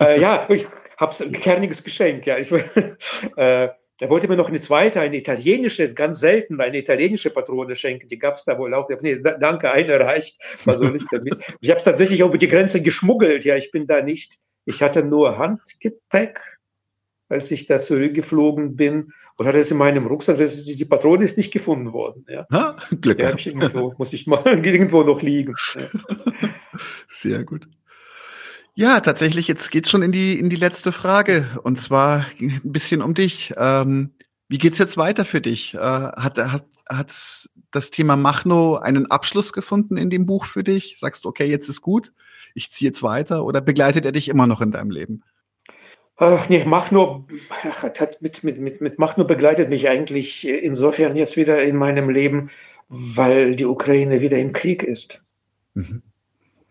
Äh, 0.00 0.20
ja, 0.20 0.46
ich 0.50 0.66
habe 0.96 1.24
ein 1.24 1.32
kerniges 1.32 1.84
Geschenk, 1.84 2.26
ja. 2.26 2.38
Ich, 2.38 2.50
äh, 3.36 3.68
er 4.00 4.10
wollte 4.10 4.26
mir 4.26 4.36
noch 4.36 4.48
eine 4.48 4.60
zweite, 4.60 5.00
eine 5.00 5.16
italienische, 5.16 5.86
ganz 5.94 6.18
selten, 6.18 6.60
eine 6.60 6.78
italienische 6.78 7.30
Patrone 7.30 7.76
schenken. 7.76 8.08
Die 8.08 8.18
gab 8.18 8.34
es 8.34 8.44
da 8.44 8.58
wohl 8.58 8.74
auch. 8.74 8.88
Nee, 9.00 9.20
danke, 9.20 9.70
eine 9.70 10.00
reicht. 10.00 10.40
Was 10.64 10.78
soll 10.78 10.96
ich 10.96 11.04
damit? 11.10 11.36
Ich 11.60 11.70
habe 11.70 11.78
es 11.78 11.84
tatsächlich 11.84 12.20
über 12.20 12.36
die 12.36 12.48
Grenze 12.48 12.82
geschmuggelt. 12.82 13.44
Ja, 13.44 13.56
ich 13.56 13.70
bin 13.70 13.86
da 13.86 14.02
nicht. 14.02 14.38
Ich 14.64 14.82
hatte 14.82 15.04
nur 15.04 15.38
Handgepäck, 15.38 16.40
als 17.28 17.50
ich 17.50 17.66
da 17.66 17.78
zurückgeflogen 17.78 18.76
bin 18.76 19.12
und 19.36 19.46
hatte 19.46 19.58
es 19.58 19.70
in 19.70 19.76
meinem 19.76 20.06
Rucksack. 20.06 20.38
Das 20.38 20.64
die 20.64 20.84
Patrone 20.84 21.24
ist 21.24 21.36
nicht 21.36 21.52
gefunden 21.52 21.92
worden. 21.92 22.26
Ja, 22.28 22.46
ha, 22.50 22.76
Glück 23.00 23.20
ja, 23.20 23.34
ich 23.36 23.46
irgendwo, 23.46 23.94
muss 23.96 24.12
ich 24.12 24.26
mal 24.26 24.42
irgendwo 24.64 25.02
noch 25.02 25.22
liegen. 25.22 25.54
Ja. 25.76 26.48
Sehr 27.08 27.44
gut. 27.44 27.68
Ja, 28.76 28.98
tatsächlich, 28.98 29.46
jetzt 29.46 29.70
geht 29.70 29.88
schon 29.88 30.02
in 30.02 30.10
die, 30.10 30.38
in 30.38 30.50
die 30.50 30.56
letzte 30.56 30.90
Frage. 30.90 31.48
Und 31.62 31.78
zwar 31.80 32.26
ein 32.40 32.60
bisschen 32.64 33.02
um 33.02 33.14
dich. 33.14 33.52
Ähm, 33.56 34.14
wie 34.48 34.58
geht's 34.58 34.78
jetzt 34.78 34.96
weiter 34.96 35.24
für 35.24 35.40
dich? 35.40 35.74
Äh, 35.74 35.78
hat, 35.78 36.38
hat, 36.38 36.66
hat 36.88 37.48
das 37.70 37.90
Thema 37.90 38.16
Machno 38.16 38.76
einen 38.76 39.10
Abschluss 39.10 39.52
gefunden 39.52 39.96
in 39.96 40.10
dem 40.10 40.26
Buch 40.26 40.44
für 40.44 40.64
dich? 40.64 40.96
Sagst 40.98 41.24
du, 41.24 41.28
okay, 41.28 41.46
jetzt 41.46 41.68
ist 41.68 41.82
gut, 41.82 42.12
ich 42.54 42.72
ziehe 42.72 42.90
jetzt 42.90 43.02
weiter 43.02 43.44
oder 43.44 43.60
begleitet 43.60 44.04
er 44.04 44.12
dich 44.12 44.28
immer 44.28 44.48
noch 44.48 44.60
in 44.60 44.72
deinem 44.72 44.90
Leben? 44.90 45.22
Äh, 46.18 46.38
nee, 46.48 46.64
Machno 46.64 47.26
hat 47.62 48.20
mit, 48.22 48.42
mit, 48.42 48.60
mit, 48.60 48.80
mit 48.80 48.98
Machno 48.98 49.24
begleitet 49.24 49.68
mich 49.68 49.88
eigentlich 49.88 50.46
insofern 50.46 51.16
jetzt 51.16 51.36
wieder 51.36 51.62
in 51.62 51.76
meinem 51.76 52.10
Leben, 52.10 52.50
weil 52.88 53.54
die 53.56 53.66
Ukraine 53.66 54.20
wieder 54.20 54.38
im 54.38 54.52
Krieg 54.52 54.82
ist. 54.82 55.22
Mhm. 55.74 56.02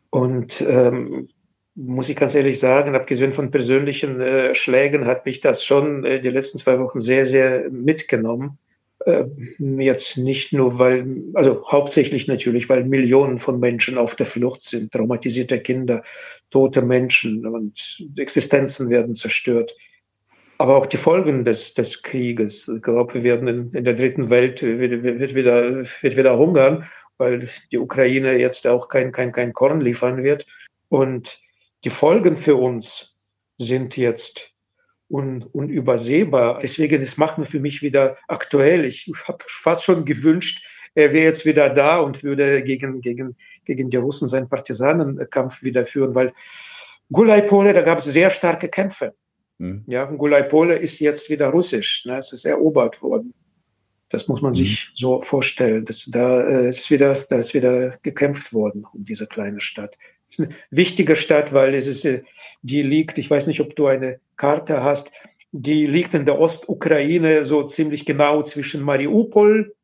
Und 0.09 0.61
ähm, 0.61 1.30
muss 1.75 2.09
ich 2.09 2.15
ganz 2.15 2.35
ehrlich 2.35 2.59
sagen, 2.59 2.95
abgesehen 2.95 3.31
von 3.31 3.51
persönlichen 3.51 4.21
äh, 4.21 4.55
Schlägen, 4.55 5.05
hat 5.05 5.25
mich 5.25 5.41
das 5.41 5.63
schon 5.63 6.03
äh, 6.05 6.21
die 6.21 6.29
letzten 6.29 6.59
zwei 6.59 6.79
Wochen 6.79 7.01
sehr, 7.01 7.25
sehr 7.25 7.69
mitgenommen. 7.71 8.59
Äh, 9.05 9.25
jetzt 9.59 10.17
nicht 10.17 10.53
nur, 10.53 10.77
weil, 10.77 11.05
also 11.33 11.65
hauptsächlich 11.67 12.27
natürlich, 12.27 12.69
weil 12.69 12.85
Millionen 12.85 13.39
von 13.39 13.59
Menschen 13.59 13.97
auf 13.97 14.15
der 14.15 14.27
Flucht 14.27 14.61
sind, 14.61 14.91
traumatisierte 14.91 15.59
Kinder, 15.59 16.03
tote 16.51 16.81
Menschen 16.81 17.45
und 17.45 18.05
Existenzen 18.17 18.89
werden 18.89 19.15
zerstört. 19.15 19.75
Aber 20.59 20.77
auch 20.77 20.85
die 20.85 20.97
Folgen 20.97 21.43
des, 21.43 21.73
des 21.73 22.03
Krieges. 22.03 22.67
Ich 22.67 22.83
glaube, 22.83 23.15
wir 23.15 23.23
werden 23.23 23.47
in, 23.47 23.71
in 23.71 23.83
der 23.83 23.95
dritten 23.95 24.29
Welt 24.29 24.61
wird, 24.61 25.03
wird, 25.03 25.35
wieder, 25.35 25.85
wird 26.01 26.15
wieder 26.15 26.37
hungern, 26.37 26.87
weil 27.17 27.49
die 27.71 27.79
Ukraine 27.79 28.37
jetzt 28.37 28.67
auch 28.67 28.87
kein, 28.87 29.11
kein, 29.11 29.31
kein 29.31 29.53
Korn 29.53 29.81
liefern 29.81 30.23
wird. 30.23 30.45
Und 30.89 31.43
die 31.84 31.89
Folgen 31.89 32.38
für 32.38 32.55
uns 32.55 33.15
sind 33.57 33.97
jetzt 33.97 34.51
un, 35.10 35.43
unübersehbar. 35.43 36.60
Deswegen 36.60 37.01
ist 37.01 37.18
Machen 37.18 37.45
für 37.45 37.60
mich 37.60 37.81
wieder 37.81 38.18
aktuell. 38.27 38.85
Ich 38.85 39.11
habe 39.27 39.43
fast 39.47 39.84
schon 39.84 40.05
gewünscht, 40.05 40.65
er 40.95 41.11
wäre 41.11 41.26
jetzt 41.26 41.45
wieder 41.45 41.69
da 41.69 41.99
und 41.99 42.23
würde 42.23 42.64
gegen, 42.64 43.01
gegen, 43.01 43.35
gegen 43.65 43.89
die 43.89 43.97
Russen 43.97 44.27
seinen 44.27 44.47
Partisanenkampf 44.47 45.64
wieder 45.64 45.85
führen, 45.85 46.14
weil 46.14 46.34
Gulai-Pole, 47.11 47.73
da 47.73 47.81
gab 47.81 47.99
es 47.99 48.05
sehr 48.05 48.30
starke 48.30 48.69
Kämpfe. 48.69 49.14
Mhm. 49.57 49.84
Ja, 49.88 50.05
Gulai-Pole 50.05 50.76
ist 50.76 50.99
jetzt 50.99 51.30
wieder 51.30 51.49
russisch. 51.49 52.05
Ne? 52.05 52.18
Es 52.18 52.31
ist 52.31 52.45
erobert 52.45 53.01
worden. 53.01 53.34
Das 54.10 54.27
muss 54.27 54.41
man 54.41 54.51
mhm. 54.51 54.57
sich 54.57 54.91
so 54.93 55.22
vorstellen. 55.22 55.85
Das, 55.85 56.07
da, 56.11 56.47
äh, 56.47 56.69
ist 56.69 56.89
wieder, 56.91 57.18
da 57.30 57.38
ist 57.38 57.53
wieder 57.53 57.97
gekämpft 58.03 58.53
worden 58.53 58.85
um 58.93 59.03
diese 59.03 59.27
kleine 59.27 59.61
Stadt 59.61 59.97
ist 60.34 60.45
eine 60.45 60.55
wichtige 60.72 61.15
Stadt, 61.15 61.53
weil 61.53 61.73
es 61.76 61.88
ist, 61.88 62.05
äh, 62.05 62.23
die 62.61 62.81
liegt, 62.81 63.18
ich 63.18 63.30
weiß 63.30 63.47
nicht, 63.47 63.61
ob 63.61 63.76
du 63.76 63.88
eine 63.88 64.19
Karte 64.35 64.84
hast, 64.84 65.11
die 65.51 65.85
liegt 65.85 66.14
in 66.14 66.26
der 66.26 66.39
Ostukraine 66.39 67.45
so 67.45 67.64
ziemlich 67.64 68.05
genau 68.05 68.41
zwischen 68.41 68.81
Mariupol 68.81 69.76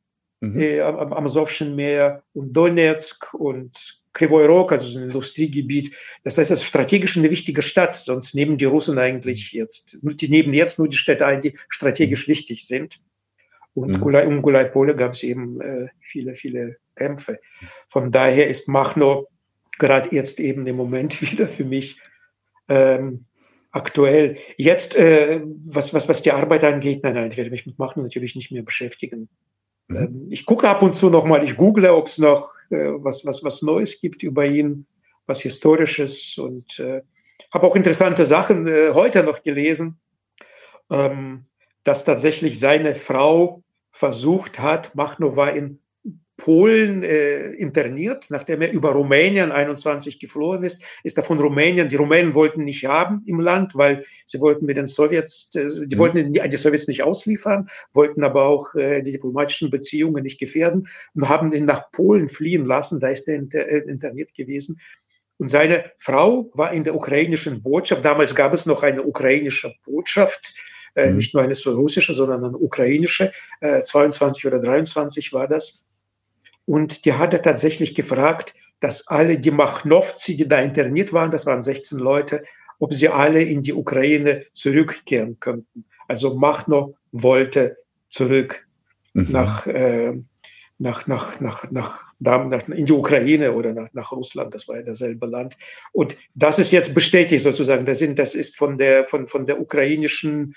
mhm. 0.42 0.60
äh, 0.60 0.82
am, 0.82 1.14
am 1.14 1.26
Asowschen 1.26 1.76
Meer 1.76 2.24
und 2.34 2.54
Donetsk 2.54 3.34
und 3.34 4.00
Krivoy 4.14 4.46
Rog, 4.46 4.72
also 4.72 4.98
ein 4.98 5.06
Industriegebiet. 5.06 5.96
Das 6.24 6.38
heißt, 6.38 6.50
es 6.50 6.62
ist 6.62 6.68
strategisch 6.68 7.16
eine 7.16 7.30
wichtige 7.30 7.62
Stadt, 7.62 7.96
sonst 7.96 8.34
nehmen 8.34 8.58
die 8.58 8.66
Russen 8.66 8.98
eigentlich 8.98 9.52
jetzt, 9.52 10.00
die 10.02 10.30
nehmen 10.30 10.54
jetzt 10.54 10.80
nur 10.80 10.90
die 10.90 10.98
Städte 10.98 11.28
ein, 11.28 11.42
die 11.42 11.58
strategisch 11.70 12.28
mhm. 12.28 12.32
wichtig 12.32 12.66
sind. 12.66 13.00
Und 13.76 14.02
mhm. 14.02 14.28
um 14.28 14.42
Gulaipole 14.42 14.96
gab 14.96 15.14
es 15.14 15.22
eben 15.22 15.62
äh, 15.62 15.88
viele, 16.02 16.34
viele 16.34 16.78
Kämpfe. 16.96 17.40
Von 17.88 18.12
daher 18.12 18.48
ist 18.48 18.68
Machno 18.68 19.28
gerade 19.80 20.14
jetzt 20.14 20.40
eben 20.40 20.68
im 20.68 20.76
Moment 20.76 21.22
wieder 21.32 21.48
für 21.48 21.66
mich 21.66 22.00
ähm, 22.68 23.26
aktuell. 23.72 24.38
Jetzt, 24.58 24.96
äh, 24.96 25.42
was, 25.66 25.94
was, 25.94 26.08
was 26.08 26.22
die 26.22 26.32
Arbeit 26.32 26.64
angeht, 26.64 27.04
nein, 27.04 27.16
nein, 27.16 27.32
ich 27.32 27.38
werde 27.38 27.50
mich 27.52 27.66
mit 27.66 27.80
Machen 27.80 28.04
natürlich 28.04 28.36
nicht 28.36 28.52
mehr 28.52 28.64
beschäftigen. 28.64 29.30
Mhm. 29.88 29.98
Ähm, 29.98 30.28
ich 30.30 30.46
gucke 30.46 30.68
ab 30.70 30.82
und 30.82 30.96
zu 30.96 31.10
nochmal, 31.10 31.44
ich 31.44 31.58
google, 31.58 31.88
ob 31.88 32.08
es 32.08 32.18
noch 32.18 32.52
äh, 32.70 32.92
was, 32.98 33.26
was, 33.26 33.44
was 33.44 33.62
Neues 33.62 34.00
gibt 34.00 34.24
über 34.24 34.46
ihn, 34.46 34.86
was 35.26 35.42
Historisches 35.42 36.38
und 36.38 36.80
äh, 36.80 37.02
habe 37.54 37.68
auch 37.68 37.76
interessante 37.76 38.26
Sachen 38.26 38.68
äh, 38.68 38.92
heute 38.94 39.24
noch 39.24 39.44
gelesen, 39.44 40.00
ähm, 40.90 41.46
dass 41.84 42.04
tatsächlich 42.04 42.60
seine 42.60 42.96
Frau 42.96 43.64
versucht 43.92 44.60
hat, 44.60 44.94
Machno 44.96 45.36
war 45.36 45.56
in 45.56 45.80
Polen 46.40 47.04
äh, 47.04 47.52
interniert, 47.52 48.28
nachdem 48.30 48.62
er 48.62 48.72
über 48.72 48.94
Rumänien 48.94 49.52
21 49.52 50.20
geflohen 50.20 50.64
ist, 50.64 50.82
ist 51.04 51.18
er 51.18 51.24
von 51.24 51.38
Rumänien, 51.38 51.90
die 51.90 51.98
Rumänen 51.98 52.34
wollten 52.34 52.64
nicht 52.64 52.86
haben 52.86 53.22
im 53.28 53.40
Land, 53.40 53.76
weil 53.76 54.06
sie 54.26 54.40
wollten 54.40 54.66
mit 54.66 54.78
den 54.78 54.88
Sowjets, 54.88 55.54
äh, 55.54 55.86
die 55.86 55.96
mhm. 55.96 56.00
wollten 56.00 56.34
die, 56.34 56.42
die, 56.50 56.58
Sowjets 56.58 56.88
nicht 56.88 57.04
ausliefern, 57.04 57.70
wollten 57.94 58.24
aber 58.24 58.46
auch 58.46 58.74
äh, 58.74 59.04
die 59.04 59.12
diplomatischen 59.12 59.70
Beziehungen 59.70 60.24
nicht 60.24 60.40
gefährden 60.40 60.88
und 61.14 61.30
haben 61.30 61.52
ihn 61.52 61.66
nach 61.66 61.92
Polen 61.92 62.30
fliehen 62.30 62.66
lassen, 62.66 63.00
da 63.00 63.10
ist 63.10 63.28
er 63.28 63.36
inter, 63.36 63.68
äh, 63.68 63.80
interniert 63.80 64.34
gewesen. 64.34 64.80
Und 65.38 65.50
seine 65.50 65.92
Frau 66.00 66.50
war 66.54 66.74
in 66.74 66.84
der 66.84 66.96
ukrainischen 66.96 67.62
Botschaft, 67.62 68.04
damals 68.04 68.34
gab 68.34 68.54
es 68.54 68.66
noch 68.66 68.82
eine 68.82 69.04
ukrainische 69.04 69.74
Botschaft, 69.86 70.56
äh, 70.96 71.12
mhm. 71.12 71.18
nicht 71.18 71.34
nur 71.34 71.44
eine 71.44 71.54
russische, 71.54 72.14
sondern 72.14 72.46
eine 72.46 72.58
ukrainische, 72.58 73.32
22 73.62 74.44
äh, 74.44 74.48
oder 74.48 74.60
23 74.60 75.34
war 75.34 75.48
das 75.48 75.84
und 76.70 77.06
die 77.06 77.14
hatte 77.14 77.42
tatsächlich 77.42 77.96
gefragt, 77.96 78.54
dass 78.80 79.08
alle 79.08 79.40
die 79.40 79.50
Machnowzi, 79.50 80.38
die 80.38 80.48
da 80.48 80.60
interniert 80.60 81.12
waren, 81.14 81.32
das 81.32 81.48
waren 81.48 81.64
16 81.64 81.98
Leute, 81.98 82.44
ob 82.78 82.94
sie 82.94 83.10
alle 83.10 83.42
in 83.42 83.64
die 83.64 83.74
Ukraine 83.74 84.46
zurückkehren 84.54 85.40
könnten. 85.40 85.86
Also 86.08 86.36
Machno 86.36 86.96
wollte 87.12 87.78
zurück 88.12 88.68
mhm. 89.14 89.32
nach, 89.32 89.66
äh, 89.66 90.14
nach, 90.78 91.08
nach, 91.08 91.40
nach, 91.40 91.72
nach 91.72 92.04
in 92.68 92.86
die 92.86 92.94
Ukraine 92.94 93.54
oder 93.54 93.74
nach, 93.74 93.92
nach 93.94 94.12
Russland, 94.12 94.54
das 94.54 94.68
war 94.68 94.76
ja 94.76 94.84
dasselbe 94.84 95.26
Land. 95.26 95.58
Und 95.92 96.18
das 96.36 96.60
ist 96.60 96.72
jetzt 96.72 96.94
bestätigt 96.94 97.42
sozusagen. 97.42 97.88
Das, 97.88 97.98
sind, 97.98 98.20
das 98.20 98.36
ist 98.36 98.56
von 98.56 98.78
der, 98.78 99.08
von, 99.08 99.26
von 99.26 99.48
der 99.48 99.60
ukrainischen 99.60 100.54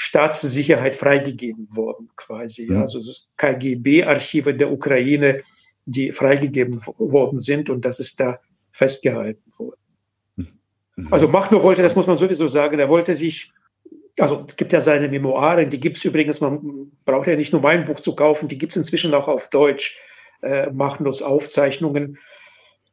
Staatssicherheit 0.00 0.94
freigegeben 0.94 1.68
worden, 1.72 2.08
quasi. 2.16 2.72
Ja. 2.72 2.82
Also 2.82 3.04
das 3.04 3.28
KGB-Archive 3.36 4.54
der 4.54 4.70
Ukraine, 4.70 5.42
die 5.86 6.12
freigegeben 6.12 6.80
worden 6.98 7.40
sind 7.40 7.68
und 7.68 7.84
das 7.84 7.98
ist 7.98 8.18
da 8.20 8.38
festgehalten 8.70 9.52
worden. 9.58 9.80
Mhm. 10.36 11.08
Also 11.10 11.26
Machno 11.26 11.62
wollte, 11.62 11.82
das 11.82 11.96
muss 11.96 12.06
man 12.06 12.16
sowieso 12.16 12.46
sagen, 12.46 12.78
er 12.78 12.88
wollte 12.88 13.14
sich 13.16 13.52
also 14.20 14.44
es 14.48 14.56
gibt 14.56 14.72
ja 14.72 14.80
seine 14.80 15.08
Memoiren, 15.08 15.70
die 15.70 15.78
gibt 15.78 15.96
es 15.96 16.04
übrigens, 16.04 16.40
man 16.40 16.90
braucht 17.04 17.28
ja 17.28 17.36
nicht 17.36 17.52
nur 17.52 17.62
mein 17.62 17.84
Buch 17.84 18.00
zu 18.00 18.16
kaufen, 18.16 18.48
die 18.48 18.58
gibt 18.58 18.72
es 18.72 18.76
inzwischen 18.76 19.14
auch 19.14 19.28
auf 19.28 19.48
Deutsch 19.48 19.96
äh, 20.42 20.70
Machnus 20.70 21.22
Aufzeichnungen. 21.22 22.18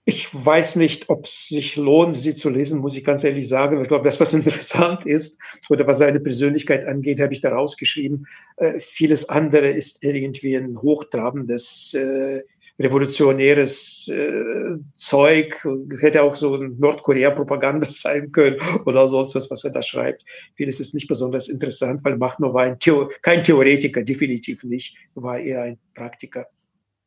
Ich 0.07 0.27
weiß 0.31 0.75
nicht, 0.75 1.09
ob 1.09 1.25
es 1.25 1.47
sich 1.47 1.75
lohnt, 1.77 2.15
sie 2.15 2.35
zu 2.35 2.49
lesen, 2.49 2.79
muss 2.79 2.95
ich 2.95 3.03
ganz 3.03 3.23
ehrlich 3.23 3.49
sagen. 3.49 3.81
Ich 3.81 3.87
glaube, 3.87 4.05
das, 4.05 4.19
was 4.19 4.33
interessant 4.33 5.05
ist, 5.05 5.39
oder 5.69 5.87
was 5.87 5.97
seine 5.97 6.19
Persönlichkeit 6.19 6.85
angeht, 6.85 7.19
habe 7.19 7.33
ich 7.33 7.41
da 7.41 7.49
rausgeschrieben. 7.49 8.27
Äh, 8.57 8.79
vieles 8.79 9.27
andere 9.29 9.69
ist 9.71 10.03
irgendwie 10.03 10.55
ein 10.55 10.79
hochtrabendes, 10.79 11.95
äh, 11.95 12.43
revolutionäres 12.77 14.07
äh, 14.09 14.77
Zeug. 14.95 15.65
Hätte 15.99 16.21
auch 16.21 16.35
so 16.35 16.55
ein 16.55 16.77
Nordkorea-Propaganda 16.77 17.87
sein 17.89 18.31
können 18.31 18.57
oder 18.85 19.07
sonst 19.09 19.33
was, 19.35 19.49
was 19.49 19.63
er 19.63 19.71
da 19.71 19.81
schreibt. 19.81 20.23
Vieles 20.55 20.79
ist 20.79 20.93
nicht 20.93 21.07
besonders 21.07 21.47
interessant, 21.47 22.03
weil 22.03 22.17
Machno 22.17 22.53
war 22.53 22.63
ein 22.63 22.79
Theo 22.79 23.09
kein 23.21 23.43
Theoretiker, 23.43 24.03
definitiv 24.03 24.63
nicht, 24.63 24.95
war 25.15 25.39
eher 25.39 25.63
ein 25.63 25.79
Praktiker. 25.95 26.47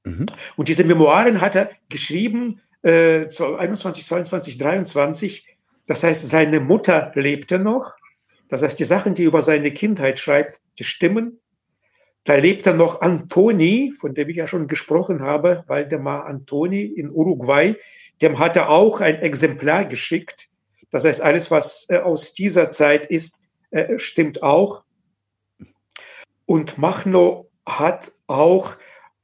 Mhm. 0.04 0.26
Und 0.56 0.68
diese 0.68 0.84
Memoiren 0.84 1.40
hat 1.40 1.54
er 1.54 1.70
geschrieben, 1.90 2.60
äh, 2.82 3.26
21, 3.28 4.04
22, 4.04 4.58
23. 4.58 5.46
Das 5.86 6.02
heißt, 6.02 6.28
seine 6.28 6.60
Mutter 6.60 7.12
lebte 7.14 7.58
noch. 7.58 7.96
Das 8.48 8.62
heißt, 8.62 8.78
die 8.78 8.84
Sachen, 8.84 9.14
die 9.14 9.24
über 9.24 9.42
seine 9.42 9.72
Kindheit 9.72 10.18
schreibt, 10.18 10.60
die 10.78 10.84
stimmen. 10.84 11.40
Da 12.24 12.34
lebte 12.34 12.74
noch 12.74 13.00
Antoni, 13.00 13.94
von 13.98 14.14
dem 14.14 14.28
ich 14.28 14.36
ja 14.36 14.46
schon 14.46 14.68
gesprochen 14.68 15.22
habe, 15.22 15.64
Waldemar 15.66 16.26
Antoni 16.26 16.82
in 16.82 17.10
Uruguay. 17.10 17.76
Dem 18.20 18.38
hat 18.38 18.56
er 18.56 18.68
auch 18.68 19.00
ein 19.00 19.20
Exemplar 19.20 19.84
geschickt. 19.84 20.48
Das 20.90 21.04
heißt, 21.04 21.20
alles, 21.20 21.50
was 21.50 21.86
äh, 21.88 21.98
aus 21.98 22.32
dieser 22.32 22.70
Zeit 22.70 23.06
ist, 23.06 23.38
äh, 23.70 23.98
stimmt 23.98 24.42
auch. 24.42 24.82
Und 26.46 26.78
Machno 26.78 27.50
hat 27.66 28.12
auch 28.26 28.72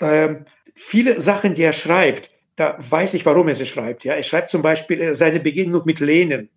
ähm, 0.00 0.44
viele 0.74 1.20
Sachen, 1.20 1.54
die 1.54 1.62
er 1.62 1.72
schreibt, 1.72 2.30
da 2.56 2.78
weiß 2.78 3.14
ich, 3.14 3.26
warum 3.26 3.48
er 3.48 3.54
sie 3.54 3.66
schreibt. 3.66 4.04
Ja, 4.04 4.14
er 4.14 4.22
schreibt 4.22 4.50
zum 4.50 4.62
Beispiel 4.62 5.00
äh, 5.00 5.14
seine 5.14 5.40
Begegnung 5.40 5.82
mit 5.84 6.00
Lenin. 6.00 6.50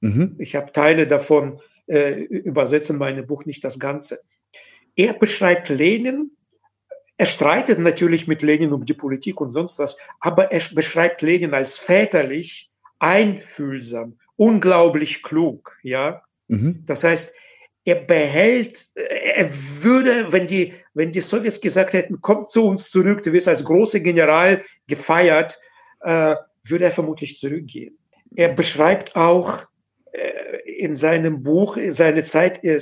Mhm. 0.00 0.36
Ich 0.38 0.54
habe 0.56 0.72
Teile 0.72 1.06
davon 1.06 1.60
äh, 1.86 2.22
übersetzt 2.22 2.90
in 2.90 2.98
meinem 2.98 3.26
Buch, 3.26 3.44
nicht 3.44 3.64
das 3.64 3.78
Ganze. 3.78 4.20
Er 4.96 5.14
beschreibt 5.14 5.68
Lenin. 5.68 6.30
Er 7.16 7.26
streitet 7.26 7.78
natürlich 7.78 8.26
mit 8.26 8.42
Lenin 8.42 8.72
um 8.72 8.86
die 8.86 8.94
Politik 8.94 9.40
und 9.40 9.50
sonst 9.50 9.78
was, 9.78 9.96
aber 10.20 10.52
er 10.52 10.62
beschreibt 10.74 11.20
Lenin 11.20 11.52
als 11.52 11.76
väterlich, 11.76 12.70
einfühlsam, 12.98 14.18
unglaublich 14.36 15.22
klug. 15.22 15.76
Ja, 15.82 16.22
mhm. 16.48 16.84
das 16.86 17.04
heißt, 17.04 17.34
er 17.90 17.96
behält, 17.96 18.86
er 18.94 19.50
würde, 19.82 20.32
wenn 20.32 20.46
die, 20.46 20.74
wenn 20.94 21.12
die 21.12 21.20
Sowjets 21.20 21.60
gesagt 21.60 21.92
hätten, 21.92 22.20
kommt 22.20 22.50
zu 22.50 22.66
uns 22.66 22.90
zurück, 22.90 23.22
du 23.22 23.32
wirst 23.32 23.48
als 23.48 23.64
großer 23.64 24.00
General 24.00 24.62
gefeiert, 24.86 25.58
äh, 26.00 26.36
würde 26.64 26.84
er 26.84 26.92
vermutlich 26.92 27.38
zurückgehen. 27.38 27.98
Er 28.36 28.52
beschreibt 28.52 29.16
auch 29.16 29.62
äh, 30.12 30.70
in 30.78 30.94
seinem 30.94 31.42
Buch 31.42 31.76
seine 31.90 32.22
Zeit 32.24 32.62
äh, 32.62 32.80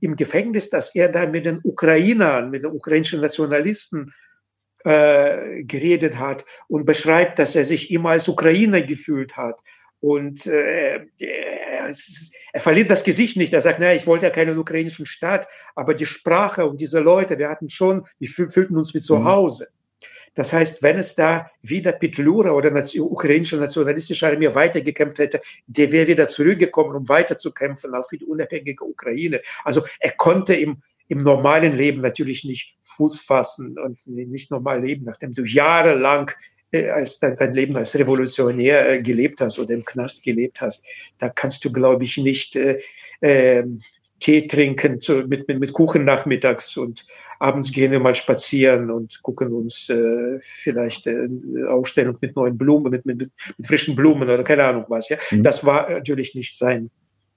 im 0.00 0.16
Gefängnis, 0.16 0.70
dass 0.70 0.94
er 0.94 1.08
da 1.08 1.26
mit 1.26 1.46
den 1.46 1.60
Ukrainern, 1.62 2.50
mit 2.50 2.64
den 2.64 2.70
ukrainischen 2.70 3.20
Nationalisten 3.20 4.14
äh, 4.84 5.64
geredet 5.64 6.18
hat 6.18 6.44
und 6.68 6.84
beschreibt, 6.84 7.38
dass 7.38 7.56
er 7.56 7.64
sich 7.64 7.90
immer 7.90 8.10
als 8.10 8.28
Ukrainer 8.28 8.82
gefühlt 8.82 9.36
hat 9.36 9.60
und 10.04 10.46
äh, 10.46 11.06
er, 11.18 11.94
er, 12.52 12.60
verliert 12.60 12.90
das 12.90 13.04
Gesicht 13.04 13.38
nicht. 13.38 13.54
Er 13.54 13.62
sagt, 13.62 13.80
naja, 13.80 13.94
ich 13.94 14.06
wollte 14.06 14.26
ja 14.26 14.30
keinen 14.30 14.58
ukrainischen 14.58 15.06
Staat, 15.06 15.48
aber 15.74 15.94
die 15.94 16.04
Sprache 16.04 16.66
und 16.66 16.78
diese 16.78 17.00
Leute, 17.00 17.38
wir 17.38 17.48
hatten 17.48 17.70
schon, 17.70 18.06
wir 18.18 18.28
fühlten 18.28 18.76
uns 18.76 18.92
wie 18.92 19.00
zu 19.00 19.16
mhm. 19.16 19.24
Hause. 19.24 19.68
Das 20.34 20.52
heißt, 20.52 20.82
wenn 20.82 20.98
es 20.98 21.14
da 21.14 21.50
wieder 21.62 21.92
Petlura 21.92 22.50
oder 22.50 22.70
Nation, 22.70 23.10
ukrainische 23.10 23.56
nationalistische 23.56 24.26
Armee 24.26 24.54
weitergekämpft 24.54 25.18
hätte, 25.18 25.40
der 25.68 25.90
wäre 25.90 26.08
wieder 26.08 26.28
zurückgekommen, 26.28 26.94
um 26.96 27.08
weiterzukämpfen, 27.08 27.94
auch 27.94 28.06
für 28.06 28.18
die 28.18 28.26
unabhängige 28.26 28.84
Ukraine. 28.84 29.40
Also 29.64 29.84
er 30.00 30.10
konnte 30.10 30.54
im, 30.54 30.82
im 31.08 31.22
normalen 31.22 31.74
Leben 31.74 32.02
natürlich 32.02 32.44
nicht 32.44 32.76
Fuß 32.82 33.20
fassen 33.20 33.78
und 33.78 34.06
nicht 34.06 34.50
normal 34.50 34.82
leben, 34.84 35.06
nachdem 35.06 35.32
du 35.32 35.44
jahrelang 35.44 36.30
als 36.74 37.18
dein, 37.18 37.36
dein, 37.36 37.54
Leben 37.54 37.76
als 37.76 37.94
Revolutionär 37.94 38.88
äh, 38.88 39.02
gelebt 39.02 39.40
hast 39.40 39.58
oder 39.58 39.74
im 39.74 39.84
Knast 39.84 40.22
gelebt 40.22 40.60
hast, 40.60 40.84
da 41.18 41.28
kannst 41.28 41.64
du, 41.64 41.72
glaube 41.72 42.04
ich, 42.04 42.16
nicht 42.16 42.56
äh, 42.56 42.80
äh, 43.20 43.64
Tee 44.20 44.46
trinken 44.46 45.00
zu, 45.00 45.26
mit, 45.26 45.48
mit, 45.48 45.60
mit 45.60 45.72
Kuchen 45.72 46.04
nachmittags 46.04 46.76
und 46.76 47.06
abends 47.40 47.72
gehen 47.72 47.92
wir 47.92 48.00
mal 48.00 48.14
spazieren 48.14 48.90
und 48.90 49.22
gucken 49.22 49.52
uns 49.52 49.88
äh, 49.90 50.38
vielleicht 50.40 51.06
äh, 51.06 51.28
eine 51.28 51.68
Ausstellung 51.68 52.16
mit 52.20 52.34
neuen 52.36 52.56
Blumen, 52.56 52.90
mit, 52.90 53.04
mit, 53.04 53.18
mit 53.18 53.30
frischen 53.62 53.94
Blumen 53.96 54.28
oder 54.28 54.42
keine 54.44 54.64
Ahnung 54.64 54.84
was. 54.88 55.08
Ja, 55.08 55.18
mhm. 55.30 55.42
das 55.42 55.64
war 55.64 55.90
natürlich 55.90 56.34
nicht 56.34 56.56
sein, 56.56 56.90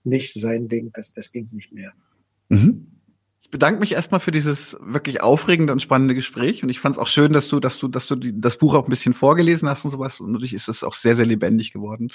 nicht 0.03 0.34
sein 0.34 0.68
Ding. 0.68 0.91
Das, 0.93 1.14
das 1.14 1.31
ging 1.31 1.49
nicht 1.51 1.73
mehr. 1.73 1.91
Mhm. 2.49 2.88
Ich 3.48 3.52
bedanke 3.52 3.80
mich 3.80 3.94
erstmal 3.94 4.19
für 4.19 4.32
dieses 4.32 4.76
wirklich 4.82 5.22
aufregende 5.22 5.72
und 5.72 5.82
spannende 5.82 6.14
Gespräch. 6.14 6.64
Und 6.64 6.69
ich 6.69 6.82
fand 6.82 6.95
es 6.95 6.99
auch 6.99 7.07
schön, 7.07 7.32
dass 7.32 7.48
du, 7.48 7.61
dass 7.61 7.80
du, 7.80 7.88
dass 7.88 8.06
du 8.06 8.18
die, 8.18 8.34
das 8.41 8.57
Buch 8.57 8.76
auch 8.76 8.84
ein 8.84 8.90
bisschen 8.90 9.14
vorgelesen 9.14 9.69
hast 9.69 9.86
und 9.86 9.91
sowas. 9.91 10.19
Und 10.19 10.34
natürlich 10.34 10.53
ist 10.53 10.68
es 10.68 10.84
auch 10.84 10.94
sehr, 10.94 11.15
sehr 11.15 11.26
lebendig 11.26 11.72
geworden. 11.72 12.11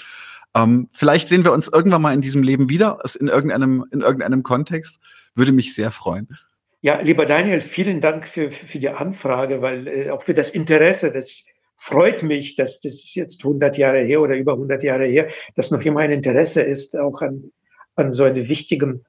Ähm, 0.55 0.89
vielleicht 0.91 1.29
sehen 1.29 1.43
wir 1.43 1.51
uns 1.51 1.67
irgendwann 1.67 2.03
mal 2.03 2.13
in 2.13 2.21
diesem 2.21 2.43
Leben 2.43 2.69
wieder, 2.69 2.99
in 3.19 3.29
irgendeinem, 3.29 3.83
in 3.89 4.01
irgendeinem 4.01 4.43
Kontext. 4.43 4.99
Würde 5.33 5.51
mich 5.51 5.73
sehr 5.73 5.89
freuen. 5.89 6.37
Ja, 6.81 7.01
lieber 7.01 7.25
Daniel, 7.25 7.61
vielen 7.61 7.99
Dank 7.99 8.27
für, 8.27 8.51
für 8.51 8.77
die 8.77 8.89
Anfrage, 8.89 9.63
weil 9.63 9.87
äh, 9.87 10.09
auch 10.11 10.21
für 10.21 10.35
das 10.35 10.51
Interesse, 10.51 11.11
das 11.11 11.45
freut 11.77 12.21
mich, 12.21 12.57
dass 12.57 12.79
das 12.79 12.93
ist 12.93 13.15
jetzt 13.15 13.43
100 13.43 13.75
Jahre 13.79 14.01
her 14.01 14.21
oder 14.21 14.37
über 14.37 14.53
100 14.53 14.83
Jahre 14.83 15.05
her, 15.05 15.29
dass 15.55 15.71
noch 15.71 15.81
immer 15.81 16.01
ein 16.01 16.11
Interesse 16.11 16.61
ist, 16.61 16.95
auch 16.95 17.23
an, 17.23 17.51
an 17.95 18.11
so 18.11 18.23
einem 18.23 18.47
wichtigen 18.47 19.03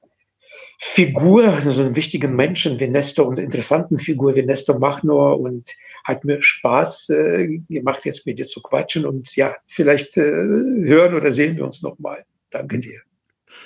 Figur, 0.77 1.61
so 1.69 1.81
einen 1.81 1.95
wichtigen 1.95 2.35
Menschen 2.35 2.79
wie 2.79 2.87
Nestor 2.87 3.27
und 3.27 3.39
interessanten 3.39 3.97
Figur 3.97 4.35
wie 4.35 4.43
Nestor 4.43 4.77
Machnor 4.77 5.39
und 5.39 5.71
hat 6.03 6.23
mir 6.23 6.41
Spaß 6.41 7.09
äh, 7.09 7.59
gemacht, 7.69 8.05
jetzt 8.05 8.25
mit 8.25 8.39
dir 8.39 8.45
zu 8.45 8.61
quatschen 8.61 9.05
und 9.05 9.35
ja, 9.35 9.55
vielleicht 9.67 10.17
äh, 10.17 10.21
hören 10.21 11.15
oder 11.15 11.31
sehen 11.31 11.55
wir 11.57 11.65
uns 11.65 11.81
nochmal. 11.81 12.25
Danke 12.51 12.79
dir. 12.79 13.01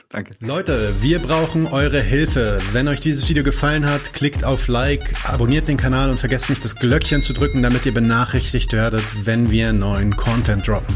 Danke. 0.10 0.34
Leute, 0.40 0.94
wir 1.02 1.20
brauchen 1.20 1.68
eure 1.68 2.02
Hilfe. 2.02 2.60
Wenn 2.72 2.88
euch 2.88 3.00
dieses 3.00 3.30
Video 3.30 3.44
gefallen 3.44 3.88
hat, 3.88 4.14
klickt 4.14 4.44
auf 4.44 4.68
Like, 4.68 5.14
abonniert 5.24 5.68
den 5.68 5.78
Kanal 5.78 6.10
und 6.10 6.20
vergesst 6.20 6.50
nicht 6.50 6.66
das 6.66 6.76
Glöckchen 6.76 7.22
zu 7.22 7.34
drücken, 7.34 7.62
damit 7.62 7.86
ihr 7.86 7.94
benachrichtigt 7.94 8.74
werdet, 8.74 9.04
wenn 9.26 9.52
wir 9.52 9.72
neuen 9.72 10.16
Content 10.16 10.68
droppen. 10.68 10.96